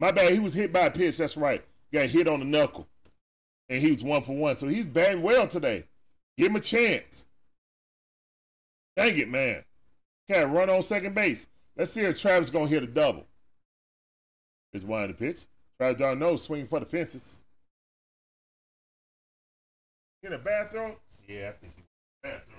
My 0.00 0.10
bad, 0.10 0.32
he 0.32 0.40
was 0.40 0.52
hit 0.52 0.72
by 0.72 0.86
a 0.86 0.90
pitch. 0.90 1.18
That's 1.18 1.36
right. 1.36 1.64
Got 1.92 2.08
hit 2.08 2.28
on 2.28 2.40
the 2.40 2.46
knuckle. 2.46 2.86
And 3.68 3.80
he 3.80 3.92
was 3.92 4.04
one 4.04 4.22
for 4.22 4.36
one. 4.36 4.56
So 4.56 4.66
he's 4.66 4.86
batting 4.86 5.22
well 5.22 5.46
today. 5.46 5.84
Give 6.36 6.48
him 6.48 6.56
a 6.56 6.60
chance. 6.60 7.26
Dang 8.96 9.16
it, 9.16 9.28
man. 9.28 9.64
Can't 10.28 10.52
run 10.52 10.70
on 10.70 10.82
second 10.82 11.14
base. 11.14 11.46
Let's 11.76 11.92
see 11.92 12.02
if 12.02 12.20
Travis 12.20 12.50
gonna 12.50 12.66
hit 12.66 12.82
a 12.82 12.86
double. 12.86 13.24
Here's 14.72 14.84
one 14.84 15.08
the 15.08 15.14
pitch. 15.14 15.46
Travis 15.78 15.98
down 15.98 16.18
nose, 16.18 16.42
swinging 16.42 16.66
for 16.66 16.80
the 16.80 16.86
fences. 16.86 17.44
In 20.22 20.32
the 20.32 20.38
bathroom? 20.38 20.96
Yeah, 21.26 21.50
I 21.50 21.52
think 21.52 21.72
he's 21.76 21.84
in 21.84 22.20
the 22.22 22.28
bathroom. 22.28 22.57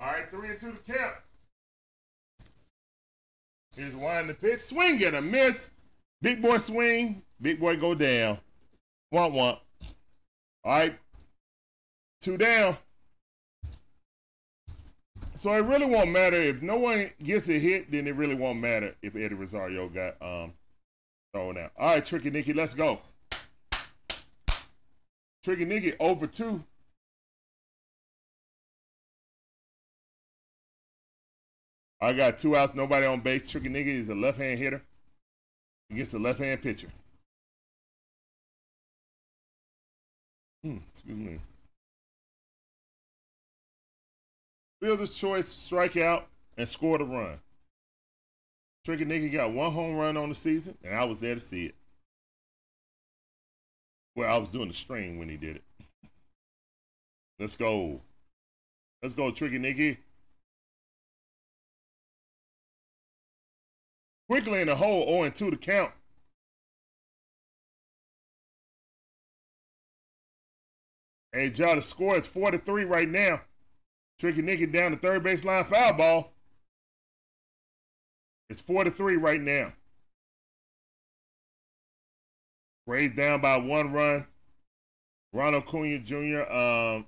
All 0.00 0.12
right, 0.12 0.28
three 0.30 0.50
and 0.50 0.60
two 0.60 0.72
to 0.72 0.92
count. 0.92 1.14
Here's 3.76 3.94
one 3.94 4.26
the 4.26 4.34
pitch. 4.34 4.60
Swing 4.60 5.02
and 5.04 5.16
a 5.16 5.20
miss. 5.20 5.70
Big 6.22 6.40
boy 6.40 6.58
swing. 6.58 7.22
Big 7.40 7.60
boy 7.60 7.76
go 7.76 7.94
down. 7.94 8.38
Want 9.12 9.34
want. 9.34 9.58
All 10.64 10.78
right. 10.78 10.98
Two 12.20 12.36
down. 12.36 12.76
So 15.34 15.52
it 15.52 15.60
really 15.60 15.86
won't 15.86 16.10
matter 16.10 16.36
if 16.36 16.62
no 16.62 16.76
one 16.76 17.10
gets 17.22 17.48
a 17.48 17.58
hit, 17.58 17.92
then 17.92 18.08
it 18.08 18.16
really 18.16 18.34
won't 18.34 18.58
matter 18.58 18.94
if 19.02 19.14
Eddie 19.14 19.36
Rosario 19.36 19.88
got 19.88 20.20
um 20.20 20.52
thrown 21.32 21.56
out. 21.58 21.70
All 21.78 21.94
right, 21.94 22.04
Tricky 22.04 22.30
Nicky, 22.30 22.52
let's 22.52 22.74
go. 22.74 22.98
Tricky 25.44 25.64
Nicky 25.64 25.94
over 26.00 26.26
two. 26.26 26.64
I 32.00 32.12
got 32.12 32.38
two 32.38 32.56
outs, 32.56 32.74
nobody 32.74 33.06
on 33.06 33.20
base. 33.20 33.50
Tricky 33.50 33.68
Nicky 33.68 33.90
is 33.90 34.08
a 34.08 34.14
left 34.14 34.38
hand 34.38 34.58
hitter 34.58 34.82
against 35.90 36.14
a 36.14 36.18
left 36.18 36.38
hand 36.38 36.62
pitcher. 36.62 36.88
Hmm, 40.62 40.78
excuse 40.90 41.16
me. 41.16 41.40
Fielder's 44.80 45.14
choice, 45.14 45.52
strikeout, 45.52 46.24
and 46.56 46.68
score 46.68 46.98
the 46.98 47.04
run. 47.04 47.40
Tricky 48.84 49.04
Nicky 49.04 49.28
got 49.28 49.52
one 49.52 49.72
home 49.72 49.96
run 49.96 50.16
on 50.16 50.28
the 50.28 50.34
season, 50.34 50.78
and 50.84 50.94
I 50.94 51.04
was 51.04 51.20
there 51.20 51.34
to 51.34 51.40
see 51.40 51.66
it. 51.66 51.74
Well, 54.14 54.32
I 54.32 54.38
was 54.38 54.52
doing 54.52 54.68
the 54.68 54.74
stream 54.74 55.18
when 55.18 55.28
he 55.28 55.36
did 55.36 55.56
it. 55.56 55.64
Let's 57.40 57.56
go. 57.56 58.00
Let's 59.02 59.14
go, 59.14 59.30
Tricky 59.30 59.58
Nicky. 59.58 59.98
Quickly 64.28 64.60
in 64.60 64.66
the 64.66 64.76
hole, 64.76 65.06
0 65.06 65.30
2 65.30 65.50
to 65.50 65.56
count. 65.56 65.92
Hey, 71.32 71.50
Joe, 71.50 71.74
the 71.74 71.82
score 71.82 72.16
is 72.16 72.26
4 72.26 72.50
to 72.50 72.58
3 72.58 72.84
right 72.84 73.08
now. 73.08 73.40
Tricky 74.18 74.42
Nicky 74.42 74.66
down 74.66 74.92
the 74.92 74.98
third 74.98 75.22
baseline 75.22 75.66
foul 75.66 75.92
ball. 75.94 76.32
It's 78.50 78.60
4 78.60 78.84
to 78.84 78.90
3 78.90 79.16
right 79.16 79.40
now. 79.40 79.72
Braves 82.86 83.14
down 83.14 83.40
by 83.40 83.56
one 83.58 83.92
run. 83.92 84.26
Ronald 85.32 85.64
Acuna 85.64 85.98
Jr. 85.98 86.50
Um, 86.50 87.06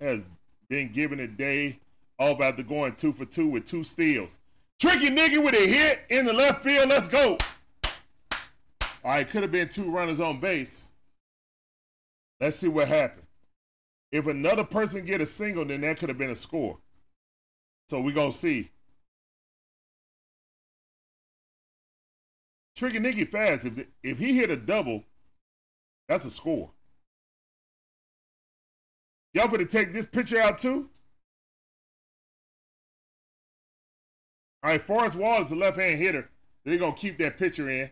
has 0.00 0.24
been 0.68 0.90
given 0.92 1.20
a 1.20 1.28
day 1.28 1.78
off 2.18 2.40
after 2.40 2.64
going 2.64 2.94
two 2.96 3.12
for 3.12 3.24
two 3.24 3.46
with 3.46 3.64
two 3.64 3.84
steals. 3.84 4.40
Tricky 4.82 5.10
Nicky 5.10 5.38
with 5.38 5.54
a 5.54 5.64
hit 5.64 6.00
in 6.10 6.24
the 6.24 6.32
left 6.32 6.64
field. 6.64 6.88
Let's 6.88 7.06
go. 7.06 7.38
All 7.84 7.90
right, 9.04 9.28
could 9.28 9.42
have 9.42 9.52
been 9.52 9.68
two 9.68 9.88
runners 9.88 10.18
on 10.18 10.40
base. 10.40 10.90
Let's 12.40 12.56
see 12.56 12.66
what 12.66 12.88
happened. 12.88 13.28
If 14.10 14.26
another 14.26 14.64
person 14.64 15.04
get 15.04 15.20
a 15.20 15.26
single, 15.26 15.64
then 15.64 15.82
that 15.82 16.00
could 16.00 16.08
have 16.08 16.18
been 16.18 16.30
a 16.30 16.36
score. 16.36 16.78
So 17.90 18.00
we're 18.00 18.10
gonna 18.10 18.32
see. 18.32 18.72
Tricky 22.74 22.98
Nicky 22.98 23.24
fast. 23.24 23.66
If 23.66 23.86
if 24.02 24.18
he 24.18 24.36
hit 24.36 24.50
a 24.50 24.56
double, 24.56 25.04
that's 26.08 26.24
a 26.24 26.30
score. 26.30 26.72
Y'all 29.32 29.46
gonna 29.46 29.64
take 29.64 29.92
this 29.92 30.06
picture 30.06 30.40
out 30.40 30.58
too? 30.58 30.90
All 34.64 34.70
right, 34.70 34.80
Forrest 34.80 35.16
Wall 35.16 35.42
is 35.42 35.50
a 35.50 35.56
left-hand 35.56 35.98
hitter. 35.98 36.28
They're 36.64 36.78
gonna 36.78 36.92
keep 36.92 37.18
that 37.18 37.36
pitcher 37.36 37.68
in. 37.68 37.90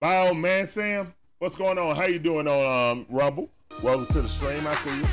My 0.00 0.28
old 0.28 0.38
man 0.38 0.66
Sam, 0.66 1.12
what's 1.40 1.56
going 1.56 1.76
on? 1.76 1.96
How 1.96 2.04
you 2.04 2.20
doing 2.20 2.46
on 2.46 2.90
um, 2.98 3.06
Rumble? 3.08 3.48
Welcome 3.82 4.06
to 4.12 4.22
the 4.22 4.28
stream. 4.28 4.64
I 4.64 4.76
see 4.76 4.96
you. 4.96 5.06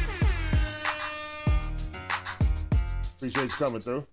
Appreciate 3.18 3.46
you 3.46 3.50
coming 3.50 3.82
through. 3.82 4.06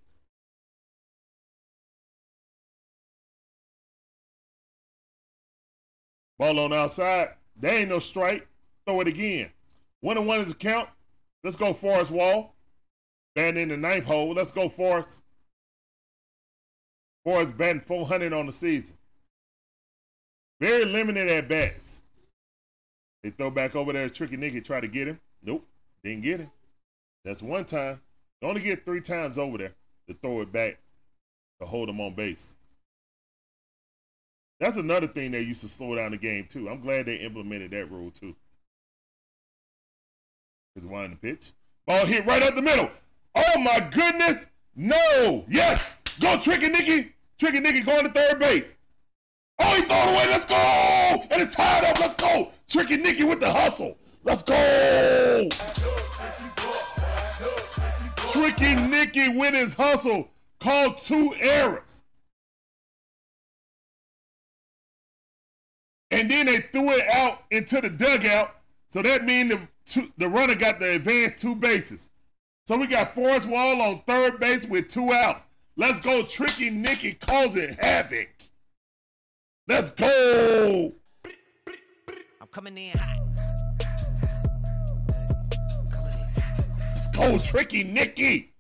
Ball 6.39 6.61
on 6.61 6.73
outside. 6.73 7.35
There 7.57 7.75
ain't 7.75 7.91
no 7.91 7.99
strike. 7.99 8.47
Throw 8.87 9.01
it 9.01 9.09
again. 9.09 9.51
One 10.07 10.17
and 10.17 10.27
one 10.29 10.39
is 10.39 10.53
a 10.53 10.55
count. 10.55 10.89
Let's 11.43 11.57
go 11.57 11.73
Forrest 11.73 12.13
Wall. 12.13 12.55
Batting 13.35 13.61
in 13.61 13.69
the 13.71 13.77
ninth 13.77 14.05
hole. 14.05 14.35
Let's 14.35 14.53
go 14.53 14.69
Forrest. 14.69 15.25
Forrest 17.25 17.59
batting 17.59 17.81
400 17.81 18.33
on 18.33 18.47
the 18.47 18.53
season. 18.53 18.97
Very 20.61 20.85
limited 20.85 21.29
at 21.29 21.49
bats. 21.49 22.05
They 23.25 23.31
throw 23.31 23.51
back 23.51 23.75
over 23.75 23.93
there. 23.93 24.09
Tricky 24.09 24.37
Nicky 24.37 24.61
try 24.61 24.79
to 24.79 24.87
get 24.87 25.09
him. 25.09 25.19
Nope. 25.43 25.67
Didn't 26.05 26.23
get 26.23 26.39
him. 26.39 26.53
That's 27.25 27.43
one 27.43 27.65
time. 27.65 28.01
You 28.41 28.49
only 28.49 28.63
get 28.63 28.87
three 28.87 29.01
times 29.01 29.41
over 29.41 29.59
there 29.59 29.75
to 30.07 30.15
throw 30.23 30.41
it 30.43 30.53
back 30.53 30.79
to 31.61 31.67
hold 31.67 31.89
him 31.89 32.01
on 32.01 32.15
base. 32.15 32.57
That's 34.61 34.77
another 34.77 35.09
thing 35.09 35.33
that 35.33 35.43
used 35.43 35.63
to 35.63 35.69
slow 35.69 35.97
down 35.97 36.13
the 36.13 36.17
game 36.17 36.47
too. 36.49 36.69
I'm 36.69 36.81
glad 36.81 37.07
they 37.07 37.17
implemented 37.17 37.73
that 37.73 37.91
rule 37.91 38.13
too. 38.13 38.37
Here's 40.77 40.87
one 40.87 41.11
the 41.11 41.17
pitch. 41.17 41.53
Ball 41.87 42.05
hit 42.05 42.27
right 42.27 42.43
up 42.43 42.55
the 42.55 42.61
middle. 42.61 42.91
Oh 43.35 43.59
my 43.59 43.81
goodness. 43.91 44.49
No. 44.75 45.43
Yes. 45.49 45.97
Go 46.21 46.39
Tricky 46.39 46.69
Nicky. 46.69 47.15
Tricky 47.39 47.61
Nicky 47.61 47.81
going 47.81 48.05
to 48.05 48.13
third 48.13 48.39
base. 48.39 48.77
Oh, 49.59 49.75
he 49.75 49.81
threw 49.81 49.97
it 49.97 50.09
away. 50.09 50.27
Let's 50.27 50.45
go. 50.45 50.55
And 51.31 51.41
it's 51.41 51.55
tied 51.55 51.85
up. 51.85 51.99
Let's 51.99 52.15
go. 52.15 52.53
Tricky 52.69 52.99
Nicky 52.99 53.25
with 53.25 53.41
the 53.41 53.51
hustle. 53.51 53.97
Let's 54.23 54.43
go. 54.43 55.49
Tricky 58.31 58.75
Nicky 58.75 59.31
with 59.31 59.55
his 59.55 59.73
hustle 59.73 60.29
called 60.61 60.99
two 60.99 61.33
errors. 61.41 62.03
And 66.11 66.31
then 66.31 66.45
they 66.45 66.59
threw 66.59 66.91
it 66.91 67.09
out 67.15 67.45
into 67.51 67.81
the 67.81 67.89
dugout. 67.89 68.57
So 68.89 69.01
that 69.01 69.25
means 69.25 69.51
the, 69.51 69.61
two, 69.87 70.13
the 70.19 70.29
runner 70.29 70.55
got 70.55 70.79
the 70.79 70.97
advance 70.97 71.41
two 71.41 71.55
bases. 71.55 72.11
So 72.67 72.77
we 72.77 72.87
got 72.87 73.11
Forrest 73.11 73.49
Wall 73.49 73.81
on 73.81 74.03
third 74.07 74.41
base 74.41 74.67
with 74.67 74.89
two 74.89 75.13
outs. 75.13 75.47
Let's 75.77 76.01
go, 76.01 76.23
Tricky 76.23 76.71
Nicky 76.71 77.13
causing 77.13 77.77
havoc. 77.81 78.29
Let's 79.69 79.91
go. 79.91 80.93
I'm 82.41 82.49
coming 82.51 82.77
in 82.77 82.99
hot. 82.99 83.21
Let's 86.79 87.07
go, 87.09 87.39
Tricky 87.39 87.85
Nicky. 87.85 88.53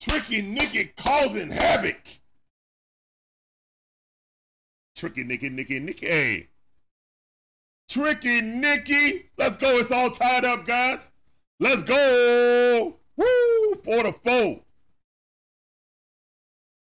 Tricky 0.00 0.42
Nicky 0.42 0.92
causing 0.96 1.50
havoc. 1.50 1.96
Tricky 4.94 5.24
Nicky, 5.24 5.50
Nicky, 5.50 5.78
Nicky. 5.78 6.06
Hey. 6.06 6.48
Tricky 7.88 8.40
Nicky. 8.40 9.26
Let's 9.38 9.56
go. 9.56 9.78
It's 9.78 9.90
all 9.90 10.10
tied 10.10 10.44
up, 10.44 10.66
guys. 10.66 11.10
Let's 11.60 11.82
go. 11.82 12.96
Woo! 13.16 13.74
Four 13.84 14.02
to 14.02 14.12
four. 14.12 14.60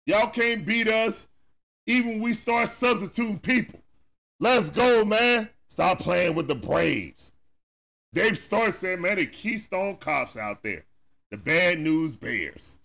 Y'all 0.05 0.29
can't 0.29 0.65
beat 0.65 0.87
us. 0.87 1.27
Even 1.85 2.11
when 2.13 2.21
we 2.21 2.33
start 2.33 2.69
substituting 2.69 3.39
people. 3.39 3.79
Let's 4.39 4.69
go, 4.69 5.03
man. 5.03 5.49
Stop 5.67 5.99
playing 5.99 6.35
with 6.35 6.47
the 6.47 6.55
Braves. 6.55 7.33
Dave 8.13 8.37
Starr 8.37 8.71
said, 8.71 8.99
man, 8.99 9.17
the 9.17 9.25
Keystone 9.25 9.97
Cops 9.97 10.37
out 10.37 10.61
there. 10.63 10.85
The 11.31 11.37
bad 11.37 11.79
news 11.79 12.15
bears. 12.15 12.79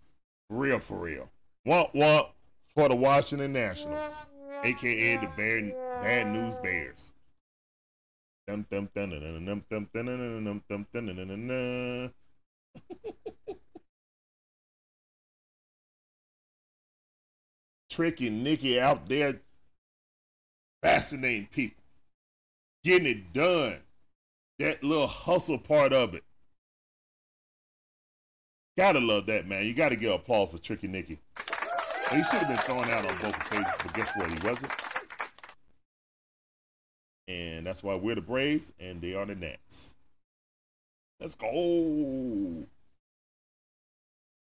Real, 0.49 0.79
for 0.79 0.97
real. 0.97 1.29
Womp 1.67 1.93
womp 1.95 2.29
for 2.75 2.89
the 2.89 2.97
Washington 2.97 3.53
Nationals. 3.53 4.17
AKA 4.65 5.19
the 5.19 5.27
bad, 5.37 5.75
bad 6.03 6.29
news 6.29 6.57
bears. 6.57 7.13
Tricky 17.91 18.31
Nicky 18.31 18.81
out 18.81 19.09
there 19.09 19.41
fascinating 20.83 21.49
people, 21.51 21.83
getting 22.85 23.07
it 23.07 23.33
done. 23.33 23.79
That 24.59 24.83
little 24.83 25.07
hustle 25.07 25.59
part 25.59 25.93
of 25.93 26.15
it. 26.15 26.25
Gotta 28.77 29.01
love 29.01 29.27
that, 29.27 29.47
man. 29.47 29.67
You 29.67 29.75
gotta 29.75 29.97
give 29.97 30.13
applause 30.13 30.51
for 30.53 30.59
Tricky 30.59 30.89
Nicky. 30.89 31.19
He 32.11 32.23
should 32.25 32.41
have 32.41 32.49
been 32.49 32.59
thrown 32.59 32.89
out 32.89 33.07
on 33.07 33.19
both 33.19 33.35
occasions, 33.35 33.69
but 33.83 33.95
guess 33.95 34.11
what? 34.17 34.31
He 34.31 34.39
wasn't. 34.47 34.73
And 37.29 37.67
that's 37.67 37.85
why 37.85 37.95
we're 37.95 38.15
the 38.15 38.23
Braves 38.23 38.73
and 38.81 39.01
they 39.03 39.15
are 39.15 39.27
the 39.27 39.35
Nats. 39.35 39.95
Let's 41.21 41.35
go. 41.35 42.65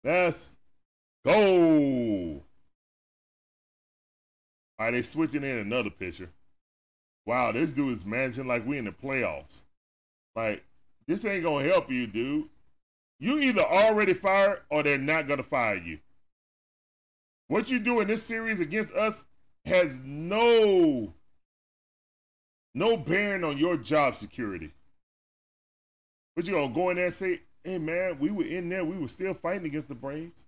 Let's 0.03 0.57
go. 1.25 2.41
All 4.79 4.85
right, 4.85 4.91
they 4.91 5.01
switching 5.01 5.43
in 5.43 5.57
another 5.57 5.89
pitcher. 5.89 6.29
Wow, 7.25 7.51
this 7.51 7.73
dude 7.73 7.93
is 7.93 8.05
managing 8.05 8.47
like 8.47 8.65
we 8.65 8.77
in 8.77 8.85
the 8.85 8.91
playoffs. 8.91 9.65
Like, 10.35 10.63
this 11.07 11.25
ain't 11.25 11.43
gonna 11.43 11.67
help 11.67 11.91
you, 11.91 12.07
dude. 12.07 12.49
You 13.19 13.37
either 13.39 13.61
already 13.61 14.13
fired 14.13 14.61
or 14.69 14.81
they're 14.81 14.97
not 14.97 15.27
gonna 15.27 15.43
fire 15.43 15.75
you. 15.75 15.99
What 17.47 17.69
you 17.69 17.79
do 17.79 17.99
in 17.99 18.07
this 18.07 18.23
series 18.23 18.61
against 18.61 18.93
us 18.93 19.25
has 19.65 19.99
no 19.99 21.13
no 22.73 22.97
bearing 22.97 23.43
on 23.43 23.57
your 23.57 23.77
job 23.77 24.15
security. 24.15 24.71
But 26.35 26.47
you 26.47 26.53
gonna 26.53 26.73
go 26.73 26.89
in 26.89 26.95
there 26.95 27.05
and 27.05 27.13
say, 27.13 27.41
hey 27.63 27.77
man, 27.77 28.17
we 28.19 28.31
were 28.31 28.45
in 28.45 28.69
there, 28.69 28.85
we 28.85 28.97
were 28.97 29.07
still 29.07 29.33
fighting 29.33 29.65
against 29.65 29.89
the 29.89 29.95
Braves. 29.95 30.45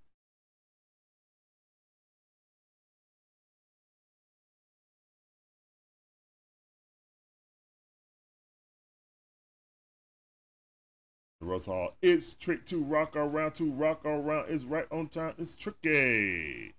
Russ 11.44 11.66
Hall. 11.66 11.95
It's 12.02 12.34
trick 12.36 12.66
to 12.66 12.82
rock 12.84 13.16
around 13.16 13.54
to 13.56 13.70
rock 13.72 14.06
around. 14.06 14.45
It's 14.50 14.64
right 14.64 14.88
on 14.91 15.08
time. 15.08 15.34
It's 15.38 15.56
tricky. 15.56 16.74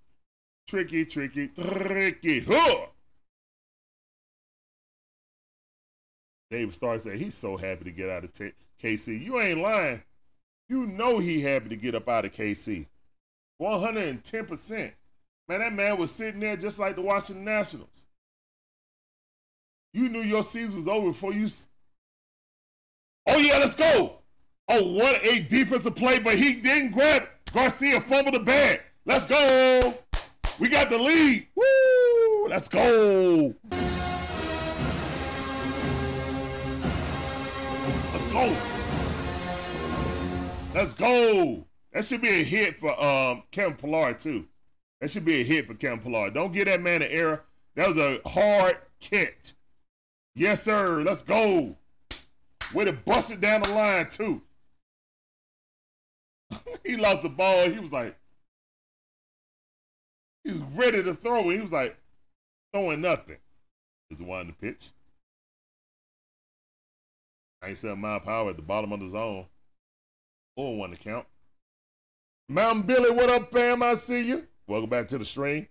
Tricky, 0.67 1.05
tricky, 1.05 1.49
tricky. 1.49 2.39
Huh! 2.41 2.87
David 6.55 6.73
Starr 6.73 6.97
said 6.97 7.17
he's 7.17 7.35
so 7.35 7.57
happy 7.57 7.83
to 7.83 7.91
get 7.91 8.09
out 8.09 8.23
of 8.23 8.31
t- 8.31 8.53
KC. 8.81 9.21
You 9.21 9.41
ain't 9.41 9.59
lying. 9.59 10.01
You 10.69 10.87
know 10.87 11.19
he 11.19 11.41
happy 11.41 11.67
to 11.67 11.75
get 11.75 11.95
up 11.95 12.07
out 12.07 12.23
of 12.23 12.31
KC. 12.31 12.85
110%. 13.61 14.91
Man, 15.49 15.59
that 15.59 15.73
man 15.73 15.97
was 15.97 16.11
sitting 16.11 16.39
there 16.39 16.55
just 16.55 16.79
like 16.79 16.95
the 16.95 17.01
Washington 17.01 17.43
Nationals. 17.43 18.05
You 19.93 20.07
knew 20.07 20.21
your 20.21 20.45
season 20.45 20.77
was 20.77 20.87
over 20.87 21.07
before 21.07 21.33
you. 21.33 21.49
Oh, 23.27 23.37
yeah, 23.37 23.57
let's 23.57 23.75
go. 23.75 24.19
Oh, 24.69 24.93
what 24.93 25.21
a 25.25 25.41
defensive 25.41 25.97
play, 25.97 26.19
but 26.19 26.35
he 26.35 26.55
didn't 26.55 26.91
grab. 26.91 27.23
Garcia 27.51 27.99
fumbled 27.99 28.35
the 28.35 28.39
bag. 28.39 28.79
Let's 29.03 29.25
go. 29.25 29.93
We 30.57 30.69
got 30.69 30.89
the 30.89 30.99
lead. 30.99 31.47
Woo! 31.53 32.47
Let's 32.47 32.69
go. 32.69 33.53
Go. 38.35 38.57
Let's 40.73 40.93
go. 40.93 41.65
That 41.93 42.03
should 42.03 42.21
be 42.21 42.41
a 42.41 42.43
hit 42.43 42.77
for 42.77 42.91
um 43.01 43.43
Kevin 43.51 43.75
Pillar 43.75 44.13
too. 44.13 44.45
That 44.99 45.09
should 45.09 45.25
be 45.25 45.39
a 45.41 45.43
hit 45.43 45.67
for 45.67 45.73
Kevin 45.73 45.99
Pillar. 45.99 46.29
Don't 46.29 46.51
give 46.51 46.65
that 46.65 46.81
man 46.81 47.01
an 47.01 47.07
error. 47.09 47.43
That 47.75 47.87
was 47.87 47.97
a 47.97 48.19
hard 48.27 48.77
catch. 48.99 49.53
Yes, 50.35 50.61
sir. 50.61 51.01
Let's 51.03 51.23
go. 51.23 51.75
Way 52.73 52.85
to 52.85 52.93
bust 52.93 53.31
it 53.31 53.39
down 53.39 53.61
the 53.61 53.69
line 53.69 54.09
too. 54.09 54.41
he 56.85 56.97
lost 56.97 57.21
the 57.21 57.29
ball. 57.29 57.69
He 57.69 57.79
was 57.79 57.91
like, 57.91 58.17
he's 60.43 60.57
ready 60.75 61.01
to 61.03 61.13
throw 61.13 61.49
it. 61.49 61.55
He 61.55 61.61
was 61.61 61.71
like, 61.71 61.95
throwing 62.73 62.99
nothing. 62.99 63.37
Is 64.11 64.17
the 64.17 64.25
one 64.25 64.47
to 64.47 64.53
pitch. 64.53 64.91
97 67.61 67.99
mile 67.99 68.19
power 68.19 68.49
at 68.49 68.57
the 68.57 68.61
bottom 68.61 68.91
of 68.91 68.99
the 68.99 69.07
zone. 69.07 69.45
Or 70.55 70.77
one 70.77 70.91
to 70.91 70.97
count. 70.97 71.25
Mountain 72.47 72.83
Billy, 72.83 73.11
what 73.11 73.29
up, 73.29 73.51
fam? 73.51 73.81
I 73.83 73.95
see 73.95 74.27
you. 74.27 74.47
Welcome 74.67 74.89
back 74.89 75.07
to 75.09 75.17
the 75.17 75.25
stream. 75.25 75.67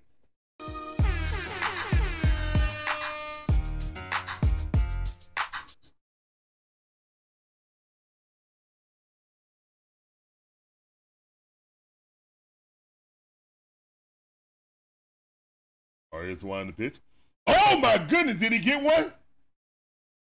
Here's 16.24 16.43
one 16.43 16.66
to 16.66 16.73
pitch. 16.73 16.98
Oh 17.47 17.78
my 17.78 17.97
goodness, 17.97 18.40
did 18.40 18.52
he 18.52 18.59
get 18.59 18.82
one? 18.82 19.12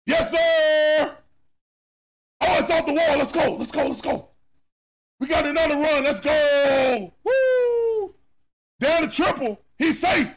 Yes, 0.07 0.31
sir. 0.31 1.17
Oh, 2.43 2.59
it's 2.59 2.71
off 2.71 2.87
the 2.87 2.93
wall. 2.93 3.19
Let's 3.19 3.33
go. 3.33 3.55
Let's 3.55 3.73
go. 3.73 3.87
Let's 3.87 4.01
go. 4.03 4.29
We 5.19 5.27
got 5.27 5.45
another 5.45 5.77
run. 5.77 6.05
Let's 6.05 6.21
go. 6.21 7.13
Woo! 7.25 8.15
Down 8.81 9.03
the 9.03 9.09
triple. 9.09 9.61
He's 9.79 9.99
safe. 9.99 10.33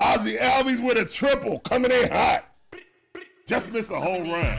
Ozzie 0.00 0.36
Albies 0.36 0.82
with 0.82 0.98
a 0.98 1.04
triple 1.04 1.60
coming 1.60 1.90
in 1.90 2.10
hot. 2.10 2.44
Just 3.46 3.72
missed 3.72 3.90
a 3.90 4.00
home 4.00 4.30
run. 4.30 4.58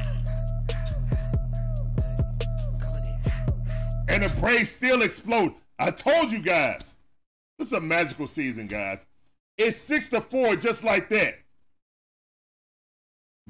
And 4.08 4.24
the 4.24 4.30
Braves 4.40 4.70
still 4.70 5.02
explode. 5.02 5.54
I 5.80 5.92
told 5.92 6.32
you 6.32 6.40
guys. 6.40 6.98
This 7.58 7.68
is 7.68 7.74
a 7.74 7.82
magical 7.82 8.28
season, 8.28 8.68
guys. 8.68 9.08
It's 9.58 9.78
six 9.78 10.10
to 10.10 10.22
four, 10.22 10.56
just 10.56 10.84
like 10.84 11.10
that. 11.10 11.40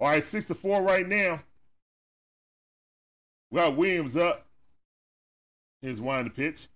All 0.00 0.08
right, 0.08 0.22
six 0.22 0.46
to 0.46 0.54
four 0.54 0.82
right 0.82 1.08
now. 1.08 1.40
We 3.50 3.56
got 3.56 3.76
Williams 3.76 4.16
up. 4.16 4.46
Here's 5.82 6.00
one 6.00 6.24
the 6.24 6.30
pitch. 6.30 6.68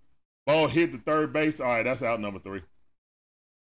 Ball 0.46 0.66
hit 0.66 0.92
the 0.92 0.98
third 0.98 1.32
base. 1.32 1.60
All 1.60 1.68
right, 1.68 1.82
that's 1.82 2.02
out 2.02 2.20
number 2.20 2.38
three. 2.40 2.62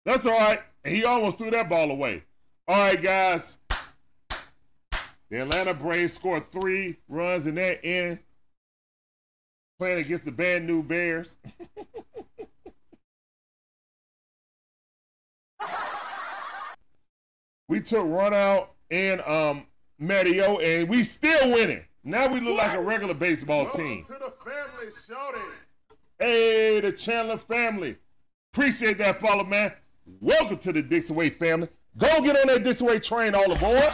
That's 0.06 0.26
all 0.26 0.38
right. 0.38 0.62
And 0.84 0.96
he 0.96 1.06
almost 1.06 1.38
threw 1.38 1.52
that 1.52 1.70
ball 1.70 1.92
away. 1.92 2.24
All 2.68 2.78
right, 2.78 3.02
guys. 3.02 3.60
The 5.30 5.42
Atlanta 5.42 5.74
Braves 5.74 6.14
scored 6.14 6.52
three 6.52 6.98
runs 7.08 7.48
in 7.48 7.56
that 7.56 7.86
inning. 7.86 8.20
Playing 9.80 10.00
against 10.00 10.26
the 10.26 10.32
bad 10.32 10.64
new 10.64 10.84
Bears. 10.84 11.38
we 17.68 17.80
took 17.80 18.06
run 18.08 18.34
out 18.34 18.74
and 18.90 19.22
um 19.22 19.66
Mario, 20.02 20.58
and 20.58 20.90
we 20.90 21.04
still 21.04 21.52
winning. 21.52 21.84
Now 22.04 22.28
we 22.28 22.40
look 22.40 22.58
like 22.58 22.76
a 22.76 22.82
regular 22.82 23.14
baseball 23.14 23.70
team. 23.70 24.04
to 24.04 24.14
the 24.14 24.32
family, 24.32 24.92
shouting. 24.92 25.42
Hey, 26.22 26.80
the 26.80 26.92
Chandler 26.92 27.38
family. 27.38 27.98
Appreciate 28.54 29.00
that 29.00 29.20
follow, 29.20 29.44
man. 29.44 29.74
Welcome 30.20 30.60
to 30.60 30.72
the 30.72 30.84
Dixon 30.84 31.16
Way 31.16 31.32
family. 31.32 31.68
Go 31.98 32.22
get 32.22 32.38
on 32.38 32.46
that 32.46 32.64
Dixon 32.64 32.86
Way 32.86 33.00
train 33.00 33.34
all 33.34 33.52
aboard. 33.52 33.92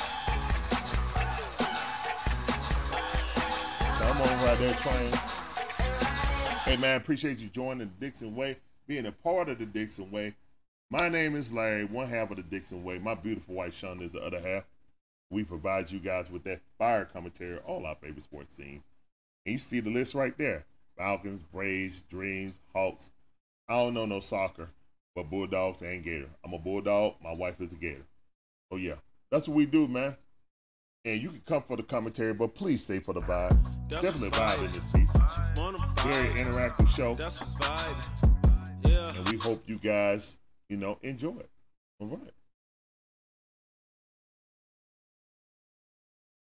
Come 3.97 4.21
on, 4.21 4.43
right 4.43 4.57
there, 4.59 4.73
train. 4.73 5.13
Hey, 6.65 6.75
man, 6.75 6.97
appreciate 6.97 7.39
you 7.39 7.47
joining 7.47 7.87
the 7.87 8.05
Dixon 8.05 8.35
Way, 8.35 8.57
being 8.87 9.05
a 9.05 9.11
part 9.13 9.47
of 9.47 9.57
the 9.57 9.65
Dixon 9.65 10.11
Way. 10.11 10.35
My 10.89 11.07
name 11.07 11.33
is 11.33 11.53
Larry, 11.53 11.85
one 11.85 12.09
half 12.09 12.29
of 12.29 12.35
the 12.35 12.43
Dixon 12.43 12.83
Way. 12.83 12.99
My 12.99 13.15
beautiful 13.15 13.55
wife, 13.55 13.73
Shonda, 13.73 14.01
is 14.01 14.11
the 14.11 14.21
other 14.21 14.41
half. 14.41 14.65
We 15.29 15.45
provide 15.45 15.89
you 15.89 15.99
guys 15.99 16.29
with 16.29 16.43
that 16.43 16.59
fire 16.77 17.05
commentary, 17.05 17.57
all 17.59 17.85
our 17.85 17.95
favorite 17.95 18.23
sports 18.23 18.53
teams. 18.53 18.83
And 19.45 19.53
you 19.53 19.59
see 19.59 19.79
the 19.79 19.91
list 19.91 20.13
right 20.13 20.37
there. 20.37 20.65
Falcons, 20.97 21.41
Braves, 21.53 22.01
Dreams, 22.09 22.55
Hawks. 22.73 23.11
I 23.69 23.75
don't 23.75 23.93
know 23.93 24.05
no 24.05 24.19
soccer, 24.19 24.69
but 25.15 25.29
Bulldogs 25.29 25.81
and 25.81 26.03
Gator. 26.03 26.29
I'm 26.43 26.53
a 26.53 26.59
Bulldog. 26.59 27.15
My 27.23 27.33
wife 27.33 27.61
is 27.61 27.73
a 27.73 27.75
Gator. 27.75 28.05
Oh 28.71 28.77
yeah, 28.77 28.95
that's 29.31 29.47
what 29.47 29.55
we 29.55 29.65
do, 29.65 29.87
man. 29.87 30.15
And 31.05 31.21
you 31.21 31.29
can 31.29 31.41
come 31.45 31.63
for 31.63 31.77
the 31.77 31.83
commentary, 31.83 32.33
but 32.33 32.53
please 32.53 32.83
stay 32.83 32.99
for 32.99 33.13
the 33.13 33.21
vibe. 33.21 33.57
That's 33.89 34.05
Definitely 34.05 34.31
vibe 34.31 34.65
in 34.65 34.71
this 34.73 34.87
piece. 34.87 35.13
Very 36.03 36.27
interactive 36.39 36.87
show, 36.89 37.15
That's 37.15 37.39
a 37.39 37.45
vibe. 37.45 38.89
Yeah. 38.89 39.13
and 39.15 39.29
we 39.29 39.37
hope 39.37 39.63
you 39.67 39.77
guys, 39.77 40.39
you 40.69 40.75
know, 40.75 40.97
enjoy 41.03 41.35
it. 41.37 41.49
All 41.99 42.07
right. 42.07 42.33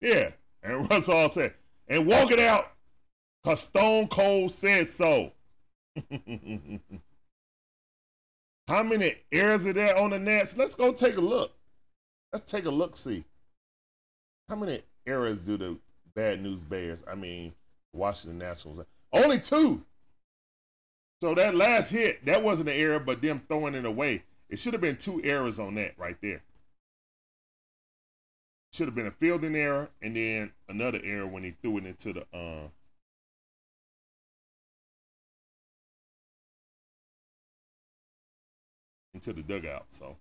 Yeah. 0.01 0.31
And 0.63 0.89
Russ 0.89 1.07
all 1.07 1.29
said, 1.29 1.53
and 1.87 2.05
walk 2.05 2.31
it 2.31 2.39
out, 2.39 2.73
because 3.43 3.61
Stone 3.61 4.07
Cold 4.07 4.51
said 4.51 4.87
so. 4.87 5.31
How 8.67 8.83
many 8.83 9.15
errors 9.31 9.67
are 9.67 9.73
there 9.73 9.97
on 9.97 10.11
the 10.11 10.19
Nets? 10.19 10.55
Let's 10.55 10.75
go 10.75 10.93
take 10.93 11.17
a 11.17 11.21
look. 11.21 11.53
Let's 12.31 12.49
take 12.49 12.65
a 12.65 12.69
look, 12.69 12.95
see. 12.95 13.25
How 14.47 14.55
many 14.55 14.81
errors 15.05 15.39
do 15.39 15.57
the 15.57 15.77
Bad 16.15 16.41
News 16.41 16.63
Bears, 16.63 17.03
I 17.07 17.15
mean, 17.15 17.53
Washington 17.93 18.37
Nationals, 18.37 18.85
only 19.13 19.39
two. 19.39 19.83
So 21.21 21.35
that 21.35 21.55
last 21.55 21.91
hit, 21.91 22.25
that 22.25 22.41
wasn't 22.41 22.69
an 22.69 22.75
error, 22.75 22.99
but 22.99 23.21
them 23.21 23.41
throwing 23.47 23.75
it 23.75 23.85
away. 23.85 24.23
It 24.49 24.59
should 24.59 24.73
have 24.73 24.81
been 24.81 24.97
two 24.97 25.21
errors 25.23 25.59
on 25.59 25.75
that 25.75 25.97
right 25.97 26.17
there. 26.21 26.41
Should 28.73 28.87
have 28.87 28.95
been 28.95 29.07
a 29.07 29.11
fielding 29.11 29.55
error 29.55 29.89
and 30.01 30.15
then 30.15 30.51
another 30.69 30.99
error 31.03 31.27
when 31.27 31.43
he 31.43 31.51
threw 31.61 31.77
it 31.77 31.85
into 31.85 32.13
the 32.13 32.21
uh 32.33 32.67
into 39.13 39.33
the 39.33 39.41
dugout. 39.41 39.85
So 39.89 40.15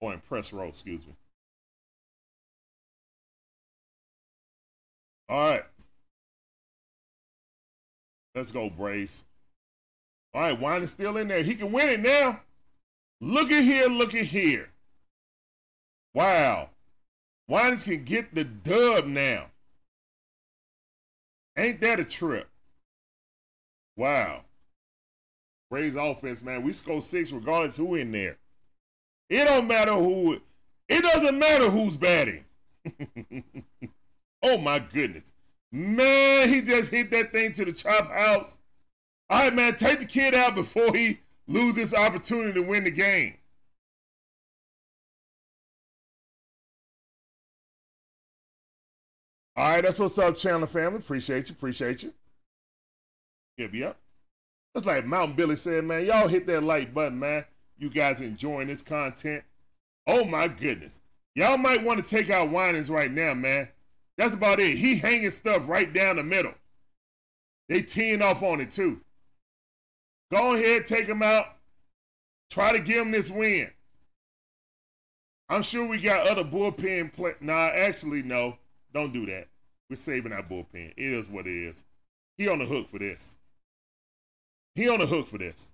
or 0.00 0.12
in 0.12 0.20
press 0.20 0.52
row, 0.52 0.68
excuse 0.68 1.06
me. 1.06 1.14
All 5.28 5.50
right. 5.50 5.64
Let's 8.34 8.52
go, 8.52 8.68
Brace. 8.68 9.24
All 10.34 10.42
right, 10.42 10.60
Wine 10.60 10.82
is 10.82 10.90
still 10.90 11.16
in 11.16 11.28
there. 11.28 11.42
He 11.42 11.54
can 11.54 11.70
win 11.70 11.88
it 11.88 12.00
now. 12.00 12.40
Look 13.20 13.50
at 13.52 13.62
here, 13.62 13.86
look 13.86 14.14
at 14.14 14.26
here. 14.26 14.68
Wow. 16.12 16.70
Winans 17.48 17.84
can 17.84 18.04
get 18.04 18.34
the 18.34 18.44
dub 18.44 19.06
now. 19.06 19.46
Ain't 21.56 21.80
that 21.80 22.00
a 22.00 22.04
trip? 22.04 22.48
Wow. 23.96 24.43
Braves 25.74 25.96
offense, 25.96 26.40
man. 26.40 26.62
We 26.62 26.72
score 26.72 27.00
six 27.00 27.32
regardless 27.32 27.76
who 27.76 27.96
in 27.96 28.12
there. 28.12 28.36
It 29.28 29.44
don't 29.46 29.66
matter 29.66 29.92
who. 29.92 30.40
It 30.88 31.02
doesn't 31.02 31.36
matter 31.36 31.68
who's 31.68 31.96
batting. 31.96 32.44
oh 34.44 34.56
my 34.56 34.78
goodness, 34.78 35.32
man! 35.72 36.48
He 36.48 36.62
just 36.62 36.92
hit 36.92 37.10
that 37.10 37.32
thing 37.32 37.50
to 37.54 37.64
the 37.64 37.72
chop 37.72 38.08
house. 38.08 38.60
All 39.28 39.40
right, 39.40 39.52
man. 39.52 39.74
Take 39.74 39.98
the 39.98 40.04
kid 40.04 40.32
out 40.32 40.54
before 40.54 40.94
he 40.94 41.18
loses 41.48 41.92
opportunity 41.92 42.52
to 42.52 42.62
win 42.62 42.84
the 42.84 42.92
game. 42.92 43.34
All 49.56 49.70
right, 49.70 49.82
that's 49.82 49.98
what's 49.98 50.16
up, 50.20 50.36
Chandler 50.36 50.68
family. 50.68 51.00
Appreciate 51.00 51.48
you, 51.48 51.56
appreciate 51.56 52.04
you. 52.04 52.14
Give 53.58 53.74
Yep, 53.74 53.96
yep. 53.96 54.03
That's 54.74 54.86
like 54.86 55.06
Mountain 55.06 55.36
Billy 55.36 55.56
said, 55.56 55.84
man. 55.84 56.04
Y'all 56.04 56.26
hit 56.26 56.46
that 56.48 56.64
like 56.64 56.92
button, 56.92 57.18
man. 57.18 57.44
You 57.78 57.88
guys 57.88 58.20
enjoying 58.20 58.66
this 58.66 58.82
content? 58.82 59.44
Oh 60.06 60.24
my 60.24 60.48
goodness. 60.48 61.00
Y'all 61.36 61.56
might 61.56 61.82
want 61.82 62.02
to 62.02 62.08
take 62.08 62.30
out 62.30 62.50
Winans 62.50 62.90
right 62.90 63.10
now, 63.10 63.34
man. 63.34 63.68
That's 64.16 64.34
about 64.34 64.60
it. 64.60 64.76
He 64.76 64.96
hanging 64.96 65.30
stuff 65.30 65.68
right 65.68 65.92
down 65.92 66.16
the 66.16 66.22
middle. 66.22 66.54
They 67.68 67.82
teeing 67.82 68.22
off 68.22 68.42
on 68.42 68.60
it 68.60 68.70
too. 68.70 69.00
Go 70.30 70.54
ahead, 70.54 70.86
take 70.86 71.06
him 71.06 71.22
out. 71.22 71.46
Try 72.50 72.72
to 72.72 72.80
give 72.80 72.98
him 72.98 73.10
this 73.10 73.30
win. 73.30 73.70
I'm 75.48 75.62
sure 75.62 75.86
we 75.86 75.98
got 75.98 76.26
other 76.26 76.44
bullpen 76.44 77.12
play. 77.12 77.34
Nah, 77.40 77.70
actually, 77.74 78.22
no. 78.22 78.56
Don't 78.92 79.12
do 79.12 79.26
that. 79.26 79.48
We're 79.90 79.96
saving 79.96 80.32
our 80.32 80.42
bullpen. 80.42 80.92
It 80.96 81.12
is 81.12 81.28
what 81.28 81.46
it 81.46 81.66
is. 81.66 81.84
He 82.38 82.48
on 82.48 82.58
the 82.58 82.64
hook 82.64 82.88
for 82.88 82.98
this. 82.98 83.38
He 84.74 84.88
on 84.88 84.98
the 84.98 85.06
hook 85.06 85.28
for 85.28 85.38
this. 85.38 85.72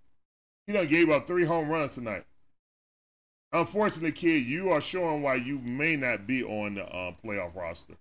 He 0.66 0.72
done 0.72 0.86
gave 0.86 1.10
up 1.10 1.26
three 1.26 1.44
home 1.44 1.68
runs 1.68 1.94
tonight. 1.94 2.24
Unfortunately, 3.52 4.12
kid, 4.12 4.44
you 4.46 4.70
are 4.70 4.80
showing 4.80 5.22
why 5.22 5.36
you 5.36 5.58
may 5.58 5.96
not 5.96 6.26
be 6.26 6.44
on 6.44 6.74
the 6.74 6.86
uh, 6.86 7.12
playoff 7.24 7.56
roster. 7.56 7.96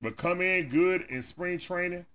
But 0.00 0.16
come 0.16 0.40
in 0.40 0.68
good 0.68 1.02
in 1.08 1.22
spring 1.22 1.58
training, 1.58 2.06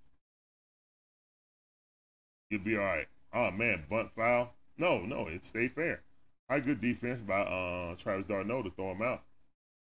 you'll 2.49 2.61
be 2.61 2.77
all 2.77 2.85
right. 2.85 3.07
Oh 3.33 3.51
man, 3.51 3.83
bunt 3.89 4.11
foul. 4.15 4.53
No, 4.77 5.01
no, 5.01 5.27
it 5.27 5.43
stayed 5.43 5.73
fair. 5.73 6.01
All 6.49 6.57
right, 6.57 6.65
good 6.65 6.79
defense 6.79 7.21
by 7.21 7.41
uh, 7.41 7.95
Travis 7.95 8.25
d'Arnaud 8.25 8.63
to 8.63 8.69
throw 8.69 8.91
him 8.91 9.01
out. 9.01 9.23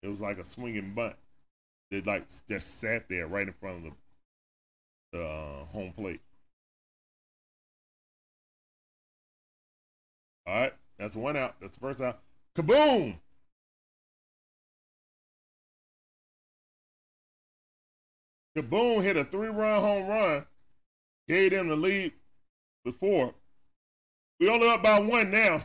It 0.03 0.09
was 0.09 0.21
like 0.21 0.39
a 0.39 0.45
swinging 0.45 0.95
bunt. 0.95 1.17
They 1.91 2.01
like 2.01 2.27
just 2.49 2.81
sat 2.81 3.09
there 3.09 3.27
right 3.27 3.47
in 3.47 3.55
front 3.55 3.79
of 3.79 3.93
the, 5.13 5.19
the 5.19 5.25
uh, 5.25 5.65
home 5.67 5.93
plate. 5.93 6.21
All 10.47 10.55
right, 10.55 10.73
that's 10.99 11.17
one 11.17 11.37
out. 11.37 11.57
That's 11.61 11.75
the 11.75 11.81
first 11.81 12.01
out. 12.01 12.21
Kaboom! 12.57 13.17
Kaboom 18.57 19.03
hit 19.03 19.17
a 19.17 19.25
three-run 19.25 19.81
home 19.81 20.07
run, 20.07 20.47
gave 21.27 21.51
them 21.51 21.69
the 21.69 21.77
lead 21.77 22.13
before. 22.85 23.35
We 24.39 24.49
only 24.49 24.69
up 24.69 24.83
by 24.83 25.01
one 25.01 25.31
now. 25.31 25.65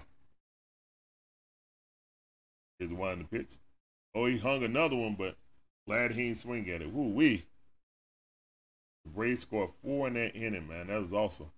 Here's 2.80 2.94
one 2.94 3.20
the 3.20 3.38
pitch. 3.38 3.58
Oh, 4.16 4.26
he 4.26 4.38
hung 4.38 4.64
another 4.64 4.96
one, 4.96 5.16
but 5.16 5.36
glad 5.86 6.12
he 6.12 6.28
ain't 6.28 6.38
swing 6.38 6.70
at 6.70 6.82
it. 6.82 6.92
Woo 6.92 7.10
wee. 7.10 7.46
The 9.06 9.12
Braves 9.12 9.42
scored 9.42 9.72
four 9.84 10.08
in 10.08 10.14
that 10.16 10.36
inning, 10.36 10.68
man. 10.68 10.88
That 10.88 11.00
was 11.00 11.14
awesome. 11.14 11.52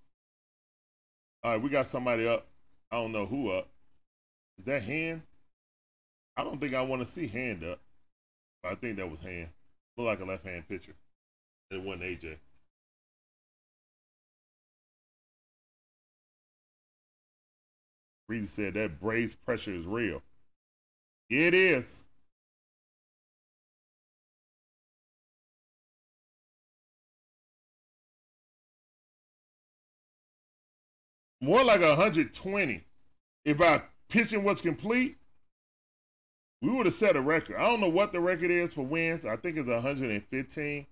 All 1.43 1.53
right, 1.53 1.61
we 1.61 1.69
got 1.69 1.87
somebody 1.87 2.27
up. 2.27 2.47
I 2.91 2.97
don't 2.97 3.11
know 3.11 3.25
who 3.25 3.51
up. 3.51 3.67
Is 4.57 4.65
that 4.65 4.83
hand? 4.83 5.21
I 6.35 6.43
don't 6.43 6.59
think 6.59 6.73
I 6.73 6.81
want 6.81 7.01
to 7.01 7.05
see 7.05 7.27
hand 7.27 7.63
up. 7.63 7.79
I 8.63 8.75
think 8.75 8.97
that 8.97 9.09
was 9.09 9.19
hand. 9.19 9.49
Look 9.97 10.07
like 10.07 10.19
a 10.19 10.25
left 10.25 10.45
hand 10.45 10.67
pitcher. 10.67 10.93
It 11.71 11.81
wasn't 11.81 12.03
AJ. 12.03 12.37
Breezy 18.27 18.47
said 18.47 18.73
that 18.75 18.99
Braves 18.99 19.35
pressure 19.35 19.73
is 19.73 19.85
real. 19.85 20.21
It 21.29 21.53
is. 21.53 22.05
More 31.41 31.63
like 31.63 31.81
120. 31.81 32.83
If 33.45 33.61
our 33.61 33.83
pitching 34.09 34.43
was 34.43 34.61
complete, 34.61 35.17
we 36.61 36.71
would 36.71 36.85
have 36.85 36.93
set 36.93 37.15
a 37.15 37.21
record. 37.21 37.55
I 37.57 37.67
don't 37.67 37.81
know 37.81 37.89
what 37.89 38.11
the 38.11 38.19
record 38.19 38.51
is 38.51 38.71
for 38.73 38.85
wins. 38.85 39.25
I 39.25 39.35
think 39.35 39.57
it's 39.57 39.67
115, 39.67 40.85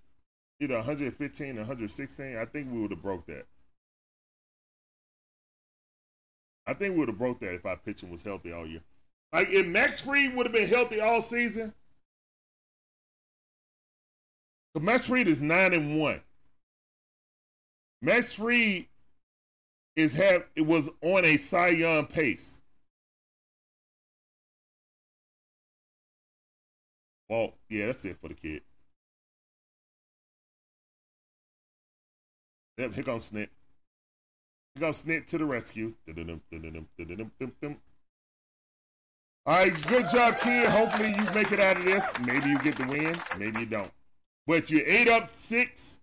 either 0.60 0.76
115 0.76 1.50
or 1.52 1.60
116. 1.60 2.38
I 2.38 2.46
think 2.46 2.72
we 2.72 2.82
would 2.82 2.92
have 2.92 3.04
broke 3.04 3.28
that. 3.28 3.46
I 6.66 6.74
think 6.74 6.94
we 6.94 7.00
would 7.00 7.10
have 7.10 7.18
broke 7.18 7.40
that 7.40 7.54
if 7.54 7.66
our 7.66 7.78
pitching 7.78 8.10
was 8.10 8.24
healthy 8.24 8.52
all 8.52 8.66
year. 8.66 8.82
Like 9.32 9.50
if 9.50 9.68
Max 9.68 10.00
Fried 10.00 10.36
would 10.36 10.48
have 10.48 10.54
been 10.54 10.68
healthy 10.68 11.00
all 11.00 11.22
season, 11.22 11.74
Max 14.80 15.06
Fried 15.06 15.28
is 15.28 15.42
nine 15.42 15.74
and 15.74 16.00
one. 16.00 16.22
Max 18.02 18.34
Fried 18.34 18.88
is 19.96 20.14
have 20.14 20.46
it 20.56 20.66
was 20.66 20.90
on 21.02 21.26
a 21.26 21.38
Cy 21.38 21.70
Young 21.70 22.06
pace. 22.06 22.62
Well, 27.30 27.54
yeah, 27.70 27.88
that's 27.88 28.06
it 28.06 28.18
for 28.20 28.30
the 28.30 28.34
kid. 28.34 28.62
Yep, 32.80 32.94
here 32.94 33.04
comes 33.04 33.30
Snit. 33.30 33.50
Here 34.74 34.80
comes 34.80 35.04
Snit 35.04 35.26
to 35.28 35.38
the 35.38 35.46
rescue. 35.46 35.94
All 39.46 39.56
right, 39.56 39.88
good 39.88 40.08
job, 40.10 40.40
kid. 40.40 40.68
Hopefully 40.70 41.10
you 41.10 41.24
make 41.34 41.52
it 41.52 41.60
out 41.60 41.78
of 41.78 41.86
this. 41.86 42.12
Maybe 42.22 42.50
you 42.50 42.60
get 42.60 42.78
the 42.78 42.86
win. 42.86 43.22
Maybe 43.38 43.60
you 43.62 43.66
don't. 43.66 43.92
But 44.48 44.72
you 44.72 44.82
ate 44.86 45.08
up 45.08 45.28
six. 45.28 46.00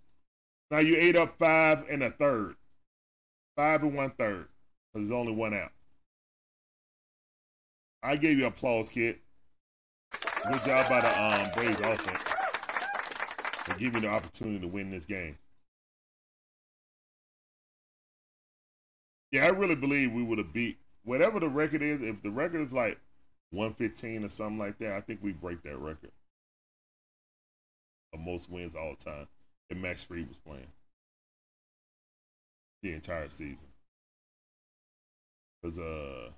Now 0.70 0.78
you 0.78 0.96
ate 0.96 1.16
up 1.16 1.38
five 1.38 1.84
and 1.88 2.02
a 2.02 2.10
third. 2.10 2.56
Five 3.56 3.82
and 3.82 3.94
one 3.94 4.10
third. 4.10 4.46
Because 4.92 5.08
there's 5.08 5.18
only 5.18 5.32
one 5.32 5.54
out. 5.54 5.72
I 8.02 8.16
gave 8.16 8.38
you 8.38 8.46
applause, 8.46 8.88
kid. 8.88 9.18
Good 10.50 10.64
job 10.64 10.88
by 10.88 11.00
the 11.00 11.22
um, 11.22 11.50
Braves 11.54 11.80
offense. 11.80 12.30
They 13.66 13.74
give 13.78 13.94
you 13.94 14.00
the 14.00 14.08
opportunity 14.08 14.60
to 14.60 14.68
win 14.68 14.90
this 14.90 15.04
game. 15.04 15.36
Yeah, 19.32 19.46
I 19.46 19.48
really 19.48 19.74
believe 19.74 20.12
we 20.12 20.22
would 20.22 20.38
have 20.38 20.52
beat 20.52 20.78
whatever 21.06 21.40
the 21.40 21.48
record 21.48 21.82
is, 21.82 22.02
if 22.02 22.20
the 22.22 22.30
record 22.30 22.60
is 22.60 22.72
like 22.72 22.98
115 23.50 24.24
or 24.24 24.28
something 24.28 24.58
like 24.58 24.78
that, 24.78 24.92
I 24.92 25.00
think 25.00 25.20
we 25.22 25.32
break 25.32 25.62
that 25.62 25.78
record 25.78 26.10
of 28.12 28.20
most 28.20 28.50
wins 28.50 28.74
all 28.74 28.94
time. 28.94 29.26
If 29.70 29.78
Max 29.78 30.02
Fried 30.02 30.28
was 30.28 30.38
playing 30.38 30.66
the 32.86 32.94
entire 32.94 33.28
season. 33.28 33.68
Cause 35.62 35.78
uh, 35.78 36.30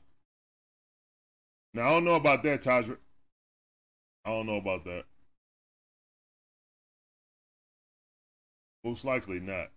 now 1.74 1.86
I 1.86 1.90
don't 1.90 2.04
know 2.04 2.14
about 2.14 2.42
that, 2.44 2.62
Tajra. 2.62 2.96
I 4.24 4.30
don't 4.30 4.46
know 4.46 4.56
about 4.56 4.84
that. 4.84 5.04
Most 8.84 9.04
likely 9.04 9.40
not. 9.40 9.70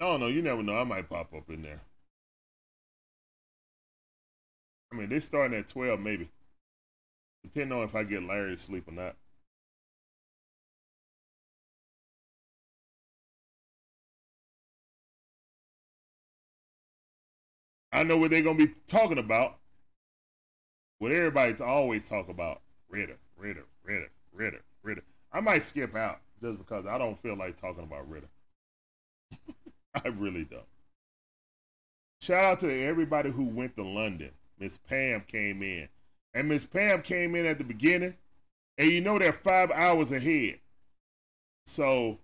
I 0.00 0.06
don't 0.06 0.20
know. 0.20 0.26
You 0.26 0.42
never 0.42 0.62
know. 0.62 0.76
I 0.76 0.84
might 0.84 1.08
pop 1.08 1.32
up 1.34 1.48
in 1.48 1.62
there. 1.62 1.80
I 4.92 4.96
mean, 4.96 5.08
they're 5.08 5.20
starting 5.20 5.58
at 5.58 5.68
12, 5.68 6.00
maybe. 6.00 6.28
Depending 7.42 7.78
on 7.78 7.84
if 7.84 7.94
I 7.94 8.04
get 8.04 8.22
Larry 8.22 8.50
to 8.52 8.56
sleep 8.56 8.88
or 8.88 8.92
not. 8.92 9.16
I 17.92 18.02
know 18.02 18.16
what 18.16 18.30
they're 18.30 18.42
to 18.42 18.66
be 18.66 18.74
talking 18.86 19.18
about. 19.18 19.56
What 20.98 21.12
everybody 21.12 21.62
always 21.62 22.08
talk 22.08 22.28
about. 22.28 22.60
Ridder, 22.88 23.16
Ridder, 23.36 23.64
Ridder, 23.84 24.10
Ridder, 24.32 24.62
Ridder. 24.82 25.02
I 25.32 25.40
might 25.40 25.62
skip 25.62 25.94
out 25.94 26.20
just 26.42 26.58
because 26.58 26.86
I 26.86 26.98
don't 26.98 27.18
feel 27.18 27.36
like 27.36 27.56
talking 27.56 27.84
about 27.84 28.08
Ridder. 28.08 28.28
I 30.04 30.08
really 30.08 30.44
don't. 30.44 30.62
Shout 32.20 32.44
out 32.44 32.60
to 32.60 32.84
everybody 32.84 33.30
who 33.30 33.44
went 33.44 33.76
to 33.76 33.82
London. 33.82 34.30
Miss 34.58 34.76
Pam 34.76 35.22
came 35.26 35.62
in. 35.62 35.88
And 36.34 36.48
Miss 36.48 36.64
Pam 36.64 37.02
came 37.02 37.34
in 37.34 37.46
at 37.46 37.58
the 37.58 37.64
beginning. 37.64 38.16
And 38.76 38.90
you 38.90 39.00
know 39.00 39.18
they're 39.18 39.32
five 39.32 39.70
hours 39.70 40.12
ahead. 40.12 40.58
So 41.66 42.18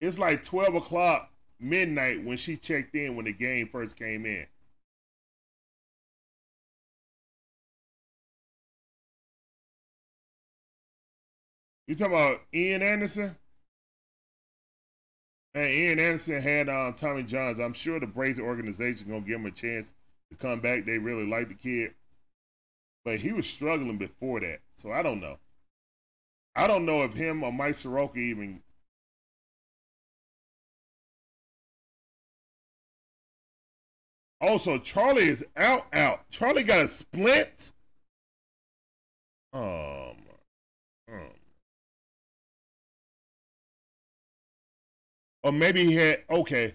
it's 0.00 0.18
like 0.18 0.42
12 0.42 0.76
o'clock 0.76 1.29
midnight 1.60 2.24
when 2.24 2.36
she 2.36 2.56
checked 2.56 2.94
in 2.94 3.16
when 3.16 3.26
the 3.26 3.32
game 3.32 3.68
first 3.68 3.96
came 3.96 4.26
in. 4.26 4.46
You 11.86 11.96
talking 11.96 12.14
about 12.14 12.42
Ian 12.54 12.82
Anderson? 12.82 13.36
Man, 15.54 15.68
Ian 15.70 15.98
Anderson 15.98 16.40
had 16.40 16.68
um, 16.68 16.94
Tommy 16.94 17.24
Johns. 17.24 17.58
I'm 17.58 17.72
sure 17.72 17.98
the 17.98 18.06
Braves 18.06 18.38
organization 18.38 19.08
gonna 19.08 19.22
give 19.22 19.40
him 19.40 19.46
a 19.46 19.50
chance 19.50 19.92
to 20.30 20.36
come 20.36 20.60
back. 20.60 20.84
They 20.84 20.98
really 20.98 21.26
like 21.26 21.48
the 21.48 21.54
kid, 21.54 21.94
but 23.04 23.18
he 23.18 23.32
was 23.32 23.48
struggling 23.48 23.98
before 23.98 24.38
that, 24.38 24.60
so 24.76 24.92
I 24.92 25.02
don't 25.02 25.20
know. 25.20 25.38
I 26.54 26.68
don't 26.68 26.86
know 26.86 27.02
if 27.02 27.14
him 27.14 27.42
or 27.42 27.52
Mike 27.52 27.74
Soroka 27.74 28.18
even. 28.20 28.62
Also, 34.40 34.78
Charlie 34.78 35.28
is 35.28 35.44
out. 35.56 35.86
Out. 35.92 36.28
Charlie 36.30 36.62
got 36.62 36.80
a 36.80 36.88
splint. 36.88 37.72
Um. 39.52 40.16
um. 41.08 41.30
Or 45.42 45.52
maybe 45.52 45.84
he 45.84 45.94
had 45.94 46.22
okay. 46.30 46.74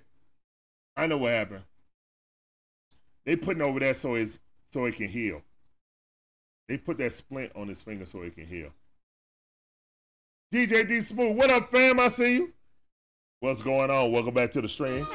I 0.98 1.08
know 1.08 1.18
what 1.18 1.32
happened. 1.34 1.64
They 3.26 3.36
putting 3.36 3.62
over 3.62 3.80
there 3.80 3.94
so 3.94 4.16
it's 4.16 4.40
so 4.68 4.86
it 4.86 4.96
can 4.96 5.08
heal. 5.08 5.42
They 6.68 6.78
put 6.78 6.98
that 7.00 7.14
splint 7.14 7.52
on 7.56 7.68
his 7.68 7.82
finger 7.82 8.06
so 8.06 8.22
it 8.22 8.36
can 8.36 8.46
heal. 8.46 8.70
DJ 10.54 10.88
D 10.88 11.02
Smooth, 11.02 11.36
what 11.36 11.50
up, 11.50 11.66
fam? 11.66 12.00
I 12.00 12.08
see 12.08 12.36
you. 12.36 12.54
What's 13.40 13.62
going 13.62 13.92
on? 13.92 14.12
Welcome 14.12 14.34
back 14.34 14.52
to 14.52 14.62
the 14.62 14.70
stream. 14.70 15.08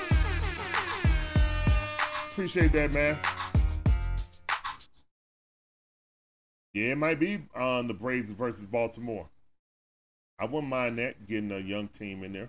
Appreciate 2.31 2.73
that, 2.73 2.93
man. 2.93 3.19
Yeah, 6.73 6.93
it 6.93 6.99
might 6.99 7.19
be 7.19 7.43
on 7.57 7.89
the 7.89 7.93
Braves 7.93 8.31
versus 8.31 8.65
Baltimore. 8.65 9.29
I 10.39 10.45
wouldn't 10.45 10.69
mind 10.69 10.99
that 10.99 11.27
getting 11.27 11.51
a 11.51 11.59
young 11.59 11.89
team 11.89 12.23
in 12.23 12.33
there. 12.33 12.49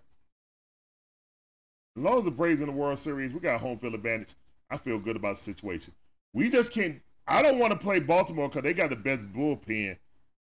As 1.98 2.04
long 2.04 2.20
as 2.20 2.26
the 2.26 2.32
Braves 2.32 2.62
in 2.62 2.68
the 2.68 2.74
World 2.74 3.00
Series, 3.00 3.34
we 3.34 3.40
got 3.40 3.60
home 3.60 3.80
field 3.80 3.96
advantage. 3.96 4.36
I 4.70 4.78
feel 4.78 5.00
good 5.00 5.16
about 5.16 5.32
the 5.32 5.42
situation. 5.42 5.96
We 6.34 6.52
just 6.52 6.72
can't. 6.72 7.02
I 7.28 7.42
don't 7.42 7.58
want 7.58 7.72
to 7.72 7.80
play 7.80 8.00
Baltimore 8.00 8.50
because 8.50 8.62
they 8.62 8.74
got 8.74 8.92
the 8.92 8.96
best 8.96 9.34
bullpen 9.34 9.98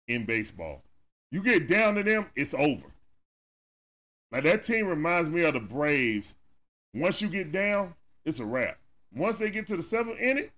in 0.09 0.25
baseball. 0.25 0.83
You 1.31 1.41
get 1.41 1.65
down 1.65 1.95
to 1.95 2.03
them, 2.03 2.25
it's 2.35 2.53
over. 2.53 2.87
Like 4.33 4.43
that 4.43 4.63
team 4.63 4.85
reminds 4.85 5.29
me 5.29 5.43
of 5.45 5.53
the 5.53 5.61
Braves. 5.61 6.35
Once 6.93 7.21
you 7.21 7.29
get 7.29 7.53
down, 7.53 7.95
it's 8.25 8.41
a 8.41 8.45
wrap. 8.45 8.77
Once 9.13 9.37
they 9.37 9.49
get 9.49 9.67
to 9.67 9.75
the 9.75 9.83
seventh 9.83 10.19
inning, 10.19 10.49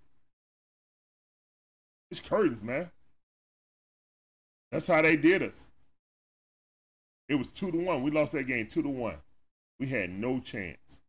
it's 2.10 2.20
curtains, 2.20 2.64
man. 2.64 2.90
That's 4.72 4.88
how 4.88 5.02
they 5.02 5.16
did 5.16 5.42
us. 5.42 5.72
It 7.30 7.36
was 7.36 7.50
two 7.50 7.72
to 7.72 7.78
one. 7.78 8.04
We 8.04 8.12
lost 8.12 8.34
that 8.34 8.44
game 8.44 8.68
two 8.68 8.84
to 8.84 8.90
one. 8.90 9.16
We 9.80 9.88
had 9.88 10.10
no 10.10 10.40
chance. 10.40 11.02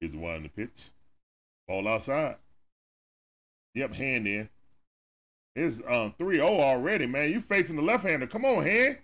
Here's 0.00 0.12
the 0.12 0.18
one 0.18 0.36
on 0.36 0.42
the 0.44 0.48
pitch. 0.48 0.90
Ball 1.68 1.88
outside. 1.88 2.36
Yep, 3.74 3.94
hand 3.94 4.26
in. 4.26 4.48
It's 5.56 5.80
um 5.86 6.14
3-0 6.18 6.40
already, 6.42 7.06
man. 7.06 7.30
You 7.30 7.40
facing 7.40 7.76
the 7.76 7.82
left-hander. 7.82 8.26
Come 8.26 8.44
on, 8.44 8.62
hand. 8.62 8.98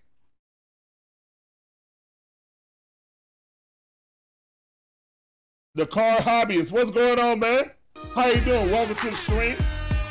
The 5.77 5.87
car 5.87 6.17
hobbyist. 6.21 6.73
What's 6.73 6.91
going 6.91 7.21
on, 7.21 7.39
man? 7.39 7.71
How 8.15 8.29
you 8.29 8.41
doing? 8.41 8.71
Welcome 8.71 8.97
to 8.97 9.11
the 9.11 9.17
stream. 9.17 9.57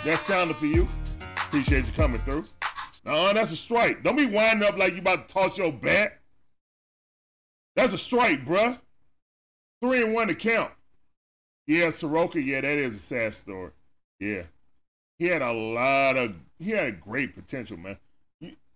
That 0.05 0.19
sounded 0.19 0.57
for 0.57 0.67
you. 0.67 0.87
Appreciate 1.37 1.87
you 1.87 1.93
coming 1.93 2.21
through. 2.21 2.45
No, 3.03 3.33
that's 3.33 3.51
a 3.51 3.55
strike. 3.55 4.03
Don't 4.03 4.15
be 4.15 4.27
winding 4.27 4.69
up 4.69 4.77
like 4.77 4.93
you 4.93 4.99
about 4.99 5.27
to 5.27 5.33
toss 5.33 5.57
your 5.57 5.71
bat. 5.71 6.19
That's 7.75 7.93
a 7.93 7.97
strike, 7.97 8.45
bruh. 8.45 8.79
Three 9.81 10.03
and 10.03 10.13
one 10.13 10.27
to 10.27 10.35
count. 10.35 10.69
Yeah, 11.65 11.89
Soroka, 11.89 12.39
yeah, 12.39 12.61
that 12.61 12.77
is 12.77 12.95
a 12.95 12.99
sad 12.99 13.33
story. 13.33 13.71
Yeah. 14.19 14.43
He 15.17 15.25
had 15.25 15.41
a 15.41 15.51
lot 15.51 16.15
of 16.15 16.35
he 16.59 16.69
had 16.69 17.01
great 17.01 17.33
potential, 17.33 17.77
man. 17.77 17.97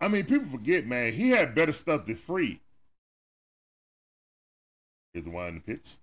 I 0.01 0.07
mean, 0.07 0.25
people 0.25 0.47
forget, 0.47 0.87
man, 0.87 1.13
he 1.13 1.29
had 1.29 1.53
better 1.53 1.71
stuff 1.71 2.05
than 2.05 2.15
Fried. 2.15 2.59
Here's 5.13 5.25
the 5.25 5.37
in 5.37 5.53
the 5.53 5.61
pitch. 5.61 5.99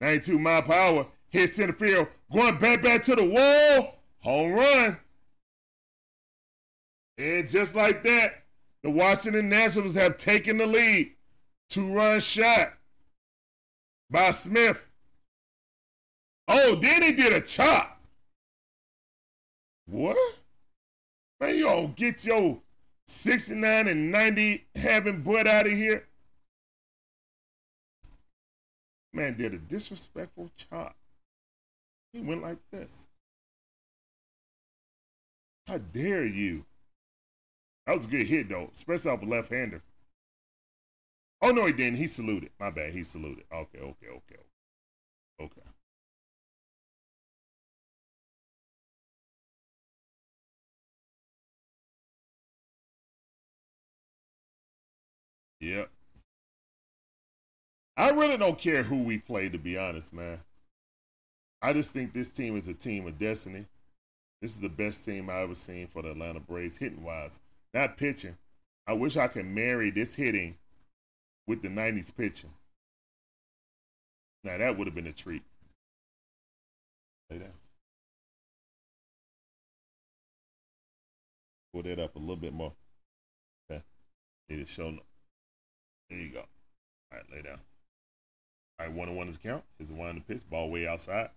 92 0.00 0.38
mile 0.38 0.72
hour, 0.72 1.06
hit 1.28 1.50
center 1.50 1.72
field, 1.72 2.08
going 2.32 2.56
back 2.58 2.82
back 2.82 3.02
to 3.02 3.14
the 3.14 3.24
wall. 3.24 3.94
Home 4.20 4.52
run. 4.52 4.98
And 7.18 7.48
just 7.48 7.74
like 7.74 8.02
that, 8.04 8.44
the 8.82 8.90
Washington 8.90 9.48
Nationals 9.48 9.94
have 9.94 10.16
taken 10.16 10.56
the 10.56 10.66
lead. 10.66 11.12
Two 11.68 11.92
run 11.92 12.20
shot 12.20 12.74
by 14.10 14.30
Smith. 14.30 14.86
Oh, 16.48 16.76
then 16.76 17.02
he 17.02 17.12
did 17.12 17.32
a 17.32 17.40
chop. 17.40 18.00
What? 19.86 20.16
Man, 21.40 21.56
you 21.56 21.64
don't 21.64 21.94
get 21.94 22.24
your 22.24 22.58
69 23.06 23.88
and 23.88 24.10
90 24.10 24.66
having 24.74 25.22
butt 25.22 25.46
out 25.46 25.66
of 25.66 25.72
here. 25.72 26.07
Man 29.12 29.36
did 29.36 29.54
a 29.54 29.58
disrespectful 29.58 30.50
chop. 30.56 30.96
He 32.12 32.20
went 32.20 32.42
like 32.42 32.58
this. 32.70 33.08
How 35.66 35.78
dare 35.78 36.24
you? 36.24 36.64
That 37.86 37.96
was 37.96 38.06
a 38.06 38.08
good 38.08 38.26
hit 38.26 38.48
though, 38.48 38.70
especially 38.74 39.10
off 39.10 39.22
a 39.22 39.24
left 39.26 39.50
hander. 39.50 39.82
Oh 41.40 41.50
no, 41.50 41.66
he 41.66 41.72
didn't. 41.72 41.98
He 41.98 42.06
saluted. 42.06 42.50
My 42.60 42.70
bad. 42.70 42.94
He 42.94 43.02
saluted. 43.04 43.44
Okay, 43.52 43.78
okay, 43.80 44.08
okay, 44.08 44.42
okay. 45.40 45.62
Yep. 55.60 55.90
I 57.98 58.10
really 58.10 58.36
don't 58.36 58.56
care 58.56 58.84
who 58.84 59.02
we 59.02 59.18
play, 59.18 59.48
to 59.48 59.58
be 59.58 59.76
honest, 59.76 60.12
man. 60.12 60.38
I 61.60 61.72
just 61.72 61.92
think 61.92 62.12
this 62.12 62.30
team 62.30 62.56
is 62.56 62.68
a 62.68 62.74
team 62.74 63.08
of 63.08 63.18
destiny. 63.18 63.66
This 64.40 64.52
is 64.52 64.60
the 64.60 64.68
best 64.68 65.04
team 65.04 65.28
I 65.28 65.40
ever 65.40 65.56
seen 65.56 65.88
for 65.88 66.02
the 66.02 66.12
Atlanta 66.12 66.38
Braves, 66.38 66.76
hitting 66.76 67.02
wise, 67.02 67.40
not 67.74 67.96
pitching. 67.96 68.38
I 68.86 68.92
wish 68.92 69.16
I 69.16 69.26
could 69.26 69.46
marry 69.46 69.90
this 69.90 70.14
hitting 70.14 70.56
with 71.48 71.60
the 71.60 71.68
90s 71.68 72.16
pitching. 72.16 72.52
Now 74.44 74.58
that 74.58 74.78
would 74.78 74.86
have 74.86 74.94
been 74.94 75.08
a 75.08 75.12
treat. 75.12 75.42
Lay 77.30 77.38
down. 77.38 77.48
Pull 81.72 81.82
that 81.82 81.98
up 81.98 82.14
a 82.14 82.18
little 82.20 82.36
bit 82.36 82.52
more. 82.52 82.72
Okay. 83.68 83.82
Need 84.48 84.64
to 84.64 84.72
show. 84.72 84.96
There 86.08 86.18
you 86.20 86.28
go. 86.28 86.44
All 87.10 87.18
right, 87.18 87.24
lay 87.32 87.42
down. 87.42 87.58
All 88.78 88.86
right, 88.86 88.94
one 88.94 89.08
on 89.08 89.16
one 89.16 89.28
is 89.28 89.38
count. 89.38 89.64
Is 89.80 89.88
the 89.88 89.94
one 89.94 90.08
on 90.08 90.14
the 90.14 90.20
pitch. 90.20 90.48
Ball 90.48 90.70
way 90.70 90.86
outside. 90.86 91.30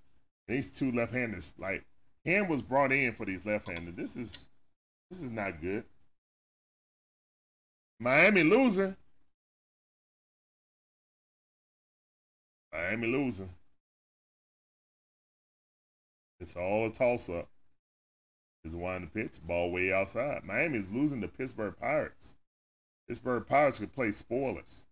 And 0.48 0.58
these 0.58 0.72
two 0.72 0.92
left-handers, 0.92 1.54
like 1.58 1.84
hand 2.26 2.50
was 2.50 2.62
brought 2.62 2.92
in 2.92 3.14
for 3.14 3.26
these 3.26 3.46
left-handers. 3.46 3.96
This 3.96 4.16
is 4.16 4.50
this 5.10 5.22
is 5.22 5.32
not 5.32 5.62
good. 5.62 5.84
Miami 8.00 8.44
losing. 8.44 8.96
Miami 12.72 13.08
losing. 13.08 13.50
It's 16.40 16.56
all 16.56 16.88
a 16.88 16.92
toss 16.92 17.30
up. 17.30 17.48
Is 18.64 18.76
one 18.76 19.02
the 19.02 19.08
pitch, 19.08 19.40
ball 19.42 19.72
way 19.72 19.92
outside. 19.92 20.44
Miami 20.44 20.78
is 20.78 20.92
losing 20.92 21.22
to 21.22 21.28
Pittsburgh 21.28 21.76
Pirates. 21.80 22.36
Pittsburgh 23.08 23.46
Pirates 23.48 23.80
could 23.80 23.94
play 23.94 24.12
spoilers. 24.12 24.86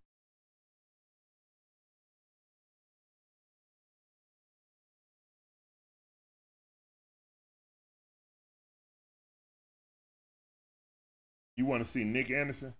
You 11.60 11.66
want 11.66 11.84
to 11.84 11.90
see 11.90 12.06
Nick 12.06 12.32
Anderson? 12.32 12.74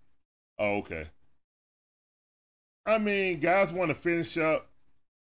Oh, 0.58 0.78
okay. 0.78 1.06
I 2.86 2.96
mean, 2.96 3.38
guys 3.38 3.74
want 3.74 3.88
to 3.88 3.94
finish 3.94 4.38
up 4.38 4.70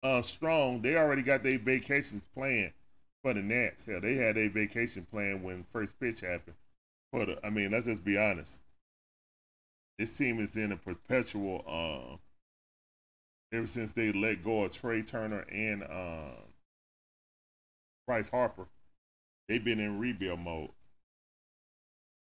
uh, 0.03 0.21
strong. 0.23 0.83
They 0.83 0.97
already 0.97 1.23
got 1.23 1.45
their 1.45 1.57
vacations 1.57 2.27
planned 2.35 2.73
for 3.23 3.35
the 3.35 3.43
Nats. 3.43 3.85
Hell, 3.85 4.01
they 4.01 4.17
had 4.17 4.37
a 4.37 4.49
vacation 4.49 5.07
plan 5.13 5.45
when 5.45 5.63
first 5.63 6.01
pitch 6.01 6.23
happened. 6.23 6.57
The, 7.13 7.39
I 7.45 7.51
mean, 7.51 7.71
let's 7.71 7.87
just 7.87 8.05
be 8.05 8.19
honest. 8.19 8.63
This 9.97 10.19
team 10.19 10.41
is 10.41 10.57
in 10.57 10.73
a 10.73 10.77
perpetual. 10.77 11.65
Um, 11.69 12.19
ever 13.57 13.69
since 13.69 13.93
they 13.93 14.11
let 14.11 14.43
go 14.43 14.65
of 14.65 14.73
Trea 14.73 15.05
Turner 15.05 15.47
and 15.53 15.85
um, 15.85 16.43
Bryce 18.09 18.29
Harper, 18.29 18.67
they've 19.49 19.65
been 19.65 19.79
in 19.79 20.01
rebuild 20.01 20.41
mode. 20.41 20.71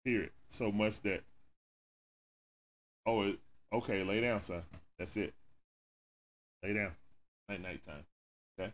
Period. 0.04 0.30
So 0.48 0.70
much 0.70 1.00
that. 1.00 1.22
Oh, 3.06 3.22
it, 3.22 3.38
okay. 3.72 4.02
Lay 4.02 4.20
down, 4.20 4.40
son. 4.40 4.62
That's 4.98 5.16
it. 5.16 5.32
Lay 6.62 6.74
down. 6.74 6.92
Night, 7.48 7.62
night 7.62 7.82
time. 7.82 8.04
Okay. 8.58 8.72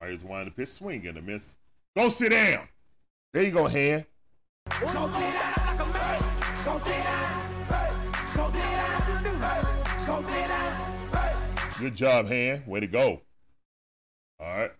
All 0.00 0.08
right, 0.08 0.08
here's 0.08 0.24
one 0.24 0.44
to 0.44 0.50
pitch 0.50 0.68
swing 0.68 1.06
and 1.06 1.18
a 1.18 1.22
miss. 1.22 1.56
Go 1.96 2.08
sit 2.08 2.30
down. 2.30 2.68
There 3.32 3.42
you 3.42 3.50
go, 3.50 3.66
hand. 3.66 4.04
go 4.68 4.76
sit 4.78 4.92
down 4.92 5.56
Go 6.64 6.78
sit 6.78 7.04
down. 7.04 7.26
Good 11.78 11.94
job, 11.94 12.26
hand. 12.26 12.66
Way 12.66 12.80
to 12.80 12.86
go. 12.86 13.20
All 14.40 14.58
right. 14.58 14.72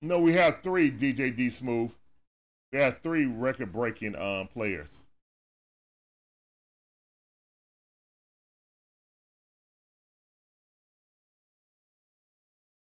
No, 0.00 0.20
we 0.20 0.32
have 0.34 0.62
three 0.62 0.90
DJ 0.90 1.34
D 1.34 1.50
Smooth. 1.50 1.92
We 2.72 2.78
have 2.78 3.00
three 3.02 3.26
record 3.26 3.72
breaking 3.72 4.14
um, 4.16 4.46
players. 4.48 5.06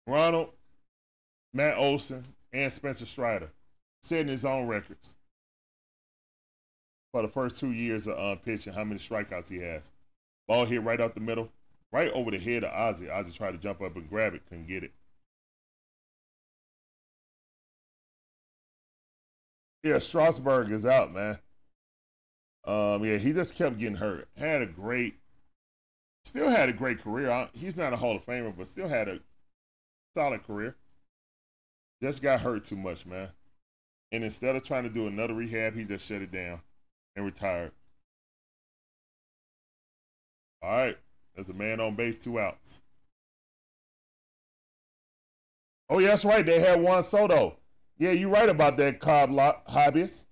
Ronald, 0.07 0.52
Matt 1.53 1.77
Olson, 1.77 2.23
and 2.52 2.72
Spencer 2.72 3.06
Strider 3.06 3.52
setting 4.02 4.27
his 4.27 4.44
own 4.45 4.68
records 4.68 5.15
for 7.11 7.22
the 7.22 7.27
first 7.27 7.60
two 7.60 7.72
years 7.72 8.07
of 8.07 8.18
uh, 8.18 8.35
pitching, 8.35 8.73
how 8.73 8.84
many 8.84 8.99
strikeouts 8.99 9.49
he 9.49 9.60
has. 9.60 9.91
Ball 10.48 10.65
hit 10.65 10.84
right 10.84 10.99
out 10.99 11.14
the 11.14 11.22
middle, 11.22 11.49
right 11.91 12.11
over 12.11 12.31
the 12.31 12.40
head 12.40 12.64
of 12.64 12.73
Ozzie. 12.73 13.10
Ozzie 13.10 13.31
tried 13.31 13.52
to 13.52 13.57
jump 13.57 13.81
up 13.81 13.95
and 13.95 14.10
grab 14.10 14.34
it, 14.34 14.45
couldn't 14.48 14.68
get 14.68 14.84
it. 14.84 14.91
Yeah, 19.84 19.99
Strasburg 19.99 20.72
is 20.72 20.85
out, 20.85 21.14
man. 21.14 21.39
Um, 22.65 23.03
yeah, 23.05 23.18
he 23.18 23.34
just 23.34 23.55
kept 23.55 23.77
getting 23.77 23.95
hurt. 23.97 24.27
Had 24.38 24.61
a 24.61 24.65
great, 24.65 25.15
still 26.26 26.49
had 26.49 26.69
a 26.69 26.73
great 26.73 26.99
career. 26.99 27.30
I- 27.30 27.49
He's 27.53 27.77
not 27.77 27.93
a 27.93 27.97
Hall 27.97 28.15
of 28.15 28.26
Famer, 28.26 28.55
but 28.55 28.68
still 28.68 28.88
had 28.88 29.07
a 29.07 29.19
solid 30.15 30.43
career. 30.43 30.77
Just 32.01 32.22
got 32.22 32.39
hurt 32.41 32.64
too 32.65 32.76
much, 32.76 33.05
man. 33.07 33.31
And 34.11 34.23
instead 34.23 34.55
of 34.55 34.64
trying 34.64 34.84
to 34.85 34.89
do 34.91 35.07
another 35.07 35.34
rehab, 35.35 35.76
he 35.76 35.85
just 35.85 36.05
shut 36.07 36.22
it 36.22 36.31
down 36.31 36.61
and 37.15 37.26
retired. 37.26 37.73
All 40.64 40.72
right, 40.72 40.97
there's 41.35 41.49
a 41.49 41.53
man 41.53 41.80
on 41.80 41.95
base, 41.95 42.23
two 42.23 42.39
outs. 42.39 42.81
Oh, 45.89 45.99
yeah, 45.99 46.10
that's 46.10 46.26
right. 46.26 46.45
They 46.45 46.60
had 46.60 46.81
Juan 46.81 47.03
Soto. 47.03 47.57
Yeah, 47.98 48.11
you're 48.11 48.30
right 48.30 48.49
about 48.49 48.78
that, 48.78 48.99
Cobb 48.99 49.30
hobbyist. 49.30 50.26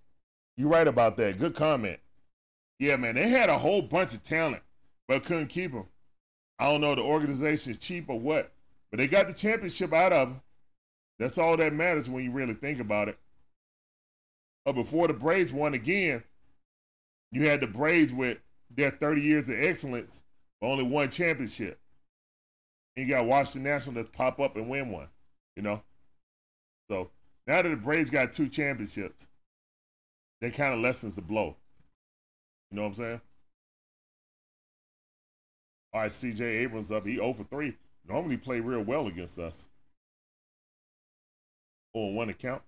You're 0.57 0.69
right 0.69 0.87
about 0.87 1.17
that. 1.17 1.39
Good 1.39 1.55
comment. 1.55 1.99
Yeah, 2.79 2.95
man, 2.95 3.15
they 3.15 3.29
had 3.29 3.49
a 3.49 3.57
whole 3.57 3.81
bunch 3.81 4.13
of 4.13 4.23
talent, 4.23 4.63
but 5.07 5.23
couldn't 5.23 5.47
keep 5.47 5.71
them. 5.71 5.85
I 6.59 6.71
don't 6.71 6.81
know 6.81 6.95
the 6.95 7.01
organization 7.01 7.71
is 7.71 7.77
cheap 7.77 8.09
or 8.09 8.19
what, 8.19 8.51
but 8.89 8.97
they 8.97 9.07
got 9.07 9.27
the 9.27 9.33
championship 9.33 9.93
out 9.93 10.13
of 10.13 10.29
them. 10.29 10.41
That's 11.19 11.37
all 11.37 11.57
that 11.57 11.73
matters 11.73 12.09
when 12.09 12.23
you 12.23 12.31
really 12.31 12.53
think 12.53 12.79
about 12.79 13.07
it. 13.07 13.17
But 14.65 14.73
before 14.73 15.07
the 15.07 15.13
Braves 15.13 15.51
won 15.51 15.73
again, 15.73 16.23
you 17.31 17.47
had 17.47 17.61
the 17.61 17.67
Braves 17.67 18.13
with 18.13 18.39
their 18.75 18.91
30 18.91 19.21
years 19.21 19.49
of 19.49 19.59
excellence, 19.59 20.23
but 20.59 20.67
only 20.67 20.83
one 20.83 21.09
championship. 21.09 21.79
And 22.95 23.07
you 23.07 23.13
got 23.13 23.25
Washington 23.25 23.63
National 23.63 23.95
that's 23.95 24.09
pop 24.09 24.39
up 24.39 24.55
and 24.55 24.69
win 24.69 24.89
one, 24.89 25.07
you 25.55 25.63
know? 25.63 25.81
So 26.89 27.09
now 27.47 27.61
that 27.61 27.69
the 27.69 27.75
Braves 27.75 28.09
got 28.09 28.31
two 28.31 28.47
championships, 28.47 29.27
that 30.41 30.53
kind 30.53 30.73
of 30.73 30.79
lessens 30.79 31.15
the 31.15 31.21
blow. 31.21 31.55
You 32.69 32.77
know 32.77 32.83
what 32.83 32.89
I'm 32.89 32.95
saying? 32.95 33.21
All 35.93 36.01
right, 36.01 36.11
CJ 36.11 36.41
Abrams 36.41 36.91
up. 36.91 37.05
He 37.05 37.15
0 37.15 37.33
for 37.33 37.43
3. 37.43 37.75
Normally 38.07 38.37
play 38.37 38.59
real 38.59 38.81
well 38.81 39.07
against 39.07 39.39
us. 39.39 39.69
0 41.95 42.07
1 42.07 42.29
account. 42.29 42.39
count. 42.39 42.63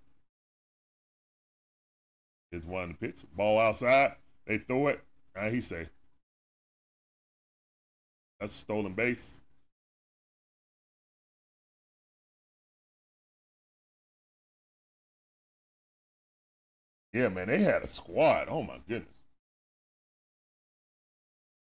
Here's 2.51 2.67
one 2.67 2.89
the 2.89 3.07
pitch. 3.07 3.23
Ball 3.35 3.59
outside. 3.59 4.15
They 4.45 4.59
throw 4.59 4.87
it. 4.87 5.03
Now 5.35 5.49
he 5.49 5.59
say. 5.59 5.87
That's 8.39 8.53
a 8.53 8.57
stolen 8.57 8.93
base. 8.93 9.42
Yeah, 17.13 17.29
man, 17.29 17.47
they 17.47 17.59
had 17.59 17.81
a 17.83 17.87
squad. 17.87 18.49
Oh 18.49 18.61
my 18.63 18.79
goodness. 18.87 19.17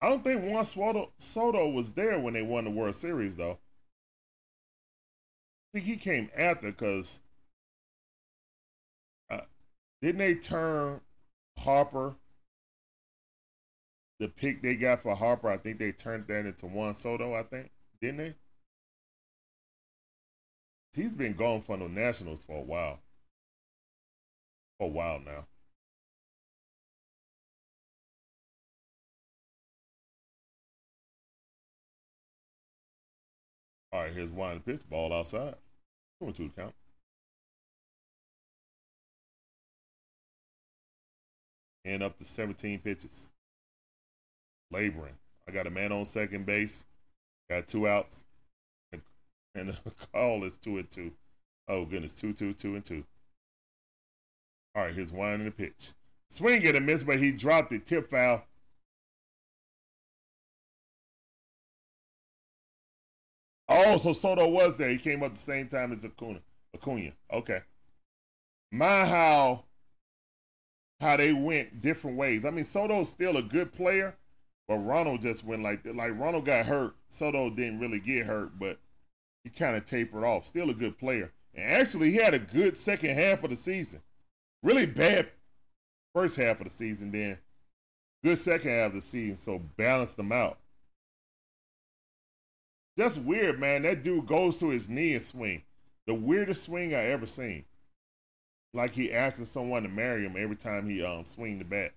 I 0.01 0.09
don't 0.09 0.23
think 0.25 0.43
Juan 0.43 0.65
Soto, 0.65 1.13
Soto 1.17 1.69
was 1.69 1.93
there 1.93 2.19
when 2.19 2.33
they 2.33 2.41
won 2.41 2.65
the 2.65 2.69
World 2.69 2.95
Series, 2.97 3.37
though. 3.37 3.59
I 5.73 5.79
think 5.79 5.85
he 5.85 5.97
came 5.97 6.29
after 6.35 6.71
because 6.71 7.21
uh, 9.29 9.41
didn't 10.01 10.19
they 10.19 10.35
turn 10.35 11.01
Harper? 11.59 12.15
The 14.19 14.27
pick 14.27 14.61
they 14.61 14.75
got 14.75 15.01
for 15.01 15.15
Harper, 15.15 15.49
I 15.49 15.57
think 15.57 15.79
they 15.79 15.91
turned 15.91 16.27
that 16.27 16.45
into 16.45 16.67
Juan 16.67 16.93
Soto. 16.93 17.33
I 17.33 17.41
think 17.41 17.71
didn't 17.99 18.17
they? 18.17 18.35
He's 20.93 21.15
been 21.15 21.33
gone 21.33 21.61
from 21.61 21.79
the 21.79 21.89
Nationals 21.89 22.43
for 22.43 22.59
a 22.59 22.61
while. 22.63 22.99
A 24.79 24.87
while 24.87 25.19
now. 25.19 25.45
All 33.91 34.03
right, 34.03 34.13
here's 34.13 34.31
one 34.31 34.59
pitch, 34.61 34.87
ball 34.89 35.11
outside. 35.11 35.55
Two 36.21 36.31
to 36.31 36.49
count. 36.55 36.75
And 41.85 42.03
up 42.03 42.17
to 42.19 42.25
17 42.25 42.79
pitches. 42.79 43.31
Laboring. 44.71 45.15
I 45.47 45.51
got 45.51 45.65
a 45.65 45.71
man 45.71 45.91
on 45.91 46.05
second 46.05 46.45
base. 46.45 46.85
Got 47.49 47.67
two 47.67 47.87
outs. 47.87 48.23
And 49.55 49.69
the 49.69 49.91
call 50.13 50.43
is 50.43 50.57
two 50.57 50.77
and 50.77 50.89
two. 50.89 51.11
Oh 51.67 51.85
goodness, 51.85 52.13
two, 52.13 52.33
two, 52.33 52.53
two 52.53 52.75
and 52.75 52.85
two. 52.85 53.03
All 54.75 54.83
right, 54.83 54.93
here's 54.93 55.11
one 55.11 55.33
in 55.33 55.45
the 55.45 55.51
pitch. 55.51 55.93
Swing 56.29 56.65
and 56.65 56.77
a 56.77 56.79
miss, 56.79 57.03
but 57.03 57.19
he 57.19 57.31
dropped 57.31 57.71
it. 57.71 57.85
Tip 57.85 58.09
foul. 58.09 58.43
Oh, 63.67 63.97
so 63.97 64.13
Soto 64.13 64.47
was 64.47 64.77
there. 64.77 64.89
He 64.89 64.97
came 64.97 65.23
up 65.23 65.33
the 65.33 65.37
same 65.37 65.67
time 65.67 65.91
as 65.91 66.03
Acuna. 66.05 66.41
Acuna. 66.75 67.11
Okay. 67.31 67.61
My 68.71 69.05
how 69.05 69.65
how 71.01 71.17
they 71.17 71.33
went 71.33 71.81
different 71.81 72.17
ways. 72.17 72.45
I 72.45 72.51
mean, 72.51 72.63
Soto's 72.63 73.09
still 73.09 73.37
a 73.37 73.43
good 73.43 73.71
player, 73.71 74.15
but 74.67 74.77
Ronald 74.77 75.21
just 75.21 75.43
went 75.43 75.63
like 75.63 75.83
that. 75.83 75.95
Like 75.95 76.17
Ronald 76.19 76.45
got 76.45 76.65
hurt. 76.65 76.95
Soto 77.09 77.49
didn't 77.49 77.79
really 77.79 77.99
get 77.99 78.25
hurt, 78.25 78.57
but 78.59 78.79
he 79.43 79.49
kind 79.49 79.75
of 79.75 79.85
tapered 79.85 80.23
off. 80.23 80.45
Still 80.47 80.69
a 80.69 80.73
good 80.73 80.97
player. 80.97 81.31
And 81.55 81.71
actually, 81.71 82.11
he 82.11 82.17
had 82.17 82.33
a 82.33 82.39
good 82.39 82.77
second 82.77 83.15
half 83.15 83.43
of 83.43 83.49
the 83.49 83.55
season. 83.55 84.01
Really 84.61 84.85
bad 84.85 85.29
first 86.13 86.35
half 86.37 86.59
of 86.59 86.65
the 86.65 86.69
season, 86.69 87.11
then 87.11 87.37
good 88.23 88.37
second 88.37 88.71
half 88.71 88.87
of 88.87 88.95
the 88.95 89.01
season. 89.01 89.37
So 89.37 89.59
balanced 89.77 90.17
them 90.17 90.31
out. 90.31 90.57
That's 92.97 93.17
weird, 93.17 93.59
man. 93.59 93.83
That 93.83 94.03
dude 94.03 94.27
goes 94.27 94.59
to 94.59 94.69
his 94.69 94.89
knee 94.89 95.13
and 95.13 95.23
swing. 95.23 95.63
The 96.07 96.13
weirdest 96.13 96.63
swing 96.63 96.93
I 96.93 97.05
ever 97.05 97.25
seen. 97.25 97.63
Like 98.73 98.91
he 98.91 99.13
asking 99.13 99.45
someone 99.45 99.83
to 99.83 99.89
marry 99.89 100.25
him 100.25 100.35
every 100.37 100.57
time 100.57 100.87
he 100.89 101.03
um 101.03 101.23
swing 101.23 101.59
the 101.59 101.65
bat. 101.65 101.93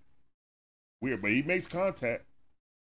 Weird, 1.00 1.22
but 1.22 1.32
he 1.32 1.42
makes 1.42 1.66
contact. 1.66 2.24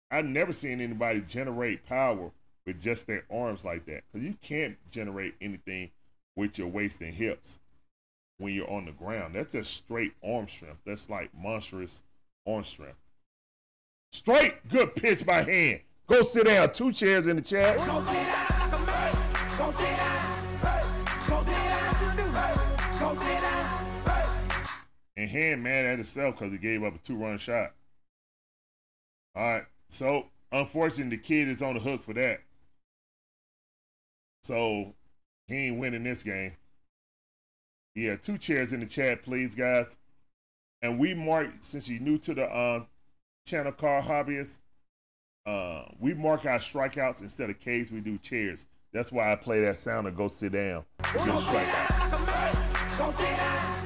I've 0.10 0.26
never 0.26 0.54
seen 0.54 0.80
anybody 0.80 1.22
generate 1.22 1.86
power 1.86 2.32
with 2.66 2.80
just 2.80 3.08
their 3.08 3.26
arms 3.30 3.66
like 3.66 3.86
that. 3.88 4.04
Because 4.12 4.26
you 4.26 4.36
can't 4.42 4.78
generate 4.90 5.36
anything 5.42 5.92
with 6.38 6.58
your 6.58 6.68
waist 6.68 7.02
and 7.02 7.14
hips 7.14 7.60
when 8.38 8.54
you're 8.54 8.70
on 8.70 8.86
the 8.86 8.92
ground. 8.92 9.36
That's 9.36 9.54
just 9.54 9.74
straight 9.74 10.14
arm 10.24 10.48
strength. 10.48 10.80
That's 10.86 11.10
like 11.10 11.32
monstrous 11.34 12.04
arm 12.48 12.64
strength. 12.64 12.98
Straight, 14.12 14.68
good 14.70 14.96
pitch 14.96 15.26
by 15.26 15.44
hand. 15.44 15.82
Go 16.08 16.22
sit 16.22 16.46
down. 16.46 16.72
Two 16.72 16.92
chairs 16.92 17.28
in 17.28 17.36
the 17.36 17.42
chat. 17.42 17.78
And 25.18 25.30
hand 25.30 25.64
mad 25.64 25.86
at 25.86 25.98
himself 25.98 26.36
because 26.36 26.52
he 26.52 26.58
gave 26.58 26.84
up 26.84 26.96
a 26.96 26.98
two 27.00 27.16
run 27.16 27.38
shot. 27.38 27.74
All 29.36 29.44
right. 29.44 29.66
So, 29.90 30.28
unfortunately, 30.52 31.18
the 31.18 31.24
kid 31.24 31.48
is 31.48 31.62
on 31.62 31.74
the 31.74 31.80
hook 31.80 32.04
for 32.04 32.14
that. 32.14 32.42
So, 34.44 34.94
he 35.48 35.68
ain't 35.68 35.80
winning 35.80 36.04
this 36.04 36.22
game. 36.22 36.54
Yeah, 37.96 38.18
two 38.18 38.38
chairs 38.38 38.74
in 38.74 38.82
the 38.82 38.86
chat, 38.86 39.24
please, 39.24 39.56
guys. 39.56 39.96
And 40.82 41.00
we 41.00 41.14
mark, 41.14 41.50
since 41.62 41.88
you're 41.88 42.02
new 42.02 42.18
to 42.20 42.34
the 42.34 42.44
uh, 42.44 42.84
channel 43.46 43.72
car 43.72 44.02
hobbyist, 44.02 44.60
uh, 45.46 45.86
we 45.98 46.14
mark 46.14 46.46
our 46.46 46.60
strikeouts 46.60 47.22
instead 47.22 47.50
of 47.50 47.58
K's, 47.60 47.92
we 47.92 48.02
do 48.02 48.18
chairs. 48.18 48.68
That's 48.92 49.14
why 49.14 49.32
I 49.32 49.36
play 49.36 49.62
that 49.62 49.78
sound 49.78 50.08
and 50.08 50.16
go 50.16 50.28
sit 50.28 50.52
down. 50.52 50.84
Good 51.14 51.22
strikeout. 51.22 52.12
Go 52.98 53.12
sit 53.12 53.38
down, 53.38 53.84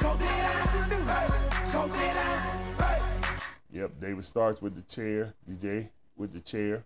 go 0.00 1.86
sit 1.86 2.14
down, 2.14 2.74
fight. 2.76 3.42
Yep, 3.70 4.00
David 4.00 4.24
starts 4.24 4.62
with 4.62 4.74
the 4.74 4.82
chair. 4.82 5.34
DJ 5.48 5.88
with 6.16 6.32
the 6.32 6.40
chair. 6.40 6.82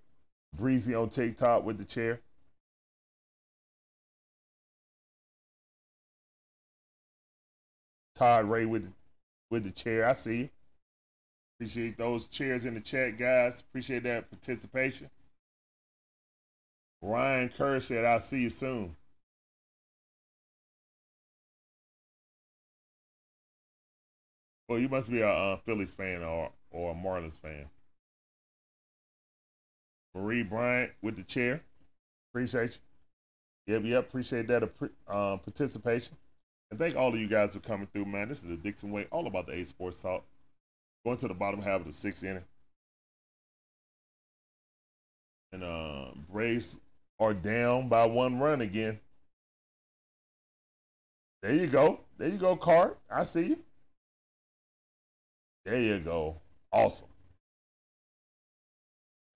Breezy 0.57 0.95
on 0.95 1.09
TikTok 1.09 1.65
with 1.65 1.79
the 1.79 1.85
chair. 1.85 2.21
Todd 8.23 8.49
Ray 8.49 8.67
with 8.67 8.89
with 9.51 9.65
the 9.65 9.73
chair. 9.73 10.07
I 10.07 10.13
see 10.13 10.37
you. 10.37 10.49
Appreciate 11.57 11.99
those 11.99 12.29
chairs 12.29 12.67
in 12.67 12.75
the 12.75 12.81
chat, 12.81 13.19
guys. 13.19 13.63
Appreciate 13.63 14.05
that 14.05 14.31
participation. 14.31 15.11
Ryan 17.01 17.49
Kerr 17.49 17.81
said, 17.81 18.05
"I'll 18.05 18.21
see 18.21 18.43
you 18.43 18.49
soon." 18.49 18.95
Well, 24.69 24.79
you 24.79 24.89
must 24.89 25.11
be 25.11 25.23
a 25.23 25.29
uh, 25.29 25.57
Phillies 25.57 25.93
fan 25.93 26.23
or 26.23 26.53
or 26.71 26.93
a 26.93 26.95
Marlins 26.95 27.41
fan. 27.41 27.69
Marie 30.15 30.45
Bryant 30.45 30.93
with 31.03 31.17
the 31.17 31.25
chair. 31.25 31.61
Appreciate 32.31 32.79
you. 33.67 33.75
Yep, 33.75 33.83
yep. 33.85 34.09
Appreciate 34.09 34.47
that 34.47 34.63
uh, 35.09 35.39
participation. 35.39 36.17
And 36.73 36.79
thank 36.79 36.97
all 36.97 37.13
of 37.13 37.21
you 37.21 37.27
guys 37.27 37.53
for 37.53 37.61
coming 37.61 37.87
through, 37.93 38.07
man. 38.07 38.31
This 38.31 38.43
is 38.43 38.49
the 38.49 38.57
Dixon 38.57 38.91
Way, 38.91 39.07
all 39.11 39.27
about 39.27 39.45
the 39.45 39.53
A 39.53 39.63
Sports 39.63 40.01
Talk. 40.01 40.25
Going 41.05 41.19
to 41.19 41.29
the 41.29 41.35
bottom 41.35 41.61
half 41.61 41.83
of 41.83 41.87
the 41.87 41.93
sixth 41.93 42.25
inning. 42.25 42.43
And 45.53 45.63
uh, 45.65 46.07
Braves 46.33 46.81
are 47.21 47.35
down 47.35 47.91
by 47.91 48.07
one 48.07 48.39
run 48.39 48.63
again. 48.63 48.99
There 51.43 51.53
you 51.53 51.67
go. 51.67 52.01
There 52.17 52.31
you 52.31 52.39
go, 52.39 52.57
Cart. 52.57 52.97
I 53.11 53.25
see 53.25 53.49
you. 53.49 53.59
There 55.67 55.79
you 55.79 55.99
go. 55.99 56.37
Awesome. 56.73 57.09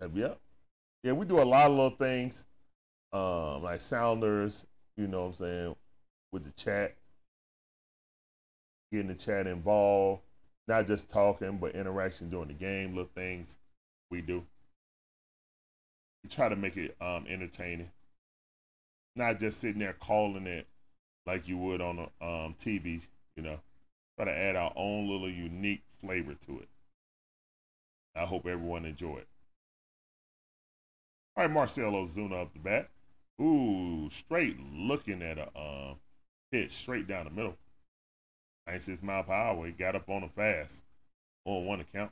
Yep. 0.01 0.39
Yeah, 1.03 1.13
we 1.13 1.27
do 1.27 1.43
a 1.43 1.45
lot 1.45 1.67
of 1.67 1.73
little 1.73 1.91
things, 1.91 2.47
um, 3.13 3.63
like 3.63 3.83
sounders, 3.83 4.67
you 4.97 5.07
know 5.07 5.21
what 5.21 5.27
I'm 5.27 5.35
saying, 5.35 5.77
with 6.33 6.45
the 6.45 6.51
chat, 6.53 6.95
getting 8.91 9.09
the 9.09 9.15
chat 9.15 9.47
involved, 9.47 10.23
not 10.69 10.87
just 10.87 11.11
talking, 11.11 11.59
but 11.59 11.75
interaction 11.75 12.31
during 12.31 12.49
the 12.49 12.55
game, 12.55 12.91
little 12.95 13.11
things 13.15 13.59
we 14.11 14.21
do. 14.21 14.45
We 16.23 16.31
try 16.31 16.49
to 16.49 16.57
make 16.57 16.77
it 16.77 16.97
um, 17.01 17.27
entertaining, 17.29 17.91
not 19.17 19.39
just 19.39 19.61
sitting 19.61 19.81
there 19.81 19.95
calling 19.95 20.47
it 20.47 20.67
like 21.27 21.49
you 21.49 21.59
would 21.59 21.81
on 21.81 21.99
a 21.99 22.25
um, 22.25 22.55
TV, 22.59 23.07
you 23.37 23.43
know. 23.43 23.59
Try 24.17 24.27
to 24.27 24.37
add 24.37 24.57
our 24.57 24.73
own 24.77 25.09
little 25.09 25.29
unique 25.29 25.83
flavor 26.01 26.35
to 26.47 26.61
it. 26.61 26.69
I 28.15 28.25
hope 28.25 28.47
everyone 28.47 28.87
enjoy 28.87 29.19
it. 29.19 29.29
All 31.37 31.45
right, 31.45 31.51
Marcell 31.51 31.93
Ozuna 31.93 32.43
up 32.43 32.53
the 32.55 32.59
bat. 32.61 32.89
Ooh, 33.41 34.09
straight 34.11 34.59
looking 34.73 35.23
at 35.23 35.37
a 35.37 35.49
um, 35.59 35.97
pitch 36.51 36.71
straight 36.71 37.07
down 37.07 37.27
the 37.27 37.31
middle. 37.31 37.57
96 38.67 39.03
mile 39.03 39.23
per 39.23 39.33
hour. 39.33 39.67
He 39.67 39.73
got 39.73 39.95
up 39.95 40.09
on 40.09 40.23
him 40.23 40.31
fast. 40.31 40.85
On 41.45 41.65
one 41.65 41.81
account. 41.81 42.11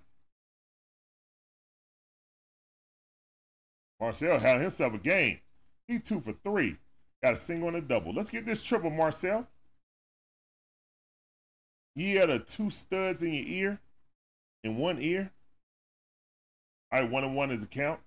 Marcell 4.00 4.38
had 4.38 4.60
himself 4.60 4.94
a 4.94 4.98
game. 4.98 5.40
He 5.88 5.98
two 5.98 6.20
for 6.20 6.32
three. 6.44 6.76
Got 7.22 7.34
a 7.34 7.36
single 7.36 7.68
and 7.68 7.78
a 7.78 7.80
double. 7.80 8.12
Let's 8.12 8.30
get 8.30 8.46
this 8.46 8.62
triple, 8.62 8.90
Marcell. 8.90 9.46
You 11.96 12.18
had 12.18 12.30
a 12.30 12.38
two 12.38 12.70
studs 12.70 13.22
in 13.22 13.32
your 13.32 13.46
ear, 13.46 13.80
in 14.62 14.76
one 14.76 15.00
ear. 15.00 15.30
All 16.92 17.00
right, 17.00 17.10
one 17.10 17.24
and 17.24 17.34
one 17.34 17.50
is 17.50 17.64
a 17.64 17.66
count. 17.66 18.00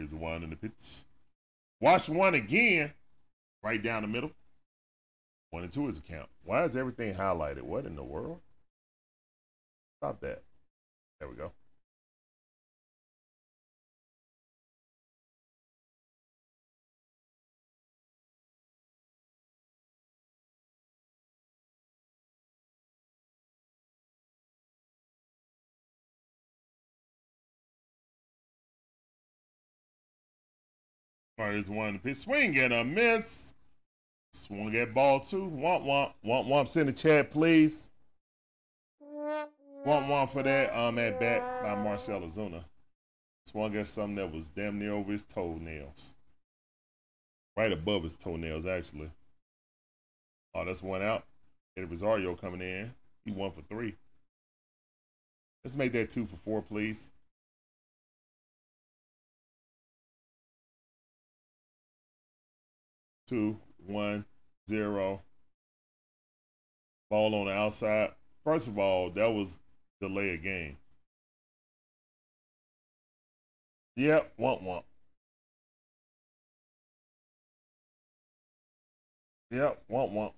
Here's 0.00 0.12
the 0.12 0.16
one 0.16 0.42
in 0.42 0.48
the 0.48 0.56
pitch. 0.56 1.04
Watch 1.78 2.08
one 2.08 2.34
again, 2.34 2.90
right 3.62 3.82
down 3.82 4.00
the 4.00 4.08
middle. 4.08 4.30
One 5.50 5.62
and 5.62 5.70
two 5.70 5.88
is 5.88 5.98
a 5.98 6.00
count. 6.00 6.30
Why 6.42 6.64
is 6.64 6.74
everything 6.74 7.14
highlighted? 7.14 7.60
What 7.60 7.84
in 7.84 7.96
the 7.96 8.02
world? 8.02 8.40
Stop 9.98 10.22
that. 10.22 10.42
There 11.18 11.28
we 11.28 11.36
go. 11.36 11.52
First 31.40 31.70
one 31.70 31.98
pitch 31.98 32.18
swing 32.18 32.58
and 32.58 32.70
a 32.70 32.84
miss. 32.84 33.54
Swung 34.34 34.76
at 34.76 34.92
ball 34.92 35.20
two. 35.20 35.48
Womp 35.48 35.86
womp. 35.86 36.12
Womp 36.22 36.46
womps 36.46 36.76
in 36.76 36.84
the 36.84 36.92
chat, 36.92 37.30
please. 37.30 37.90
Womp 39.02 39.48
womp 39.86 40.28
for 40.28 40.42
that 40.42 40.78
um 40.78 40.98
at 40.98 41.18
bat 41.18 41.62
by 41.62 41.74
Marcell 41.76 42.20
Ozuna. 42.20 42.62
Swung 43.46 43.74
at 43.74 43.88
something 43.88 44.16
that 44.16 44.30
was 44.30 44.50
damn 44.50 44.78
near 44.78 44.92
over 44.92 45.12
his 45.12 45.24
toenails. 45.24 46.14
Right 47.56 47.72
above 47.72 48.02
his 48.02 48.16
toenails, 48.16 48.66
actually. 48.66 49.10
Oh, 50.54 50.66
that's 50.66 50.82
one 50.82 51.00
out. 51.00 51.24
Eddie 51.74 51.86
Rosario 51.86 52.34
coming 52.34 52.60
in. 52.60 52.94
He 53.24 53.32
one 53.32 53.52
for 53.52 53.62
three. 53.62 53.96
Let's 55.64 55.74
make 55.74 55.92
that 55.92 56.10
two 56.10 56.26
for 56.26 56.36
four, 56.36 56.60
please. 56.60 57.12
Two, 63.30 63.56
one, 63.86 64.24
zero. 64.68 65.22
Ball 67.10 67.34
on 67.36 67.46
the 67.46 67.52
outside. 67.52 68.10
First 68.44 68.66
of 68.66 68.76
all, 68.76 69.10
that 69.10 69.28
was 69.32 69.60
delay 70.00 70.30
a 70.30 70.36
game. 70.36 70.76
Yep, 73.96 74.32
womp 74.36 74.64
womp. 74.64 74.82
Yep, 79.52 79.80
womp 79.88 80.12
womp. 80.12 80.32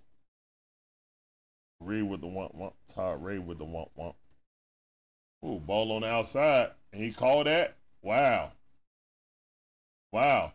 Reed 1.81 2.05
with 2.05 2.21
the 2.21 2.27
womp 2.27 2.55
womp. 2.55 2.75
Todd 2.89 3.25
Ray 3.25 3.39
with 3.39 3.59
the 3.59 3.65
womp 3.65 3.89
womp. 3.99 4.15
Ooh, 5.45 5.61
ball 5.61 5.93
on 5.93 6.03
the 6.03 6.09
outside. 6.09 6.71
And 6.93 7.03
he 7.03 7.11
called 7.11 7.47
that? 7.47 7.75
Wow. 8.03 8.53
Wow. 10.13 10.53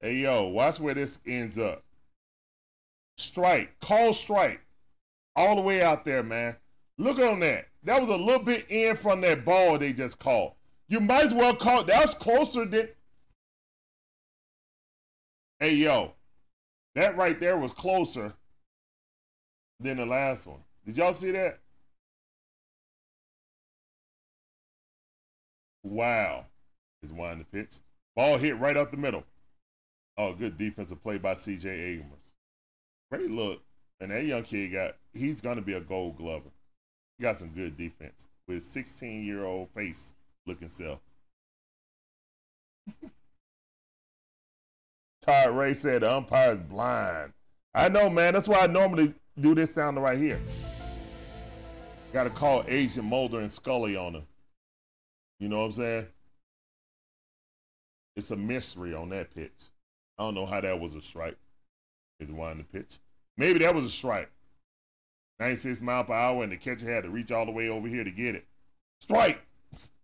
Hey 0.00 0.14
yo, 0.14 0.46
watch 0.48 0.80
where 0.80 0.94
this 0.94 1.18
ends 1.26 1.58
up. 1.58 1.82
Strike. 3.18 3.78
Call 3.80 4.14
strike. 4.14 4.60
All 5.36 5.56
the 5.56 5.62
way 5.62 5.82
out 5.82 6.04
there, 6.04 6.22
man. 6.22 6.56
Look 6.96 7.18
on 7.18 7.40
that. 7.40 7.68
That 7.84 8.00
was 8.00 8.08
a 8.08 8.16
little 8.16 8.42
bit 8.42 8.66
in 8.70 8.96
from 8.96 9.20
that 9.22 9.44
ball 9.44 9.78
they 9.78 9.92
just 9.92 10.18
called. 10.18 10.54
You 10.88 11.00
might 11.00 11.24
as 11.24 11.34
well 11.34 11.54
call 11.54 11.84
that 11.84 12.02
was 12.02 12.14
closer 12.14 12.64
than 12.64 12.88
Hey 15.58 15.74
yo. 15.74 16.12
That 16.94 17.16
right 17.16 17.38
there 17.38 17.58
was 17.58 17.72
closer 17.72 18.32
than 19.78 19.98
the 19.98 20.06
last 20.06 20.46
one. 20.46 20.60
Did 20.86 20.96
y'all 20.96 21.12
see 21.12 21.30
that? 21.32 21.58
Wow. 25.82 26.46
Is 27.02 27.12
winding 27.12 27.46
the 27.50 27.58
pitch. 27.58 27.76
Ball 28.16 28.38
hit 28.38 28.58
right 28.58 28.76
up 28.76 28.90
the 28.90 28.96
middle. 28.96 29.24
Oh, 30.22 30.34
good 30.34 30.58
defensive 30.58 31.02
play 31.02 31.16
by 31.16 31.32
CJ 31.32 31.64
Abrams. 31.64 32.34
Great 33.10 33.30
look. 33.30 33.62
And 34.00 34.10
that 34.10 34.26
young 34.26 34.42
kid 34.42 34.70
got, 34.70 34.96
he's 35.14 35.40
going 35.40 35.56
to 35.56 35.62
be 35.62 35.72
a 35.72 35.80
gold 35.80 36.18
glover. 36.18 36.50
He 37.16 37.22
got 37.22 37.38
some 37.38 37.48
good 37.48 37.78
defense 37.78 38.28
with 38.46 38.56
his 38.56 38.66
16 38.66 39.24
year 39.24 39.46
old 39.46 39.70
face 39.70 40.14
looking 40.46 40.68
self. 40.68 41.00
Todd 45.22 45.56
Ray 45.56 45.72
said 45.72 46.02
the 46.02 46.12
umpire's 46.12 46.58
blind. 46.58 47.32
I 47.74 47.88
know, 47.88 48.10
man. 48.10 48.34
That's 48.34 48.46
why 48.46 48.58
I 48.58 48.66
normally 48.66 49.14
do 49.40 49.54
this 49.54 49.72
sound 49.72 49.96
right 50.02 50.18
here. 50.18 50.38
Got 52.12 52.24
to 52.24 52.30
call 52.30 52.62
Agent 52.68 53.06
Mulder 53.06 53.40
and 53.40 53.50
Scully 53.50 53.96
on 53.96 54.16
him. 54.16 54.26
You 55.38 55.48
know 55.48 55.60
what 55.60 55.64
I'm 55.66 55.72
saying? 55.72 56.06
It's 58.16 58.32
a 58.32 58.36
mystery 58.36 58.92
on 58.92 59.08
that 59.08 59.34
pitch. 59.34 59.70
I 60.20 60.22
don't 60.22 60.34
know 60.34 60.44
how 60.44 60.60
that 60.60 60.78
was 60.78 60.94
a 60.94 61.00
strike. 61.00 61.38
Is 62.20 62.30
winding 62.30 62.66
the 62.70 62.78
pitch. 62.78 62.98
Maybe 63.38 63.60
that 63.60 63.74
was 63.74 63.86
a 63.86 63.90
strike. 63.90 64.30
96 65.38 65.80
mile 65.80 66.04
per 66.04 66.12
hour, 66.12 66.42
and 66.42 66.52
the 66.52 66.58
catcher 66.58 66.92
had 66.92 67.04
to 67.04 67.10
reach 67.10 67.32
all 67.32 67.46
the 67.46 67.52
way 67.52 67.70
over 67.70 67.88
here 67.88 68.04
to 68.04 68.10
get 68.10 68.34
it. 68.34 68.44
Strike. 69.00 69.40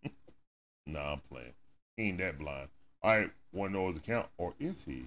nah, 0.87 1.13
I'm 1.13 1.21
playing. 1.31 1.53
He 1.99 2.05
ain't 2.05 2.19
that 2.19 2.39
blind. 2.39 2.69
All 3.03 3.15
right, 3.15 3.31
one 3.51 3.75
knows 3.75 3.99
account, 3.99 4.27
or 4.39 4.55
is 4.59 4.83
he? 4.83 5.07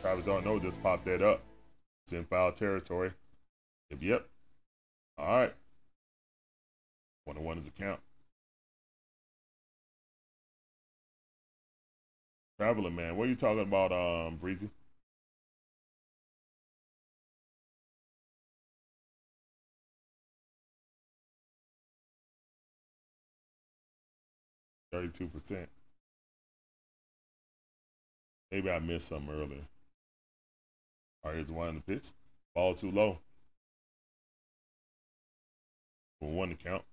Travis 0.00 0.24
d'Arnaud. 0.24 0.60
Just 0.60 0.82
popped 0.82 1.04
that 1.04 1.20
up. 1.20 1.42
It's 2.06 2.14
in 2.14 2.24
foul 2.24 2.52
territory. 2.52 3.12
Yep, 3.90 3.98
yep. 4.00 4.26
All 5.18 5.26
right. 5.26 5.54
One 7.26 7.36
to 7.36 7.42
one 7.42 7.58
is 7.58 7.68
account. 7.68 8.00
Traveler 12.62 12.92
man, 12.92 13.16
what 13.16 13.26
are 13.26 13.28
you 13.28 13.34
talking 13.34 13.58
about, 13.58 13.90
um, 13.90 14.36
Breezy? 14.36 14.70
Thirty-two 24.92 25.26
percent. 25.26 25.68
Maybe 28.52 28.70
I 28.70 28.78
missed 28.78 29.08
something 29.08 29.34
earlier. 29.34 29.66
All 31.24 31.32
right, 31.32 31.34
here's 31.34 31.50
one 31.50 31.70
in 31.70 31.74
the 31.74 31.80
pitch. 31.80 32.12
Ball 32.54 32.74
too 32.76 32.92
low. 32.92 33.18
One 36.20 36.50
to 36.50 36.54
count. 36.54 36.84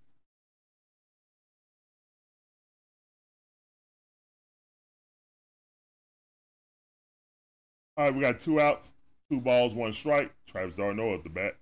All 7.99 8.05
right, 8.05 8.15
we 8.15 8.21
got 8.21 8.39
two 8.39 8.61
outs, 8.61 8.93
two 9.29 9.41
balls, 9.41 9.75
one 9.75 9.91
strike. 9.91 10.31
Travis 10.47 10.77
d'Arnaud 10.77 11.15
at 11.15 11.23
the 11.25 11.29
bat. 11.29 11.57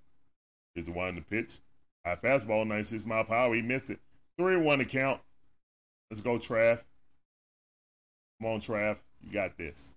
Here's 0.76 0.86
the 0.86 0.92
one 0.92 1.08
in 1.08 1.16
the 1.16 1.22
pitch. 1.22 1.58
High 2.06 2.16
fastball, 2.16 2.68
96 2.68 3.08
mile 3.08 3.26
hour. 3.32 3.56
He 3.56 3.64
missed 3.64 3.90
it. 3.90 4.00
Three 4.38 4.54
and 4.54 4.64
one 4.64 4.78
to 4.78 4.86
count. 4.86 5.20
Let's 6.12 6.22
go, 6.22 6.38
Trav. 6.38 6.84
Come 8.40 8.52
on, 8.52 8.60
Trav. 8.60 9.00
You 9.24 9.32
got 9.32 9.58
this. 9.58 9.96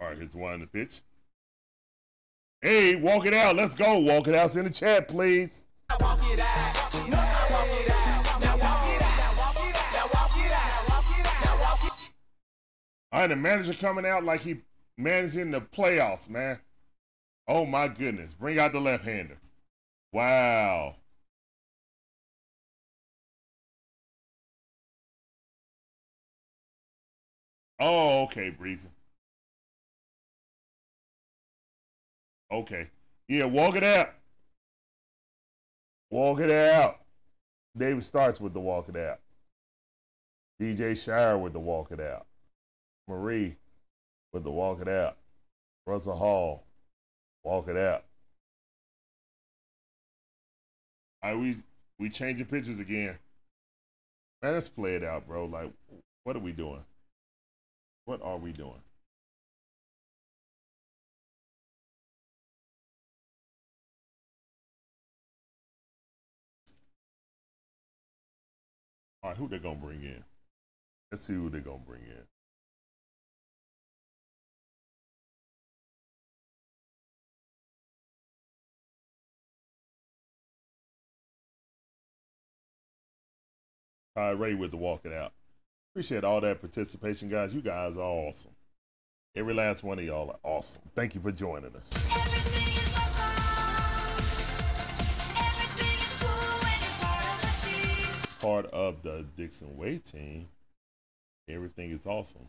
All 0.00 0.06
right, 0.06 0.16
here's 0.16 0.36
one 0.36 0.54
in 0.54 0.60
the 0.60 0.68
pitch. 0.68 1.00
Hey, 2.62 2.94
walk 2.94 3.26
it 3.26 3.34
out. 3.34 3.56
Let's 3.56 3.74
go. 3.74 3.98
Walk 3.98 4.28
it 4.28 4.36
out's 4.36 4.54
in 4.54 4.66
the 4.66 4.70
chat, 4.70 5.08
please. 5.08 5.66
All 13.12 13.20
right, 13.20 13.26
the 13.26 13.36
manager 13.36 13.74
coming 13.74 14.06
out 14.06 14.24
like 14.24 14.40
he 14.40 14.62
managing 14.96 15.50
the 15.50 15.60
playoffs, 15.60 16.28
man. 16.28 16.58
Oh 17.48 17.66
my 17.66 17.88
goodness. 17.88 18.34
Bring 18.34 18.58
out 18.58 18.72
the 18.72 18.80
left 18.80 19.04
hander. 19.04 19.38
Wow. 20.12 20.96
Oh, 27.80 28.22
okay, 28.24 28.50
Breezy. 28.50 28.88
Okay. 32.50 32.90
Yeah, 33.28 33.44
walk 33.46 33.76
it 33.76 33.84
out. 33.84 34.14
Walk 36.10 36.40
it 36.40 36.50
out. 36.50 37.00
David 37.76 38.04
starts 38.04 38.40
with 38.40 38.54
the 38.54 38.60
walk 38.60 38.88
it 38.88 38.96
out. 38.96 39.20
DJ 40.60 40.94
Shire 40.94 41.38
with 41.38 41.52
the 41.52 41.60
walk 41.60 41.92
it 41.92 42.00
out. 42.00 42.26
Marie 43.08 43.56
with 44.32 44.44
the 44.44 44.50
walk 44.50 44.80
it 44.80 44.88
out. 44.88 45.16
Russell 45.86 46.16
Hall, 46.16 46.64
walk 47.42 47.68
it 47.68 47.76
out. 47.76 48.04
Right, 51.22 51.36
we 51.36 51.56
we 51.98 52.10
changing 52.10 52.46
pictures 52.46 52.80
again. 52.80 53.18
Man, 54.42 54.52
let's 54.52 54.68
play 54.68 54.94
it 54.94 55.02
out, 55.02 55.26
bro. 55.26 55.46
Like, 55.46 55.72
what 56.24 56.36
are 56.36 56.40
we 56.40 56.52
doing? 56.52 56.84
What 58.04 58.22
are 58.22 58.36
we 58.36 58.52
doing? 58.52 58.82
All 69.22 69.30
right, 69.30 69.36
who 69.36 69.48
they 69.48 69.58
gonna 69.58 69.74
bring 69.74 70.02
in? 70.02 70.22
Let's 71.10 71.24
see 71.24 71.34
who 71.34 71.50
they 71.50 71.60
gonna 71.60 71.78
bring 71.86 72.02
in. 72.02 72.37
Uh, 84.18 84.34
Ray 84.34 84.54
with 84.54 84.72
the 84.72 84.76
walk 84.76 85.02
it 85.04 85.12
out. 85.12 85.32
Appreciate 85.92 86.24
all 86.24 86.40
that 86.40 86.60
participation, 86.60 87.28
guys. 87.28 87.54
You 87.54 87.60
guys 87.60 87.96
are 87.96 88.00
awesome. 88.00 88.50
Every 89.36 89.54
last 89.54 89.84
one 89.84 90.00
of 90.00 90.04
y'all 90.04 90.30
are 90.30 90.40
awesome. 90.42 90.82
Thank 90.96 91.14
you 91.14 91.20
for 91.20 91.30
joining 91.30 91.72
us. 91.76 91.94
Everything 91.94 92.74
is 92.76 92.96
awesome. 92.96 93.24
Everything 95.38 96.00
is 96.00 96.18
cool 96.18 96.58
when 96.64 96.80
you're 96.80 96.98
part 97.00 97.24
of 97.24 97.40
the 97.42 97.52
team. 97.70 98.22
Part 98.40 98.66
of 98.66 99.02
the 99.04 99.24
Dixon 99.36 99.76
Way 99.76 99.98
team. 99.98 100.48
Everything 101.48 101.92
is 101.92 102.04
awesome. 102.04 102.48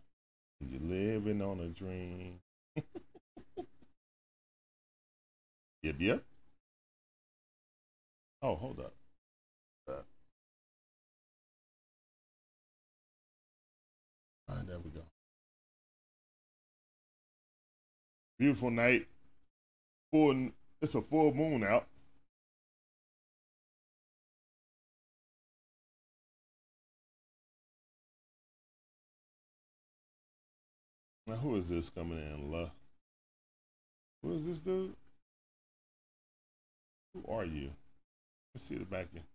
You're 0.61 0.81
living 0.81 1.43
on 1.43 1.59
a 1.59 1.67
dream. 1.67 2.39
yep, 5.83 5.95
yep. 5.99 6.23
Oh, 8.41 8.55
hold 8.55 8.79
up. 8.79 8.93
Right, 14.49 14.65
there 14.65 14.79
we 14.79 14.89
go. 14.89 15.01
Beautiful 18.39 18.71
night. 18.71 19.07
Full, 20.11 20.49
it's 20.81 20.95
a 20.95 21.01
full 21.01 21.33
moon 21.33 21.63
out. 21.63 21.85
Now, 31.27 31.35
who 31.35 31.55
is 31.57 31.69
this 31.69 31.91
coming 31.91 32.17
in, 32.17 32.51
love? 32.51 32.71
Who 34.23 34.33
is 34.33 34.47
this 34.47 34.61
dude? 34.61 34.95
Who 37.13 37.31
are 37.31 37.45
you? 37.45 37.69
Let's 38.55 38.65
see 38.65 38.75
the 38.75 38.85
back 38.85 39.07
end. 39.13 39.25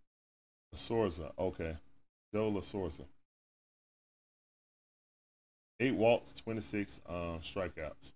La 0.73 0.77
Sorsa. 0.77 1.31
Okay. 1.39 1.77
Joe 2.33 2.49
La 2.49 2.59
Sorsa. 2.59 3.05
Eight 5.79 5.95
walks, 5.95 6.33
26 6.33 7.01
uh, 7.07 7.37
strikeouts. 7.41 8.13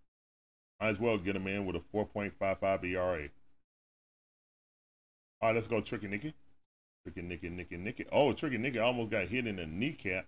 Might 0.80 0.90
as 0.90 1.00
well 1.00 1.18
get 1.18 1.36
him 1.36 1.48
in 1.48 1.66
with 1.66 1.76
a 1.76 1.84
4.55 1.94 2.86
ERA. 2.86 3.30
All 5.42 5.50
right, 5.50 5.56
let's 5.56 5.68
go 5.68 5.82
Tricky 5.82 6.08
Nicky. 6.08 6.34
Tricky 7.04 7.22
Nicky, 7.22 7.50
Nicky, 7.50 7.78
Nicky. 7.78 8.06
Oh, 8.12 8.34
Tricky 8.34 8.58
Nicky 8.58 8.80
almost 8.80 9.10
got 9.10 9.28
hit 9.28 9.48
in 9.48 9.58
the 9.58 9.66
kneecap. 9.66 10.26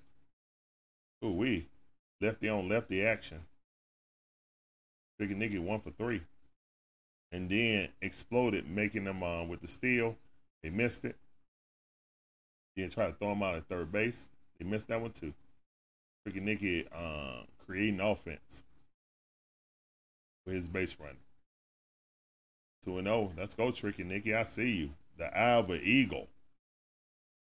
Ooh, 1.23 1.31
we 1.31 1.67
lefty 2.19 2.49
on 2.49 2.67
lefty 2.67 3.05
action. 3.05 3.39
Tricky 5.17 5.35
Nicky 5.35 5.59
one 5.59 5.79
for 5.79 5.91
three. 5.91 6.21
And 7.31 7.49
then 7.49 7.89
exploded, 8.01 8.67
making 8.67 9.05
them 9.05 9.23
uh, 9.23 9.43
with 9.43 9.61
the 9.61 9.67
steal. 9.67 10.17
They 10.63 10.69
missed 10.69 11.05
it. 11.05 11.15
Then 12.75 12.89
try 12.89 13.07
to 13.07 13.13
throw 13.13 13.31
him 13.31 13.43
out 13.43 13.55
at 13.55 13.67
third 13.67 13.91
base. 13.91 14.29
They 14.59 14.65
missed 14.65 14.89
that 14.89 15.01
one 15.01 15.11
too. 15.11 15.33
Tricky 16.23 16.39
Nicky 16.39 16.87
uh, 16.93 17.43
creating 17.65 17.99
offense 17.99 18.63
with 20.45 20.55
his 20.55 20.67
base 20.67 20.95
running. 20.99 21.17
2 22.85 22.97
and 22.99 23.07
0. 23.07 23.31
Let's 23.37 23.53
go, 23.53 23.71
Tricky 23.71 24.03
Nicky. 24.03 24.33
I 24.35 24.43
see 24.43 24.71
you. 24.71 24.89
The 25.17 25.35
Alva 25.37 25.79
Eagle. 25.81 26.27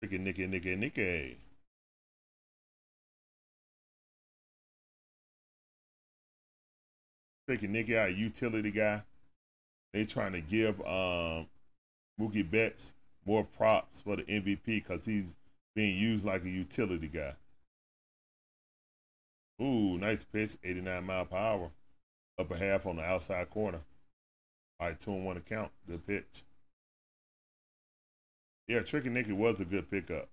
Tricky 0.01 0.17
Nicky, 0.17 0.47
Nicky, 0.47 0.75
Nicky. 0.75 1.37
Tricky 7.47 7.67
Nicky, 7.67 7.97
our 7.97 8.09
utility 8.09 8.71
guy. 8.71 9.03
They're 9.93 10.05
trying 10.05 10.33
to 10.33 10.41
give 10.41 10.79
um, 10.81 11.47
Mookie 12.19 12.49
Betts 12.49 12.93
more 13.25 13.43
props 13.43 14.01
for 14.01 14.15
the 14.15 14.23
MVP 14.23 14.63
because 14.65 15.05
he's 15.05 15.35
being 15.75 15.97
used 15.97 16.25
like 16.25 16.43
a 16.43 16.49
utility 16.49 17.07
guy. 17.07 17.33
Ooh, 19.59 19.97
nice 19.97 20.23
pitch, 20.23 20.57
89 20.63 21.03
mile 21.03 21.25
per 21.25 21.37
hour. 21.37 21.71
Upper 22.37 22.55
half 22.55 22.85
on 22.85 22.97
the 22.97 23.03
outside 23.03 23.49
corner. 23.49 23.81
All 24.79 24.87
right, 24.87 24.99
two 24.99 25.11
and 25.11 25.25
one 25.25 25.35
to 25.35 25.41
count. 25.41 25.71
Good 25.87 26.05
pitch. 26.05 26.43
Yeah, 28.67 28.81
Tricky 28.81 29.09
Nicky 29.09 29.33
was 29.33 29.59
a 29.59 29.65
good 29.65 29.89
pickup. 29.89 30.29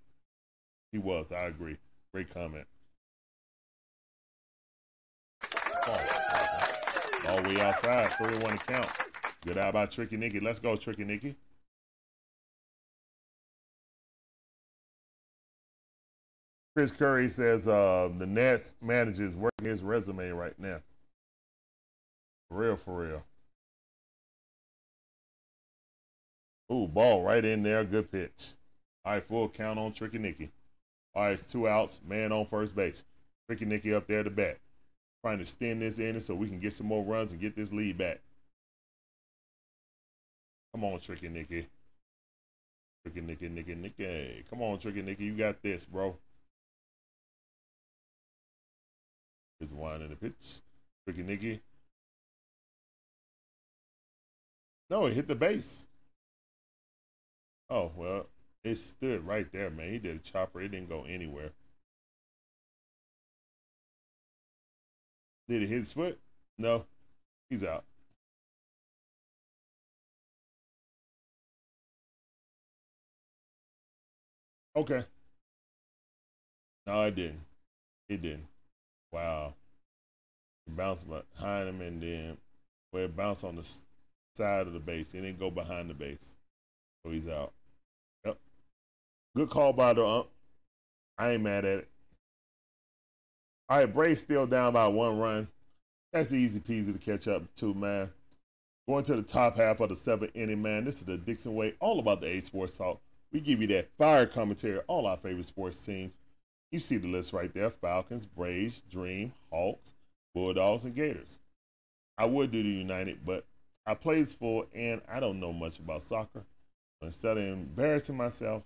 He 0.92 0.98
was, 0.98 1.32
I 1.32 1.46
agree. 1.46 1.76
Great 2.14 2.30
comment. 2.30 2.66
All 7.26 7.42
the 7.42 7.48
way 7.48 7.60
outside, 7.60 8.12
three 8.16 8.34
and 8.34 8.42
one 8.42 8.56
to 8.56 8.64
count. 8.64 8.88
Good 9.44 9.58
out 9.58 9.74
by 9.74 9.86
Tricky 9.86 10.16
Nicky. 10.16 10.40
Let's 10.40 10.60
go, 10.60 10.76
Tricky 10.76 11.04
Nicky. 11.04 11.36
Chris 16.78 16.92
Curry 16.92 17.28
says 17.28 17.66
uh, 17.66 18.08
the 18.18 18.24
Nats 18.24 18.76
manager 18.80 19.26
is 19.26 19.34
working 19.34 19.66
his 19.66 19.82
resume 19.82 20.28
right 20.28 20.56
now. 20.60 20.78
For 22.48 22.56
real, 22.56 22.76
for 22.76 23.00
real. 23.00 23.24
Ooh, 26.72 26.86
ball 26.86 27.24
right 27.24 27.44
in 27.44 27.64
there. 27.64 27.82
Good 27.82 28.12
pitch. 28.12 28.54
All 29.04 29.14
right, 29.14 29.24
full 29.24 29.48
count 29.48 29.80
on 29.80 29.92
Tricky 29.92 30.18
Nicky. 30.18 30.52
All 31.16 31.24
right, 31.24 31.32
it's 31.32 31.50
two 31.50 31.66
outs. 31.66 32.00
Man 32.06 32.30
on 32.30 32.46
first 32.46 32.76
base. 32.76 33.04
Tricky 33.48 33.64
Nicky 33.64 33.92
up 33.92 34.06
there 34.06 34.22
to 34.22 34.30
bat. 34.30 34.58
Trying 35.24 35.38
to 35.38 35.42
extend 35.42 35.82
this 35.82 35.98
inning 35.98 36.20
so 36.20 36.36
we 36.36 36.46
can 36.46 36.60
get 36.60 36.74
some 36.74 36.86
more 36.86 37.02
runs 37.02 37.32
and 37.32 37.40
get 37.40 37.56
this 37.56 37.72
lead 37.72 37.98
back. 37.98 38.20
Come 40.72 40.84
on, 40.84 41.00
Tricky 41.00 41.28
Nicky. 41.28 41.66
Tricky 43.02 43.20
Nicky, 43.20 43.48
Nicky, 43.48 43.74
Nicky. 43.74 44.44
Come 44.48 44.62
on, 44.62 44.78
Tricky 44.78 45.02
Nicky. 45.02 45.24
You 45.24 45.34
got 45.34 45.60
this, 45.60 45.84
bro. 45.84 46.16
Here's 49.58 49.72
one 49.72 50.02
in 50.02 50.10
the 50.10 50.16
pitch. 50.16 50.62
Tricky 51.04 51.22
Nicky. 51.22 51.60
No, 54.90 55.06
it 55.06 55.14
hit 55.14 55.26
the 55.26 55.34
base. 55.34 55.86
Oh, 57.70 57.92
well, 57.96 58.26
it 58.64 58.76
stood 58.76 59.26
right 59.26 59.50
there, 59.52 59.70
man. 59.70 59.92
He 59.92 59.98
did 59.98 60.16
a 60.16 60.18
chopper. 60.20 60.60
It 60.60 60.68
didn't 60.68 60.88
go 60.88 61.04
anywhere. 61.04 61.50
Did 65.48 65.62
it 65.62 65.68
hit 65.68 65.76
his 65.76 65.92
foot? 65.92 66.18
No. 66.58 66.84
He's 67.50 67.64
out. 67.64 67.84
Okay. 74.76 75.04
No, 76.86 77.02
it 77.02 77.14
didn't. 77.14 77.40
It 78.08 78.22
didn't. 78.22 78.46
Wow. 79.12 79.54
It 80.66 80.76
bounced 80.76 81.06
behind 81.08 81.68
him 81.68 81.80
and 81.80 82.02
then 82.02 82.36
well, 82.92 83.04
it 83.04 83.16
bounced 83.16 83.44
on 83.44 83.56
the 83.56 83.64
side 84.34 84.66
of 84.66 84.72
the 84.72 84.80
base. 84.80 85.14
It 85.14 85.22
didn't 85.22 85.38
go 85.38 85.50
behind 85.50 85.90
the 85.90 85.94
base. 85.94 86.36
So 87.04 87.12
he's 87.12 87.28
out. 87.28 87.52
Yep. 88.24 88.38
Good 89.36 89.50
call 89.50 89.72
by 89.72 89.92
the 89.92 90.04
ump. 90.04 90.28
I 91.18 91.32
ain't 91.32 91.42
mad 91.42 91.64
at 91.64 91.78
it. 91.78 91.88
All 93.68 93.78
right, 93.78 93.92
Braves 93.92 94.22
still 94.22 94.46
down 94.46 94.72
by 94.72 94.86
one 94.88 95.18
run. 95.18 95.48
That's 96.12 96.32
easy 96.32 96.60
peasy 96.60 96.92
to 96.92 96.98
catch 96.98 97.28
up 97.28 97.42
to, 97.56 97.74
man. 97.74 98.10
Going 98.88 99.04
to 99.04 99.16
the 99.16 99.22
top 99.22 99.56
half 99.56 99.80
of 99.80 99.90
the 99.90 99.96
seventh 99.96 100.30
inning, 100.34 100.62
man. 100.62 100.84
This 100.84 101.00
is 101.00 101.04
the 101.04 101.18
Dixon 101.18 101.54
Way, 101.54 101.74
all 101.80 101.98
about 101.98 102.22
the 102.22 102.28
A 102.28 102.40
Sports 102.40 102.78
Talk. 102.78 103.00
We 103.30 103.40
give 103.40 103.60
you 103.60 103.66
that 103.68 103.90
fire 103.98 104.24
commentary, 104.24 104.78
all 104.86 105.06
our 105.06 105.18
favorite 105.18 105.44
sports 105.44 105.84
teams. 105.84 106.12
You 106.70 106.78
see 106.78 106.98
the 106.98 107.08
list 107.08 107.32
right 107.32 107.52
there 107.54 107.70
Falcons, 107.70 108.26
Braves, 108.26 108.82
Dream, 108.90 109.32
Hawks, 109.50 109.94
Bulldogs, 110.34 110.84
and 110.84 110.94
Gators. 110.94 111.38
I 112.18 112.26
would 112.26 112.50
do 112.50 112.62
the 112.62 112.68
United, 112.68 113.24
but 113.24 113.44
I 113.86 113.94
plays 113.94 114.32
for 114.32 114.66
and 114.74 115.00
I 115.08 115.20
don't 115.20 115.40
know 115.40 115.52
much 115.52 115.78
about 115.78 116.02
soccer. 116.02 116.44
Instead 117.00 117.38
of 117.38 117.44
embarrassing 117.44 118.16
myself, 118.16 118.64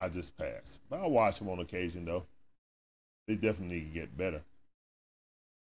I 0.00 0.08
just 0.08 0.36
pass. 0.38 0.80
But 0.88 1.00
I 1.00 1.06
watch 1.06 1.38
them 1.38 1.48
on 1.48 1.58
occasion, 1.58 2.04
though. 2.04 2.24
They 3.26 3.34
definitely 3.34 3.80
get 3.80 4.16
better. 4.16 4.42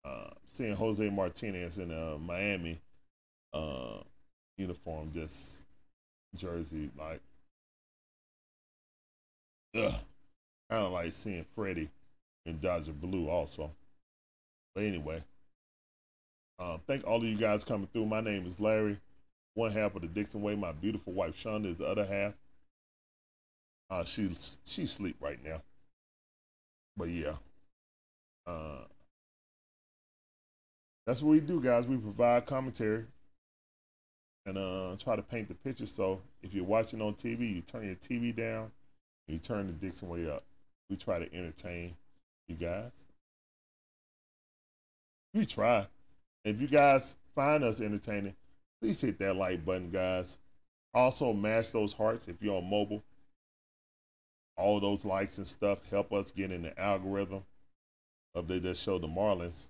Uh, 0.06 0.30
seeing 0.46 0.76
Jose 0.76 1.08
Martinez 1.10 1.80
in 1.80 1.92
a 1.92 2.18
Miami 2.18 2.80
uh, 3.54 3.98
uniform, 4.58 5.12
just 5.14 5.68
jersey, 6.36 6.90
like, 6.98 7.22
ugh. 9.76 9.94
I 10.72 10.76
kind 10.76 10.88
of 10.88 10.94
like 10.94 11.12
seeing 11.12 11.46
Freddie 11.54 11.90
in 12.46 12.58
Dodger 12.60 12.94
Blue, 12.94 13.28
also. 13.28 13.70
But 14.74 14.86
anyway, 14.86 15.22
uh, 16.60 16.78
thank 16.88 17.06
all 17.06 17.18
of 17.18 17.26
you 17.26 17.36
guys 17.36 17.66
coming 17.66 17.90
through. 17.92 18.06
My 18.06 18.22
name 18.22 18.46
is 18.46 18.58
Larry, 18.62 18.98
one 19.56 19.72
half 19.74 19.96
of 19.96 20.02
the 20.02 20.08
Dixon 20.08 20.42
Way. 20.42 20.56
My 20.56 20.72
beautiful 20.72 21.12
wife 21.12 21.36
Shonda 21.36 21.66
is 21.66 21.76
the 21.76 21.88
other 21.88 22.06
half. 22.06 22.34
Uh, 23.90 24.06
she's 24.06 24.60
she 24.64 24.86
sleep 24.86 25.18
right 25.20 25.44
now. 25.44 25.62
But 26.96 27.10
yeah, 27.10 27.36
uh, 28.48 28.86
that's 31.06 31.22
what 31.22 31.32
we 31.32 31.42
do, 31.42 31.60
guys. 31.60 31.86
We 31.86 31.98
provide 31.98 32.46
commentary 32.46 33.04
and 34.46 34.58
uh, 34.58 34.96
try 34.98 35.18
to 35.18 35.22
paint 35.22 35.50
the 35.50 35.54
picture. 35.54 35.86
So 35.86 36.22
if 36.42 36.54
you're 36.54 36.64
watching 36.64 37.02
on 37.02 37.16
TV, 37.16 37.56
you 37.56 37.62
turn 37.62 37.86
your 37.86 37.96
TV 37.96 38.34
down, 38.34 38.72
you 39.28 39.38
turn 39.38 39.68
the 39.68 39.74
Dixon 39.74 40.08
Way 40.08 40.32
up. 40.32 40.46
We 40.92 40.98
try 40.98 41.20
to 41.20 41.34
entertain 41.34 41.96
you 42.50 42.58
guys. 42.58 42.92
We 45.34 45.46
try. 45.46 45.88
If 46.44 46.60
you 46.60 46.68
guys 46.68 47.16
find 47.34 47.64
us 47.64 47.80
entertaining, 47.80 48.36
please 48.82 49.00
hit 49.00 49.18
that 49.20 49.38
like 49.38 49.64
button, 49.64 49.90
guys. 49.90 50.38
Also, 50.94 51.32
mash 51.32 51.70
those 51.70 51.94
hearts 51.94 52.28
if 52.28 52.42
you're 52.42 52.58
on 52.58 52.70
mobile. 52.70 53.02
All 54.58 54.82
those 54.82 55.06
likes 55.06 55.38
and 55.38 55.48
stuff 55.48 55.90
help 55.90 56.12
us 56.12 56.34
get 56.34 56.52
in 56.52 56.64
the 56.64 56.78
algorithm. 56.78 57.46
They 58.36 58.60
just 58.60 58.84
showed 58.84 59.02
the 59.02 59.08
Marlins. 59.08 59.70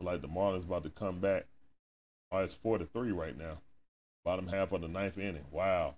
Like 0.00 0.20
the 0.20 0.28
Marlins 0.28 0.64
about 0.64 0.84
to 0.84 0.90
come 0.90 1.18
back. 1.18 1.46
Oh, 2.30 2.38
it's 2.38 2.54
four 2.54 2.78
to 2.78 2.86
three 2.86 3.10
right 3.10 3.36
now. 3.36 3.58
Bottom 4.24 4.46
half 4.46 4.70
of 4.70 4.80
the 4.80 4.88
ninth 4.88 5.18
inning. 5.18 5.44
Wow. 5.50 5.96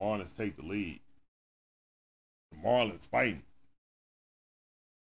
Marlins 0.00 0.34
take 0.34 0.56
the 0.56 0.62
lead. 0.62 1.00
Marlins 2.64 3.08
fighting. 3.08 3.42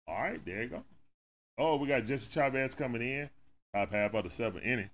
All 0.07 0.21
right, 0.21 0.43
there 0.45 0.63
you 0.63 0.69
go. 0.69 0.83
Oh, 1.57 1.75
we 1.77 1.87
got 1.87 2.05
Jesse 2.05 2.31
Chavez 2.31 2.73
coming 2.75 3.01
in. 3.01 3.29
Top 3.75 3.91
half 3.91 4.13
of 4.13 4.23
the 4.23 4.29
seventh 4.29 4.65
inning. 4.65 4.89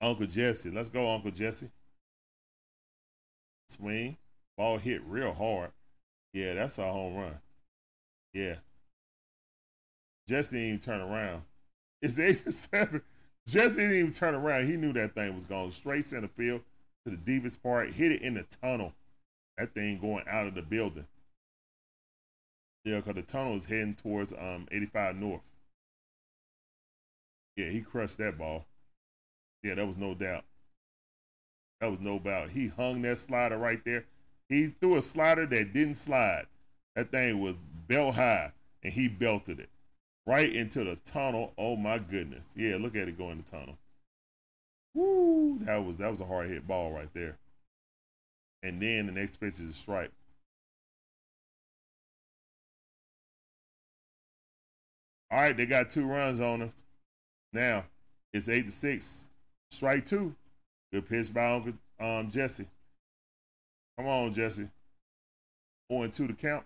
Uncle 0.00 0.26
Jesse. 0.26 0.70
Let's 0.70 0.88
go, 0.88 1.12
Uncle 1.12 1.30
Jesse. 1.30 1.70
Swing. 3.68 4.16
Ball 4.56 4.78
hit 4.78 5.02
real 5.04 5.32
hard. 5.32 5.70
Yeah, 6.32 6.54
that's 6.54 6.78
a 6.78 6.84
home 6.84 7.16
run. 7.16 7.38
Yeah. 8.34 8.56
Jesse 10.28 10.56
didn't 10.56 10.68
even 10.68 10.80
turn 10.80 11.00
around. 11.00 11.42
It's 12.02 12.18
eight 12.18 12.36
to 12.44 12.52
seven. 12.52 13.02
Jesse 13.46 13.80
didn't 13.80 13.96
even 13.96 14.12
turn 14.12 14.34
around. 14.34 14.66
He 14.66 14.76
knew 14.76 14.92
that 14.92 15.14
thing 15.14 15.34
was 15.34 15.44
going 15.44 15.70
straight 15.70 16.04
center 16.04 16.28
field 16.28 16.60
to 17.04 17.10
the 17.10 17.16
deepest 17.16 17.62
part. 17.62 17.90
Hit 17.90 18.12
it 18.12 18.22
in 18.22 18.34
the 18.34 18.44
tunnel. 18.62 18.92
That 19.58 19.74
thing 19.74 19.98
going 19.98 20.24
out 20.30 20.46
of 20.46 20.54
the 20.54 20.62
building. 20.62 21.06
Yeah, 22.84 22.96
because 22.96 23.16
the 23.16 23.22
tunnel 23.22 23.54
is 23.54 23.66
heading 23.66 23.94
towards 23.94 24.32
um 24.32 24.68
85 24.70 25.16
North. 25.16 25.40
Yeah, 27.56 27.68
he 27.68 27.82
crushed 27.82 28.18
that 28.18 28.38
ball. 28.38 28.64
Yeah, 29.64 29.74
that 29.74 29.86
was 29.86 29.96
no 29.96 30.14
doubt. 30.14 30.44
That 31.80 31.90
was 31.90 31.98
no 31.98 32.20
doubt. 32.20 32.50
He 32.50 32.68
hung 32.68 33.02
that 33.02 33.18
slider 33.18 33.58
right 33.58 33.84
there. 33.84 34.04
He 34.48 34.68
threw 34.80 34.96
a 34.96 35.02
slider 35.02 35.44
that 35.46 35.72
didn't 35.72 35.94
slide. 35.94 36.46
That 36.94 37.10
thing 37.10 37.40
was 37.40 37.60
belt 37.88 38.14
high, 38.14 38.52
and 38.84 38.92
he 38.92 39.08
belted 39.08 39.58
it 39.58 39.68
right 40.24 40.54
into 40.54 40.84
the 40.84 40.96
tunnel. 41.04 41.52
Oh 41.58 41.74
my 41.74 41.98
goodness! 41.98 42.54
Yeah, 42.56 42.76
look 42.76 42.94
at 42.94 43.08
it 43.08 43.18
go 43.18 43.30
in 43.30 43.38
the 43.38 43.44
tunnel. 43.44 43.76
Woo! 44.94 45.58
That 45.62 45.84
was 45.84 45.98
that 45.98 46.10
was 46.10 46.20
a 46.20 46.26
hard 46.26 46.48
hit 46.48 46.66
ball 46.66 46.92
right 46.92 47.12
there. 47.12 47.36
And 48.68 48.82
then 48.82 49.06
the 49.06 49.12
next 49.12 49.36
pitch 49.36 49.54
is 49.54 49.70
a 49.70 49.72
strike. 49.72 50.10
All 55.30 55.40
right, 55.40 55.56
they 55.56 55.64
got 55.64 55.88
two 55.88 56.06
runs 56.06 56.40
on 56.40 56.60
us. 56.60 56.82
Now 57.54 57.84
it's 58.34 58.50
eight 58.50 58.66
to 58.66 58.70
six. 58.70 59.30
Strike 59.70 60.04
two. 60.04 60.34
Good 60.92 61.08
pitch 61.08 61.32
by 61.32 61.54
Uncle 61.54 61.72
um, 61.98 62.30
Jesse. 62.30 62.66
Come 63.96 64.06
on, 64.06 64.34
Jesse. 64.34 64.68
Four 65.88 66.04
and 66.04 66.12
two 66.12 66.26
to 66.26 66.34
count. 66.34 66.64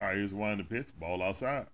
All 0.00 0.08
right, 0.08 0.16
here's 0.16 0.32
one 0.32 0.52
in 0.52 0.58
the 0.58 0.64
pitch. 0.64 0.98
Ball 0.98 1.22
outside. 1.22 1.66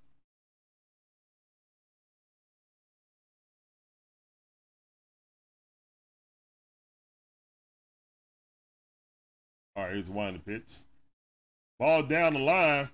All 9.76 9.84
right, 9.84 9.92
here's 9.92 10.10
one 10.10 10.28
in 10.28 10.34
the 10.34 10.40
pitch. 10.40 10.72
Ball 11.78 12.02
down 12.02 12.32
the 12.34 12.40
line. 12.40 12.88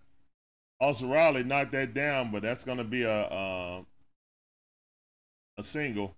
Also, 0.80 1.06
Riley 1.06 1.44
knocked 1.44 1.72
that 1.72 1.94
down, 1.94 2.32
but 2.32 2.42
that's 2.42 2.64
going 2.64 2.78
to 2.78 2.84
be 2.84 3.04
a 3.04 3.20
uh, 3.22 3.82
a 5.56 5.62
single. 5.62 6.14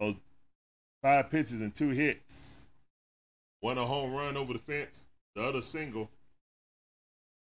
So 0.00 0.16
five 1.02 1.30
pitches 1.30 1.62
and 1.62 1.74
two 1.74 1.88
hits. 1.88 2.68
One 3.60 3.78
a 3.78 3.86
home 3.86 4.12
run 4.12 4.36
over 4.36 4.52
the 4.52 4.58
fence. 4.58 5.06
The 5.34 5.42
other 5.42 5.62
single. 5.62 6.10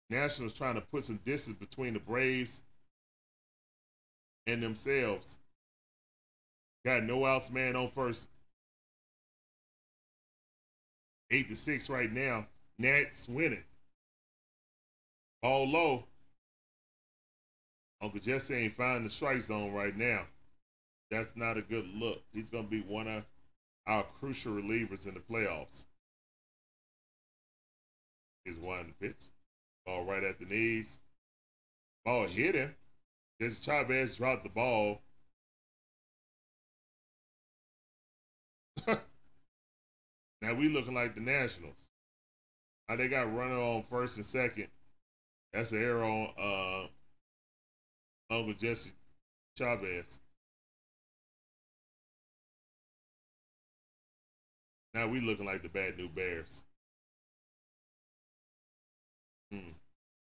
Nationals 0.10 0.54
trying 0.54 0.76
to 0.76 0.82
put 0.82 1.04
some 1.04 1.20
distance 1.26 1.58
between 1.58 1.94
the 1.94 2.00
Braves 2.00 2.62
and 4.46 4.64
themselves. 4.64 5.40
Got 6.86 7.04
no 7.04 7.26
outs 7.26 7.52
man 7.52 7.76
on 7.76 7.92
first. 7.92 8.30
Eight 11.32 11.50
to 11.50 11.56
six 11.56 11.90
right 11.90 12.12
now. 12.12 12.48
Nats 12.80 13.28
winning. 13.28 13.64
All 15.44 15.68
low. 15.68 16.06
Uncle 18.02 18.20
Jesse 18.20 18.54
ain't 18.54 18.76
finding 18.76 19.04
the 19.04 19.10
strike 19.10 19.42
zone 19.42 19.74
right 19.74 19.98
now. 19.98 20.22
That's 21.12 21.36
not 21.36 21.58
a 21.58 21.62
good 21.62 21.88
look. 21.96 22.22
He's 22.32 22.50
going 22.50 22.66
to 22.66 22.70
be 22.70 22.82
one 22.82 23.08
of 23.08 23.24
our 23.88 24.06
crucial 24.20 24.54
relievers 24.54 25.08
in 25.08 25.14
the 25.14 25.20
playoffs. 25.20 25.86
Here's 28.46 28.58
one 28.58 28.94
pitch. 29.02 29.16
Ball 29.88 30.04
right 30.04 30.24
at 30.24 30.38
the 30.38 30.46
knees. 30.46 31.00
Ball 32.04 32.28
hit 32.28 32.56
him. 32.56 32.76
Jesse 33.42 33.62
Chavez 33.62 34.18
dropped 34.18 34.44
the 34.44 34.50
ball. 34.50 35.02
now 38.88 40.54
we 40.56 40.68
looking 40.68 40.94
like 40.94 41.16
the 41.16 41.22
Nationals. 41.22 41.88
Now 42.90 42.98
they 42.98 43.08
got 43.08 43.34
runner 43.34 43.58
on 43.58 43.84
first 43.90 44.18
and 44.18 44.26
second. 44.26 44.68
That's 45.54 45.72
an 45.72 45.82
error 45.82 46.04
on 46.04 46.34
uh, 46.38 46.88
Uncle 48.34 48.56
Jesse 48.56 48.92
Chavez. 49.58 50.20
Now 54.94 55.08
we 55.08 55.22
looking 55.22 55.46
like 55.46 55.64
the 55.64 55.70
bad 55.70 55.98
new 55.98 56.10
Bears. 56.10 56.66
Hmm. 59.58 59.72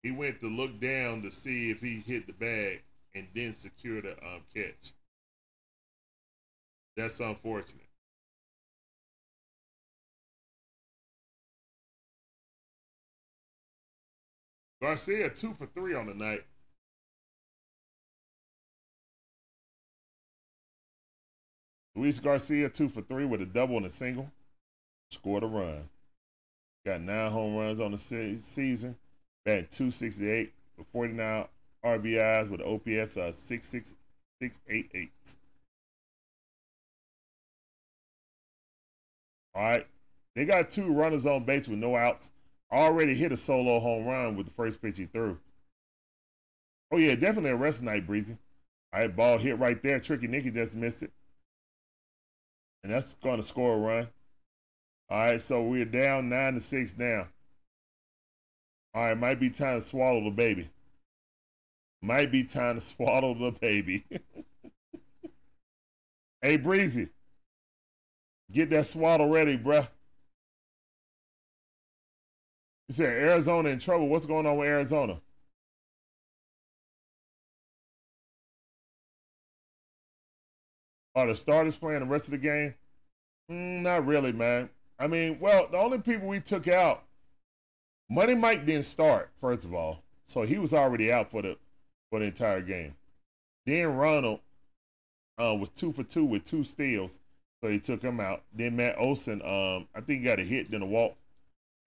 He 0.03 0.11
went 0.11 0.39
to 0.41 0.47
look 0.47 0.79
down 0.79 1.21
to 1.23 1.31
see 1.31 1.69
if 1.69 1.81
he 1.81 1.99
hit 1.99 2.27
the 2.27 2.33
bag 2.33 2.81
and 3.15 3.27
then 3.35 3.53
secure 3.53 4.01
the 4.01 4.11
um, 4.11 4.41
catch. 4.53 4.93
That's 6.95 7.19
unfortunate. 7.19 7.81
Garcia 14.81 15.29
two 15.29 15.53
for 15.53 15.65
three 15.67 15.95
on 15.95 16.05
the 16.05 16.13
night. 16.13 16.43
Luis 21.95 22.19
Garcia 22.19 22.69
two 22.69 22.87
for 22.87 23.01
three 23.01 23.25
with 23.25 23.41
a 23.41 23.45
double 23.45 23.77
and 23.77 23.87
a 23.87 23.89
single. 23.89 24.29
Scored 25.09 25.43
a 25.43 25.47
run. 25.47 25.89
Got 26.85 27.01
nine 27.01 27.31
home 27.31 27.55
runs 27.55 27.79
on 27.79 27.91
the 27.91 27.97
se- 27.97 28.35
season. 28.35 28.95
Batting 29.47 29.67
268 29.71 30.53
with 30.77 30.87
49 30.89 31.45
RBIs 31.85 32.49
with 32.49 32.59
OPS 32.59 33.15
of 33.15 33.33
66688. 33.33 35.09
All 39.55 39.63
right. 39.63 39.87
They 40.35 40.43
got 40.43 40.69
two 40.69 40.91
runners 40.91 41.25
on 41.25 41.45
base 41.45 41.69
with 41.69 41.79
no 41.79 41.95
outs. 41.95 42.31
Already 42.73 43.15
hit 43.15 43.31
a 43.31 43.37
solo 43.37 43.79
home 43.79 44.05
run 44.05 44.35
with 44.35 44.47
the 44.47 44.53
first 44.53 44.81
pitch 44.81 44.97
he 44.97 45.05
threw. 45.05 45.39
Oh, 46.91 46.97
yeah, 46.97 47.15
definitely 47.15 47.51
a 47.51 47.55
rest 47.55 47.83
night, 47.83 48.05
Breezy. 48.05 48.37
All 48.91 48.99
right, 48.99 49.15
ball 49.15 49.37
hit 49.37 49.57
right 49.59 49.81
there. 49.81 50.01
Tricky 50.01 50.27
Nicky 50.27 50.51
just 50.51 50.75
missed 50.75 51.03
it. 51.03 51.11
And 52.83 52.91
that's 52.91 53.15
going 53.15 53.37
to 53.37 53.43
score 53.43 53.75
a 53.75 53.77
run. 53.77 54.09
All 55.09 55.19
right, 55.19 55.39
so 55.39 55.63
we're 55.63 55.85
down 55.85 56.27
nine 56.27 56.55
to 56.55 56.59
six 56.59 56.97
now. 56.97 57.27
All 58.97 59.03
right, 59.03 59.15
might 59.15 59.39
be 59.39 59.51
time 59.51 59.77
to 59.77 59.81
swallow 59.81 60.23
the 60.23 60.31
baby. 60.31 60.67
Might 62.01 62.31
be 62.31 62.43
time 62.43 62.73
to 62.73 62.81
swallow 62.81 63.35
the 63.35 63.51
baby. 63.51 64.03
hey, 66.41 66.57
Breezy, 66.57 67.09
get 68.51 68.71
that 68.71 68.87
swaddle 68.87 69.29
ready, 69.29 69.55
bruh. 69.55 69.87
You 72.89 72.95
said 72.95 73.09
Arizona 73.09 73.69
in 73.69 73.77
trouble. 73.77 74.07
What's 74.07 74.25
going 74.25 74.47
on 74.47 74.57
with 74.57 74.67
Arizona? 74.67 75.21
Are 81.13 81.27
the 81.27 81.35
starters 81.35 81.75
playing 81.75 81.99
the 81.99 82.07
rest 82.07 82.29
of 82.29 82.31
the 82.31 82.39
game? 82.39 82.73
Mm, 83.51 83.83
not 83.83 84.07
really, 84.07 84.31
man. 84.31 84.71
I 84.97 85.05
mean, 85.05 85.37
well, 85.39 85.67
the 85.67 85.77
only 85.77 85.99
people 85.99 86.27
we 86.27 86.39
took 86.39 86.67
out, 86.67 87.03
Money 88.09 88.35
Mike 88.35 88.65
didn't 88.65 88.85
start, 88.85 89.29
first 89.41 89.65
of 89.65 89.73
all. 89.73 90.01
So 90.25 90.43
he 90.43 90.57
was 90.57 90.73
already 90.73 91.11
out 91.11 91.29
for 91.29 91.41
the 91.41 91.57
for 92.09 92.19
the 92.19 92.25
entire 92.25 92.61
game. 92.61 92.95
Then 93.65 93.95
Ronald 93.95 94.39
uh, 95.37 95.55
was 95.55 95.69
two 95.69 95.91
for 95.91 96.03
two 96.03 96.25
with 96.25 96.43
two 96.43 96.63
steals. 96.63 97.19
So 97.61 97.69
he 97.69 97.79
took 97.79 98.01
him 98.01 98.19
out. 98.19 98.43
Then 98.53 98.75
Matt 98.75 98.97
Olson, 98.97 99.41
um, 99.41 99.87
I 99.95 100.01
think 100.01 100.19
he 100.19 100.25
got 100.25 100.39
a 100.39 100.43
hit, 100.43 100.69
then 100.69 100.83
a 100.83 100.85
walk, 100.85 101.15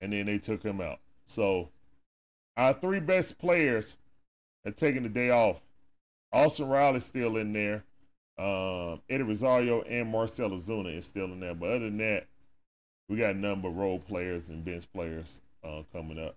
and 0.01 0.13
then 0.13 0.27
they 0.27 0.39
took 0.39 0.63
him 0.63 0.81
out. 0.81 0.99
So 1.27 1.69
our 2.57 2.73
three 2.73 3.01
best 3.01 3.39
players 3.39 3.97
are 4.67 4.73
taking 4.73 5.05
the 5.05 5.09
day 5.09 5.31
off. 5.31 5.61
Austin 6.33 6.69
Riley's 6.69 7.05
still 7.05 7.37
in 7.37 7.53
there. 7.53 7.85
Um, 8.37 9.01
Eddie 9.09 9.25
Rosario 9.25 9.83
and 9.83 10.11
Marcell 10.11 10.51
Ozuna 10.51 10.97
is 10.97 11.07
still 11.07 11.27
in 11.27 11.41
there. 11.41 11.55
But 11.55 11.71
other 11.71 11.79
than 11.81 11.99
that, 11.99 12.27
we 13.09 13.17
got 13.17 13.35
a 13.35 13.39
number 13.39 13.69
of 13.69 13.77
role 13.77 13.99
players 13.99 14.49
and 14.49 14.65
bench 14.65 14.91
players 14.93 15.41
uh, 15.65 15.83
coming 15.93 16.19
up. 16.19 16.37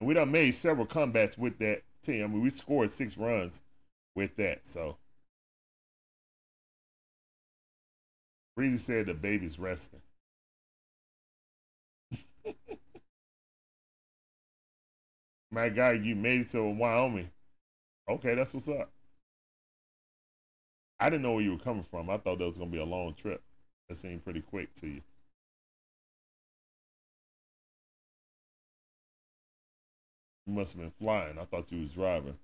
And 0.00 0.06
we 0.06 0.14
done 0.14 0.30
made 0.30 0.52
several 0.52 0.86
comebacks 0.86 1.36
with 1.36 1.58
that 1.58 1.82
team. 2.00 2.22
I 2.24 2.26
mean, 2.28 2.42
we 2.42 2.50
scored 2.50 2.90
six 2.90 3.16
runs 3.18 3.62
with 4.14 4.36
that. 4.36 4.66
So 4.66 4.98
Breezy 8.56 8.78
said 8.78 9.06
the 9.06 9.14
baby's 9.14 9.60
resting. 9.60 10.02
My 15.50 15.70
guy, 15.70 15.92
you 15.92 16.14
made 16.14 16.40
it 16.42 16.48
to 16.48 16.62
Wyoming. 16.64 17.30
Okay, 18.08 18.34
that's 18.34 18.54
what's 18.54 18.68
up. 18.68 18.92
I 20.98 21.08
didn't 21.08 21.22
know 21.22 21.34
where 21.34 21.42
you 21.42 21.52
were 21.52 21.58
coming 21.58 21.84
from. 21.84 22.10
I 22.10 22.16
thought 22.18 22.38
that 22.38 22.44
was 22.46 22.58
gonna 22.58 22.70
be 22.70 22.78
a 22.78 22.84
long 22.84 23.14
trip. 23.14 23.42
That 23.88 23.94
seemed 23.94 24.24
pretty 24.24 24.40
quick 24.40 24.74
to 24.76 24.88
you. 24.88 25.02
You 30.46 30.52
must 30.54 30.74
have 30.74 30.82
been 30.82 30.90
flying. 30.90 31.38
I 31.38 31.44
thought 31.44 31.72
you 31.72 31.82
was 31.82 31.92
driving. 31.92 32.36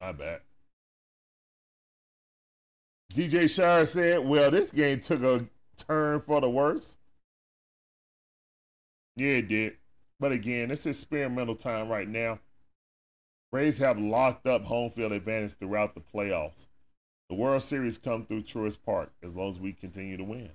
My 0.00 0.12
bad. 0.12 0.40
DJ 3.12 3.48
Shire 3.48 3.86
said, 3.86 4.18
Well, 4.26 4.50
this 4.50 4.70
game 4.70 5.00
took 5.00 5.22
a 5.22 5.46
turn 5.76 6.20
for 6.20 6.40
the 6.40 6.50
worse. 6.50 6.98
Yeah, 9.16 9.38
it 9.38 9.48
did. 9.48 9.76
But 10.20 10.32
again, 10.32 10.70
it's 10.70 10.86
experimental 10.86 11.54
time 11.54 11.88
right 11.88 12.08
now. 12.08 12.38
Braves 13.50 13.78
have 13.78 13.98
locked 13.98 14.46
up 14.46 14.64
home 14.64 14.90
field 14.90 15.12
advantage 15.12 15.54
throughout 15.54 15.94
the 15.94 16.00
playoffs. 16.00 16.66
The 17.34 17.40
World 17.40 17.64
Series 17.64 17.98
come 17.98 18.24
through 18.24 18.42
Truist 18.42 18.78
Park 18.86 19.10
as 19.24 19.34
long 19.34 19.50
as 19.50 19.58
we 19.58 19.72
continue 19.72 20.16
to 20.16 20.22
win. 20.22 20.50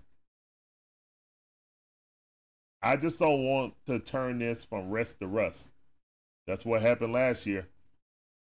I 2.81 2.95
just 2.95 3.19
don't 3.19 3.43
want 3.43 3.73
to 3.87 3.99
turn 3.99 4.39
this 4.39 4.63
from 4.63 4.89
rest 4.89 5.19
to 5.19 5.27
rust. 5.27 5.73
That's 6.47 6.63
what 6.63 6.81
happened 6.81 7.11
last 7.11 7.45
year. 7.45 7.67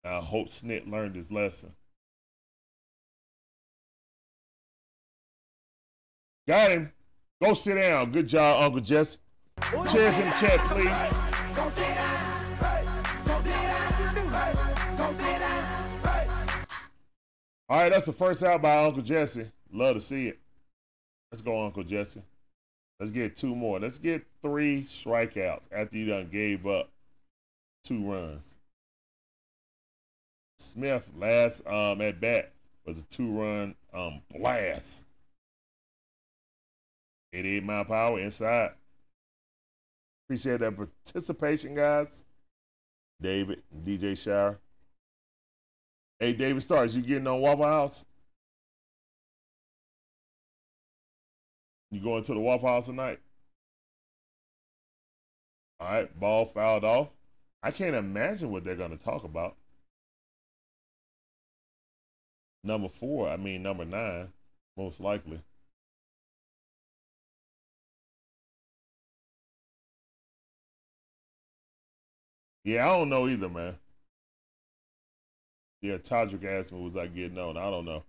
I 0.06 0.20
hope 0.20 0.48
Snit 0.48 0.90
learned 0.90 1.16
his 1.16 1.30
lesson. 1.30 1.74
Got 6.48 6.70
him. 6.70 6.92
Go 7.42 7.52
sit 7.52 7.74
down. 7.74 8.10
Good 8.10 8.28
job, 8.28 8.62
Uncle 8.62 8.80
Jesse. 8.80 9.18
Cheers 9.92 10.18
in 10.18 10.30
the 10.30 10.34
chat, 10.34 10.60
please. 10.60 11.93
All 17.74 17.80
right, 17.80 17.90
that's 17.90 18.06
the 18.06 18.12
first 18.12 18.44
out 18.44 18.62
by 18.62 18.84
Uncle 18.84 19.02
Jesse. 19.02 19.50
Love 19.72 19.96
to 19.96 20.00
see 20.00 20.28
it. 20.28 20.38
Let's 21.32 21.42
go, 21.42 21.64
Uncle 21.66 21.82
Jesse. 21.82 22.22
Let's 23.00 23.10
get 23.10 23.34
two 23.34 23.56
more. 23.56 23.80
Let's 23.80 23.98
get 23.98 24.24
three 24.42 24.84
strikeouts 24.84 25.66
after 25.72 25.96
you 25.96 26.06
done 26.06 26.28
gave 26.30 26.68
up 26.68 26.88
two 27.82 28.08
runs. 28.08 28.60
Smith 30.56 31.04
last 31.18 31.66
um, 31.66 32.00
at 32.00 32.20
bat 32.20 32.52
was 32.86 33.02
a 33.02 33.06
two-run 33.06 33.74
um, 33.92 34.20
blast. 34.30 35.08
88 37.32 37.64
mile 37.64 37.92
hour 37.92 38.20
inside. 38.20 38.70
Appreciate 40.28 40.60
that 40.60 40.76
participation, 40.76 41.74
guys. 41.74 42.24
David, 43.20 43.64
DJ 43.82 44.16
Shire. 44.16 44.60
Hey, 46.18 46.32
David 46.32 46.60
Stars, 46.62 46.96
you 46.96 47.02
getting 47.02 47.26
on 47.28 47.40
Waffle 47.40 47.64
House? 47.66 48.04
You 51.90 52.00
going 52.00 52.22
to 52.24 52.34
the 52.34 52.40
Waffle 52.40 52.68
House 52.68 52.86
tonight? 52.86 53.20
All 55.78 55.86
right, 55.86 56.18
ball 56.18 56.46
fouled 56.46 56.82
off. 56.82 57.10
I 57.62 57.70
can't 57.70 57.94
imagine 57.94 58.50
what 58.50 58.64
they're 58.64 58.74
going 58.74 58.90
to 58.90 58.96
talk 58.96 59.22
about. 59.22 59.56
Number 62.64 62.88
four, 62.88 63.28
I 63.28 63.36
mean 63.36 63.62
number 63.62 63.84
nine, 63.84 64.32
most 64.76 64.98
likely. 64.98 65.40
Yeah, 72.64 72.84
I 72.86 72.96
don't 72.96 73.08
know 73.10 73.28
either, 73.28 73.48
man. 73.48 73.78
Yeah, 75.84 75.98
Todrick 75.98 76.46
asked 76.46 76.72
me, 76.72 76.82
was 76.82 76.96
I 76.96 77.06
getting 77.08 77.36
on? 77.36 77.58
I 77.58 77.70
don't 77.70 77.84
know. 77.84 78.02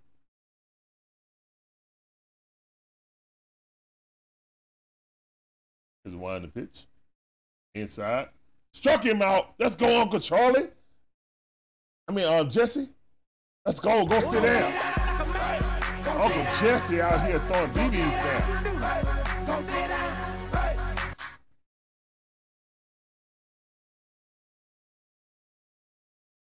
Here's 6.06 6.16
one 6.16 6.44
the 6.44 6.48
pitch. 6.48 6.86
Inside. 7.74 8.30
Struck 8.72 9.04
him 9.04 9.22
out. 9.22 9.56
Let's 9.60 9.76
go, 9.76 10.00
Uncle 10.00 10.22
Charlie. 10.22 10.70
I 12.08 12.14
mean, 12.14 12.24
uh, 12.24 12.45
Jesse. 12.45 12.88
Let's 13.66 13.82
go. 13.82 14.06
Go 14.06 14.22
sit 14.22 14.42
down. 14.42 14.72
Uncle 16.08 16.44
Jesse 16.62 17.02
out 17.02 17.28
here 17.28 17.42
throwing 17.50 17.72
BBs 17.72 18.24
down. 18.24 19.85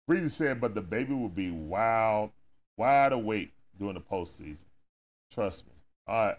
Breezy 0.07 0.29
said, 0.29 0.61
but 0.61 0.75
the 0.75 0.83
baby 0.83 1.15
will 1.15 1.29
be 1.29 1.51
wild, 1.51 2.31
wide 2.77 3.13
awake 3.13 3.53
during 3.79 3.95
the 3.95 4.01
postseason. 4.01 4.67
Trust 5.33 5.67
me. 5.67 5.73
All 6.07 6.27
right. 6.27 6.39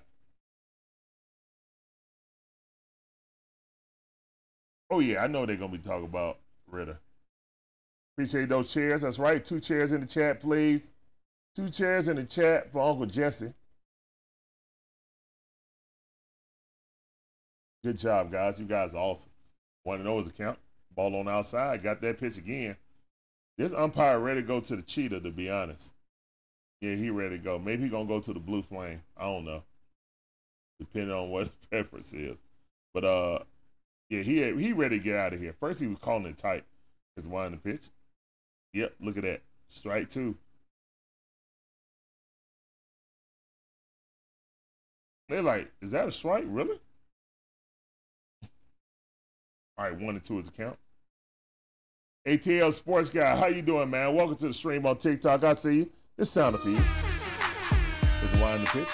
Oh 4.91 4.99
yeah, 4.99 5.23
I 5.23 5.27
know 5.27 5.45
they're 5.45 5.55
gonna 5.55 5.71
be 5.71 5.79
talking 5.79 6.05
about 6.05 6.37
Ridder. 6.67 6.99
Appreciate 8.15 8.49
those 8.49 8.71
chairs. 8.71 9.01
That's 9.01 9.19
right. 9.19 9.43
Two 9.43 9.59
chairs 9.59 9.91
in 9.91 10.01
the 10.01 10.07
chat, 10.07 10.39
please. 10.39 10.93
Two 11.55 11.69
chairs 11.69 12.07
in 12.07 12.17
the 12.17 12.23
chat 12.23 12.71
for 12.71 12.87
Uncle 12.87 13.05
Jesse. 13.05 13.53
Good 17.83 17.97
job, 17.97 18.31
guys. 18.31 18.59
You 18.59 18.65
guys 18.65 18.95
are 18.95 18.99
awesome. 18.99 19.31
One 19.83 19.99
of 19.99 20.05
those 20.05 20.27
account. 20.27 20.57
Ball 20.95 21.15
on 21.15 21.27
outside. 21.27 21.83
Got 21.83 22.01
that 22.01 22.19
pitch 22.19 22.37
again. 22.37 22.77
This 23.57 23.73
umpire 23.73 24.19
ready 24.19 24.41
to 24.41 24.47
go 24.47 24.59
to 24.59 24.75
the 24.75 24.81
cheetah, 24.81 25.21
to 25.21 25.31
be 25.31 25.49
honest. 25.49 25.93
Yeah, 26.81 26.95
he 26.95 27.09
ready 27.09 27.37
to 27.37 27.43
go. 27.43 27.57
Maybe 27.57 27.83
he 27.83 27.89
gonna 27.89 28.07
go 28.07 28.19
to 28.19 28.33
the 28.33 28.39
blue 28.39 28.61
flame. 28.61 29.01
I 29.17 29.23
don't 29.23 29.45
know. 29.45 29.63
Depending 30.79 31.15
on 31.15 31.29
what 31.29 31.43
his 31.43 31.49
preference 31.71 32.13
is. 32.13 32.41
But 32.93 33.05
uh 33.05 33.39
yeah, 34.09 34.21
he 34.21 34.51
he 34.53 34.73
ready 34.73 34.97
to 34.97 35.03
get 35.03 35.15
out 35.15 35.33
of 35.33 35.39
here. 35.39 35.53
First 35.59 35.81
he 35.81 35.87
was 35.87 35.99
calling 35.99 36.25
it 36.25 36.37
tight. 36.37 36.65
His 37.15 37.27
one 37.27 37.51
the 37.51 37.57
pitch. 37.57 37.89
Yep, 38.73 38.93
look 38.99 39.17
at 39.17 39.23
that. 39.23 39.41
Strike 39.69 40.09
two. 40.09 40.35
They're 45.29 45.41
like, 45.41 45.71
is 45.81 45.91
that 45.91 46.07
a 46.07 46.11
strike? 46.11 46.45
Really? 46.47 46.79
All 49.77 49.85
right, 49.85 49.97
one 49.99 50.15
and 50.15 50.23
two 50.23 50.39
is 50.39 50.45
the 50.45 50.51
count. 50.51 50.77
ATL 52.25 52.73
Sports 52.73 53.11
Guy, 53.11 53.35
how 53.35 53.45
you 53.45 53.61
doing, 53.61 53.91
man? 53.91 54.15
Welcome 54.15 54.35
to 54.37 54.47
the 54.47 54.53
stream 54.53 54.87
on 54.87 54.97
TikTok. 54.97 55.43
I 55.43 55.53
see 55.53 55.75
you. 55.75 55.89
It's 56.17 56.31
sound 56.31 56.57
for 56.57 56.69
you. 56.69 56.81
Just 58.19 58.41
wind 58.41 58.63
the 58.63 58.67
pitch. 58.71 58.87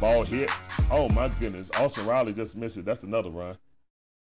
Ball 0.00 0.24
hit. 0.24 0.50
Oh 0.90 1.08
my 1.10 1.28
goodness. 1.38 1.70
Austin 1.76 2.04
Riley 2.06 2.34
just 2.34 2.56
missed 2.56 2.78
it. 2.78 2.84
That's 2.84 3.04
another 3.04 3.30
run. 3.30 3.56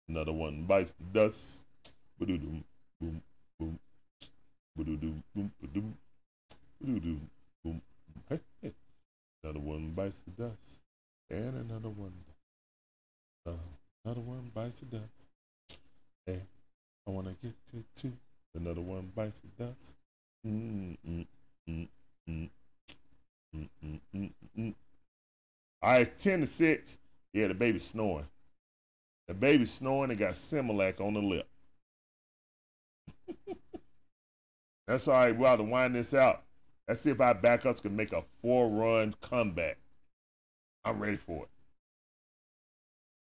Another 0.10 0.34
one 0.34 0.64
bites 0.64 0.92
the 0.92 1.06
dust. 1.06 1.68
Boom, 2.20 2.66
boom. 3.00 3.24
Boom, 3.60 3.80
ba-doom. 4.76 5.24
Ba-doo-doo, 6.82 7.20
boom. 7.64 7.82
Hey, 8.28 8.40
hey. 8.62 8.74
Another 9.42 9.60
one 9.60 9.92
bites 9.92 10.22
the 10.22 10.32
dust. 10.44 10.82
And 11.30 11.70
another 11.70 11.90
one. 11.90 12.12
Uh, 13.48 13.52
another 14.04 14.20
one 14.20 14.52
bites 14.54 14.82
the 14.82 14.86
dust. 14.98 15.82
Hey, 16.26 16.42
I 17.08 17.12
want 17.12 17.28
to 17.28 17.36
get 17.42 17.54
to 17.68 17.86
two. 17.96 18.12
Another 18.56 18.82
one 18.82 19.12
bites 19.16 19.42
the 19.42 19.64
dust. 19.64 19.96
All 25.82 25.92
right, 25.92 26.02
it's 26.02 26.24
10 26.24 26.42
to 26.42 26.48
6. 26.48 27.00
Yeah, 27.34 27.48
the 27.48 27.54
baby's 27.54 27.86
snoring. 27.86 28.28
The 29.28 29.34
baby's 29.34 29.72
snoring 29.72 30.10
and 30.10 30.20
got 30.20 30.34
Similac 30.34 31.00
on 31.00 31.14
the 31.14 31.22
lip. 31.22 31.48
That's 34.88 35.08
all 35.08 35.14
right. 35.14 35.38
We'll 35.38 35.50
have 35.50 35.60
to 35.60 35.64
wind 35.64 35.94
this 35.94 36.16
out. 36.16 36.44
Let's 36.88 37.02
see 37.02 37.12
if 37.12 37.22
our 37.22 37.36
backups 37.36 37.82
can 37.84 37.96
make 37.96 38.12
a 38.12 38.24
four 38.42 38.68
run 38.70 39.14
comeback. 39.22 39.78
I'm 40.84 41.00
ready 41.00 41.18
for 41.18 41.44
it. 41.44 41.50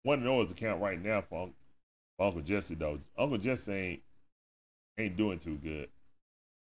One 0.03 0.19
of 0.19 0.25
those 0.25 0.51
account 0.51 0.81
right 0.81 1.01
now 1.01 1.21
for 1.21 1.49
Uncle 2.19 2.41
Jesse, 2.41 2.75
though. 2.75 2.99
Uncle 3.17 3.37
Jesse 3.37 3.71
ain't 3.71 4.01
ain't 4.97 5.17
doing 5.17 5.39
too 5.39 5.55
good. 5.55 5.89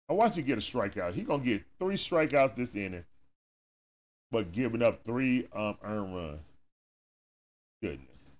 I 0.09 0.13
watch 0.13 0.37
you 0.37 0.43
get 0.43 0.57
a 0.57 0.61
strikeout. 0.61 1.13
He 1.13 1.21
gonna 1.21 1.43
get 1.43 1.63
three 1.79 1.95
strikeouts 1.95 2.55
this 2.55 2.75
inning, 2.75 3.05
but 4.31 4.51
giving 4.51 4.81
up 4.81 5.03
three 5.03 5.47
um 5.53 5.77
earned 5.83 6.15
runs. 6.15 6.53
Goodness. 7.81 8.39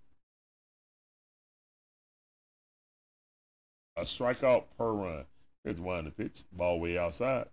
A 3.98 4.02
strikeout 4.02 4.64
per 4.78 4.92
run. 4.92 5.26
Here's 5.64 5.80
one 5.80 6.06
the 6.06 6.12
pitch. 6.12 6.44
Ball 6.54 6.80
way 6.80 6.98
outside. 6.98 7.48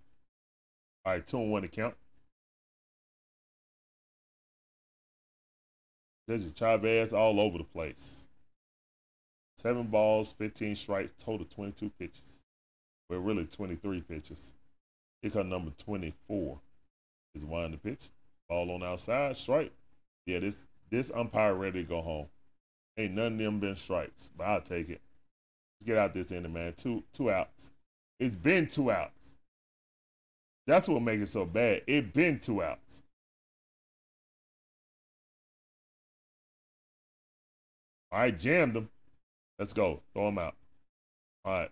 All 1.04 1.12
right, 1.12 1.26
two 1.26 1.38
and 1.38 1.50
one 1.50 1.62
to 1.62 1.68
count. 1.68 1.94
There's 6.26 6.50
Chavez 6.52 7.12
all 7.12 7.40
over 7.40 7.58
the 7.58 7.64
place. 7.64 8.28
Seven 9.56 9.86
balls, 9.86 10.32
15 10.32 10.76
strikes, 10.76 11.12
total 11.18 11.46
22 11.46 11.90
pitches. 11.98 12.42
Well, 13.08 13.20
really 13.20 13.46
23 13.46 14.02
pitches. 14.02 14.54
Here 15.22 15.30
come 15.30 15.48
number 15.48 15.70
24. 15.78 16.60
Is 17.34 17.44
one 17.44 17.70
the 17.70 17.76
pitch. 17.78 18.10
Ball 18.48 18.70
on 18.70 18.82
outside, 18.82 19.36
strike. 19.36 19.72
Yeah, 20.26 20.40
this 20.40 20.68
this 20.90 21.10
umpire 21.14 21.54
ready 21.54 21.82
to 21.82 21.88
go 21.88 22.00
home. 22.00 22.26
Ain't 22.96 23.14
none 23.14 23.32
of 23.32 23.38
them 23.38 23.60
been 23.60 23.76
strikes, 23.76 24.30
but 24.36 24.44
I'll 24.44 24.60
take 24.60 24.88
it. 24.88 25.00
Get 25.84 25.98
out 25.98 26.14
this 26.14 26.32
inning, 26.32 26.52
man. 26.52 26.72
Two 26.74 27.02
two 27.12 27.30
outs. 27.30 27.72
It's 28.18 28.34
been 28.34 28.66
two 28.66 28.90
outs. 28.90 29.36
That's 30.66 30.88
what 30.88 31.02
makes 31.02 31.22
it 31.22 31.28
so 31.28 31.44
bad. 31.44 31.82
It 31.86 32.12
been 32.14 32.38
two 32.38 32.62
outs. 32.62 33.02
Right, 38.10 38.36
jammed 38.36 38.76
him. 38.76 38.88
Let's 39.58 39.72
go. 39.72 40.02
Throw 40.12 40.28
him 40.28 40.38
out. 40.38 40.54
All 41.44 41.52
right. 41.52 41.70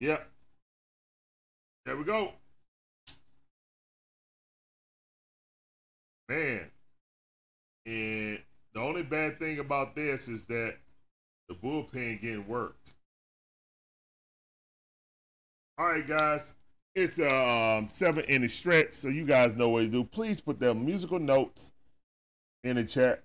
Yep. 0.00 0.28
There 1.84 1.96
we 1.96 2.04
go. 2.04 2.32
Man. 6.28 6.70
And 7.84 8.38
the 8.72 8.80
only 8.80 9.02
bad 9.02 9.38
thing 9.38 9.58
about 9.58 9.94
this 9.94 10.28
is 10.28 10.44
that 10.46 10.76
the 11.48 11.54
bullpen 11.54 12.20
getting 12.22 12.46
worked. 12.46 12.94
All 15.78 15.86
right, 15.86 16.06
guys. 16.06 16.56
It's 16.94 17.18
a 17.18 17.78
um, 17.78 17.88
seven 17.88 18.24
inning 18.24 18.48
stretch, 18.48 18.92
so 18.92 19.08
you 19.08 19.24
guys 19.24 19.56
know 19.56 19.70
what 19.70 19.80
to 19.80 19.88
do. 19.88 20.04
Please 20.04 20.40
put 20.40 20.60
the 20.60 20.74
musical 20.74 21.18
notes 21.18 21.72
in 22.64 22.76
the 22.76 22.84
chat 22.84 23.22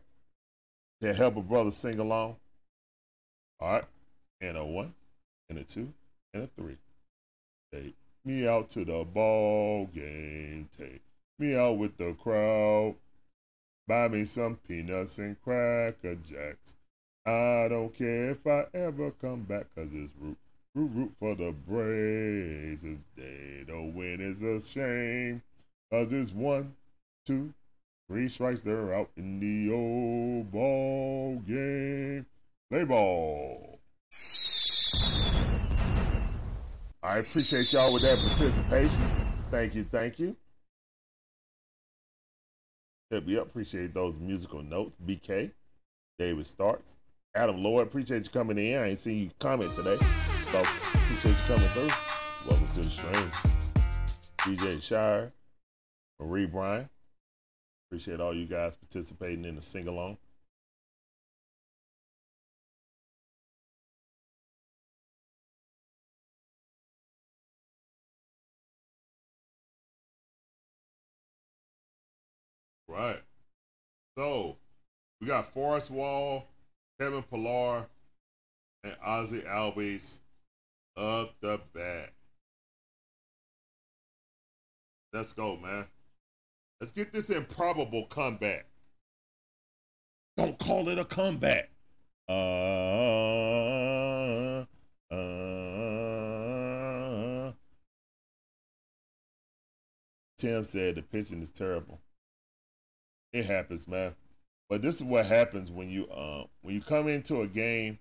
to 1.02 1.14
help 1.14 1.38
a 1.38 1.42
brother 1.42 1.72
sing 1.72 2.00
along. 2.00 2.36
All 3.60 3.72
right. 3.72 3.84
And 4.42 4.58
a 4.58 4.64
one, 4.64 4.94
and 5.50 5.58
a 5.58 5.64
two, 5.64 5.92
and 6.34 6.44
a 6.44 6.48
three. 6.56 6.78
Take 7.74 7.96
me 8.24 8.48
out 8.48 8.70
to 8.72 8.86
the 8.86 9.04
ball 9.04 9.88
game. 9.88 10.70
Take 10.78 11.02
me 11.40 11.56
out 11.56 11.78
with 11.78 11.98
the 11.98 12.14
crowd. 12.14 12.96
Buy 13.88 14.10
me 14.10 14.26
some 14.26 14.58
peanuts 14.68 15.18
and 15.18 15.42
cracker 15.42 16.16
jacks. 16.16 16.76
I 17.26 17.68
don't 17.70 17.94
care 17.94 18.32
if 18.32 18.46
I 18.46 18.66
ever 18.74 19.12
come 19.12 19.44
back, 19.44 19.66
cause 19.76 19.94
it's 19.94 20.14
root, 20.20 20.38
root, 20.76 20.92
root 20.94 21.12
for 21.20 21.36
the 21.36 21.52
Braves. 21.52 22.84
If 22.84 23.00
they 23.16 23.64
don't 23.68 23.94
win, 23.96 24.22
it's 24.22 24.42
a 24.44 24.62
shame. 24.62 25.42
Cause 25.92 26.12
it's 26.14 26.34
one, 26.34 26.76
two, 27.26 27.54
three 28.08 28.30
strikes, 28.30 28.62
they're 28.62 28.94
out 28.94 29.10
in 29.18 29.40
the 29.40 29.74
old 29.74 30.52
ball 30.52 31.42
game. 31.46 32.26
Play 32.70 32.84
ball. 32.84 33.80
I 37.04 37.20
appreciate 37.20 37.72
y'all 37.72 37.94
with 37.94 38.04
that 38.04 38.20
participation. 38.20 39.10
Thank 39.52 39.76
you, 39.76 39.86
thank 39.92 40.20
you. 40.20 40.36
Hit 43.10 43.26
me 43.26 43.38
up. 43.38 43.48
Appreciate 43.48 43.94
those 43.94 44.18
musical 44.18 44.62
notes. 44.62 44.98
BK, 45.06 45.52
David 46.20 46.46
Starts, 46.46 46.98
Adam 47.36 47.64
Lloyd. 47.64 47.88
Appreciate 47.88 48.26
you 48.26 48.30
coming 48.30 48.58
in. 48.58 48.78
I 48.78 48.90
ain't 48.90 49.00
seen 49.00 49.20
you 49.20 49.32
comment 49.40 49.74
today, 49.74 49.98
so 50.52 50.60
appreciate 50.60 51.32
you 51.32 51.44
coming 51.48 51.70
through. 51.70 51.90
Welcome 52.50 52.68
to 52.68 52.82
the 52.82 52.84
stream. 52.84 53.32
DJ 54.40 54.82
Shire, 54.82 55.32
Marie 56.20 56.46
Bryan. 56.46 56.90
Appreciate 57.90 58.20
all 58.20 58.36
you 58.36 58.46
guys 58.46 58.76
participating 58.76 59.46
in 59.46 59.56
the 59.56 59.62
sing 59.62 59.88
along. 59.88 60.18
Right. 72.90 73.22
So 74.18 74.58
we 75.22 75.28
got 75.28 75.54
Forrest 75.54 75.90
Wall, 75.90 76.46
Kevin 77.00 77.24
Pillar, 77.24 77.86
and 78.84 78.96
Ozzie 79.04 79.42
Albies 79.42 80.20
up 80.98 81.36
the 81.42 81.62
bat. 81.74 82.12
Let's 85.14 85.32
go, 85.32 85.58
man. 85.58 85.86
Let's 86.80 86.92
get 86.92 87.12
this 87.12 87.32
improbable 87.32 88.06
comeback. 88.06 88.68
Don't 90.38 90.60
call 90.60 90.90
it 90.90 91.00
a 91.00 91.06
comeback. 91.06 91.72
Uh, 92.30 92.34
uh, 95.12 95.16
Tim 100.38 100.64
said 100.64 100.96
the 100.96 101.02
pitching 101.02 101.42
is 101.42 101.50
terrible. 101.50 102.00
It 103.34 103.46
happens, 103.46 103.88
man. 103.88 104.14
But 104.70 104.84
this 104.84 104.98
is 104.98 105.04
what 105.04 105.26
happens 105.26 105.72
when 105.72 105.90
you 105.90 106.06
uh, 106.08 106.44
when 106.62 106.76
you 106.76 106.82
come 106.82 107.08
into 107.08 107.42
a 107.42 107.48
game 107.48 107.98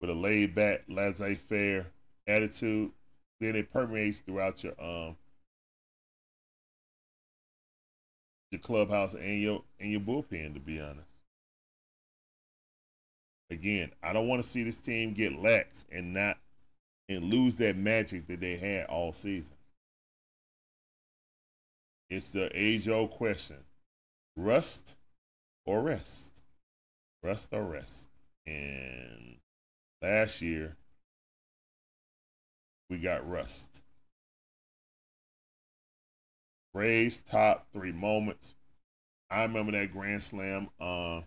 with 0.00 0.10
a 0.10 0.14
laid 0.14 0.56
back, 0.56 0.82
laissez-faire 0.88 1.86
attitude. 2.26 2.90
Then 3.40 3.54
it 3.54 3.70
permeates 3.72 4.20
throughout 4.20 4.64
your 4.64 4.74
um 4.82 5.16
your 8.52 8.60
clubhouse 8.60 9.14
and 9.14 9.40
your 9.40 9.62
and 9.80 9.90
your 9.90 10.00
bullpen. 10.00 10.54
To 10.54 10.60
be 10.60 10.80
honest, 10.80 11.08
again, 13.50 13.90
I 14.02 14.12
don't 14.12 14.28
want 14.28 14.42
to 14.42 14.48
see 14.48 14.62
this 14.62 14.80
team 14.80 15.14
get 15.14 15.38
lax 15.38 15.86
and 15.90 16.14
not 16.14 16.38
and 17.08 17.24
lose 17.24 17.56
that 17.56 17.76
magic 17.76 18.26
that 18.28 18.40
they 18.40 18.56
had 18.56 18.86
all 18.86 19.12
season. 19.12 19.56
It's 22.10 22.32
the 22.32 22.50
age-old 22.54 23.10
question 23.10 23.56
rust 24.36 24.94
or 25.64 25.82
rest. 25.82 26.42
Rust 27.22 27.52
or 27.52 27.62
rest. 27.62 28.08
And 28.46 29.36
last 30.02 30.42
year, 30.42 30.76
we 32.90 32.98
got 32.98 33.28
rust. 33.28 33.82
Braves 36.74 37.22
top 37.22 37.66
three 37.72 37.92
moments. 37.92 38.54
I 39.30 39.42
remember 39.42 39.72
that 39.72 39.92
Grand 39.92 40.22
Slam. 40.22 40.68
Uh, 40.80 41.22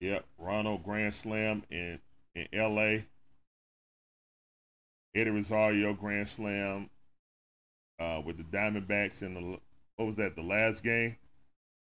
yep, 0.00 0.24
Ronald 0.38 0.84
Grand 0.84 1.14
Slam 1.14 1.62
in, 1.70 2.00
in 2.34 2.48
LA. 2.52 3.02
Eddie 5.14 5.30
Rosario 5.30 5.94
Grand 5.94 6.28
Slam 6.28 6.90
uh, 8.00 8.20
with 8.24 8.36
the 8.36 8.44
Diamondbacks 8.44 9.22
in 9.22 9.34
the 9.34 9.60
what 9.96 10.06
was 10.06 10.16
that 10.16 10.34
the 10.34 10.42
last 10.42 10.82
game 10.82 11.16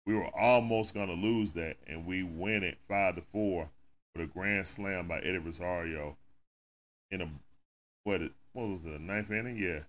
we 0.05 0.15
were 0.15 0.35
almost 0.35 0.95
to 1.07 1.13
lose 1.13 1.53
that 1.53 1.77
and 1.87 2.05
we 2.05 2.23
win 2.23 2.63
it 2.63 2.77
five 2.87 3.15
to 3.15 3.21
four 3.21 3.69
with 4.15 4.23
a 4.23 4.27
grand 4.27 4.65
slam 4.65 5.07
by 5.07 5.19
eddie 5.19 5.37
rosario 5.37 6.17
in 7.11 7.21
a 7.21 7.29
what 8.05 8.21
what 8.53 8.67
was 8.67 8.87
it 8.87 8.99
a 8.99 9.03
ninth 9.03 9.29
inning 9.29 9.55
yeah 9.55 9.79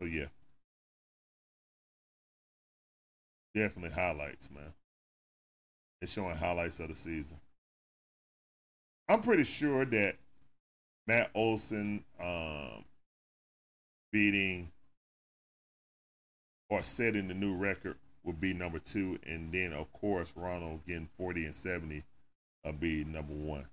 so 0.00 0.06
yeah. 0.06 0.26
Definitely 3.54 3.94
highlights 3.94 4.50
man. 4.50 4.72
It's 6.02 6.12
showing 6.12 6.36
highlights 6.36 6.80
of 6.80 6.88
the 6.88 6.96
season. 6.96 7.38
I'm 9.08 9.20
pretty 9.20 9.44
sure 9.44 9.84
that 9.84 10.16
matt 11.06 11.30
olson 11.34 12.02
um 12.20 12.84
beating 14.12 14.70
or 16.70 16.82
setting 16.82 17.28
the 17.28 17.34
new 17.34 17.54
record 17.54 17.96
would 18.24 18.40
be 18.40 18.54
number 18.54 18.78
two, 18.78 19.18
and 19.26 19.52
then 19.52 19.72
of 19.72 19.92
course 19.92 20.32
Ronald 20.34 20.80
getting 20.86 21.08
forty 21.18 21.44
and 21.44 21.54
seventy 21.54 22.02
will 22.64 22.72
be 22.72 23.04
number 23.04 23.34
one. 23.34 23.66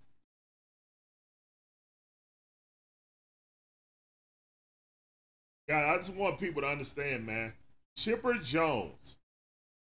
God, 5.71 5.93
I 5.93 5.95
just 5.95 6.13
want 6.13 6.37
people 6.37 6.61
to 6.63 6.67
understand, 6.67 7.25
man. 7.25 7.53
Chipper 7.95 8.33
Jones, 8.33 9.15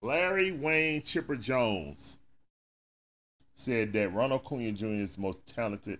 Larry 0.02 0.52
Wayne 0.52 1.04
Chipper 1.04 1.36
Jones, 1.36 2.18
said 3.54 3.94
that 3.94 4.12
Ronald 4.12 4.42
Acuna 4.44 4.72
Jr. 4.72 4.88
is 4.88 5.18
the 5.18 5.22
most 5.22 5.46
talented 5.46 6.00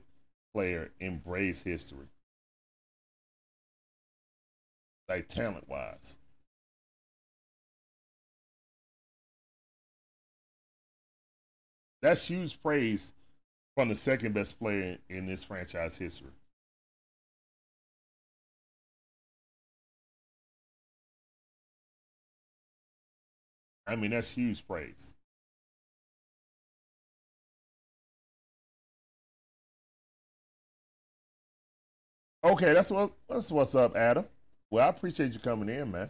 player 0.52 0.90
in 1.00 1.20
Braves 1.20 1.62
history, 1.62 2.08
like 5.08 5.28
talent 5.28 5.70
wise. 5.70 6.18
That's 12.02 12.26
huge 12.26 12.60
praise 12.64 13.14
from 13.76 13.90
the 13.90 13.96
second 13.96 14.34
best 14.34 14.58
player 14.58 14.98
in 15.08 15.28
this 15.28 15.44
franchise 15.44 16.00
history. 16.00 16.32
I 23.88 23.96
mean, 23.96 24.12
that's 24.12 24.30
huge 24.32 24.68
praise. 24.68 25.16
Okay, 32.44 32.74
that's 32.74 32.90
what 32.92 33.12
that's 33.28 33.52
what's 33.52 33.76
up, 33.76 33.96
Adam. 33.96 34.26
Well, 34.72 34.86
I 34.86 34.90
appreciate 34.90 35.34
you 35.34 35.40
coming 35.40 35.70
in, 35.70 35.92
man. 35.92 36.10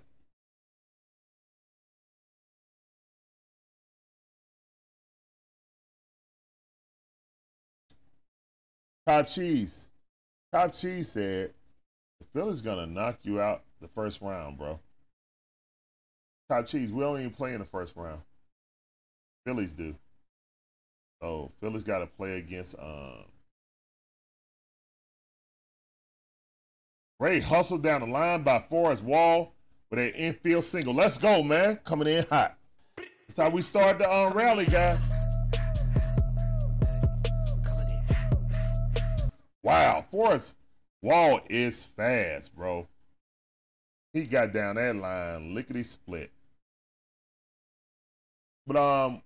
Top 9.08 9.26
Cheese. 9.28 9.90
Top 10.54 10.74
Cheese 10.74 11.12
said 11.12 11.54
the 12.20 12.26
Phillies 12.28 12.62
gonna 12.62 12.88
knock 12.88 13.20
you 13.24 13.42
out 13.42 13.64
the 13.82 13.88
first 13.90 14.22
round, 14.22 14.58
bro. 14.58 14.80
Top 16.50 16.66
Cheese, 16.66 16.93
we 16.93 17.01
don't 17.01 17.19
even 17.19 17.32
play 17.32 17.53
in 17.53 17.59
the 17.59 17.66
first 17.66 17.95
round. 17.95 18.22
Phillies 19.45 19.74
do. 19.74 19.93
So 21.22 21.51
Phillies 21.59 21.84
got 21.84 22.00
to 22.00 22.08
play 22.08 22.38
against 22.38 22.77
um. 22.80 23.26
Ray 27.19 27.40
hustled 27.40 27.82
down 27.82 28.01
the 28.01 28.08
line 28.08 28.43
by 28.43 28.59
Forrest 28.59 29.03
Wall 29.03 29.53
with 29.90 30.00
an 30.00 30.09
infield 30.11 30.64
single. 30.64 30.93
Let's 30.93 31.17
go, 31.17 31.42
man! 31.42 31.77
Coming 31.84 32.08
in 32.08 32.26
hot. 32.30 32.58
That's 32.95 33.38
how 33.38 33.50
we 33.50 33.61
start 33.61 33.98
the 33.98 34.11
um, 34.11 34.34
rally, 34.34 34.66
guys. 34.66 35.09
Wow, 39.64 40.06
Forrest 40.11 40.56
Wall 41.01 41.42
is 41.50 41.84
fast, 41.84 42.56
bro. 42.56 42.88
He 44.14 44.24
got 44.24 44.53
down 44.53 44.76
that 44.76 44.95
line 44.95 45.53
lickety 45.53 45.84
split. 45.84 46.32
But 48.68 48.76
um, 48.76 49.22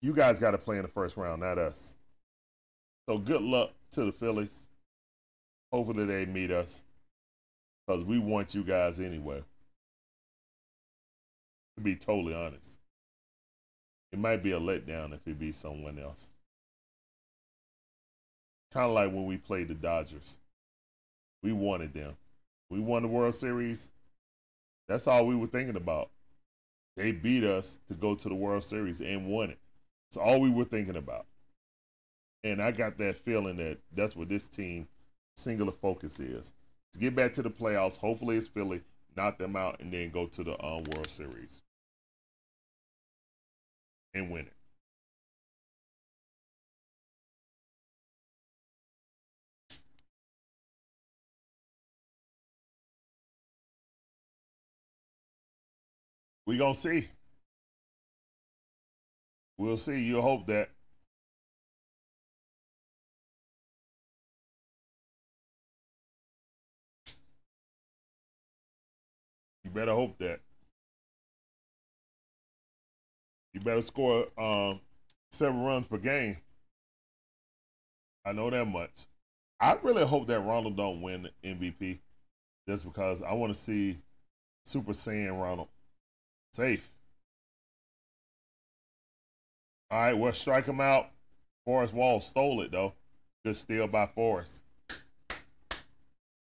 you 0.00 0.14
guys 0.14 0.38
got 0.38 0.52
to 0.52 0.58
play 0.58 0.76
in 0.76 0.82
the 0.82 0.88
first 0.88 1.16
round, 1.16 1.42
not 1.42 1.58
us. 1.58 1.96
So 3.08 3.18
good 3.18 3.42
luck 3.42 3.72
to 3.92 4.04
the 4.04 4.12
Phillies. 4.12 4.68
Hopefully 5.72 6.06
they 6.06 6.24
meet 6.24 6.52
us, 6.52 6.84
cause 7.88 8.04
we 8.04 8.20
want 8.20 8.54
you 8.54 8.62
guys 8.62 9.00
anyway. 9.00 9.42
To 11.76 11.82
be 11.82 11.96
totally 11.96 12.32
honest, 12.32 12.78
it 14.12 14.20
might 14.20 14.44
be 14.44 14.52
a 14.52 14.60
letdown 14.60 15.12
if 15.12 15.26
it 15.26 15.40
be 15.40 15.50
someone 15.50 15.98
else. 15.98 16.28
Kind 18.72 18.86
of 18.86 18.92
like 18.92 19.10
when 19.12 19.26
we 19.26 19.36
played 19.36 19.66
the 19.66 19.74
Dodgers. 19.74 20.38
We 21.42 21.52
wanted 21.52 21.92
them. 21.92 22.14
We 22.70 22.78
won 22.78 23.02
the 23.02 23.08
World 23.08 23.34
Series. 23.34 23.90
That's 24.86 25.08
all 25.08 25.26
we 25.26 25.34
were 25.34 25.46
thinking 25.46 25.76
about. 25.76 26.10
They 26.96 27.12
beat 27.12 27.44
us 27.44 27.80
to 27.88 27.94
go 27.94 28.14
to 28.14 28.28
the 28.28 28.34
World 28.34 28.64
Series 28.64 29.00
and 29.00 29.26
won 29.26 29.50
it. 29.50 29.58
It's 30.10 30.16
all 30.16 30.40
we 30.40 30.50
were 30.50 30.64
thinking 30.64 30.96
about. 30.96 31.26
And 32.44 32.62
I 32.62 32.72
got 32.72 32.98
that 32.98 33.16
feeling 33.16 33.56
that 33.56 33.78
that's 33.92 34.14
what 34.14 34.28
this 34.28 34.48
team 34.48 34.86
singular 35.36 35.72
focus 35.72 36.20
is. 36.20 36.52
To 36.92 36.98
get 36.98 37.16
back 37.16 37.32
to 37.34 37.42
the 37.42 37.50
playoffs, 37.50 37.96
hopefully 37.96 38.36
it's 38.36 38.46
Philly, 38.46 38.82
knock 39.16 39.38
them 39.38 39.56
out, 39.56 39.80
and 39.80 39.92
then 39.92 40.10
go 40.10 40.26
to 40.26 40.44
the 40.44 40.52
um, 40.64 40.84
World 40.94 41.08
Series 41.08 41.62
and 44.14 44.30
win 44.30 44.46
it. 44.46 44.52
We 56.46 56.58
gonna 56.58 56.74
see. 56.74 57.08
We'll 59.56 59.76
see. 59.76 60.02
You 60.02 60.20
hope 60.20 60.46
that. 60.46 60.70
You 69.64 69.70
better 69.70 69.92
hope 69.92 70.18
that. 70.18 70.40
You 73.54 73.60
better 73.60 73.80
score 73.80 74.26
um, 74.38 74.80
seven 75.30 75.62
runs 75.62 75.86
per 75.86 75.96
game. 75.96 76.36
I 78.26 78.32
know 78.32 78.50
that 78.50 78.66
much. 78.66 79.06
I 79.60 79.78
really 79.82 80.04
hope 80.04 80.26
that 80.26 80.40
Ronald 80.40 80.76
don't 80.76 81.00
win 81.00 81.28
MVP, 81.44 82.00
just 82.68 82.84
because 82.84 83.22
I 83.22 83.32
want 83.32 83.54
to 83.54 83.58
see 83.58 83.98
Super 84.64 84.92
Saiyan 84.92 85.40
Ronald 85.40 85.68
safe. 86.54 86.90
All 89.90 90.00
right, 90.00 90.16
well, 90.16 90.32
strike 90.32 90.66
him 90.66 90.80
out. 90.80 91.10
Forrest 91.64 91.92
Wall 91.92 92.20
stole 92.20 92.60
it 92.62 92.70
though. 92.70 92.94
Good 93.44 93.56
steal 93.56 93.88
by 93.88 94.06
Forrest. 94.06 94.62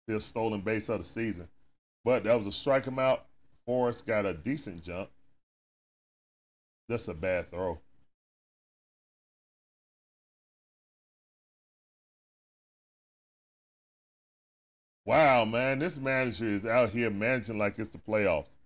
Still 0.08 0.20
stolen 0.20 0.62
base 0.62 0.90
of 0.90 1.00
the 1.00 1.06
season, 1.06 1.48
but 2.04 2.24
that 2.24 2.36
was 2.36 2.48
a 2.48 2.52
strike 2.52 2.86
him 2.86 3.00
out. 3.00 3.26
Forrest 3.66 4.06
got 4.06 4.26
a 4.26 4.34
decent 4.34 4.84
jump. 4.84 5.10
That's 6.88 7.08
a 7.08 7.14
bad 7.14 7.48
throw. 7.48 7.80
Wow, 15.06 15.46
man, 15.46 15.80
this 15.80 15.98
manager 15.98 16.48
is 16.48 16.66
out 16.66 16.90
here 16.90 17.10
managing 17.10 17.58
like 17.58 17.80
it's 17.80 17.92
the 17.92 18.00
playoffs. 18.00 18.58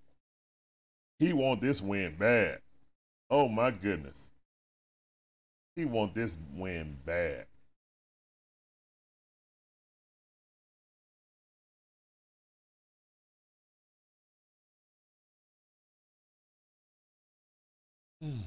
He 1.19 1.33
want 1.33 1.61
this 1.61 1.81
win 1.83 2.15
bad. 2.15 2.61
Oh 3.29 3.47
my 3.49 3.71
goodness. 3.71 4.31
He 5.75 5.83
want 5.85 6.13
this 6.13 6.37
win 6.53 6.99
bad. 7.05 7.47
Hmm. 18.21 18.43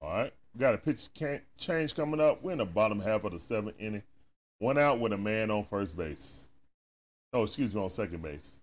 All 0.00 0.08
right. 0.10 0.32
We 0.56 0.60
got 0.60 0.74
a 0.74 0.78
pitch 0.78 1.10
change 1.58 1.94
coming 1.94 2.18
up. 2.18 2.42
We're 2.42 2.52
in 2.52 2.58
the 2.58 2.64
bottom 2.64 2.98
half 2.98 3.24
of 3.24 3.32
the 3.32 3.38
seventh 3.38 3.76
inning. 3.78 4.02
One 4.58 4.78
out 4.78 5.00
with 5.00 5.12
a 5.12 5.18
man 5.18 5.50
on 5.50 5.64
first 5.64 5.94
base. 5.94 6.48
Oh, 7.34 7.42
excuse 7.42 7.74
me, 7.74 7.82
on 7.82 7.90
second 7.90 8.22
base. 8.22 8.62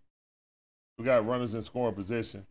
We 0.98 1.06
got 1.06 1.28
runners 1.28 1.54
in 1.54 1.62
scoring 1.62 1.94
position. 1.94 2.48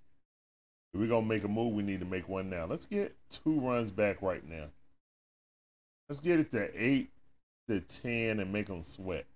If 0.95 1.01
we're 1.01 1.09
going 1.09 1.25
to 1.25 1.29
make 1.29 1.43
a 1.43 1.49
move, 1.49 1.75
we 1.75 1.83
need 1.83 1.99
to 1.99 2.07
make 2.07 2.29
one 2.29 2.51
now. 2.51 2.67
Let's 2.67 2.87
get 2.87 3.17
two 3.31 3.59
runs 3.59 3.91
back 3.91 4.23
right 4.23 4.49
now. 4.49 4.67
Let's 6.09 6.21
get 6.21 6.39
it 6.39 6.53
to 6.53 6.71
8 6.73 7.11
to 7.69 7.81
10 7.81 8.39
and 8.39 8.53
make 8.53 8.67
them 8.67 8.85
sweat. 8.85 9.27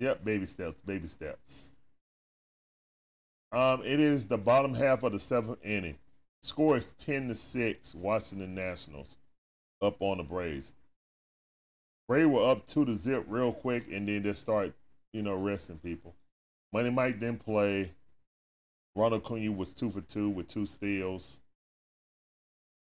Yep, 0.00 0.24
baby 0.24 0.46
steps, 0.46 0.80
baby 0.80 1.08
steps. 1.08 1.72
Um, 3.50 3.82
it 3.82 3.98
is 3.98 4.28
the 4.28 4.36
bottom 4.36 4.74
half 4.74 5.02
of 5.02 5.12
the 5.12 5.18
seventh 5.18 5.64
inning. 5.64 5.96
Score 6.42 6.76
is 6.76 6.92
ten 6.92 7.28
to 7.28 7.34
six. 7.34 7.94
Washington 7.94 8.54
Nationals 8.54 9.16
up 9.80 9.96
on 10.00 10.18
the 10.18 10.24
Braves. 10.24 10.74
Braves 12.08 12.28
were 12.28 12.46
up 12.46 12.66
two 12.66 12.84
to 12.84 12.94
zip 12.94 13.24
real 13.26 13.52
quick, 13.52 13.88
and 13.90 14.06
then 14.06 14.22
just 14.22 14.42
start, 14.42 14.74
you 15.12 15.22
know, 15.22 15.34
resting 15.34 15.78
people. 15.78 16.14
Money 16.72 16.90
Mike 16.90 17.20
didn't 17.20 17.44
play. 17.44 17.90
Ronald 18.94 19.24
Acuna 19.24 19.52
was 19.52 19.72
two 19.72 19.90
for 19.90 20.00
two 20.02 20.28
with 20.28 20.48
two 20.48 20.66
steals. 20.66 21.40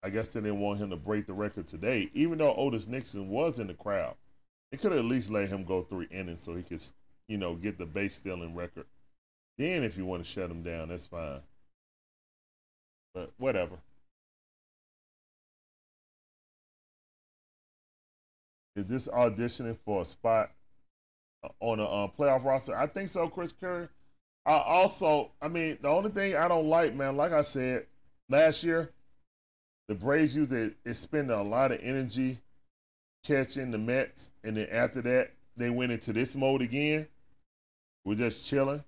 I 0.03 0.11
guess 0.11 0.33
they 0.33 0.41
didn't 0.41 0.61
want 0.61 0.81
him 0.81 0.91
to 0.91 0.97
break 0.97 1.27
the 1.27 1.33
record 1.33 1.67
today, 1.67 2.11
even 2.15 2.39
though 2.39 2.55
Otis 2.55 2.87
Nixon 2.87 3.29
was 3.29 3.59
in 3.59 3.67
the 3.67 3.75
crowd. 3.75 4.15
They 4.71 4.79
could 4.79 4.93
have 4.93 5.01
at 5.01 5.05
least 5.07 5.31
let 5.31 5.49
him 5.49 5.65
go 5.65 5.83
three 5.83 6.07
innings 6.11 6.41
so 6.41 6.55
he 6.55 6.63
could, 6.63 6.83
you 7.27 7.39
know, 7.39 7.55
get 7.55 7.79
the 7.79 7.87
base 7.87 8.15
stealing 8.15 8.55
record. 8.55 8.87
Then, 9.59 9.83
if 9.83 9.99
you 9.99 10.07
want 10.07 10.25
to 10.25 10.31
shut 10.31 10.49
them 10.49 10.63
down, 10.63 10.89
that's 10.89 11.07
fine. 11.07 11.41
But 13.13 13.33
whatever. 13.39 13.77
Is 18.77 18.87
this 18.87 19.09
auditioning 19.09 19.77
for 19.85 20.03
a 20.03 20.05
spot 20.05 20.53
on 21.59 21.81
a 21.81 21.85
uh, 21.85 22.07
playoff 22.07 22.45
roster? 22.45 22.77
I 22.77 22.87
think 22.87 23.09
so, 23.09 23.27
Chris 23.27 23.53
Curry. 23.53 23.89
I 24.47 24.59
also, 24.59 25.33
I 25.43 25.49
mean, 25.49 25.79
the 25.83 25.89
only 25.89 26.11
thing 26.11 26.37
I 26.37 26.47
don't 26.47 26.69
like, 26.69 26.95
man, 26.95 27.17
like 27.17 27.33
I 27.33 27.43
said 27.43 27.87
last 28.29 28.63
year, 28.63 28.93
the 29.89 29.97
Braves 29.97 30.37
used 30.37 30.53
is 30.85 30.99
spending 30.99 31.37
a 31.37 31.43
lot 31.43 31.73
of 31.73 31.81
energy 31.83 32.39
catching 33.25 33.73
the 33.73 33.79
Mets, 33.79 34.31
and 34.45 34.57
then 34.57 34.69
after 34.71 35.03
that, 35.03 35.33
they 35.57 35.71
went 35.71 35.93
into 35.93 36.13
this 36.13 36.37
mode 36.37 36.63
again. 36.63 37.09
We're 38.05 38.15
just 38.15 38.47
chilling. 38.47 38.85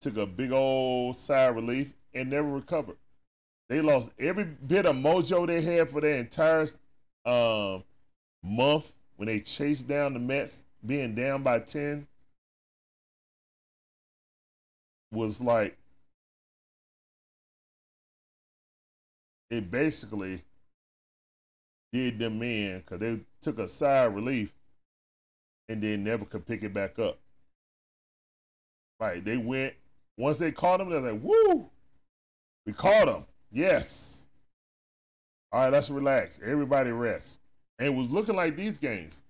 Took 0.00 0.16
a 0.16 0.26
big 0.26 0.52
old 0.52 1.16
sigh 1.16 1.42
of 1.42 1.56
relief 1.56 1.92
and 2.14 2.30
never 2.30 2.48
recovered. 2.48 2.96
They 3.68 3.80
lost 3.80 4.12
every 4.18 4.44
bit 4.44 4.86
of 4.86 4.96
mojo 4.96 5.46
they 5.46 5.60
had 5.60 5.90
for 5.90 6.00
their 6.00 6.16
entire 6.16 6.66
um, 7.26 7.84
month 8.42 8.92
when 9.16 9.26
they 9.26 9.40
chased 9.40 9.86
down 9.86 10.14
the 10.14 10.18
Mets, 10.18 10.64
being 10.84 11.14
down 11.14 11.42
by 11.42 11.60
10 11.60 12.06
was 15.12 15.40
like 15.40 15.76
it 19.50 19.70
basically 19.70 20.42
did 21.92 22.18
them 22.18 22.40
in 22.42 22.78
because 22.78 23.00
they 23.00 23.20
took 23.40 23.58
a 23.58 23.66
sigh 23.66 24.04
of 24.04 24.14
relief 24.14 24.52
and 25.68 25.82
then 25.82 26.04
never 26.04 26.24
could 26.24 26.46
pick 26.46 26.62
it 26.62 26.72
back 26.72 26.98
up. 26.98 27.18
Like 29.00 29.24
they 29.24 29.36
went 29.36 29.74
once 30.16 30.38
they 30.38 30.52
caught 30.52 30.78
them, 30.78 30.90
they're 30.90 31.00
like, 31.00 31.22
"Woo, 31.22 31.68
we 32.66 32.72
caught 32.72 33.06
them! 33.06 33.24
Yes. 33.50 34.26
All 35.52 35.62
right, 35.62 35.72
let's 35.72 35.90
relax. 35.90 36.40
Everybody 36.44 36.90
rest." 36.92 37.40
And 37.78 37.88
it 37.88 37.94
was 37.94 38.10
looking 38.10 38.36
like 38.36 38.56
these 38.56 38.78
games. 38.78 39.22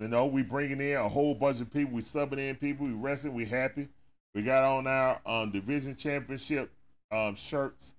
You 0.00 0.08
know, 0.08 0.26
we 0.26 0.42
bringing 0.42 0.80
in 0.80 0.96
a 0.96 1.08
whole 1.08 1.34
bunch 1.34 1.60
of 1.60 1.72
people. 1.72 1.94
We 1.94 2.02
subbing 2.02 2.38
in 2.38 2.56
people. 2.56 2.86
We 2.86 2.92
resting. 2.92 3.34
We 3.34 3.44
happy. 3.44 3.88
We 4.34 4.42
got 4.42 4.64
on 4.64 4.86
our 4.86 5.20
um, 5.26 5.50
division 5.50 5.94
championship 5.94 6.70
um, 7.12 7.34
shirts, 7.34 7.94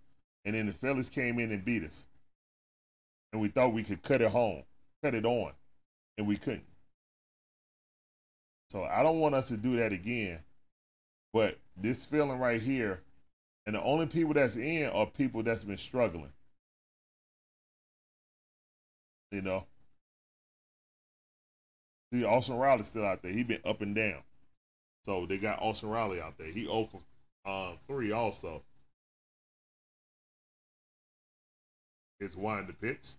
and 0.46 0.56
then 0.56 0.66
the 0.66 0.74
Phillies 0.74 1.10
came 1.10 1.40
in 1.40 1.52
and 1.52 1.64
beat 1.64 1.84
us. 1.84 2.08
And 3.32 3.42
we 3.42 3.48
thought 3.48 3.74
we 3.74 3.84
could 3.84 4.02
cut 4.02 4.22
it 4.22 4.32
home, 4.32 4.64
cut 5.04 5.16
it 5.16 5.26
on, 5.26 5.52
and 6.18 6.28
we 6.28 6.36
couldn't. 6.36 6.66
So 8.72 8.84
I 8.84 9.04
don't 9.04 9.20
want 9.20 9.36
us 9.36 9.50
to 9.50 9.58
do 9.58 9.78
that 9.78 9.94
again. 9.94 10.40
But 11.34 11.58
this 11.76 12.06
feeling 12.06 12.40
right 12.40 12.62
here, 12.62 13.02
and 13.66 13.76
the 13.76 13.82
only 13.82 14.06
people 14.06 14.34
that's 14.34 14.56
in 14.56 14.88
are 14.90 15.08
people 15.08 15.42
that's 15.42 15.64
been 15.64 15.78
struggling. 15.78 16.32
You 19.32 19.42
know. 19.42 19.66
See, 22.14 22.24
Austin 22.24 22.58
Riley's 22.58 22.88
still 22.88 23.06
out 23.06 23.24
there. 23.24 23.32
He 23.32 23.42
been 23.42 23.62
up 23.66 23.82
and 23.82 23.96
down. 23.96 24.22
So 25.06 25.26
they 25.26 25.38
got 25.40 25.60
Austin 25.60 25.90
Riley 25.90 26.22
out 26.22 26.38
there. 26.38 26.48
He 26.48 26.66
0 26.66 26.88
for 26.92 27.02
um, 27.50 27.78
3 27.88 28.12
also. 28.12 28.62
It's 32.20 32.36
wind 32.36 32.68
the 32.68 32.74
pitch. 32.74 33.10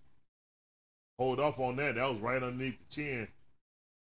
Hold 1.19 1.39
off 1.39 1.59
on 1.59 1.75
that. 1.75 1.95
That 1.95 2.09
was 2.09 2.19
right 2.19 2.41
underneath 2.41 2.77
the 2.77 2.95
chin, 2.95 3.27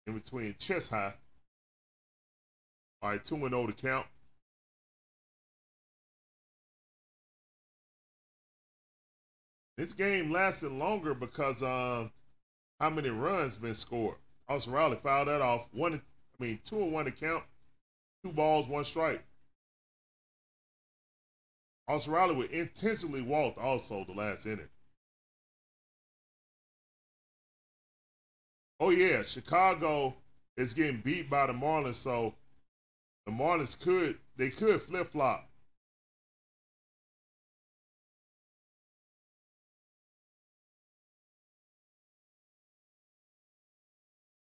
in 0.08 0.14
between 0.14 0.56
chest 0.58 0.90
high. 0.90 1.14
All 3.02 3.12
right, 3.12 3.24
2 3.24 3.36
and 3.36 3.50
0 3.50 3.68
to 3.68 3.74
count. 3.74 4.06
This 9.78 9.94
game 9.94 10.32
lasted 10.32 10.72
longer 10.72 11.14
because 11.14 11.62
um, 11.62 12.12
how 12.80 12.90
many 12.90 13.10
runs 13.10 13.58
been 13.58 13.76
scored? 13.76 14.16
Austin 14.50 14.74
Riley 14.74 14.98
fouled 15.04 15.28
that 15.28 15.42
off. 15.42 15.68
One, 15.72 15.94
I 15.94 16.44
mean, 16.44 16.60
two 16.64 16.82
and 16.82 16.92
one 16.92 17.06
to 17.06 17.12
count. 17.12 17.44
Two 18.24 18.32
balls, 18.32 18.68
one 18.68 18.84
strike. 18.84 19.24
Austin 21.88 22.14
Riley 22.14 22.36
would 22.36 22.52
intentionally 22.52 23.22
walked 23.22 23.60
also 23.60 24.04
the 24.06 24.14
last 24.14 24.48
inning. 24.48 24.70
Oh 28.80 28.90
yeah, 28.90 29.24
Chicago 29.24 30.16
is 30.56 30.74
getting 30.74 31.02
beat 31.02 31.30
by 31.30 31.48
the 31.48 31.54
Marlins, 31.54 31.96
so 31.96 32.34
the 33.28 33.34
Marlins 33.34 33.78
could 33.78 34.18
they 34.38 34.50
could 34.50 34.82
flip 34.82 35.12
flop. 35.12 35.50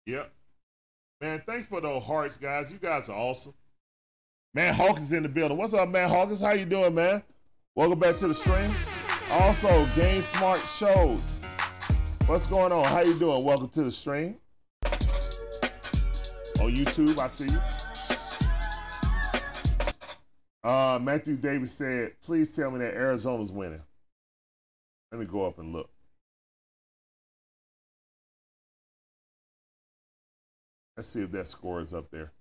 Yep. 0.07 0.33
Man, 1.21 1.43
thanks 1.45 1.69
for 1.69 1.81
those 1.81 2.03
hearts, 2.05 2.39
guys. 2.39 2.73
You 2.73 2.79
guys 2.79 3.09
are 3.11 3.17
awesome. 3.17 3.53
Man 4.55 4.73
Hawkins 4.73 5.13
in 5.13 5.25
the 5.25 5.29
building. 5.29 5.59
What's 5.59 5.75
up, 5.75 5.89
man 5.89 6.09
Hawkins? 6.09 6.41
How 6.41 6.53
you 6.53 6.65
doing, 6.65 6.95
man? 6.95 7.23
Welcome 7.75 7.99
back 7.99 8.17
to 8.19 8.29
the 8.29 8.35
stream. 8.35 8.71
Also, 9.31 9.87
Game 9.97 10.23
Smart 10.23 10.61
Shows. 10.61 11.43
What's 12.27 12.47
going 12.47 12.71
on? 12.71 12.85
How 12.85 13.01
you 13.01 13.19
doing? 13.19 13.45
Welcome 13.45 13.71
to 13.71 13.83
the 13.83 13.91
stream. 13.91 14.37
On 16.61 16.75
YouTube, 16.75 17.19
I 17.19 17.27
see 17.27 17.47
you. 17.47 17.88
Uh, 20.65 20.99
Matthew 21.01 21.37
Davis 21.37 21.73
said, 21.73 22.13
please 22.21 22.55
tell 22.55 22.71
me 22.71 22.79
that 22.81 22.95
Arizona's 22.95 23.53
winning. 23.53 23.83
Let 25.13 25.21
me 25.21 25.27
go 25.27 25.47
up 25.47 25.59
and 25.59 25.73
look. 25.73 25.89
Let's 30.97 31.09
see 31.09 31.23
if 31.23 31.31
that 31.31 31.47
score 31.47 31.81
is 31.81 31.95
up 31.95 32.11
there. 32.11 32.33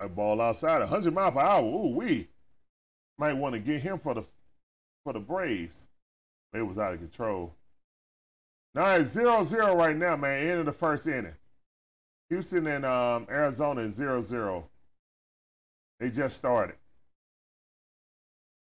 A 0.00 0.08
ball 0.08 0.40
outside, 0.40 0.80
100 0.80 1.14
mile 1.14 1.30
per 1.30 1.40
hour. 1.40 1.62
Ooh, 1.62 1.94
we 1.94 2.26
might 3.18 3.34
want 3.34 3.54
to 3.54 3.60
get 3.60 3.80
him 3.80 3.98
for 3.98 4.14
the 4.14 4.24
for 5.04 5.12
the 5.12 5.20
Braves. 5.20 5.88
It 6.52 6.62
was 6.62 6.78
out 6.78 6.94
of 6.94 6.98
control. 6.98 7.54
Now 8.74 8.90
it's 8.94 9.14
0-0 9.14 9.76
right 9.76 9.96
now, 9.96 10.16
man. 10.16 10.48
End 10.48 10.60
of 10.60 10.66
the 10.66 10.72
first 10.72 11.06
inning. 11.06 11.34
Houston 12.30 12.66
and 12.68 12.86
um, 12.86 13.26
Arizona 13.28 13.82
is 13.82 13.98
0-0. 13.98 14.64
They 15.98 16.10
just 16.10 16.36
started. 16.36 16.76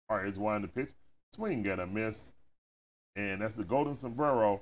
All 0.10 0.18
right, 0.18 0.28
it's 0.28 0.38
one 0.38 0.62
to 0.62 0.68
pitch. 0.68 0.92
Swing 1.34 1.64
got 1.64 1.80
a 1.80 1.88
miss. 1.88 2.34
And 3.16 3.42
that's 3.42 3.56
the 3.56 3.64
Golden 3.64 3.94
Sombrero 3.94 4.62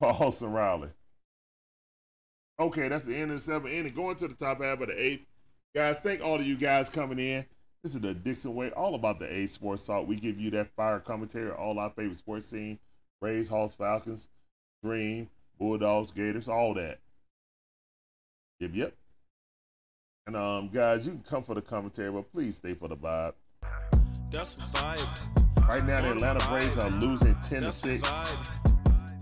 for 0.00 0.30
Riley. 0.42 0.88
Okay, 2.60 2.88
that's 2.88 3.04
the 3.04 3.14
end 3.14 3.30
of 3.30 3.36
the 3.36 3.42
seventh 3.42 3.72
inning. 3.72 3.92
Going 3.92 4.16
to 4.16 4.28
the 4.28 4.34
top 4.34 4.60
half 4.60 4.80
of 4.80 4.88
the 4.88 5.00
eighth. 5.00 5.24
Guys, 5.74 6.00
thank 6.00 6.20
all 6.22 6.36
of 6.36 6.46
you 6.46 6.56
guys 6.56 6.88
coming 6.88 7.18
in. 7.18 7.44
This 7.82 7.94
is 7.94 8.00
the 8.00 8.14
Dixon 8.14 8.54
Way, 8.54 8.70
all 8.70 8.96
about 8.96 9.20
the 9.20 9.32
A 9.32 9.46
Sports 9.46 9.86
Talk. 9.86 10.08
We 10.08 10.16
give 10.16 10.40
you 10.40 10.50
that 10.50 10.74
fire 10.74 10.98
commentary, 10.98 11.52
all 11.52 11.78
our 11.78 11.90
favorite 11.90 12.16
sports 12.16 12.46
scene. 12.46 12.78
Rays, 13.20 13.48
Hawks, 13.48 13.74
Falcons, 13.74 14.28
Dream, 14.82 15.28
Bulldogs, 15.58 16.10
Gators, 16.10 16.48
all 16.48 16.74
that. 16.74 16.98
Yep, 18.60 18.70
yep. 18.74 18.94
And 20.26 20.36
um, 20.36 20.68
guys, 20.68 21.06
you 21.06 21.12
can 21.12 21.22
come 21.22 21.42
for 21.42 21.54
the 21.54 21.62
commentary, 21.62 22.10
but 22.10 22.30
please 22.32 22.56
stay 22.56 22.74
for 22.74 22.88
the 22.88 22.96
vibe. 22.96 23.32
That's 24.30 24.56
vibe. 24.56 25.68
Right 25.68 25.84
now, 25.84 26.00
the 26.00 26.12
Atlanta 26.12 26.46
Braves 26.48 26.78
are 26.78 26.90
losing 26.90 27.34
10 27.36 27.42
to 27.42 27.66
That's 27.66 27.76
6. 27.76 28.10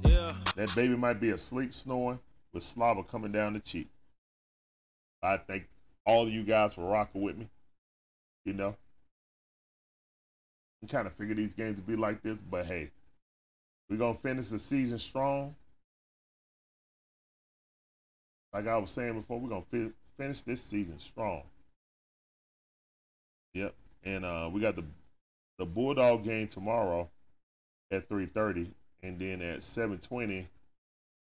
Yeah. 0.05 0.33
That 0.57 0.75
baby 0.75 0.97
might 0.97 1.21
be 1.21 1.31
asleep 1.31 1.75
snoring 1.75 2.19
with 2.53 2.63
slobber 2.63 3.03
coming 3.03 3.33
down 3.33 3.53
the 3.53 3.61
cheek. 3.61 3.89
I 5.23 5.37
thank 5.39 5.69
all 6.05 6.25
of 6.25 6.31
you 6.31 6.45
guys 6.45 6.75
for 6.75 6.83
rocking 6.89 7.23
with 7.23 7.37
me. 7.37 7.49
You 8.45 8.53
know, 8.53 8.77
trying 10.89 11.05
to 11.05 11.11
figure 11.11 11.35
these 11.35 11.55
games 11.55 11.77
to 11.77 11.83
be 11.83 11.97
like 11.97 12.23
this, 12.23 12.41
but 12.41 12.65
hey, 12.67 12.91
we're 13.91 13.97
gonna 13.97 14.19
finish 14.19 14.49
the 14.49 14.59
season 14.59 14.99
strong. 14.99 15.55
Like 18.57 18.69
I 18.69 18.79
was 18.79 18.91
saying 18.91 19.13
before, 19.21 19.39
we're 19.39 19.51
gonna 19.51 19.67
fi- 19.71 19.93
finish 20.17 20.41
this 20.41 20.63
season 20.63 20.99
strong. 20.99 21.43
Yep, 23.53 23.75
and 24.05 24.25
uh, 24.25 24.49
we 24.51 24.63
got 24.63 24.77
the 24.77 24.85
the 25.59 25.67
Bulldog 25.67 26.25
game 26.25 26.49
tomorrow 26.49 27.11
at 27.91 28.09
3:30, 28.09 28.71
and 29.03 29.19
then 29.19 29.43
at 29.43 29.59
7:20 29.59 30.47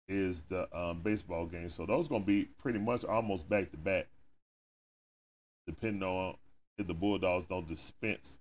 is 0.07 0.43
the 0.43 0.67
um, 0.77 1.01
baseball 1.01 1.47
game. 1.47 1.71
So 1.71 1.87
those 1.87 2.07
gonna 2.07 2.23
be 2.23 2.45
pretty 2.59 2.77
much 2.77 3.03
almost 3.03 3.49
back 3.49 3.71
to 3.71 3.77
back, 3.77 4.05
depending 5.65 6.03
on 6.03 6.35
if 6.77 6.85
the 6.85 6.93
Bulldogs 6.93 7.45
don't 7.45 7.67
dispense 7.67 8.37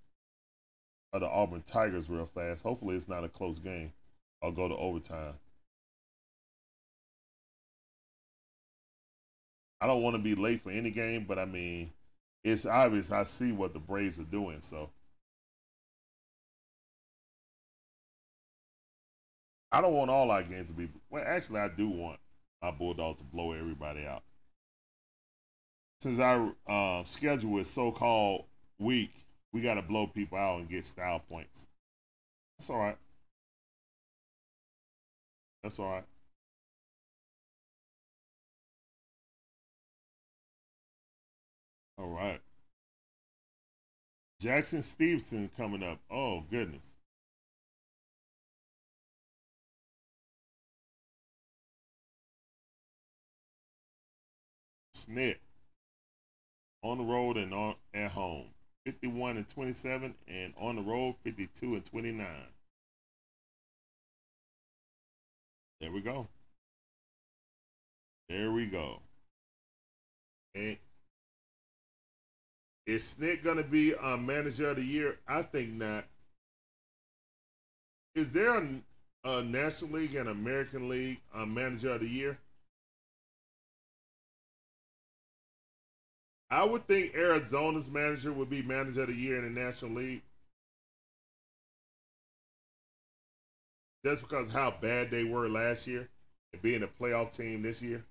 of 1.15 1.23
the 1.23 1.27
Auburn 1.27 1.63
Tigers 1.63 2.11
real 2.11 2.27
fast. 2.27 2.63
Hopefully, 2.63 2.97
it's 2.97 3.09
not 3.09 3.25
a 3.25 3.31
close 3.31 3.59
game. 3.59 3.95
I'll 4.43 4.53
go 4.53 4.69
to 4.69 4.77
overtime. 4.77 5.33
I 9.85 9.87
don't 9.87 10.01
want 10.01 10.17
to 10.17 10.23
be 10.23 10.35
late 10.35 10.63
for 10.63 10.71
any 10.71 10.91
game, 10.91 11.27
but 11.29 11.39
I 11.39 11.45
mean, 11.45 11.93
it's 12.43 12.65
obvious 12.65 13.13
I 13.13 13.25
see 13.25 13.53
what 13.53 13.75
the 13.75 13.79
Braves 13.79 14.19
are 14.19 14.23
doing. 14.23 14.63
So 14.63 14.89
I 19.71 19.83
don't 19.83 19.93
want 19.93 20.11
all 20.11 20.31
our 20.31 20.43
games 20.43 20.71
to 20.71 20.75
be. 20.75 20.89
Well, 21.11 21.23
actually, 21.27 21.61
I 21.61 21.69
do 21.69 21.91
want 21.91 22.19
my 22.63 22.71
Bulldogs 22.71 23.19
to 23.19 23.25
blow 23.25 23.53
everybody 23.53 24.07
out. 24.07 24.23
Since 26.01 26.19
our 26.19 26.55
uh, 26.67 27.05
schedule 27.05 27.59
is 27.59 27.69
so 27.69 27.93
called 27.93 28.47
weak, 28.79 29.13
we 29.53 29.61
got 29.61 29.75
to 29.75 29.83
blow 29.83 30.07
people 30.07 30.39
out 30.39 30.61
and 30.61 30.69
get 30.71 30.87
style 30.87 31.21
points. 31.29 31.69
That's 32.59 32.71
all 32.71 32.79
right. 32.79 32.97
That's 35.63 35.79
all 35.79 35.91
right. 35.91 36.05
All 41.99 42.09
right. 42.09 42.41
Jackson 44.41 44.83
Stevenson 44.83 45.51
coming 45.57 45.83
up. 45.83 45.99
Oh, 46.11 46.43
goodness. 46.51 46.97
Snit 54.95 55.37
on 56.83 56.99
the 56.99 57.05
road 57.05 57.37
and 57.37 57.53
on 57.55 57.75
at 57.95 58.11
home. 58.11 58.47
51 58.85 59.39
and 59.39 59.49
27 59.49 60.15
and 60.29 60.53
on 60.59 60.77
the 60.77 60.83
road 60.83 61.15
52 61.25 61.75
and 61.75 61.85
29. 61.85 62.27
There 65.81 65.91
we 65.91 66.01
go. 66.01 66.29
There 68.29 68.53
we 68.53 68.67
go. 68.67 69.01
And 70.55 70.77
is 72.87 73.17
Snit 73.19 73.43
going 73.43 73.57
to 73.57 73.65
be 73.65 73.95
a 73.95 74.17
manager 74.17 74.71
of 74.71 74.77
the 74.77 74.85
year? 74.85 75.19
I 75.27 75.43
think 75.43 75.73
not. 75.73 76.05
Is 78.15 78.31
there 78.31 78.57
a, 78.57 78.69
a 79.25 79.43
National 79.43 79.99
League 79.99 80.15
and 80.15 80.29
American 80.29 80.89
League 80.89 81.21
uh, 81.35 81.47
manager 81.47 81.91
of 81.91 82.01
the 82.01 82.09
year? 82.09 82.39
I 86.51 86.63
would 86.63 86.87
think 86.87 87.15
Arizona's 87.15 87.91
manager 87.91 88.33
would 88.33 88.51
be 88.51 88.63
manager 88.63 89.03
of 89.03 89.09
the 89.09 89.15
year 89.15 89.39
in 89.45 89.55
the 89.55 89.61
National 89.61 89.93
League. 89.93 90.23
Just 94.05 94.23
because 94.23 94.53
how 94.53 94.71
bad 94.71 95.11
they 95.11 95.25
were 95.25 95.49
last 95.49 95.87
year 95.87 96.09
and 96.53 96.63
being 96.63 96.83
a 96.83 96.87
playoff 96.87 97.35
team 97.35 97.63
this 97.63 97.83
year. 97.83 98.05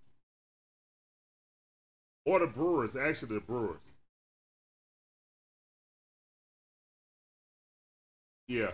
Or 2.25 2.39
the 2.39 2.47
Brewers, 2.47 2.95
actually 2.95 3.35
the 3.35 3.41
Brewers. 3.41 3.95
Yeah. 8.47 8.71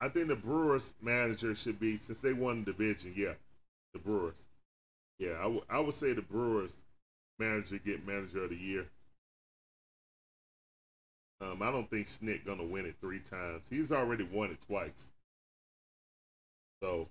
I 0.00 0.08
think 0.08 0.28
the 0.28 0.36
Brewers 0.36 0.94
manager 1.00 1.54
should 1.54 1.80
be 1.80 1.96
since 1.96 2.20
they 2.20 2.32
won 2.32 2.64
the 2.64 2.72
division, 2.72 3.14
yeah. 3.16 3.34
The 3.92 3.98
Brewers. 3.98 4.46
Yeah, 5.18 5.38
I, 5.38 5.44
w- 5.44 5.64
I 5.70 5.80
would 5.80 5.94
say 5.94 6.12
the 6.12 6.22
Brewers 6.22 6.84
manager 7.38 7.78
get 7.78 8.06
manager 8.06 8.44
of 8.44 8.50
the 8.50 8.56
year. 8.56 8.86
Um, 11.40 11.62
I 11.62 11.70
don't 11.70 11.88
think 11.90 12.06
Snit 12.06 12.44
gonna 12.44 12.64
win 12.64 12.86
it 12.86 12.96
three 13.00 13.20
times. 13.20 13.68
He's 13.68 13.92
already 13.92 14.24
won 14.24 14.50
it 14.50 14.60
twice. 14.60 15.10
So 16.82 17.08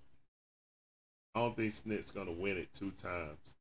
I 1.35 1.39
don't 1.39 1.55
think 1.55 1.73
Snit's 1.73 2.11
gonna 2.11 2.31
win 2.31 2.57
it 2.57 2.73
two 2.73 2.91
times. 2.91 3.55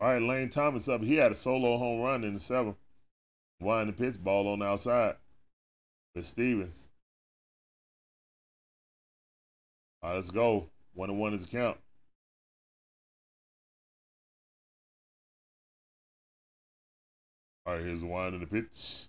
All 0.00 0.08
right, 0.08 0.22
Lane 0.22 0.48
Thomas 0.48 0.88
up. 0.88 1.02
He 1.02 1.16
had 1.16 1.30
a 1.30 1.34
solo 1.34 1.76
home 1.76 2.00
run 2.00 2.24
in 2.24 2.34
the 2.34 2.40
seventh. 2.40 2.76
Winding 3.60 3.94
the 3.94 4.02
pitch 4.02 4.22
ball 4.22 4.48
on 4.48 4.60
the 4.60 4.64
outside 4.64 5.16
with 6.14 6.24
Stevens. 6.24 6.88
All 10.02 10.10
right, 10.10 10.16
let's 10.16 10.30
go. 10.30 10.70
One 10.94 11.10
and 11.10 11.18
one 11.18 11.34
is 11.34 11.44
the 11.44 11.50
count. 11.50 11.76
All 17.66 17.74
right, 17.74 17.84
here's 17.84 18.00
the 18.00 18.06
of 18.06 18.40
the 18.40 18.46
pitch. 18.46 19.08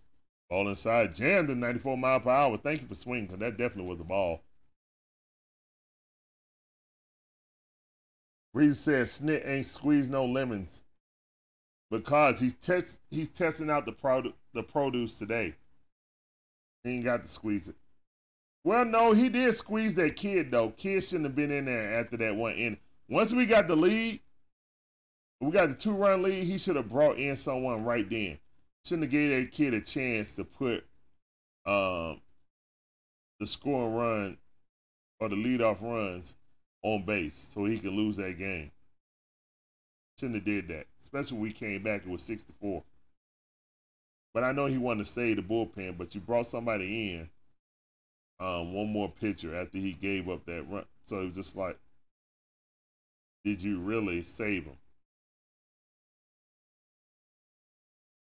Ball 0.49 0.67
inside, 0.67 1.15
jammed 1.15 1.49
at 1.49 1.55
94 1.55 1.97
mile 1.97 2.19
per 2.19 2.29
hour. 2.29 2.57
Thank 2.57 2.81
you 2.81 2.87
for 2.87 2.95
swinging, 2.95 3.27
because 3.27 3.39
that 3.39 3.57
definitely 3.57 3.89
was 3.89 4.01
a 4.01 4.03
ball. 4.03 4.41
Reese 8.53 8.79
says 8.79 9.19
Snit 9.19 9.47
ain't 9.47 9.65
squeezed 9.65 10.11
no 10.11 10.25
lemons 10.25 10.83
because 11.89 12.39
he's 12.39 12.53
test 12.55 12.99
he's 13.09 13.29
testing 13.29 13.69
out 13.69 13.85
the 13.85 13.93
produ- 13.93 14.33
the 14.53 14.63
produce 14.63 15.17
today. 15.17 15.55
He 16.83 16.91
ain't 16.91 17.03
got 17.05 17.21
to 17.21 17.27
squeeze 17.27 17.69
it. 17.69 17.75
Well, 18.63 18.85
no, 18.85 19.13
he 19.13 19.29
did 19.29 19.53
squeeze 19.55 19.95
that 19.95 20.15
kid 20.15 20.51
though. 20.51 20.69
Kid 20.71 21.03
shouldn't 21.03 21.25
have 21.25 21.35
been 21.35 21.51
in 21.51 21.65
there 21.65 21.99
after 21.99 22.17
that 22.17 22.35
one 22.35 22.53
inning. 22.53 22.77
Once 23.09 23.31
we 23.31 23.45
got 23.45 23.67
the 23.67 23.75
lead, 23.75 24.19
we 25.39 25.51
got 25.51 25.69
the 25.69 25.75
two 25.75 25.93
run 25.93 26.21
lead. 26.21 26.43
He 26.43 26.57
should 26.57 26.75
have 26.75 26.89
brought 26.89 27.17
in 27.17 27.35
someone 27.37 27.85
right 27.85 28.09
then. 28.09 28.37
Shouldn't 28.85 29.03
have 29.03 29.11
gave 29.11 29.29
that 29.29 29.51
kid 29.51 29.73
a 29.73 29.81
chance 29.81 30.35
to 30.35 30.43
put 30.43 30.85
um 31.65 32.19
the 33.39 33.47
scoring 33.47 33.93
run 33.93 34.37
or 35.19 35.29
the 35.29 35.35
leadoff 35.35 35.81
runs 35.81 36.35
on 36.83 37.05
base 37.05 37.35
so 37.35 37.65
he 37.65 37.77
could 37.79 37.93
lose 37.93 38.17
that 38.17 38.37
game. 38.37 38.71
Shouldn't 40.19 40.35
have 40.35 40.45
did 40.45 40.67
that, 40.69 40.87
especially 41.01 41.37
when 41.37 41.43
we 41.43 41.51
came 41.51 41.83
back. 41.83 42.03
It 42.05 42.09
was 42.09 42.21
six 42.21 42.43
to 42.43 42.53
four. 42.53 42.83
But 44.33 44.43
I 44.43 44.51
know 44.51 44.65
he 44.65 44.77
wanted 44.77 45.05
to 45.05 45.09
save 45.09 45.37
the 45.37 45.41
bullpen. 45.41 45.97
But 45.97 46.15
you 46.15 46.21
brought 46.21 46.45
somebody 46.45 47.11
in, 47.11 47.29
um, 48.39 48.73
one 48.73 48.87
more 48.91 49.09
pitcher 49.09 49.55
after 49.55 49.77
he 49.77 49.93
gave 49.93 50.29
up 50.29 50.45
that 50.45 50.63
run. 50.69 50.85
So 51.05 51.21
it 51.21 51.25
was 51.25 51.35
just 51.35 51.55
like, 51.55 51.77
did 53.43 53.61
you 53.61 53.79
really 53.79 54.23
save 54.23 54.65
him? 54.65 54.77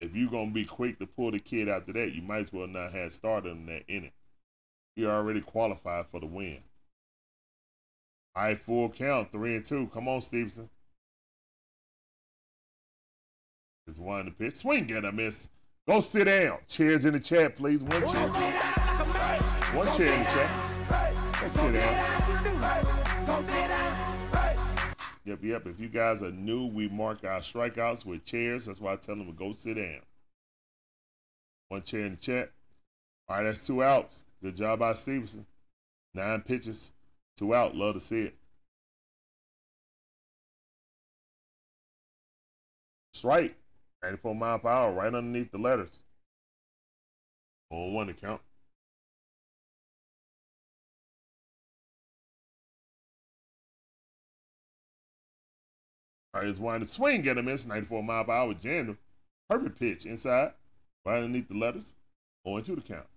If 0.01 0.15
you're 0.15 0.31
gonna 0.31 0.51
be 0.51 0.63
quick 0.63 0.97
to 0.99 1.07
pull 1.07 1.31
the 1.31 1.39
kid 1.39 1.67
after 1.67 1.91
that, 1.93 2.13
you 2.13 2.21
might 2.21 2.41
as 2.41 2.53
well 2.53 2.67
not 2.67 2.93
have 2.93 3.11
started 3.11 3.67
that 3.67 3.83
inning. 3.87 4.11
He 4.95 5.05
already 5.05 5.41
qualified 5.41 6.07
for 6.07 6.21
the 6.21 6.25
win. 6.25 6.59
All 8.35 8.43
right, 8.43 8.59
full 8.59 8.89
count, 8.89 9.31
three 9.31 9.55
and 9.55 9.65
two. 9.65 9.87
Come 9.93 10.07
on, 10.07 10.21
Stevenson. 10.21 10.69
Just 13.87 13.99
one 13.99 14.25
to 14.25 14.31
pitch. 14.31 14.55
Swing, 14.55 14.85
get 14.85 15.03
a 15.03 15.11
miss. 15.11 15.49
Go 15.87 15.99
sit 15.99 16.25
down. 16.25 16.59
Chairs 16.67 17.05
in 17.05 17.13
the 17.13 17.19
chat, 17.19 17.55
please. 17.55 17.81
One 17.81 18.01
chair. 18.07 18.29
One 19.73 19.91
chair 19.91 20.13
in 20.13 20.19
the 20.19 20.29
chat. 20.29 21.15
Go 21.41 21.47
sit 21.47 21.73
down. 21.73 22.19
Yep, 25.25 25.39
yep. 25.43 25.67
If 25.67 25.79
you 25.79 25.89
guys 25.89 26.23
are 26.23 26.31
new, 26.31 26.67
we 26.67 26.87
mark 26.87 27.23
our 27.23 27.39
strikeouts 27.39 28.05
with 28.05 28.25
chairs. 28.25 28.65
That's 28.65 28.79
why 28.79 28.93
I 28.93 28.95
tell 28.95 29.15
them 29.15 29.27
to 29.27 29.33
go 29.33 29.53
sit 29.53 29.75
down. 29.75 30.01
One 31.69 31.81
chair 31.83 32.05
in 32.05 32.11
the 32.11 32.21
chat. 32.21 32.51
All 33.27 33.37
right, 33.37 33.43
that's 33.43 33.65
two 33.65 33.83
outs. 33.83 34.25
Good 34.41 34.55
job 34.55 34.79
by 34.79 34.93
Stevenson. 34.93 35.45
Nine 36.13 36.41
pitches, 36.41 36.93
two 37.39 37.55
out. 37.55 37.75
Love 37.75 37.95
to 37.95 38.01
see 38.01 38.21
it. 38.23 38.35
Strike. 43.13 43.55
94 44.03 44.35
mile 44.35 44.59
per 44.59 44.69
hour, 44.69 44.93
right 44.93 45.13
underneath 45.13 45.51
the 45.51 45.57
letters. 45.57 46.01
On 47.71 47.77
oh 47.77 47.91
one 47.91 48.07
to 48.07 48.13
count. 48.13 48.41
All 56.33 56.41
right, 56.41 56.49
it's 56.49 56.59
one 56.59 56.79
to 56.79 56.87
swing, 56.87 57.21
get 57.21 57.37
a 57.37 57.43
miss. 57.43 57.65
94 57.65 58.03
mile 58.03 58.23
per 58.23 58.31
hour, 58.31 58.53
him. 58.53 58.97
Perfect 59.49 59.79
pitch 59.79 60.05
inside, 60.05 60.53
right 61.05 61.17
underneath 61.17 61.47
the 61.47 61.57
letters. 61.57 61.95
On 62.45 62.61
to 62.63 62.75
the 62.75 62.81
count. 62.81 63.07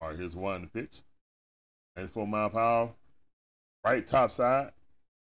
All 0.00 0.08
right, 0.08 0.18
here's 0.18 0.36
one 0.36 0.68
pitch. 0.72 1.02
94 1.96 2.26
mile 2.26 2.56
hour. 2.56 2.90
Right 3.84 4.06
top 4.06 4.30
side. 4.30 4.72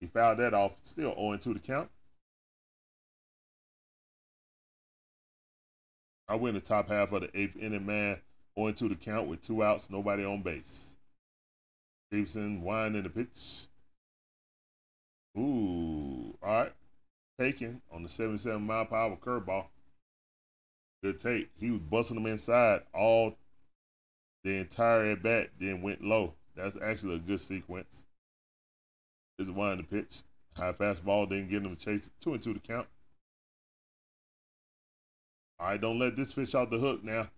He 0.00 0.06
fouled 0.06 0.38
that 0.38 0.54
off. 0.54 0.72
Still 0.82 1.14
0 1.14 1.36
2 1.36 1.54
the 1.54 1.60
count. 1.60 1.90
I 6.28 6.36
win 6.36 6.54
the 6.54 6.60
top 6.60 6.88
half 6.88 7.12
of 7.12 7.22
the 7.22 7.38
eighth 7.38 7.56
inning, 7.56 7.84
man. 7.84 8.18
0 8.58 8.72
2 8.72 8.88
the 8.88 8.94
count 8.94 9.28
with 9.28 9.42
two 9.42 9.62
outs, 9.62 9.90
nobody 9.90 10.24
on 10.24 10.42
base. 10.42 10.96
Stevenson 12.08 12.62
winding 12.62 13.02
the 13.02 13.10
pitch. 13.10 13.66
Ooh, 15.36 16.36
all 16.42 16.48
right. 16.48 16.72
Taken 17.38 17.82
on 17.90 18.02
the 18.02 18.08
77 18.08 18.62
mile 18.62 18.86
hour 18.90 19.16
curveball. 19.16 19.66
Good 21.02 21.18
take. 21.18 21.50
He 21.58 21.70
was 21.70 21.80
busting 21.80 22.14
them 22.14 22.26
inside 22.26 22.82
all 22.94 23.36
the 24.44 24.58
entire 24.58 25.06
at 25.06 25.22
bat, 25.22 25.50
then 25.58 25.82
went 25.82 26.04
low. 26.04 26.34
That's 26.54 26.76
actually 26.80 27.16
a 27.16 27.18
good 27.18 27.40
sequence. 27.40 28.04
This 29.38 29.48
is 29.48 29.52
one 29.52 29.78
the 29.78 29.82
pitch. 29.82 30.22
High 30.56 30.72
fastball, 30.72 31.28
didn't 31.28 31.48
get 31.48 31.62
him 31.62 31.74
to 31.74 31.84
chase 31.84 32.06
it. 32.06 32.12
Two 32.20 32.34
and 32.34 32.42
two 32.42 32.54
to 32.54 32.60
count. 32.60 32.86
All 35.58 35.68
right, 35.68 35.80
don't 35.80 35.98
let 35.98 36.14
this 36.14 36.32
fish 36.32 36.54
out 36.54 36.70
the 36.70 36.78
hook 36.78 37.02
now. 37.02 37.28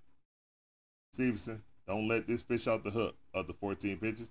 Stevenson, 1.12 1.62
don't 1.86 2.08
let 2.08 2.26
this 2.26 2.42
fish 2.42 2.66
out 2.66 2.84
the 2.84 2.90
hook 2.90 3.14
of 3.32 3.46
the 3.46 3.54
14 3.54 3.96
pitches. 3.98 4.30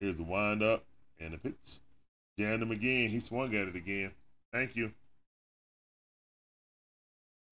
Here's 0.00 0.16
the 0.16 0.22
wind 0.22 0.62
up 0.62 0.84
and 1.18 1.34
the 1.34 1.38
pitch. 1.38 1.80
Jammed 2.38 2.62
him 2.62 2.70
again. 2.70 3.08
He 3.10 3.20
swung 3.20 3.54
at 3.54 3.68
it 3.68 3.76
again. 3.76 4.12
Thank 4.52 4.76
you. 4.76 4.92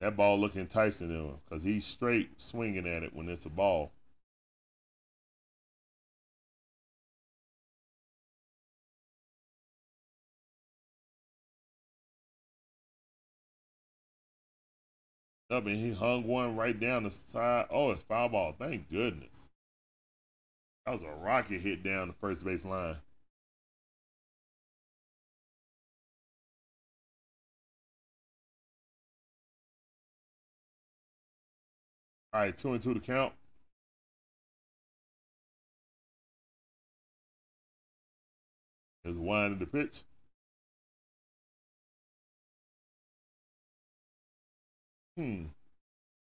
That 0.00 0.16
ball 0.16 0.38
look 0.38 0.56
enticing 0.56 1.08
to 1.08 1.14
him 1.14 1.38
because 1.44 1.62
he's 1.62 1.86
straight 1.86 2.40
swinging 2.40 2.86
at 2.86 3.02
it 3.02 3.14
when 3.14 3.28
it's 3.28 3.46
a 3.46 3.50
ball. 3.50 3.92
Up 15.48 15.64
and 15.66 15.76
he 15.76 15.92
hung 15.92 16.26
one 16.26 16.56
right 16.56 16.78
down 16.78 17.04
the 17.04 17.10
side. 17.10 17.66
Oh, 17.70 17.92
it's 17.92 18.02
foul 18.02 18.28
ball. 18.28 18.52
Thank 18.58 18.90
goodness. 18.90 19.50
That 20.84 20.92
was 20.92 21.02
a 21.02 21.10
rocket 21.10 21.60
hit 21.60 21.82
down 21.84 22.08
the 22.08 22.14
first 22.14 22.44
base 22.44 22.64
line. 22.64 22.96
All 32.36 32.42
right, 32.42 32.54
two 32.54 32.74
and 32.74 32.82
two 32.82 32.92
to 32.92 33.00
count. 33.00 33.32
There's 39.02 39.16
one 39.16 39.52
in 39.52 39.58
the 39.58 39.64
pitch. 39.64 40.02
Hmm. 45.16 45.46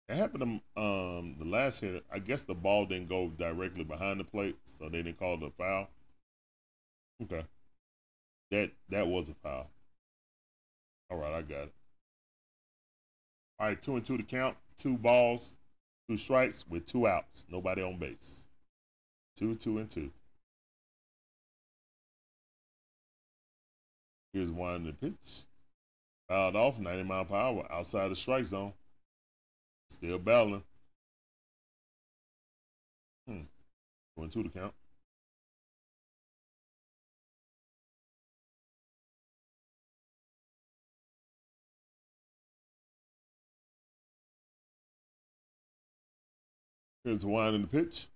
That 0.07 0.17
happened 0.19 0.61
to 0.77 0.81
um 0.81 1.35
the 1.41 1.47
last 1.47 1.81
hit. 1.81 2.05
I 2.13 2.21
guess 2.21 2.45
the 2.45 2.55
ball 2.55 2.87
didn't 2.87 3.09
go 3.09 3.31
directly 3.31 3.83
behind 3.83 4.21
the 4.21 4.25
plate, 4.25 4.57
so 4.67 4.89
they 4.89 5.03
didn't 5.03 5.19
call 5.19 5.35
it 5.35 5.43
a 5.43 5.51
foul. 5.51 5.89
Okay. 7.25 7.45
That 8.53 8.71
that 8.91 9.09
was 9.09 9.31
a 9.31 9.35
foul. 9.35 9.69
All 11.11 11.17
right, 11.19 11.35
I 11.35 11.43
got 11.43 11.65
it. 11.65 11.73
All 13.59 13.67
right, 13.67 13.83
two 13.83 13.97
and 13.97 14.05
two 14.05 14.17
to 14.17 14.23
count. 14.23 14.57
Two 14.77 14.97
balls, 14.97 15.59
two 16.09 16.17
strikes 16.17 16.65
with 16.69 16.87
two 16.87 17.07
outs. 17.07 17.47
Nobody 17.51 17.83
on 17.83 17.99
base. 17.99 18.47
Two, 19.37 19.55
two, 19.55 19.79
and 19.79 19.91
two. 19.91 20.11
Here's 24.33 24.51
one 24.51 24.85
the 24.85 24.93
pitch. 24.93 25.45
Fouled 26.29 26.57
off, 26.57 26.79
90 26.79 27.05
mile 27.05 27.25
per 27.25 27.37
hour, 27.37 27.67
outside 27.71 28.11
the 28.11 28.17
strike 28.17 28.45
zone. 28.45 28.73
Still 29.91 30.19
battling. 30.19 30.65
Hmm. 33.29 33.43
And 34.17 34.33
two 34.33 34.43
to 34.43 34.49
count. 34.49 34.75
Here's 47.05 47.21
the 47.21 47.29
wind 47.29 47.55
in 47.55 47.63
the 47.63 47.69
pitch. 47.69 48.07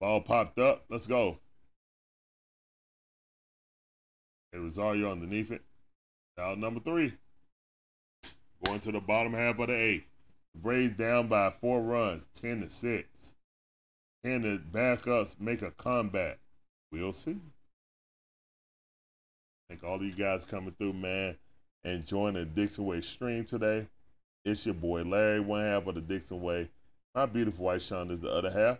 Ball 0.00 0.22
popped 0.22 0.58
up. 0.58 0.84
Let's 0.88 1.06
go. 1.06 1.38
Hey, 4.52 4.58
Rosario 4.58 5.12
underneath 5.12 5.50
it. 5.50 5.62
Out 6.38 6.58
number 6.58 6.80
three. 6.80 7.12
Going 8.64 8.80
to 8.80 8.92
the 8.92 9.00
bottom 9.00 9.34
half 9.34 9.58
of 9.58 9.68
the 9.68 9.74
eighth. 9.74 10.06
The 10.54 10.60
Braves 10.60 10.92
down 10.92 11.28
by 11.28 11.52
four 11.60 11.82
runs, 11.82 12.28
10 12.34 12.62
to 12.62 12.70
6. 12.70 13.34
Can 14.24 14.42
the 14.42 14.62
backups 14.72 15.38
make 15.38 15.60
a 15.60 15.70
comeback? 15.72 16.38
We'll 16.90 17.12
see. 17.12 17.36
Thank 19.68 19.84
all 19.84 19.96
of 19.96 20.02
you 20.02 20.12
guys 20.12 20.44
coming 20.44 20.74
through, 20.78 20.94
man, 20.94 21.36
and 21.84 22.06
joining 22.06 22.44
the 22.44 22.50
Dixon 22.50 22.86
Way 22.86 23.02
stream 23.02 23.44
today. 23.44 23.86
It's 24.44 24.64
your 24.64 24.74
boy 24.74 25.02
Larry, 25.02 25.40
one 25.40 25.62
half 25.62 25.86
of 25.86 25.96
the 25.96 26.00
Dixon 26.00 26.40
Way. 26.40 26.70
My 27.16 27.24
beautiful 27.24 27.64
wife 27.64 27.80
Sean 27.80 28.10
is 28.10 28.20
the 28.20 28.30
other 28.30 28.50
half. 28.50 28.78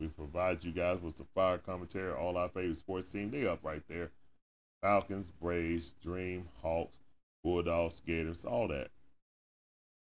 We 0.00 0.08
provide 0.08 0.64
you 0.64 0.72
guys 0.72 1.00
with 1.00 1.16
some 1.16 1.28
fire 1.32 1.58
commentary, 1.58 2.12
all 2.12 2.36
our 2.36 2.48
favorite 2.48 2.76
sports 2.76 3.12
team. 3.12 3.30
They 3.30 3.46
up 3.46 3.60
right 3.62 3.84
there. 3.88 4.10
Falcons, 4.80 5.30
Braves, 5.30 5.94
Dream, 6.02 6.48
Hawks, 6.60 6.98
Bulldogs, 7.44 8.00
Gators, 8.04 8.44
all 8.44 8.66
that. 8.66 8.90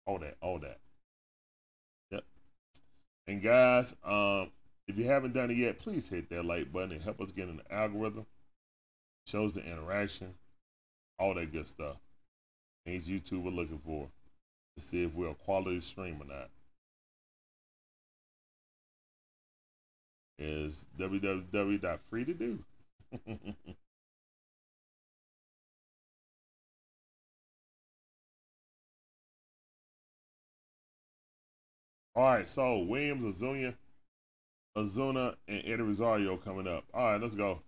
All 0.05 0.19
that, 0.19 0.37
all 0.43 0.59
that. 0.59 0.77
Yep. 2.11 2.23
And 3.25 3.41
guys, 3.41 3.95
um, 4.03 4.51
if 4.87 4.95
you 4.95 5.05
haven't 5.05 5.33
done 5.33 5.49
it 5.49 5.57
yet, 5.57 5.79
please 5.79 6.07
hit 6.07 6.29
that 6.29 6.45
like 6.45 6.71
button 6.71 6.91
and 6.91 7.01
help 7.01 7.19
us 7.19 7.31
get 7.31 7.49
in 7.49 7.57
the 7.57 7.73
algorithm. 7.73 8.27
Shows 9.25 9.55
the 9.55 9.65
interaction, 9.65 10.35
all 11.17 11.33
that 11.33 11.51
good 11.51 11.67
stuff. 11.67 11.97
Things 12.85 13.09
YouTube 13.09 13.47
are 13.47 13.49
looking 13.49 13.81
for 13.83 14.07
to 14.77 14.83
see 14.83 15.01
if 15.01 15.15
we're 15.15 15.31
a 15.31 15.33
quality 15.33 15.81
stream 15.81 16.21
or 16.21 16.25
not. 16.25 16.51
Is 20.39 20.87
www.free2do. 20.97 22.63
All 32.15 32.23
right, 32.23 32.47
so 32.47 32.79
Williams, 32.83 33.25
Ozuna, 33.25 33.75
Ozuna, 34.75 35.35
and 35.47 35.61
Eddie 35.63 35.83
Rosario 35.83 36.35
coming 36.37 36.67
up. 36.67 36.85
All 36.93 37.03
right, 37.11 37.21
let's 37.21 37.35
go. 37.35 37.61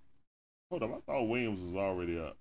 Hold 0.71 0.83
up, 0.83 0.91
I 0.97 1.01
thought 1.01 1.29
Williams 1.29 1.61
was 1.61 1.75
already 1.75 2.19
up. 2.19 2.37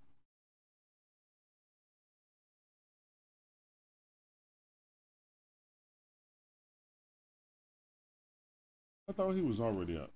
I 9.09 9.12
thought 9.12 9.33
he 9.34 9.42
was 9.42 9.60
already 9.60 9.99
up. 9.99 10.10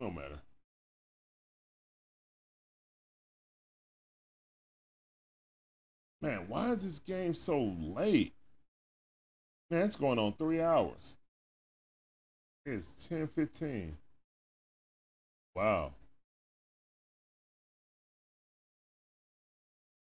No 0.00 0.10
matter. 0.10 0.38
Man, 6.20 6.48
why 6.48 6.72
is 6.72 6.82
this 6.82 6.98
game 7.00 7.34
so 7.34 7.60
late? 7.62 8.32
Man, 9.70 9.84
it's 9.84 9.96
going 9.96 10.18
on 10.18 10.32
three 10.32 10.60
hours. 10.60 11.16
It's 12.66 13.06
ten 13.08 13.28
fifteen. 13.28 13.96
Wow. 15.54 15.92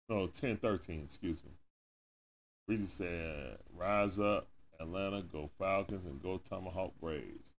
No, 0.08 0.26
ten 0.28 0.57
thirteen. 0.57 1.02
Excuse 1.02 1.44
me. 1.44 1.50
Reason 2.68 2.86
said, 2.86 3.58
"Rise 3.76 4.18
up, 4.18 4.47
Atlanta, 4.81 5.23
go 5.23 5.50
Falcons, 5.58 6.07
and 6.07 6.23
go 6.23 6.39
Tomahawk 6.39 6.92
Braves." 7.00 7.52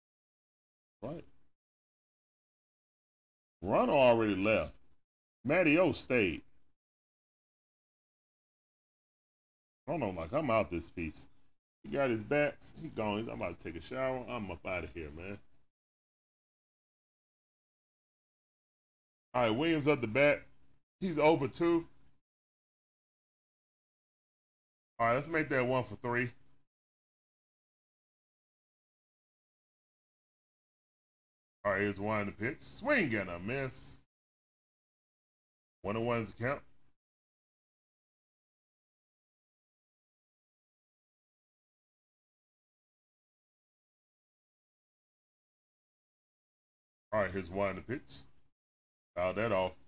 Right. 1.02 1.26
Runner 3.62 3.94
already 3.94 4.36
left. 4.36 4.74
Matty 5.44 5.78
O 5.78 5.92
stayed. 5.92 6.42
I 9.88 9.92
don't 9.92 10.00
know, 10.00 10.10
like 10.12 10.32
I'm 10.34 10.52
out 10.52 10.70
this 10.70 10.90
piece. 10.90 11.28
He 11.84 11.90
got 11.90 12.10
his 12.10 12.22
bats. 12.22 12.74
He 12.82 12.90
gone. 12.90 13.28
I'm 13.30 13.42
about 13.42 13.58
to 13.58 13.64
take 13.64 13.76
a 13.76 13.84
shower. 13.84 14.24
I'm 14.30 14.52
up 14.52 14.66
out 14.66 14.84
of 14.84 14.94
here, 14.94 15.10
man. 15.16 15.38
All 19.34 19.44
right, 19.44 19.50
Williams 19.50 19.88
up 19.88 20.02
the 20.02 20.08
bat. 20.08 20.42
He's 21.00 21.18
over 21.18 21.48
two. 21.48 21.86
All 25.00 25.08
right, 25.08 25.14
let's 25.14 25.30
make 25.30 25.50
that 25.50 25.66
one 25.66 25.84
for 25.84 25.96
three. 25.96 26.30
All 31.66 31.74
right, 31.74 31.82
here's 31.82 32.00
one 32.00 32.22
in 32.22 32.26
the 32.28 32.32
pitch. 32.32 32.62
Swing 32.62 33.14
and 33.16 33.30
a 33.30 33.40
miss. 33.40 34.02
One 35.82 35.96
and 35.98 36.06
one's 36.06 36.34
count. 36.40 36.62
All 47.12 47.22
right, 47.22 47.32
here's 47.32 47.50
one 47.50 47.72
in 47.72 47.76
the 47.78 47.82
pitch. 47.82 48.20
Foul 49.16 49.34
that 49.34 49.52
off. 49.52 49.79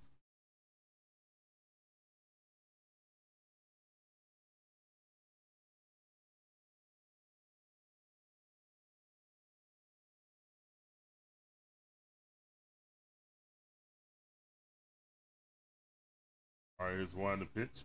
Alright, 16.82 16.98
here's 16.98 17.14
one 17.14 17.40
the 17.40 17.46
pitch. 17.46 17.84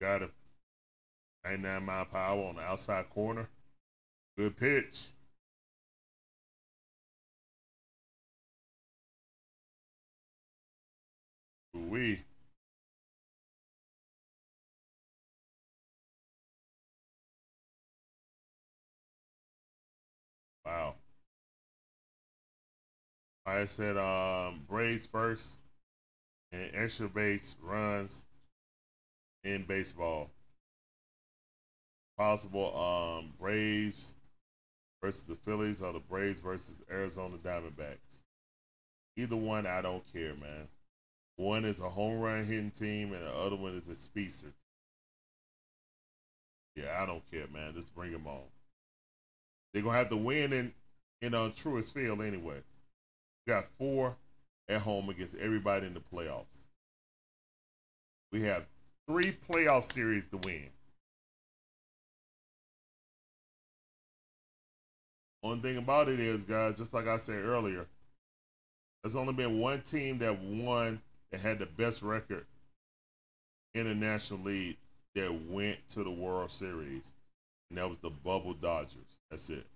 Got 0.00 0.22
a 0.22 0.30
99 1.44 1.82
mile 1.84 2.04
power 2.04 2.44
on 2.44 2.54
the 2.54 2.62
outside 2.62 3.10
corner. 3.10 3.48
Good 4.38 4.56
pitch. 4.56 5.08
We. 11.72 12.22
Wow. 20.64 20.94
I 23.46 23.66
said 23.66 23.96
um, 23.96 24.62
Braves 24.68 25.06
first 25.06 25.58
and 26.54 26.70
extra 26.74 27.08
base 27.08 27.56
runs 27.62 28.24
in 29.42 29.64
baseball. 29.64 30.30
Possible 32.16 32.76
um 32.78 33.32
Braves 33.40 34.14
versus 35.02 35.24
the 35.24 35.36
Phillies 35.44 35.82
or 35.82 35.92
the 35.92 35.98
Braves 35.98 36.38
versus 36.38 36.82
Arizona 36.90 37.36
Diamondbacks. 37.38 38.22
Either 39.16 39.36
one, 39.36 39.66
I 39.66 39.82
don't 39.82 40.04
care, 40.12 40.34
man. 40.34 40.68
One 41.36 41.64
is 41.64 41.80
a 41.80 41.88
home 41.88 42.20
run 42.20 42.44
hitting 42.44 42.70
team, 42.70 43.12
and 43.12 43.24
the 43.24 43.34
other 43.34 43.56
one 43.56 43.76
is 43.76 43.88
a 43.88 43.96
speedster. 43.96 44.52
Yeah, 46.76 47.00
I 47.00 47.06
don't 47.06 47.28
care, 47.30 47.46
man. 47.52 47.74
Just 47.74 47.94
bring 47.94 48.12
them 48.12 48.26
on. 48.26 48.42
They're 49.72 49.82
gonna 49.82 49.98
have 49.98 50.08
to 50.10 50.16
win 50.16 50.52
in 50.52 50.72
in 51.20 51.34
uh, 51.34 51.50
Truist 51.56 51.92
Field 51.92 52.22
anyway. 52.22 52.62
got 53.48 53.66
four 53.78 54.16
at 54.68 54.80
home 54.80 55.08
against 55.08 55.36
everybody 55.36 55.86
in 55.86 55.94
the 55.94 56.00
playoffs. 56.00 56.66
We 58.32 58.42
have 58.42 58.64
three 59.08 59.36
playoff 59.48 59.92
series 59.92 60.28
to 60.28 60.38
win. 60.38 60.68
One 65.42 65.60
thing 65.60 65.76
about 65.76 66.08
it 66.08 66.20
is, 66.20 66.42
guys, 66.44 66.78
just 66.78 66.94
like 66.94 67.06
I 67.06 67.18
said 67.18 67.44
earlier, 67.44 67.86
there's 69.02 69.16
only 69.16 69.34
been 69.34 69.60
one 69.60 69.82
team 69.82 70.18
that 70.18 70.40
won 70.40 71.00
that 71.30 71.40
had 71.40 71.58
the 71.58 71.66
best 71.66 72.00
record 72.00 72.46
in 73.74 73.86
the 73.86 73.94
National 73.94 74.40
League 74.40 74.78
that 75.14 75.32
went 75.48 75.86
to 75.90 76.02
the 76.02 76.10
World 76.10 76.50
Series, 76.50 77.12
and 77.68 77.78
that 77.78 77.88
was 77.88 77.98
the 77.98 78.10
Bubble 78.10 78.54
Dodgers. 78.54 79.20
That's 79.30 79.50
it. 79.50 79.66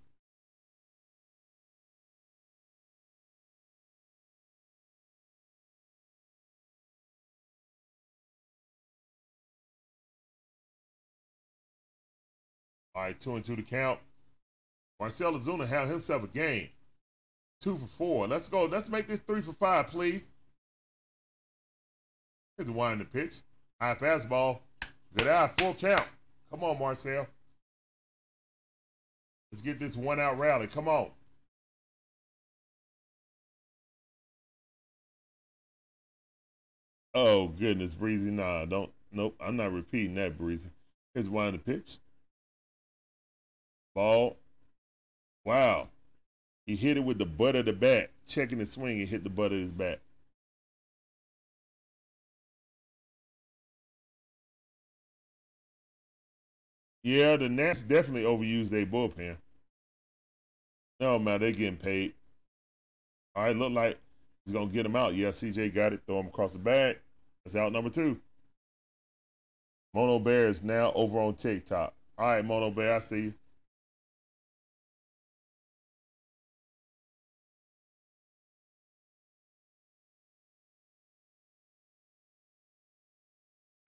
All 12.99 13.05
right, 13.05 13.21
two 13.21 13.37
and 13.37 13.45
two 13.45 13.55
to 13.55 13.63
count. 13.63 14.01
Marcell 14.99 15.35
Ozuna 15.35 15.69
have 15.69 15.89
himself 15.89 16.25
a 16.25 16.27
game. 16.27 16.69
Two 17.61 17.79
for 17.79 17.87
four. 17.87 18.27
Let's 18.27 18.49
go. 18.49 18.65
Let's 18.65 18.89
make 18.89 19.07
this 19.07 19.21
three 19.21 19.41
for 19.41 19.53
five, 19.53 19.87
please. 19.87 20.27
Here's 22.57 22.69
a 22.69 22.73
the 22.73 23.05
pitch. 23.05 23.37
High 23.81 23.95
fastball. 23.95 24.59
Good 25.17 25.29
eye. 25.29 25.49
Full 25.59 25.75
count. 25.75 26.03
Come 26.51 26.65
on, 26.65 26.77
Marcell. 26.77 27.29
Let's 29.53 29.63
get 29.63 29.79
this 29.79 29.97
one 29.97 30.19
out 30.19 30.37
rally. 30.37 30.67
Come 30.67 30.89
on. 30.89 31.13
Oh 37.15 37.47
goodness, 37.47 37.95
Breezy. 37.95 38.33
Nah, 38.33 38.65
don't. 38.65 38.91
Nope, 39.13 39.37
I'm 39.41 39.55
not 39.55 39.73
repeating 39.73 40.17
that, 40.17 40.37
Breezy. 40.37 40.71
Here's 41.15 41.29
one 41.29 41.47
the 41.53 41.59
pitch. 41.59 41.99
Ball. 43.99 44.37
Wow. 45.45 45.89
He 46.67 46.77
hit 46.77 46.99
it 46.99 47.01
with 47.01 47.19
the 47.19 47.27
butt 47.27 47.57
of 47.57 47.65
the 47.65 47.73
bat, 47.73 48.11
checking 48.29 48.59
the 48.59 48.67
swing 48.67 49.01
and 49.01 49.09
hit 49.09 49.25
the 49.25 49.29
butt 49.29 49.51
of 49.51 49.59
his 49.59 49.73
bat. 49.73 49.99
Yeah, 57.03 57.37
the 57.39 57.49
Nats 57.49 57.83
definitely 57.83 58.23
overused 58.23 58.71
their 58.71 58.87
bullpen. 58.87 59.37
No, 61.01 61.19
man, 61.19 61.41
they're 61.41 61.51
getting 61.51 61.77
paid. 61.77 62.15
All 63.35 63.43
right, 63.43 63.57
look 63.57 63.73
like 63.73 63.99
he's 64.45 64.53
gonna 64.53 64.71
get 64.71 64.87
him 64.87 64.95
out. 64.95 65.17
Yeah, 65.17 65.31
CJ 65.31 65.75
got 65.75 65.93
it. 65.93 66.03
Throw 66.07 66.21
him 66.21 66.29
across 66.29 66.53
the 66.53 66.61
bag. 66.61 66.99
That's 67.45 67.57
out 67.57 67.73
number 67.73 67.91
two. 67.91 68.21
Mono 69.93 70.21
Bear 70.21 70.47
is 70.47 70.63
now 70.63 70.93
over 70.93 71.19
on 71.19 71.35
TikTok. 71.35 71.93
All 72.17 72.29
right, 72.29 72.45
Mono 72.45 72.71
Bear, 72.71 72.95
I 72.95 73.01
see 73.01 73.21
you. 73.23 73.35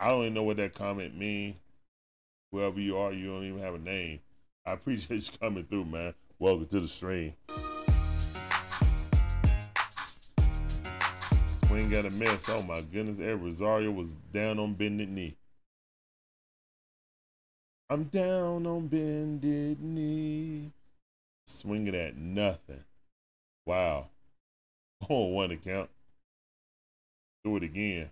I 0.02 0.08
don't 0.08 0.22
even 0.22 0.32
know 0.32 0.44
what 0.44 0.56
that 0.56 0.72
comment 0.72 1.14
mean. 1.14 1.56
Whoever 2.52 2.80
you 2.80 2.96
are, 2.96 3.12
you 3.12 3.26
don't 3.26 3.44
even 3.44 3.60
have 3.60 3.74
a 3.74 3.78
name. 3.78 4.20
I 4.64 4.72
appreciate 4.72 5.30
you 5.30 5.38
coming 5.38 5.64
through, 5.64 5.84
man. 5.84 6.14
Welcome 6.38 6.66
to 6.68 6.80
the 6.80 6.88
stream. 6.88 7.34
Swing 11.66 11.90
got 11.90 12.06
a 12.06 12.10
mess. 12.10 12.48
Oh 12.48 12.62
my 12.62 12.80
goodness, 12.80 13.20
Ed 13.20 13.42
Rosario 13.42 13.90
was 13.90 14.12
down 14.32 14.58
on 14.58 14.72
bended 14.72 15.10
knee. 15.10 15.36
I'm 17.90 18.04
down 18.04 18.66
on 18.66 18.86
bended 18.86 19.82
knee. 19.82 20.72
Swinging 21.46 21.94
at 21.94 22.16
nothing. 22.16 22.82
Wow. 23.66 24.06
Oh, 25.08 25.28
one 25.28 25.50
account. 25.50 25.88
Do 27.42 27.56
it 27.56 27.62
again. 27.62 28.10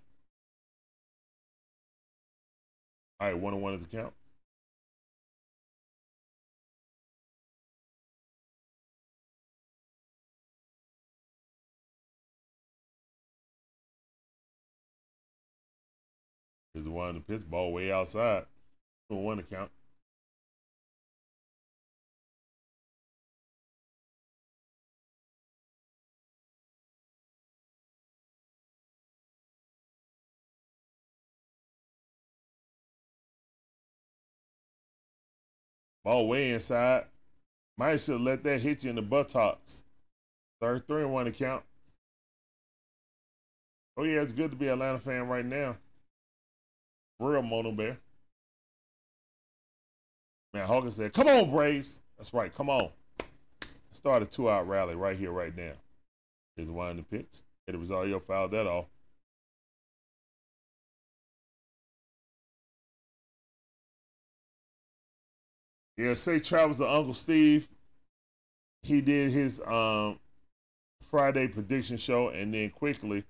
All 3.21 3.27
right, 3.27 3.39
one 3.39 3.53
on 3.53 3.61
one 3.61 3.75
is 3.75 3.83
a 3.83 3.89
count. 3.89 4.13
Here's 16.75 16.85
the 16.85 16.93
one 16.93 17.15
the 17.15 17.21
pitch 17.21 17.49
ball 17.51 17.73
way 17.73 17.91
outside. 17.91 18.45
Two 19.11 19.17
on 19.17 19.25
one 19.25 19.39
account. 19.41 19.73
Oh, 36.09 36.13
Ball 36.13 36.29
way 36.29 36.51
inside. 36.53 37.05
Might 37.77 38.01
should 38.01 38.23
let 38.23 38.43
that 38.45 38.63
hit 38.63 38.83
you 38.83 38.89
in 38.89 38.97
the 38.97 39.03
buttocks. 39.03 39.85
Third 40.59 40.89
three 40.89 41.03
and 41.03 41.13
one 41.13 41.27
account. 41.27 41.63
Oh 43.99 44.05
yeah, 44.05 44.23
it's 44.23 44.33
good 44.33 44.51
to 44.51 44.57
be 44.57 44.69
an 44.69 44.73
Atlanta 44.73 44.99
fan 45.01 45.29
right 45.29 45.45
now. 45.45 45.77
Real 47.21 47.43
Mono 47.43 47.73
Bear. 47.73 47.99
Man, 50.55 50.67
Hawkins 50.67 50.95
said, 50.95 51.13
"Come 51.13 51.29
on, 51.29 51.51
Braves." 51.51 52.01
That's 52.17 52.33
right. 52.33 52.55
Come 52.55 52.71
on. 52.71 52.89
Start 53.93 54.23
a 54.23 54.27
two-out 54.27 54.67
rally 54.67 54.95
right 54.95 55.19
here, 55.19 55.31
right 55.31 55.55
now. 55.55 55.73
Here's 56.57 56.71
one 56.71 56.93
in 56.93 56.97
the 56.97 57.03
pitch. 57.03 57.43
all 57.91 58.09
your 58.09 58.21
fouled 58.21 58.53
that 58.53 58.67
off. 58.67 58.87
Yeah, 65.99 66.15
say 66.15 66.39
travels 66.39 66.79
to 66.79 66.89
Uncle 66.89 67.13
Steve. 67.13 67.69
He 68.83 69.01
did 69.01 69.33
his 69.33 69.61
um 69.67 70.21
Friday 71.03 71.49
prediction 71.49 71.97
show 71.97 72.29
and 72.29 72.55
then 72.55 72.71
quickly 72.71 73.25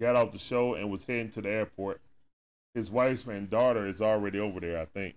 got 0.00 0.16
off 0.16 0.32
the 0.32 0.38
show 0.38 0.74
and 0.74 0.90
was 0.90 1.04
heading 1.04 1.30
to 1.30 1.40
the 1.40 1.48
airport. 1.48 2.00
His 2.74 2.90
wife 2.90 3.28
and 3.28 3.48
daughter 3.48 3.86
is 3.86 4.02
already 4.02 4.40
over 4.40 4.58
there, 4.58 4.80
I 4.80 4.86
think. 4.86 5.14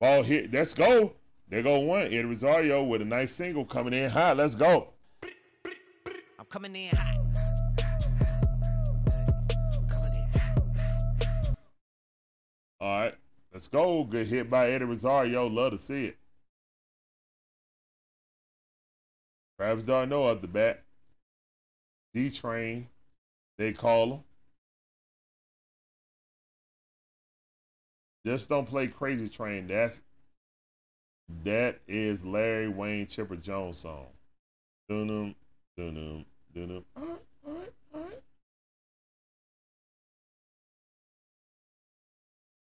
Ball 0.00 0.24
hit. 0.24 0.52
Let's 0.52 0.74
go. 0.74 1.12
There 1.48 1.62
go 1.62 1.78
one. 1.78 2.06
Eddie 2.06 2.24
Rosario 2.24 2.82
with 2.82 3.00
a 3.00 3.04
nice 3.04 3.30
single 3.32 3.64
coming 3.64 3.92
in 3.92 4.10
hot. 4.10 4.36
Let's 4.36 4.56
go. 4.56 4.88
I'm 6.38 6.46
coming 6.48 6.74
in. 6.74 6.90
Coming 6.90 7.34
in 10.16 10.40
hot. 10.40 11.56
All 12.80 12.98
right. 13.00 13.14
Let's 13.60 13.68
go. 13.68 14.04
Good 14.04 14.26
hit 14.26 14.48
by 14.48 14.70
Eddie 14.70 14.86
Rosario. 14.86 15.46
Love 15.46 15.72
to 15.72 15.78
see 15.78 16.06
it. 16.06 16.16
Travis 19.58 19.84
d'Arnaud 19.84 20.24
up 20.24 20.40
the 20.40 20.48
bat. 20.48 20.82
D 22.14 22.30
Train, 22.30 22.88
they 23.58 23.74
call 23.74 24.14
him. 24.14 24.20
Just 28.24 28.48
don't 28.48 28.66
play 28.66 28.86
Crazy 28.86 29.28
Train. 29.28 29.66
That's 29.66 30.00
that 31.44 31.80
is 31.86 32.24
Larry 32.24 32.68
Wayne 32.68 33.06
Chipper 33.08 33.36
Jones 33.36 33.76
song. 33.76 34.06
Dun-dum, 34.88 35.34
dun-dum, 35.76 36.24
dun-dum. 36.54 37.19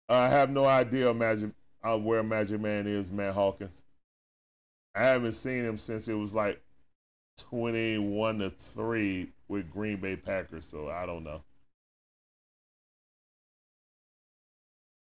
I 0.09 0.29
have 0.29 0.49
no 0.49 0.65
idea 0.65 1.13
Magic 1.13 1.51
uh, 1.83 1.97
where 1.97 2.23
Magic 2.23 2.59
Man 2.61 2.87
is, 2.87 3.11
Matt 3.11 3.33
Hawkins. 3.33 3.83
I 4.95 5.03
haven't 5.03 5.33
seen 5.33 5.63
him 5.65 5.77
since 5.77 6.07
it 6.07 6.13
was 6.13 6.33
like 6.35 6.61
21 7.37 8.39
to 8.39 8.49
3 8.49 9.29
with 9.47 9.71
Green 9.71 9.97
Bay 9.99 10.15
Packers, 10.15 10.65
so 10.65 10.89
I 10.89 11.05
don't 11.05 11.23
know. 11.23 11.43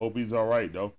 Hope 0.01 0.15
he's 0.17 0.33
all 0.33 0.45
right 0.47 0.71
though. 0.71 0.93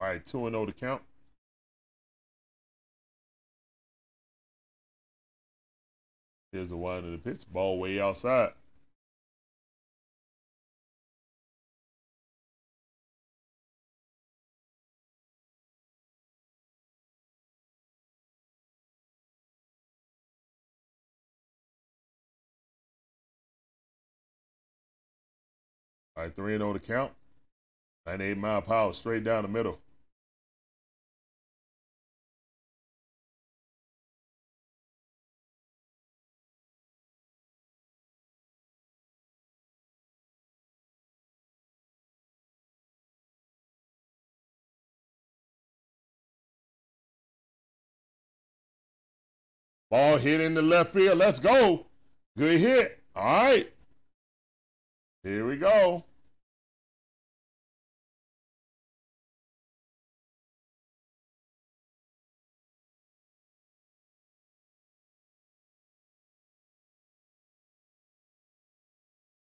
All 0.00 0.08
right, 0.08 0.24
2 0.24 0.46
and 0.46 0.54
0 0.54 0.66
to 0.66 0.72
count. 0.72 1.02
Here's 6.52 6.68
the 6.68 6.76
one 6.76 6.98
in 7.04 7.12
the 7.12 7.18
pitch. 7.18 7.50
Ball 7.50 7.78
way 7.78 7.98
outside. 7.98 8.52
All 26.14 26.24
right, 26.24 26.36
3 26.36 26.54
and 26.54 26.60
0 26.60 26.74
to 26.74 26.78
count. 26.78 27.12
98 28.04 28.36
mile 28.36 28.60
power 28.60 28.92
straight 28.92 29.24
down 29.24 29.42
the 29.42 29.48
middle. 29.48 29.78
Ball 49.92 50.16
hit 50.16 50.40
in 50.40 50.54
the 50.54 50.62
left 50.62 50.94
field. 50.94 51.18
Let's 51.18 51.38
go. 51.38 51.84
Good 52.38 52.58
hit. 52.58 52.98
All 53.14 53.24
right. 53.24 53.70
Here 55.22 55.46
we 55.46 55.58
go. 55.58 56.02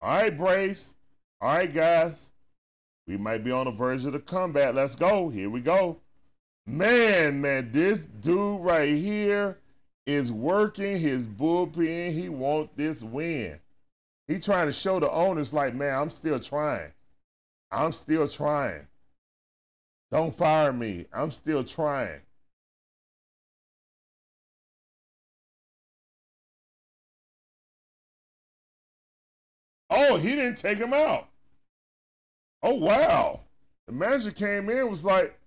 All 0.01 0.09
right, 0.09 0.35
Braves. 0.35 0.95
All 1.41 1.53
right, 1.53 1.71
guys. 1.71 2.31
We 3.05 3.17
might 3.17 3.43
be 3.43 3.51
on 3.51 3.65
the 3.65 3.71
verge 3.71 4.03
of 4.05 4.13
the 4.13 4.19
comeback. 4.19 4.73
Let's 4.73 4.95
go. 4.95 5.29
Here 5.29 5.51
we 5.51 5.61
go. 5.61 5.99
Man, 6.65 7.39
man, 7.39 7.71
this 7.71 8.05
dude 8.05 8.61
right 8.61 8.95
here 8.95 9.59
is 10.09 10.31
working 10.31 10.99
his 10.99 11.27
bullpen. 11.27 12.11
He 12.11 12.29
want 12.29 12.75
this 12.75 13.03
win. 13.03 13.59
He 14.27 14.39
trying 14.39 14.67
to 14.67 14.71
show 14.71 14.99
the 14.99 15.11
owners 15.11 15.53
like, 15.53 15.75
man, 15.75 15.97
I'm 15.97 16.09
still 16.09 16.39
trying. 16.39 16.91
I'm 17.71 17.91
still 17.91 18.27
trying. 18.27 18.87
Don't 20.11 20.33
fire 20.33 20.73
me. 20.73 21.05
I'm 21.13 21.29
still 21.29 21.63
trying. 21.63 22.21
Oh, 29.91 30.17
he 30.17 30.35
didn't 30.35 30.57
take 30.57 30.77
him 30.77 30.93
out. 30.93 31.27
Oh 32.63 32.75
wow. 32.75 33.41
The 33.87 33.93
manager 33.93 34.31
came 34.31 34.69
in, 34.69 34.89
was 34.89 35.05
like, 35.05 35.37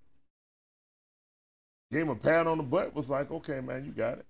gave 1.91 2.03
him 2.03 2.11
a 2.11 2.17
pat 2.17 2.47
on 2.47 2.59
the 2.59 2.65
butt, 2.65 2.95
was 2.95 3.11
like, 3.11 3.31
okay, 3.31 3.61
man, 3.61 3.85
you 3.85 3.93
got 3.93 4.19
it. 4.19 4.27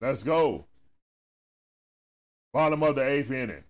Let's 0.00 0.22
go. 0.22 0.66
Bottom 2.52 2.82
of 2.82 2.94
the 2.94 3.02
eighth 3.02 3.30
inning. 3.30 3.64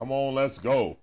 Come 0.00 0.12
on, 0.12 0.34
let's 0.34 0.58
go. 0.58 0.98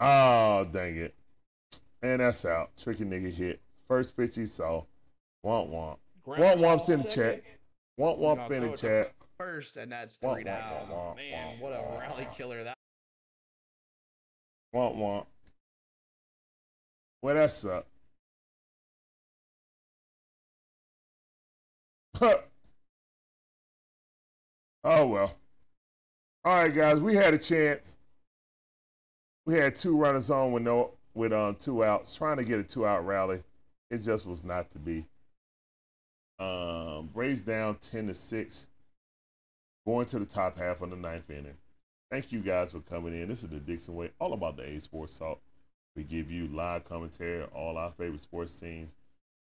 Oh, 0.00 0.64
dang 0.70 0.96
it. 0.96 1.14
And 2.02 2.20
that's 2.20 2.44
out. 2.44 2.70
Tricky 2.76 3.04
Nicky 3.04 3.30
hit. 3.30 3.60
First 3.88 4.16
pitch 4.16 4.36
he 4.36 4.46
saw. 4.46 4.82
Womp 5.44 5.70
womp. 5.70 5.98
Womp 6.26 6.58
womp's 6.58 6.88
in 6.88 7.00
the 7.02 7.08
chat. 7.08 7.42
Womp 7.98 8.18
womp 8.18 8.50
in 8.50 8.70
the 8.70 8.76
chat. 8.76 9.12
First, 9.38 9.76
and 9.76 9.92
that's 9.92 10.16
three 10.16 10.30
womp 10.30 10.44
down. 10.44 10.88
womp 10.90 11.16
Man, 11.16 11.56
womp 11.56 11.60
what 11.60 11.72
a 11.72 11.98
rally 11.98 12.28
killer 12.34 12.64
that. 12.64 12.76
Womp 14.74 14.96
womp. 14.96 15.26
Well, 17.22 17.34
that's 17.34 17.64
up. 17.64 17.86
oh 24.84 25.06
well. 25.06 25.34
All 26.44 26.62
right, 26.62 26.74
guys, 26.74 27.00
we 27.00 27.14
had 27.14 27.34
a 27.34 27.38
chance. 27.38 27.98
We 29.44 29.54
had 29.54 29.74
two 29.74 29.96
runners 29.96 30.30
on 30.30 30.52
with 30.52 30.62
no 30.62 30.95
with 31.16 31.32
um 31.32 31.56
two 31.56 31.82
outs, 31.82 32.14
trying 32.14 32.36
to 32.36 32.44
get 32.44 32.60
a 32.60 32.62
two 32.62 32.86
out 32.86 33.04
rally. 33.04 33.42
It 33.90 33.98
just 33.98 34.26
was 34.26 34.44
not 34.44 34.70
to 34.70 34.78
be. 34.78 35.04
Um, 36.38 37.08
Braves 37.14 37.42
down 37.42 37.76
ten 37.76 38.06
to 38.08 38.14
six, 38.14 38.68
going 39.86 40.06
to 40.06 40.18
the 40.18 40.26
top 40.26 40.58
half 40.58 40.82
of 40.82 40.90
the 40.90 40.96
ninth 40.96 41.30
inning. 41.30 41.56
Thank 42.10 42.30
you 42.30 42.40
guys 42.40 42.72
for 42.72 42.80
coming 42.80 43.20
in. 43.20 43.28
This 43.28 43.42
is 43.42 43.48
the 43.48 43.58
Dixon 43.58 43.96
Way, 43.96 44.10
all 44.20 44.34
about 44.34 44.56
the 44.56 44.64
A 44.64 44.78
Sports 44.80 45.18
Talk. 45.18 45.40
We 45.96 46.04
give 46.04 46.30
you 46.30 46.46
live 46.48 46.84
commentary, 46.84 47.42
on 47.42 47.48
all 47.54 47.78
our 47.78 47.90
favorite 47.92 48.20
sports 48.20 48.60
teams: 48.60 48.90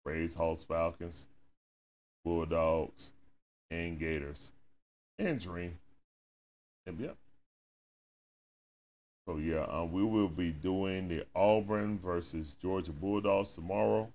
Braves, 0.04 0.34
Hawks, 0.34 0.64
Falcons, 0.64 1.28
Bulldogs, 2.26 3.14
and 3.70 4.00
Gators, 4.00 4.54
and 5.20 5.40
Dream. 5.40 5.78
And 6.88 7.00
yeah. 7.00 7.12
So 9.30 9.38
yeah, 9.38 9.68
um, 9.70 9.92
we 9.92 10.04
will 10.04 10.28
be 10.28 10.50
doing 10.50 11.08
the 11.08 11.24
Auburn 11.36 12.00
versus 12.00 12.56
Georgia 12.60 12.92
Bulldogs 12.92 13.54
tomorrow, 13.54 14.12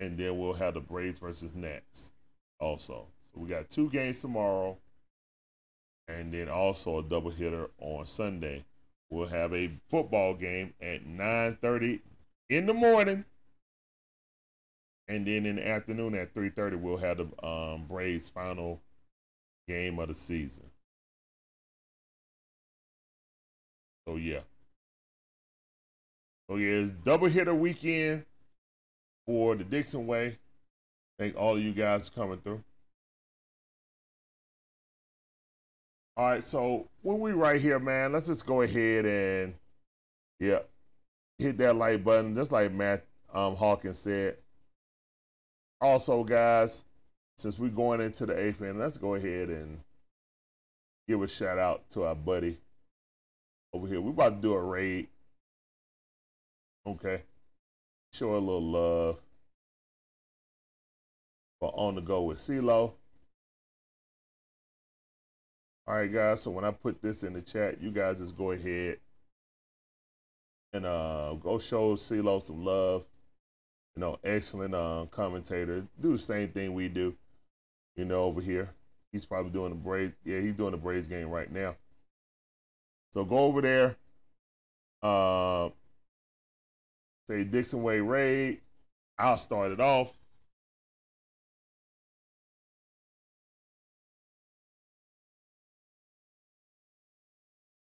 and 0.00 0.18
then 0.18 0.36
we'll 0.36 0.52
have 0.52 0.74
the 0.74 0.80
Braves 0.80 1.20
versus 1.20 1.54
Nats 1.54 2.10
also. 2.58 3.06
So 3.22 3.40
we 3.40 3.48
got 3.48 3.70
two 3.70 3.88
games 3.90 4.20
tomorrow, 4.20 4.76
and 6.08 6.34
then 6.34 6.48
also 6.48 6.98
a 6.98 7.02
double 7.04 7.30
hitter 7.30 7.70
on 7.78 8.04
Sunday. 8.04 8.64
We'll 9.10 9.28
have 9.28 9.54
a 9.54 9.70
football 9.88 10.34
game 10.34 10.74
at 10.82 11.06
9:30 11.06 12.00
in 12.48 12.66
the 12.66 12.74
morning, 12.74 13.24
and 15.06 15.24
then 15.24 15.46
in 15.46 15.54
the 15.54 15.68
afternoon 15.68 16.16
at 16.16 16.34
3:30 16.34 16.80
we'll 16.80 16.96
have 16.96 17.18
the 17.18 17.46
um, 17.46 17.86
Braves 17.86 18.28
final 18.28 18.82
game 19.68 20.00
of 20.00 20.08
the 20.08 20.16
season. 20.16 20.68
So 24.06 24.16
yeah. 24.16 24.40
So 26.48 26.56
yeah, 26.56 26.82
it's 26.82 26.92
double 26.92 27.26
hitter 27.26 27.54
weekend 27.54 28.24
for 29.26 29.56
the 29.56 29.64
Dixon 29.64 30.06
Way. 30.06 30.38
Thank 31.18 31.36
all 31.36 31.56
of 31.56 31.62
you 31.62 31.72
guys 31.72 32.08
coming 32.08 32.38
through. 32.38 32.62
All 36.16 36.30
right, 36.30 36.44
so 36.44 36.86
when 37.02 37.20
we 37.20 37.32
right 37.32 37.60
here, 37.60 37.78
man, 37.78 38.12
let's 38.12 38.26
just 38.26 38.46
go 38.46 38.62
ahead 38.62 39.04
and 39.04 39.54
yeah, 40.38 40.60
hit 41.38 41.58
that 41.58 41.76
like 41.76 42.04
button, 42.04 42.34
just 42.34 42.52
like 42.52 42.72
Matt 42.72 43.04
um, 43.34 43.56
Hawkins 43.56 43.98
said. 43.98 44.36
Also, 45.80 46.24
guys, 46.24 46.84
since 47.36 47.58
we're 47.58 47.68
going 47.68 48.00
into 48.00 48.24
the 48.24 48.38
eighth 48.38 48.62
inning, 48.62 48.78
let's 48.78 48.96
go 48.96 49.14
ahead 49.14 49.48
and 49.50 49.78
give 51.08 51.22
a 51.22 51.28
shout 51.28 51.58
out 51.58 51.82
to 51.90 52.04
our 52.04 52.14
buddy 52.14 52.56
over 53.76 53.86
here. 53.86 54.00
We're 54.00 54.10
about 54.10 54.40
to 54.40 54.48
do 54.48 54.54
a 54.54 54.62
raid. 54.62 55.06
Okay. 56.86 57.22
Show 58.14 58.32
a 58.32 58.38
little 58.38 58.62
love. 58.62 59.18
for 61.60 61.70
on 61.74 61.94
the 61.94 62.00
go 62.00 62.22
with 62.22 62.38
CeeLo. 62.38 62.92
All 65.86 65.94
right, 65.94 66.10
guys. 66.10 66.40
So 66.40 66.50
when 66.50 66.64
I 66.64 66.70
put 66.70 67.02
this 67.02 67.22
in 67.22 67.34
the 67.34 67.42
chat, 67.42 67.80
you 67.82 67.90
guys 67.90 68.18
just 68.18 68.36
go 68.36 68.52
ahead 68.52 68.98
and 70.72 70.86
uh, 70.86 71.34
go 71.34 71.58
show 71.58 71.96
CeeLo 71.96 72.40
some 72.40 72.64
love. 72.64 73.04
You 73.94 74.00
know, 74.00 74.18
excellent 74.24 74.74
uh, 74.74 75.04
commentator. 75.10 75.84
Do 76.00 76.12
the 76.12 76.18
same 76.18 76.48
thing 76.48 76.72
we 76.72 76.88
do. 76.88 77.14
You 77.96 78.06
know, 78.06 78.20
over 78.20 78.40
here, 78.40 78.70
he's 79.12 79.26
probably 79.26 79.50
doing 79.50 79.70
the 79.70 79.76
Braves. 79.76 80.14
Yeah, 80.24 80.40
he's 80.40 80.54
doing 80.54 80.72
the 80.72 80.78
Braves 80.78 81.08
game 81.08 81.28
right 81.28 81.52
now. 81.52 81.76
So 83.16 83.24
go 83.24 83.38
over 83.38 83.62
there. 83.62 83.96
Uh, 85.02 85.70
say 87.26 87.44
Dixon 87.44 87.82
Way 87.82 87.98
Raid. 88.00 88.60
I'll 89.18 89.38
start 89.38 89.72
it 89.72 89.80
off. 89.80 90.12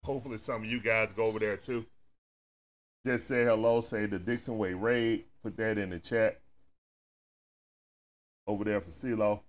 Hopefully, 0.04 0.38
some 0.38 0.62
of 0.62 0.70
you 0.70 0.78
guys 0.78 1.12
go 1.12 1.24
over 1.24 1.40
there 1.40 1.56
too. 1.56 1.84
Just 3.04 3.26
say 3.26 3.42
hello. 3.42 3.80
Say 3.80 4.06
the 4.06 4.20
Dixon 4.20 4.56
Way 4.56 4.74
Raid. 4.74 5.24
Put 5.42 5.56
that 5.56 5.78
in 5.78 5.90
the 5.90 5.98
chat 5.98 6.40
over 8.46 8.62
there 8.62 8.80
for 8.80 8.90
CeeLo. 8.90 9.40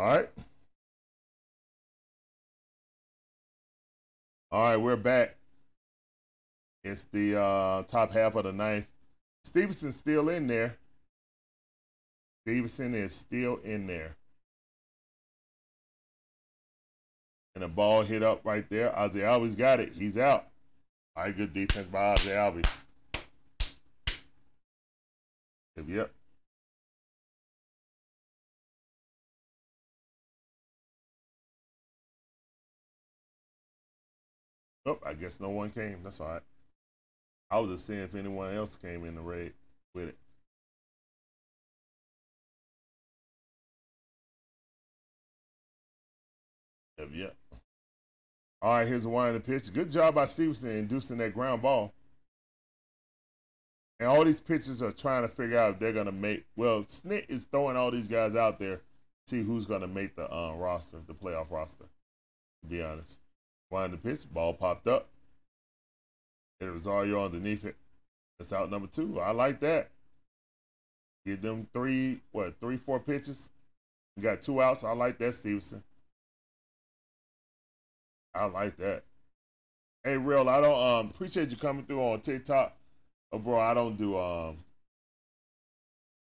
All 0.00 0.06
right. 0.06 0.28
All 4.50 4.62
right, 4.62 4.76
we're 4.78 4.96
back. 4.96 5.36
It's 6.82 7.04
the 7.04 7.38
uh, 7.38 7.82
top 7.82 8.10
half 8.10 8.34
of 8.34 8.44
the 8.44 8.52
ninth. 8.52 8.86
Stevenson's 9.44 9.96
still 9.96 10.30
in 10.30 10.46
there. 10.46 10.78
Stevenson 12.46 12.94
is 12.94 13.14
still 13.14 13.58
in 13.62 13.86
there. 13.86 14.16
And 17.54 17.62
the 17.62 17.68
ball 17.68 18.00
hit 18.00 18.22
up 18.22 18.40
right 18.42 18.66
there. 18.70 18.98
Ozzie 18.98 19.20
Albies 19.20 19.54
got 19.54 19.80
it. 19.80 19.92
He's 19.92 20.16
out. 20.16 20.46
All 21.14 21.24
right, 21.24 21.36
good 21.36 21.52
defense 21.52 21.88
by 21.88 22.14
Ozzie 22.14 22.30
Albies. 22.30 22.84
Yep. 25.86 26.10
Oh, 34.86 34.98
I 35.04 35.14
guess 35.14 35.40
no 35.40 35.50
one 35.50 35.70
came. 35.70 35.98
That's 36.02 36.20
all 36.20 36.28
right. 36.28 36.42
I 37.50 37.58
was 37.58 37.70
just 37.70 37.86
seeing 37.86 38.00
if 38.00 38.14
anyone 38.14 38.54
else 38.54 38.76
came 38.76 39.04
in 39.04 39.14
the 39.14 39.20
raid 39.20 39.52
with 39.94 40.08
it. 40.08 40.16
Yep, 46.98 47.08
yep. 47.14 47.36
All 48.62 48.74
right, 48.74 48.86
here's 48.86 49.06
a 49.06 49.08
in 49.08 49.34
the 49.34 49.40
pitch. 49.40 49.72
Good 49.72 49.90
job 49.90 50.14
by 50.14 50.26
Stevenson 50.26 50.76
inducing 50.76 51.18
that 51.18 51.32
ground 51.32 51.62
ball. 51.62 51.94
And 53.98 54.08
all 54.08 54.24
these 54.24 54.40
pitchers 54.40 54.82
are 54.82 54.92
trying 54.92 55.22
to 55.22 55.28
figure 55.28 55.58
out 55.58 55.74
if 55.74 55.78
they're 55.78 55.92
gonna 55.92 56.12
make. 56.12 56.44
Well, 56.56 56.84
Snit 56.84 57.26
is 57.28 57.44
throwing 57.44 57.76
all 57.76 57.90
these 57.90 58.08
guys 58.08 58.36
out 58.36 58.58
there, 58.58 58.80
see 59.26 59.42
who's 59.42 59.66
gonna 59.66 59.86
make 59.86 60.14
the 60.14 60.30
uh, 60.30 60.54
roster, 60.56 60.98
the 61.06 61.14
playoff 61.14 61.50
roster. 61.50 61.84
To 62.62 62.68
be 62.68 62.82
honest. 62.82 63.18
Wind 63.70 63.92
the 63.92 63.96
pitch, 63.96 64.32
ball 64.32 64.54
popped 64.54 64.86
up. 64.86 65.08
And 66.60 66.72
Rosario 66.72 67.24
underneath 67.24 67.64
it. 67.64 67.76
That's 68.38 68.52
out 68.52 68.70
number 68.70 68.88
two. 68.88 69.20
I 69.20 69.30
like 69.30 69.60
that. 69.60 69.90
Get 71.26 71.42
them 71.42 71.66
three, 71.72 72.20
what, 72.32 72.58
three, 72.60 72.76
four 72.76 72.98
pitches. 72.98 73.50
You 74.16 74.22
got 74.22 74.42
two 74.42 74.60
outs. 74.60 74.84
I 74.84 74.92
like 74.92 75.18
that, 75.18 75.34
Stevenson. 75.34 75.82
I 78.34 78.46
like 78.46 78.76
that. 78.78 79.02
Hey, 80.04 80.16
real, 80.16 80.48
I 80.48 80.60
don't 80.60 80.80
um 80.80 81.10
appreciate 81.10 81.50
you 81.50 81.56
coming 81.56 81.84
through 81.84 82.00
on 82.00 82.20
TikTok. 82.20 82.74
Oh, 83.32 83.38
bro, 83.38 83.58
I 83.60 83.74
don't 83.74 83.96
do 83.96 84.18
um 84.18 84.58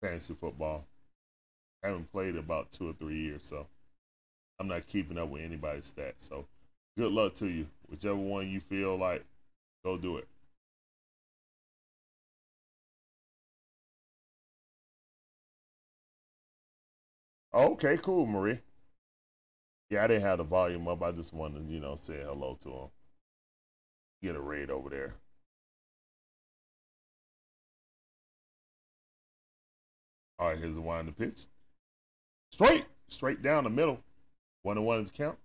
fantasy 0.00 0.34
football. 0.34 0.84
I 1.84 1.88
haven't 1.88 2.10
played 2.12 2.36
about 2.36 2.72
two 2.72 2.90
or 2.90 2.92
three 2.94 3.18
years, 3.18 3.44
so 3.44 3.66
I'm 4.58 4.68
not 4.68 4.86
keeping 4.86 5.18
up 5.18 5.28
with 5.28 5.42
anybody's 5.42 5.92
stats. 5.92 6.28
So 6.28 6.46
good 6.96 7.12
luck 7.12 7.34
to 7.36 7.48
you. 7.48 7.66
Whichever 7.88 8.16
one 8.16 8.48
you 8.48 8.60
feel 8.60 8.96
like, 8.96 9.24
go 9.84 9.98
do 9.98 10.16
it. 10.18 10.28
Okay, 17.54 17.98
cool, 17.98 18.24
Marie. 18.26 18.60
Yeah, 19.90 20.04
I 20.04 20.06
didn't 20.06 20.22
have 20.22 20.38
the 20.38 20.44
volume 20.44 20.88
up. 20.88 21.02
I 21.02 21.12
just 21.12 21.34
wanted 21.34 21.66
to, 21.66 21.72
you 21.72 21.80
know, 21.80 21.96
say 21.96 22.22
hello 22.24 22.56
to 22.62 22.68
him. 22.70 22.88
Get 24.22 24.36
a 24.36 24.40
raid 24.40 24.70
over 24.70 24.88
there. 24.88 25.14
All 30.38 30.48
right, 30.48 30.58
here's 30.58 30.76
the 30.76 30.80
one 30.80 31.06
the 31.06 31.12
pitch. 31.12 31.46
Straight, 32.52 32.84
straight 33.08 33.42
down 33.42 33.64
the 33.64 33.70
middle. 33.70 34.00
One 34.62 34.78
and 34.78 34.86
one 34.86 35.00
is 35.00 35.10
count. 35.10 35.38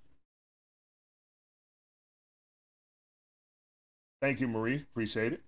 Thank 4.21 4.41
you, 4.41 4.47
Marie. 4.47 4.77
Appreciate 4.91 5.33
it. 5.33 5.41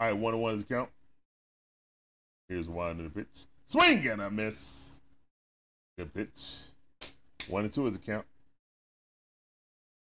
All 0.00 0.08
right, 0.08 0.16
one 0.16 0.34
and 0.34 0.42
one 0.42 0.54
is 0.54 0.62
a 0.62 0.64
count. 0.64 0.90
Here's 2.48 2.68
one 2.68 2.98
to 2.98 3.04
the 3.04 3.10
pitch. 3.10 3.46
Swing 3.64 4.06
and 4.08 4.20
a 4.20 4.30
miss. 4.30 5.00
Good 5.96 6.12
pitch. 6.12 6.66
One 7.48 7.64
and 7.64 7.72
two 7.72 7.86
is 7.86 7.96
a 7.96 8.00
count. 8.00 8.26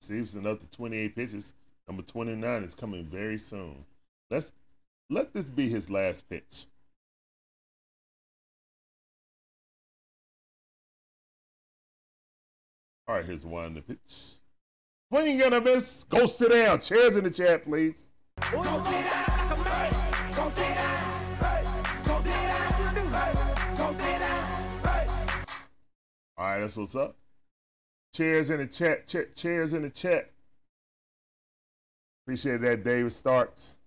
Stevenson 0.01 0.47
up 0.47 0.59
to 0.59 0.69
28 0.69 1.15
pitches. 1.15 1.53
Number 1.87 2.03
29 2.03 2.63
is 2.63 2.75
coming 2.75 3.05
very 3.05 3.37
soon. 3.37 3.83
Let's 4.29 4.53
let 5.09 5.33
this 5.33 5.49
be 5.49 5.67
his 5.67 5.89
last 5.89 6.29
pitch. 6.29 6.67
All 13.07 13.15
right, 13.15 13.25
here's 13.25 13.45
one 13.45 13.75
to 13.75 13.81
pitch. 13.81 14.38
Swing 15.11 15.41
and 15.41 15.55
a 15.55 15.61
miss. 15.61 16.03
Go 16.03 16.27
sit 16.27 16.51
down. 16.51 16.79
Chairs 16.81 17.15
in 17.15 17.23
the 17.23 17.31
chat, 17.31 17.65
please. 17.65 18.11
All 26.37 26.45
right, 26.45 26.59
that's 26.59 26.77
what's 26.77 26.95
up. 26.95 27.15
Chairs 28.13 28.51
in 28.51 28.59
the 28.59 28.67
chat. 28.67 29.07
Cha- 29.07 29.31
chairs 29.35 29.73
in 29.73 29.81
the 29.81 29.89
chat. 29.89 30.29
Appreciate 32.23 32.61
that, 32.61 32.83
David 32.83 33.11
Starks. 33.11 33.79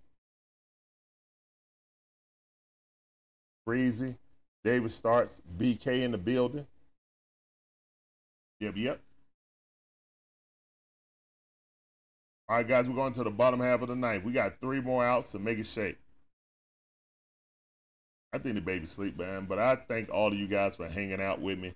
Breezy. 3.65 4.17
David 4.65 4.91
Starks. 4.91 5.41
BK 5.57 6.03
in 6.03 6.11
the 6.11 6.19
building. 6.19 6.67
Yep, 8.59 8.77
yep. 8.77 9.01
All 12.49 12.57
right, 12.57 12.67
guys, 12.67 12.89
we're 12.89 12.95
going 12.97 13.13
to 13.15 13.25
the 13.25 13.31
bottom 13.31 13.61
half 13.61 13.83
of 13.83 13.89
the 13.89 13.97
ninth. 13.97 14.25
We 14.25 14.33
got 14.33 14.61
three 14.61 14.81
more 14.81 15.05
outs 15.05 15.33
to 15.33 15.39
make 15.39 15.59
it 15.59 15.67
shake. 15.67 15.97
I 18.33 18.39
think 18.39 18.57
the 18.57 18.61
baby 18.61 18.87
sleep, 18.87 19.19
man. 19.19 19.47
But 19.49 19.59
I 19.59 19.77
thank 19.77 20.11
all 20.11 20.29
of 20.29 20.35
you 20.35 20.49
guys 20.49 20.77
for 20.77 20.89
hanging 20.89 21.21
out 21.21 21.41
with 21.41 21.59
me 21.59 21.75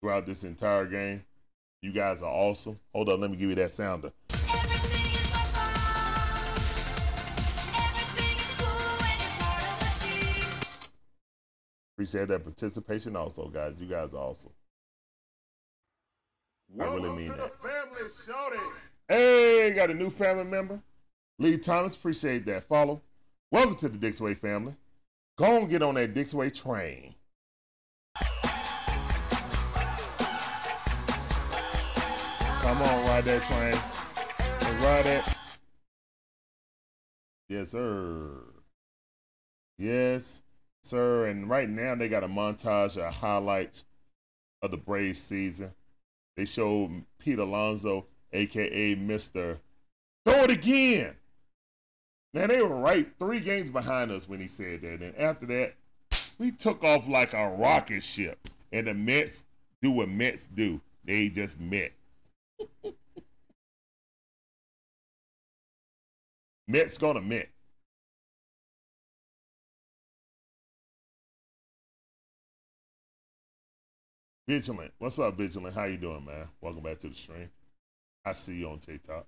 throughout 0.00 0.26
this 0.26 0.44
entire 0.44 0.86
game. 0.86 1.24
You 1.82 1.92
guys 1.92 2.22
are 2.22 2.30
awesome. 2.30 2.78
Hold 2.94 3.08
on, 3.10 3.20
let 3.20 3.30
me 3.30 3.36
give 3.36 3.48
you 3.48 3.54
that 3.56 3.70
sounder. 3.70 4.12
Everything 4.30 5.14
is 5.14 5.34
awesome. 5.34 5.62
Everything 7.74 8.38
is 8.38 8.56
cool 8.56 8.96
when 9.00 9.20
you're 9.20 9.38
part 9.38 9.62
of 9.62 9.82
a 9.82 10.40
team. 10.40 10.60
Appreciate 11.96 12.28
that 12.28 12.44
participation 12.44 13.16
also, 13.16 13.48
guys. 13.48 13.74
You 13.80 13.86
guys 13.86 14.14
are 14.14 14.18
awesome. 14.18 14.52
I 16.80 16.84
really 16.84 17.10
mean 17.10 17.30
to 17.30 17.36
that. 17.36 17.52
the 17.62 17.68
family, 17.68 18.10
Shorty. 18.26 18.58
Hey, 19.06 19.70
got 19.74 19.90
a 19.90 19.94
new 19.94 20.08
family 20.08 20.44
member. 20.44 20.80
Lee 21.38 21.58
Thomas, 21.58 21.94
appreciate 21.94 22.46
that. 22.46 22.64
Follow. 22.64 23.02
Welcome 23.50 23.74
to 23.76 23.90
the 23.90 23.98
Dixway 23.98 24.34
family. 24.34 24.74
Go 25.36 25.58
and 25.58 25.68
get 25.68 25.82
on 25.82 25.96
that 25.96 26.14
Dixway 26.14 26.54
train. 26.54 27.14
Come 32.62 32.80
on, 32.80 33.04
ride 33.04 33.24
that 33.24 33.42
train. 33.42 33.76
And 34.70 34.82
ride 34.82 35.04
it. 35.04 35.24
Yes, 37.50 37.72
sir. 37.72 38.40
Yes, 39.76 40.40
sir. 40.82 41.26
And 41.28 41.50
right 41.50 41.68
now 41.68 41.94
they 41.94 42.08
got 42.08 42.24
a 42.24 42.28
montage 42.28 42.96
of 42.96 43.12
highlights 43.12 43.84
of 44.62 44.70
the 44.70 44.78
Braves 44.78 45.20
season. 45.20 45.74
They 46.38 46.46
showed 46.46 47.04
Pete 47.18 47.38
Alonso 47.38 48.06
aka 48.34 48.96
Mr. 48.96 49.58
Throw 50.26 50.42
it 50.42 50.50
again. 50.50 51.14
Man, 52.34 52.48
they 52.48 52.60
were 52.60 52.68
right 52.68 53.06
three 53.18 53.40
games 53.40 53.70
behind 53.70 54.10
us 54.10 54.28
when 54.28 54.40
he 54.40 54.48
said 54.48 54.82
that. 54.82 55.00
And 55.00 55.16
after 55.16 55.46
that, 55.46 55.74
we 56.38 56.50
took 56.50 56.82
off 56.82 57.06
like 57.08 57.32
a 57.32 57.50
rocket 57.50 58.02
ship. 58.02 58.38
And 58.72 58.88
the 58.88 58.94
Mets 58.94 59.44
do 59.82 59.92
what 59.92 60.08
Mets 60.08 60.48
do. 60.48 60.80
They 61.04 61.28
just 61.28 61.60
met. 61.60 61.92
Mets 66.66 66.98
gonna 66.98 67.20
Met. 67.20 67.48
Vigilant. 74.48 74.92
What's 74.98 75.18
up, 75.18 75.36
Vigilant? 75.36 75.74
How 75.74 75.84
you 75.84 75.96
doing, 75.96 76.24
man? 76.24 76.48
Welcome 76.60 76.82
back 76.82 76.98
to 76.98 77.08
the 77.08 77.14
stream. 77.14 77.48
I 78.24 78.32
see 78.32 78.54
you 78.54 78.68
on 78.68 78.78
TikTok. 78.78 79.26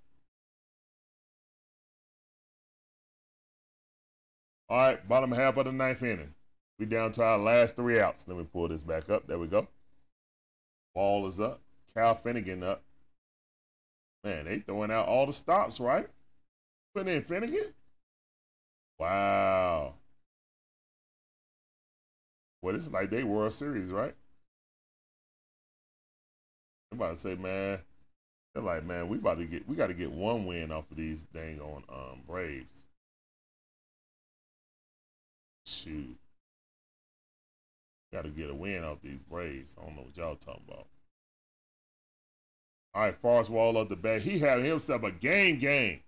All 4.68 4.78
right, 4.78 5.08
bottom 5.08 5.30
half 5.30 5.56
of 5.58 5.66
the 5.66 5.72
ninth 5.72 6.02
inning. 6.02 6.34
We 6.78 6.86
down 6.86 7.12
to 7.12 7.22
our 7.22 7.38
last 7.38 7.76
three 7.76 8.00
outs. 8.00 8.24
Let 8.26 8.36
me 8.36 8.46
pull 8.52 8.68
this 8.68 8.82
back 8.82 9.08
up. 9.08 9.26
There 9.26 9.38
we 9.38 9.46
go. 9.46 9.68
Ball 10.94 11.26
is 11.26 11.40
up. 11.40 11.60
Cal 11.94 12.14
Finnegan 12.14 12.62
up. 12.62 12.82
Man, 14.24 14.44
they 14.46 14.58
throwing 14.58 14.90
out 14.90 15.06
all 15.06 15.26
the 15.26 15.32
stops, 15.32 15.78
right? 15.78 16.08
Putting 16.94 17.14
in 17.14 17.22
Finnegan. 17.22 17.72
Wow. 18.98 19.94
Well, 22.62 22.74
is 22.74 22.90
like 22.90 23.10
they 23.10 23.22
World 23.22 23.52
Series, 23.52 23.92
right? 23.92 24.14
I'm 26.90 26.98
about 26.98 27.10
to 27.10 27.16
say, 27.16 27.34
man, 27.36 27.78
they're 28.56 28.64
like, 28.64 28.86
man, 28.86 29.08
we 29.08 29.18
about 29.18 29.36
to 29.36 29.44
get, 29.44 29.68
we 29.68 29.76
got 29.76 29.88
to 29.88 29.94
get 29.94 30.10
one 30.10 30.46
win 30.46 30.72
off 30.72 30.90
of 30.90 30.96
these 30.96 31.26
dang 31.34 31.60
on 31.60 31.82
um, 31.90 32.20
Braves. 32.26 32.84
Shoot, 35.66 36.16
got 38.14 38.24
to 38.24 38.30
get 38.30 38.48
a 38.48 38.54
win 38.54 38.82
off 38.82 38.96
these 39.02 39.22
Braves. 39.22 39.76
I 39.78 39.84
don't 39.84 39.96
know 39.96 40.02
what 40.02 40.16
y'all 40.16 40.36
talking 40.36 40.62
about. 40.66 40.86
All 42.94 43.02
right, 43.02 43.14
Forrest 43.14 43.50
Wall 43.50 43.76
up 43.76 43.90
the 43.90 43.96
bat. 43.96 44.22
He 44.22 44.38
had 44.38 44.60
himself 44.60 45.02
a 45.02 45.12
game 45.12 45.58
game. 45.58 46.00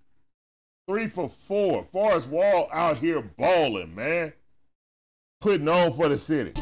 Three 0.89 1.07
for 1.07 1.29
four. 1.29 1.85
Forrest 1.93 2.29
Wall 2.29 2.71
out 2.73 2.97
here 2.97 3.21
balling, 3.21 3.95
man. 3.95 4.33
Putting 5.43 5.69
on 5.69 5.93
for 5.93 6.09
the 6.09 6.17
city. 6.17 6.55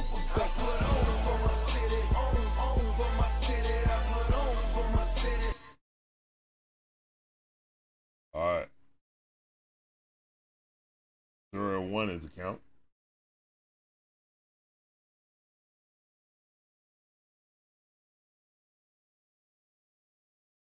One 11.97 12.11
is 12.11 12.25
the 12.25 12.29
count. 12.29 12.61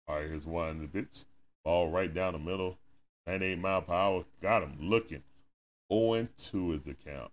All 0.08 0.16
right, 0.16 0.28
here's 0.28 0.48
one. 0.48 0.80
The 0.80 0.88
bitch 0.88 1.26
ball 1.64 1.92
right 1.92 2.12
down 2.12 2.34
the 2.34 2.40
middle. 2.40 2.80
98 3.28 3.60
mile 3.60 3.82
per 3.84 3.94
hour. 3.94 4.26
Got 4.42 4.64
him 4.64 4.78
looking. 4.82 5.22
0 5.94 6.14
and 6.14 6.36
2 6.36 6.74
is 6.74 6.82
the 6.82 6.96
count. 6.96 7.32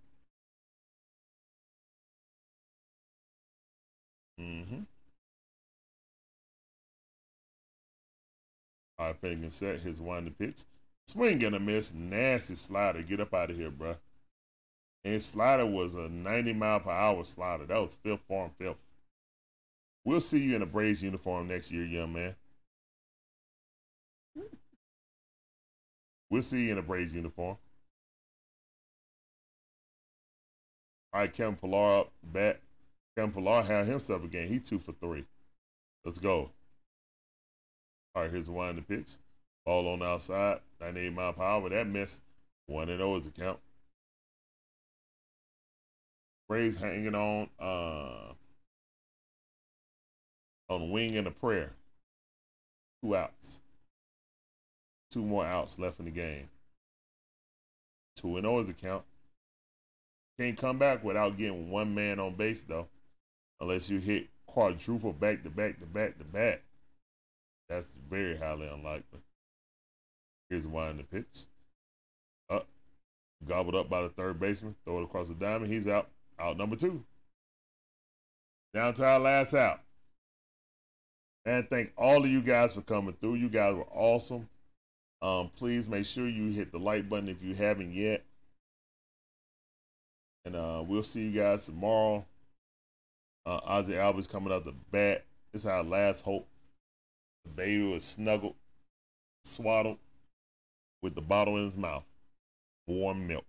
Mm-hmm. 4.38 4.80
All 8.98 9.06
right, 9.06 9.16
Finnegan 9.22 9.50
set 9.50 9.80
his 9.80 10.02
one 10.02 10.26
to 10.26 10.30
pitch. 10.32 10.66
Swing 11.06 11.42
and 11.44 11.54
a 11.54 11.60
miss. 11.60 11.94
Nasty 11.94 12.56
slider. 12.56 13.02
Get 13.02 13.20
up 13.20 13.32
out 13.32 13.50
of 13.50 13.56
here, 13.56 13.70
bruh. 13.70 13.96
And 15.04 15.22
slider 15.22 15.64
was 15.64 15.94
a 15.94 16.08
90 16.08 16.52
mile 16.52 16.80
per 16.80 16.90
hour 16.90 17.24
slider. 17.24 17.64
That 17.66 17.78
was 17.78 17.94
fifth 17.94 18.22
form, 18.26 18.50
fifth. 18.58 18.76
We'll 20.04 20.20
see 20.20 20.40
you 20.42 20.56
in 20.56 20.62
a 20.62 20.66
Braves 20.66 21.02
uniform 21.02 21.48
next 21.48 21.70
year, 21.70 21.84
young 21.84 22.12
man. 22.12 22.34
We'll 26.28 26.42
see 26.42 26.66
you 26.66 26.72
in 26.72 26.78
a 26.78 26.82
Braves 26.82 27.14
uniform. 27.14 27.56
All 31.12 31.20
right, 31.20 31.32
Kevin 31.32 31.56
Pillar 31.56 32.00
up 32.00 32.12
bat. 32.22 32.60
Kevin 33.16 33.32
Pillar 33.32 33.62
had 33.62 33.86
himself 33.86 34.24
a 34.24 34.26
game. 34.26 34.48
He 34.48 34.58
two 34.58 34.78
for 34.78 34.92
three. 34.92 35.24
Let's 36.04 36.18
go. 36.18 36.50
All 38.14 38.22
right, 38.22 38.30
here's 38.30 38.50
one 38.50 38.70
in 38.70 38.76
the 38.76 38.82
pitch. 38.82 39.16
Ball 39.66 39.88
on 39.88 39.98
the 39.98 40.06
outside, 40.06 40.60
98 40.80 41.12
mile 41.12 41.32
per 41.32 41.42
hour. 41.42 41.68
That 41.68 41.88
miss. 41.88 42.20
1 42.66 42.88
and 42.88 42.98
0 42.98 43.16
is 43.16 43.26
the 43.26 43.32
count. 43.32 43.58
Hanging 46.48 47.14
on 47.14 47.48
uh 47.58 48.32
on 50.68 50.90
wing 50.90 51.16
and 51.16 51.26
a 51.26 51.32
prayer. 51.32 51.72
Two 53.02 53.16
outs. 53.16 53.60
Two 55.10 55.22
more 55.22 55.44
outs 55.44 55.78
left 55.78 55.98
in 55.98 56.04
the 56.04 56.10
game. 56.12 56.48
2 58.16 58.36
and 58.36 58.44
0 58.44 58.60
is 58.60 58.72
count. 58.80 59.04
Can't 60.38 60.56
come 60.56 60.78
back 60.78 61.02
without 61.02 61.36
getting 61.36 61.70
one 61.70 61.94
man 61.94 62.20
on 62.20 62.34
base 62.34 62.62
though. 62.62 62.86
Unless 63.60 63.90
you 63.90 63.98
hit 63.98 64.28
quadruple 64.46 65.12
back 65.12 65.42
to 65.42 65.50
back 65.50 65.80
to 65.80 65.86
back 65.86 66.18
to 66.18 66.24
back. 66.24 66.62
That's 67.68 67.98
very 68.08 68.36
highly 68.36 68.68
unlikely. 68.68 69.20
Here's 70.50 70.66
in 70.66 70.96
the 70.96 71.02
pitch. 71.02 71.46
Up. 72.50 72.66
Gobbled 73.46 73.74
up 73.74 73.88
by 73.88 74.02
the 74.02 74.08
third 74.10 74.38
baseman. 74.38 74.74
Throw 74.84 75.00
it 75.00 75.04
across 75.04 75.28
the 75.28 75.34
diamond. 75.34 75.72
He's 75.72 75.88
out. 75.88 76.08
Out 76.38 76.56
number 76.56 76.76
two. 76.76 77.02
Down 78.74 78.94
to 78.94 79.06
our 79.06 79.18
last 79.18 79.54
out. 79.54 79.80
And 81.44 81.68
thank 81.68 81.92
all 81.96 82.24
of 82.24 82.30
you 82.30 82.40
guys 82.40 82.74
for 82.74 82.82
coming 82.82 83.16
through. 83.20 83.36
You 83.36 83.48
guys 83.48 83.74
were 83.74 83.86
awesome. 83.92 84.48
Um, 85.22 85.50
please 85.56 85.88
make 85.88 86.04
sure 86.04 86.28
you 86.28 86.48
hit 86.48 86.72
the 86.72 86.78
like 86.78 87.08
button 87.08 87.28
if 87.28 87.42
you 87.42 87.54
haven't 87.54 87.92
yet. 87.94 88.22
And 90.44 90.54
uh, 90.54 90.84
we'll 90.86 91.02
see 91.02 91.22
you 91.22 91.40
guys 91.40 91.66
tomorrow. 91.66 92.24
Uh, 93.46 93.60
Ozzie 93.64 93.94
Albies 93.94 94.28
coming 94.28 94.52
out 94.52 94.64
the 94.64 94.74
bat. 94.90 95.24
It's 95.54 95.66
our 95.66 95.82
last 95.82 96.22
hope. 96.22 96.46
The 97.44 97.50
baby 97.50 97.82
was 97.84 98.04
snuggled, 98.04 98.56
swaddled, 99.44 99.98
with 101.06 101.14
the 101.14 101.20
bottle 101.20 101.56
in 101.56 101.62
his 101.62 101.76
mouth. 101.76 102.02
Warm 102.88 103.28
milk. 103.28 103.46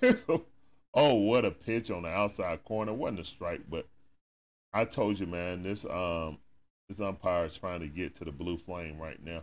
oh, 0.94 1.14
what 1.14 1.44
a 1.44 1.50
pitch 1.50 1.90
on 1.90 2.04
the 2.04 2.08
outside 2.08 2.64
corner. 2.64 2.94
Wasn't 2.94 3.20
a 3.20 3.24
strike, 3.24 3.60
but 3.68 3.86
I 4.72 4.86
told 4.86 5.20
you, 5.20 5.26
man, 5.26 5.62
this 5.62 5.84
um 5.84 6.38
this 6.88 7.02
umpire 7.02 7.44
is 7.44 7.58
trying 7.58 7.80
to 7.80 7.88
get 7.88 8.14
to 8.14 8.24
the 8.24 8.32
blue 8.32 8.56
flame 8.56 8.98
right 8.98 9.22
now. 9.22 9.42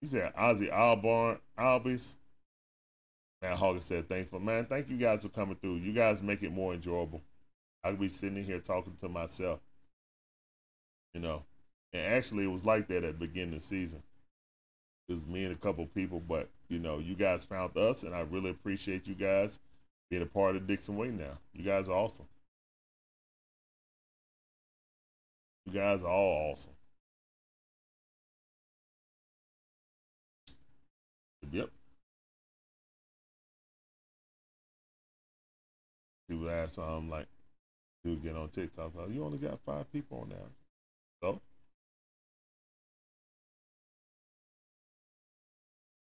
He 0.00 0.08
said 0.08 0.32
Ozzie 0.36 0.70
Albarn, 0.70 1.38
Albies. 1.56 2.16
Man, 3.42 3.56
Hawkins 3.56 3.84
said 3.84 4.08
thankful. 4.08 4.40
Man, 4.40 4.66
thank 4.66 4.88
you 4.88 4.96
guys 4.96 5.22
for 5.22 5.28
coming 5.28 5.54
through. 5.54 5.76
You 5.76 5.92
guys 5.92 6.20
make 6.20 6.42
it 6.42 6.50
more 6.50 6.74
enjoyable. 6.74 7.22
I 7.84 7.90
could 7.90 8.00
be 8.00 8.08
sitting 8.08 8.42
here 8.42 8.58
talking 8.58 8.96
to 8.96 9.08
myself. 9.08 9.60
You 11.14 11.20
know. 11.20 11.44
And 11.92 12.02
actually 12.02 12.42
it 12.42 12.48
was 12.48 12.66
like 12.66 12.88
that 12.88 13.04
at 13.04 13.20
the 13.20 13.26
beginning 13.26 13.54
of 13.54 13.60
the 13.60 13.64
season. 13.64 14.02
Was 15.08 15.26
me 15.26 15.44
and 15.44 15.52
a 15.54 15.58
couple 15.58 15.86
people, 15.86 16.20
but 16.20 16.48
you 16.68 16.80
know, 16.80 16.98
you 16.98 17.14
guys 17.14 17.44
found 17.44 17.76
us 17.76 18.02
and 18.02 18.14
I 18.14 18.20
really 18.22 18.50
appreciate 18.50 19.06
you 19.06 19.14
guys 19.14 19.60
being 20.10 20.22
a 20.22 20.26
part 20.26 20.56
of 20.56 20.66
Dixon 20.66 20.96
Way 20.96 21.08
now. 21.08 21.38
You 21.54 21.64
guys 21.64 21.88
are 21.88 21.96
awesome. 21.96 22.26
You 25.66 25.72
guys 25.72 26.02
are 26.02 26.10
all 26.10 26.52
awesome. 26.52 26.72
Yep. 31.52 31.70
People 36.28 36.50
ask, 36.50 36.78
um, 36.78 37.08
like, 37.08 37.26
dude, 38.04 38.22
get 38.22 38.36
on 38.36 38.48
TikTok. 38.48 38.94
Like, 38.94 39.10
you 39.10 39.24
only 39.24 39.38
got 39.38 39.60
five 39.64 39.90
people 39.92 40.20
on 40.22 40.30
there. 40.30 40.38
So, 41.22 41.40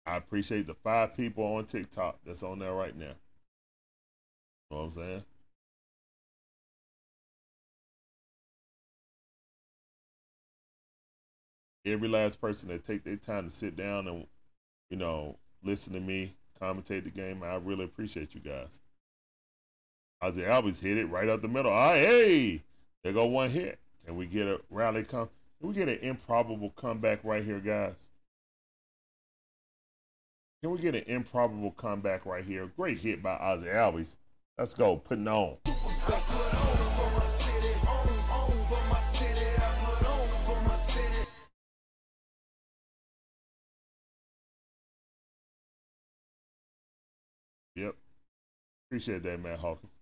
I 0.06 0.16
appreciate 0.16 0.66
the 0.66 0.74
five 0.74 1.16
people 1.16 1.44
on 1.44 1.66
TikTok 1.66 2.18
that's 2.26 2.42
on 2.42 2.58
there 2.58 2.74
right 2.74 2.96
now. 2.96 3.06
You 3.06 3.14
Know 4.70 4.76
what 4.78 4.84
I'm 4.84 4.92
saying? 4.92 5.24
every 11.86 12.08
last 12.08 12.40
person 12.40 12.68
that 12.70 12.84
take 12.84 13.04
their 13.04 13.16
time 13.16 13.44
to 13.44 13.50
sit 13.50 13.76
down 13.76 14.08
and 14.08 14.26
you 14.90 14.96
know 14.96 15.36
listen 15.62 15.92
to 15.92 16.00
me 16.00 16.34
commentate 16.60 17.04
the 17.04 17.10
game. 17.10 17.42
I 17.42 17.56
really 17.56 17.84
appreciate 17.84 18.34
you 18.34 18.40
guys. 18.40 18.80
Ozzie 20.22 20.42
Albies 20.42 20.80
hit 20.80 20.96
it 20.96 21.06
right 21.06 21.28
up 21.28 21.42
the 21.42 21.48
middle. 21.48 21.72
Ah, 21.72 21.94
hey, 21.94 22.62
there 23.02 23.12
go 23.12 23.26
one 23.26 23.50
hit. 23.50 23.78
Can 24.06 24.16
we 24.16 24.26
get 24.26 24.46
a 24.46 24.60
rally 24.70 25.02
come? 25.02 25.28
Can 25.60 25.68
we 25.68 25.74
get 25.74 25.88
an 25.88 25.98
improbable 25.98 26.70
comeback 26.70 27.22
right 27.24 27.44
here, 27.44 27.60
guys? 27.60 27.94
Can 30.64 30.70
we 30.70 30.78
get 30.78 30.94
an 30.94 31.04
improbable 31.08 31.72
comeback 31.72 32.24
right 32.24 32.42
here? 32.42 32.70
Great 32.74 32.96
hit 32.96 33.22
by 33.22 33.36
Ozzie 33.36 33.66
Albies. 33.66 34.16
Let's 34.56 34.72
go, 34.72 34.96
putting 34.96 35.28
on. 35.28 35.58
Yep. 47.76 47.94
Appreciate 48.88 49.22
that, 49.22 49.42
man, 49.42 49.58
Hawkins. 49.58 49.92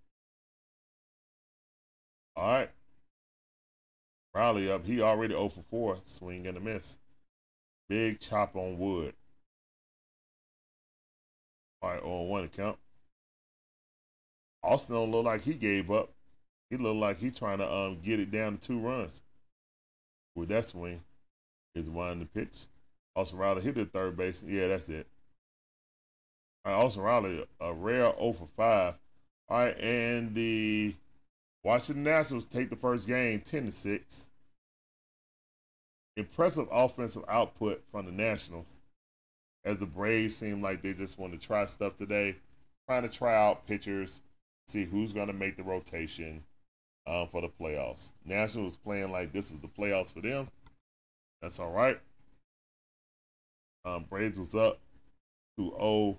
All 2.37 2.47
right. 2.47 2.71
Riley 4.33 4.71
up. 4.71 4.85
He 4.85 5.01
already 5.01 5.33
0 5.33 5.49
for 5.49 5.63
4. 5.63 5.97
Swing 6.05 6.47
and 6.47 6.55
a 6.55 6.61
miss. 6.61 6.99
Big 7.89 8.21
chop 8.21 8.55
on 8.55 8.79
wood. 8.79 9.13
All 11.83 11.89
right, 11.89 12.01
on 12.01 12.29
one 12.29 12.45
account. 12.45 12.77
Austin 14.63 14.95
don't 14.95 15.11
look 15.11 15.25
like 15.25 15.41
he 15.41 15.53
gave 15.53 15.91
up. 15.91 16.09
He 16.69 16.77
looked 16.77 16.95
like 16.95 17.19
he 17.19 17.29
trying 17.29 17.57
to 17.57 17.71
um 17.71 17.99
get 18.01 18.21
it 18.21 18.31
down 18.31 18.57
to 18.57 18.67
two 18.67 18.79
runs. 18.79 19.21
With 20.33 20.47
that 20.49 20.63
swing, 20.63 21.01
is 21.75 21.89
one 21.89 22.19
the 22.19 22.25
pitch. 22.25 22.67
Austin 23.17 23.37
Riley 23.37 23.61
hit 23.61 23.75
the 23.75 23.85
third 23.85 24.15
base. 24.15 24.43
Yeah, 24.43 24.69
that's 24.69 24.87
it. 24.87 25.05
All 26.63 26.71
right, 26.71 26.85
Austin 26.85 27.03
Riley, 27.03 27.45
a 27.59 27.73
rare 27.73 28.13
0 28.17 28.31
for 28.31 28.47
5. 28.47 28.97
All 29.49 29.57
right, 29.57 29.77
and 29.77 30.33
the 30.33 30.95
Washington 31.63 32.03
Nationals 32.03 32.47
take 32.47 32.69
the 32.69 32.77
first 32.77 33.07
game 33.07 33.41
10 33.41 33.65
to 33.65 33.71
6. 33.73 34.29
Impressive 36.15 36.69
offensive 36.71 37.25
output 37.27 37.83
from 37.91 38.05
the 38.05 38.11
Nationals 38.13 38.82
as 39.65 39.77
the 39.77 39.85
Braves 39.85 40.35
seem 40.35 40.61
like 40.61 40.81
they 40.81 40.93
just 40.93 41.17
want 41.17 41.33
to 41.33 41.39
try 41.39 41.65
stuff 41.65 41.95
today, 41.95 42.35
trying 42.87 43.03
to 43.03 43.09
try 43.09 43.35
out 43.35 43.65
pitchers, 43.65 44.21
see 44.67 44.83
who's 44.83 45.13
going 45.13 45.27
to 45.27 45.33
make 45.33 45.55
the 45.55 45.63
rotation 45.63 46.43
um, 47.07 47.27
for 47.27 47.41
the 47.41 47.49
playoffs. 47.49 48.11
Nationals 48.25 48.77
playing 48.77 49.11
like 49.11 49.31
this 49.31 49.51
is 49.51 49.59
the 49.59 49.67
playoffs 49.67 50.13
for 50.13 50.21
them. 50.21 50.49
That's 51.41 51.59
all 51.59 51.71
right. 51.71 51.99
Um, 53.85 54.05
Braves 54.09 54.39
was 54.39 54.55
up 54.55 54.79
to 55.57 55.69
0 55.71 56.17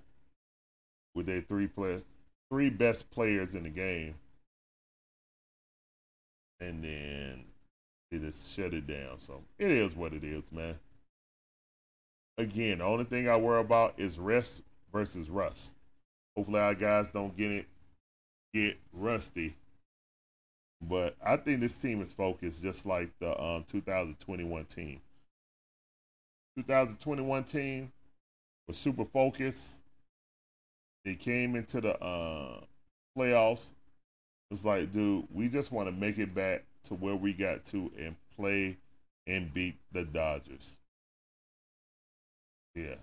with 1.14 1.26
their 1.26 1.40
three 1.40 1.66
players, 1.66 2.04
three 2.50 2.70
best 2.70 3.10
players 3.10 3.54
in 3.54 3.62
the 3.62 3.70
game, 3.70 4.14
and 6.60 6.84
then 6.84 7.44
they 8.10 8.18
just 8.18 8.54
shut 8.54 8.74
it 8.74 8.86
down. 8.86 9.18
So 9.18 9.42
it 9.58 9.70
is 9.70 9.96
what 9.96 10.12
it 10.12 10.24
is, 10.24 10.52
man. 10.52 10.78
Again, 12.36 12.78
the 12.78 12.84
only 12.84 13.04
thing 13.04 13.28
I 13.28 13.36
worry 13.36 13.60
about 13.60 13.94
is 13.96 14.18
rest 14.18 14.62
versus 14.92 15.30
rust. 15.30 15.76
Hopefully, 16.36 16.60
our 16.60 16.74
guys 16.74 17.12
don't 17.12 17.36
get 17.36 17.50
it 17.50 17.66
get 18.52 18.76
rusty. 18.92 19.54
But 20.80 21.16
I 21.24 21.36
think 21.36 21.60
this 21.60 21.80
team 21.80 22.02
is 22.02 22.12
focused, 22.12 22.62
just 22.62 22.86
like 22.86 23.10
the 23.18 23.40
um, 23.40 23.64
2021 23.64 24.64
team. 24.66 25.00
2021 26.56 27.44
team 27.44 27.92
was 28.68 28.76
super 28.76 29.04
focused. 29.04 29.80
They 31.04 31.14
came 31.14 31.56
into 31.56 31.80
the 31.80 31.98
uh, 32.00 32.60
playoffs. 33.16 33.72
It's 34.50 34.64
like, 34.64 34.92
dude, 34.92 35.26
we 35.32 35.48
just 35.48 35.72
want 35.72 35.88
to 35.88 35.92
make 35.92 36.18
it 36.18 36.34
back 36.34 36.64
to 36.84 36.94
where 36.94 37.16
we 37.16 37.32
got 37.32 37.64
to 37.66 37.90
and 37.98 38.14
play 38.36 38.76
and 39.26 39.52
beat 39.52 39.76
the 39.92 40.04
Dodgers. 40.04 40.76
Yeah. 42.74 42.96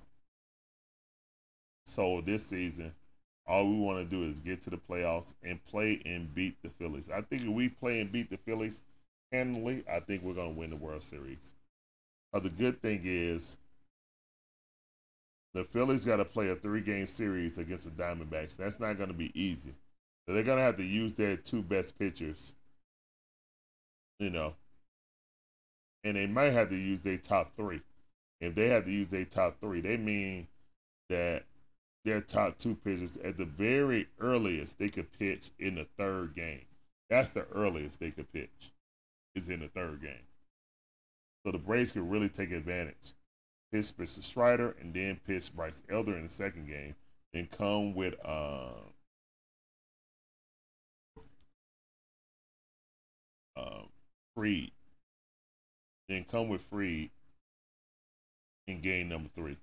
So 1.86 2.22
this 2.22 2.46
season, 2.46 2.94
all 3.46 3.68
we 3.70 3.78
want 3.78 4.00
to 4.00 4.06
do 4.06 4.24
is 4.30 4.40
get 4.40 4.62
to 4.64 4.70
the 4.70 4.78
playoffs 4.78 5.36
and 5.44 5.64
play 5.66 6.02
and 6.06 6.34
beat 6.34 6.62
the 6.64 6.70
Phillies. 6.70 7.10
I 7.10 7.22
think 7.22 7.44
if 7.44 7.50
we 7.50 7.70
play 7.70 8.02
and 8.02 8.12
beat 8.12 8.30
the 8.30 8.38
Phillies 8.38 8.84
handily, 9.32 9.84
I 9.90 10.00
think 10.00 10.24
we're 10.24 10.34
going 10.34 10.54
to 10.54 10.60
win 10.60 10.70
the 10.70 10.76
World 10.76 11.04
Series. 11.04 11.54
But 12.32 12.44
the 12.44 12.50
good 12.50 12.82
thing 12.82 13.02
is, 13.06 13.60
the 15.54 15.64
Phillies 15.64 16.06
got 16.06 16.18
to 16.18 16.26
play 16.26 16.50
a 16.50 16.56
three 16.56 16.82
game 16.82 17.06
series 17.06 17.58
against 17.58 17.86
the 17.86 18.04
Diamondbacks. 18.04 18.58
That's 18.58 18.80
not 18.80 18.98
going 18.98 19.10
to 19.10 19.16
be 19.16 19.32
easy. 19.40 19.74
They're 20.28 20.44
going 20.44 20.58
to 20.58 20.64
have 20.64 20.78
to 20.78 20.84
use 20.84 21.14
their 21.14 21.36
two 21.38 21.62
best 21.62 21.98
pitchers, 22.00 22.56
you 24.20 24.30
know, 24.30 24.56
and 26.04 26.16
they 26.16 26.28
might 26.28 26.52
have 26.52 26.70
to 26.70 26.76
use 26.76 27.04
their 27.04 27.18
top 27.18 27.50
three. 27.52 27.82
If 28.42 28.56
they 28.56 28.70
have 28.70 28.86
to 28.86 28.92
use 28.92 29.10
their 29.10 29.24
top 29.24 29.60
three, 29.62 29.82
they 29.82 29.98
mean 29.98 30.48
that 31.10 31.44
their 32.04 32.22
top 32.22 32.58
two 32.58 32.76
pitchers 32.76 33.18
at 33.18 33.38
the 33.38 33.46
very 33.46 34.08
earliest 34.20 34.80
they 34.80 34.90
could 34.90 35.12
pitch 35.20 35.52
in 35.60 35.76
the 35.76 35.86
third 35.98 36.34
game. 36.34 36.66
That's 37.10 37.34
the 37.34 37.46
earliest 37.54 38.00
they 38.00 38.10
could 38.10 38.32
pitch 38.34 38.74
is 39.36 39.50
in 39.50 39.60
the 39.60 39.68
third 39.68 40.02
game. 40.02 40.26
So 41.46 41.52
the 41.52 41.60
Braves 41.60 41.92
could 41.92 42.10
really 42.10 42.30
take 42.30 42.52
advantage. 42.52 43.14
Pitch 43.72 43.86
Spencer 43.86 44.24
Strider 44.24 44.76
and 44.82 44.92
then 44.94 45.20
pitch 45.28 45.56
Bryce 45.56 45.84
Elder 45.90 46.18
in 46.18 46.24
the 46.24 46.30
second 46.30 46.68
game. 46.68 46.96
Then 47.34 47.48
come 47.48 47.94
with 47.94 48.16
uh, 48.26 48.72
uh, 53.56 53.84
Fried. 54.36 54.72
Then 56.10 56.26
come 56.26 56.50
with 56.50 56.62
Fried 56.64 57.12
in 58.72 58.82
game 58.82 59.10
number 59.10 59.30
three. 59.34 59.58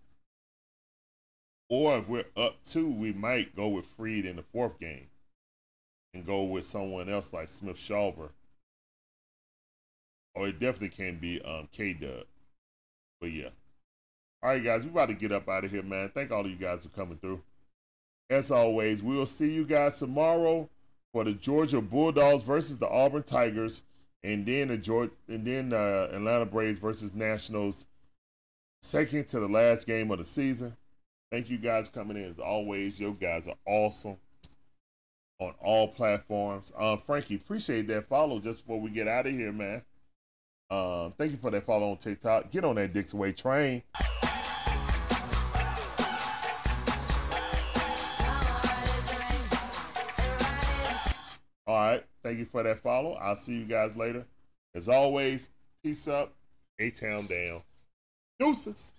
Or 1.70 1.98
if 1.98 2.08
we're 2.08 2.24
up 2.36 2.56
two, 2.64 2.88
we 2.90 3.12
might 3.12 3.54
go 3.54 3.68
with 3.68 3.86
Fried 3.86 4.24
in 4.24 4.36
the 4.36 4.42
fourth 4.42 4.78
game 4.78 5.08
and 6.14 6.24
go 6.24 6.44
with 6.44 6.64
someone 6.64 7.08
else 7.08 7.32
like 7.32 7.48
Smith 7.48 7.76
Shawver. 7.76 8.30
Or 10.34 10.48
it 10.48 10.58
definitely 10.58 10.90
can 10.90 11.18
be 11.18 11.42
um, 11.42 11.68
K 11.72 11.92
Dub. 11.92 12.24
But 13.20 13.32
yeah. 13.32 13.50
All 14.42 14.50
right, 14.50 14.62
guys, 14.62 14.84
we 14.84 14.90
about 14.90 15.08
to 15.08 15.14
get 15.14 15.32
up 15.32 15.48
out 15.48 15.64
of 15.64 15.70
here, 15.70 15.82
man. 15.82 16.10
Thank 16.14 16.30
all 16.30 16.44
of 16.44 16.50
you 16.50 16.56
guys 16.56 16.84
for 16.84 16.90
coming 16.90 17.18
through. 17.18 17.42
As 18.30 18.50
always, 18.50 19.02
we 19.02 19.16
will 19.16 19.26
see 19.26 19.52
you 19.52 19.64
guys 19.64 19.98
tomorrow 19.98 20.68
for 21.12 21.24
the 21.24 21.32
Georgia 21.32 21.80
Bulldogs 21.80 22.44
versus 22.44 22.78
the 22.78 22.88
Auburn 22.88 23.24
Tigers, 23.24 23.82
and 24.22 24.46
then 24.46 24.68
the 24.68 24.78
Georgia, 24.78 25.12
and 25.28 25.44
then 25.44 25.72
uh, 25.72 26.08
Atlanta 26.12 26.46
Braves 26.46 26.78
versus 26.78 27.14
Nationals. 27.14 27.86
Second 28.80 29.26
to 29.28 29.40
the 29.40 29.48
last 29.48 29.86
game 29.86 30.10
of 30.10 30.18
the 30.18 30.24
season. 30.24 30.76
Thank 31.32 31.50
you 31.50 31.58
guys 31.58 31.88
coming 31.88 32.16
in 32.16 32.30
as 32.30 32.38
always. 32.38 32.98
You 33.00 33.16
guys 33.20 33.48
are 33.48 33.56
awesome 33.66 34.16
on 35.40 35.54
all 35.60 35.88
platforms. 35.88 36.72
Uh, 36.76 36.96
Frankie, 36.96 37.34
appreciate 37.36 37.88
that 37.88 38.08
follow 38.08 38.38
just 38.38 38.60
before 38.60 38.80
we 38.80 38.90
get 38.90 39.08
out 39.08 39.26
of 39.26 39.32
here, 39.32 39.52
man. 39.52 39.82
Um, 40.70 41.12
thank 41.16 41.32
you 41.32 41.38
for 41.38 41.50
that 41.50 41.64
follow 41.64 41.90
on 41.90 41.96
TikTok. 41.96 42.50
Get 42.50 42.64
on 42.64 42.76
that 42.76 42.92
Dixon 42.92 43.18
Way 43.18 43.32
train. 43.32 43.82
All 51.66 51.74
right. 51.76 52.04
Thank 52.22 52.38
you 52.38 52.46
for 52.46 52.62
that 52.62 52.78
follow. 52.82 53.12
I'll 53.14 53.36
see 53.36 53.54
you 53.54 53.64
guys 53.64 53.96
later. 53.96 54.24
As 54.74 54.88
always, 54.88 55.50
peace 55.82 56.08
up. 56.08 56.32
A 56.78 56.90
town 56.90 57.26
down. 57.26 57.62
Deuces. 58.38 58.92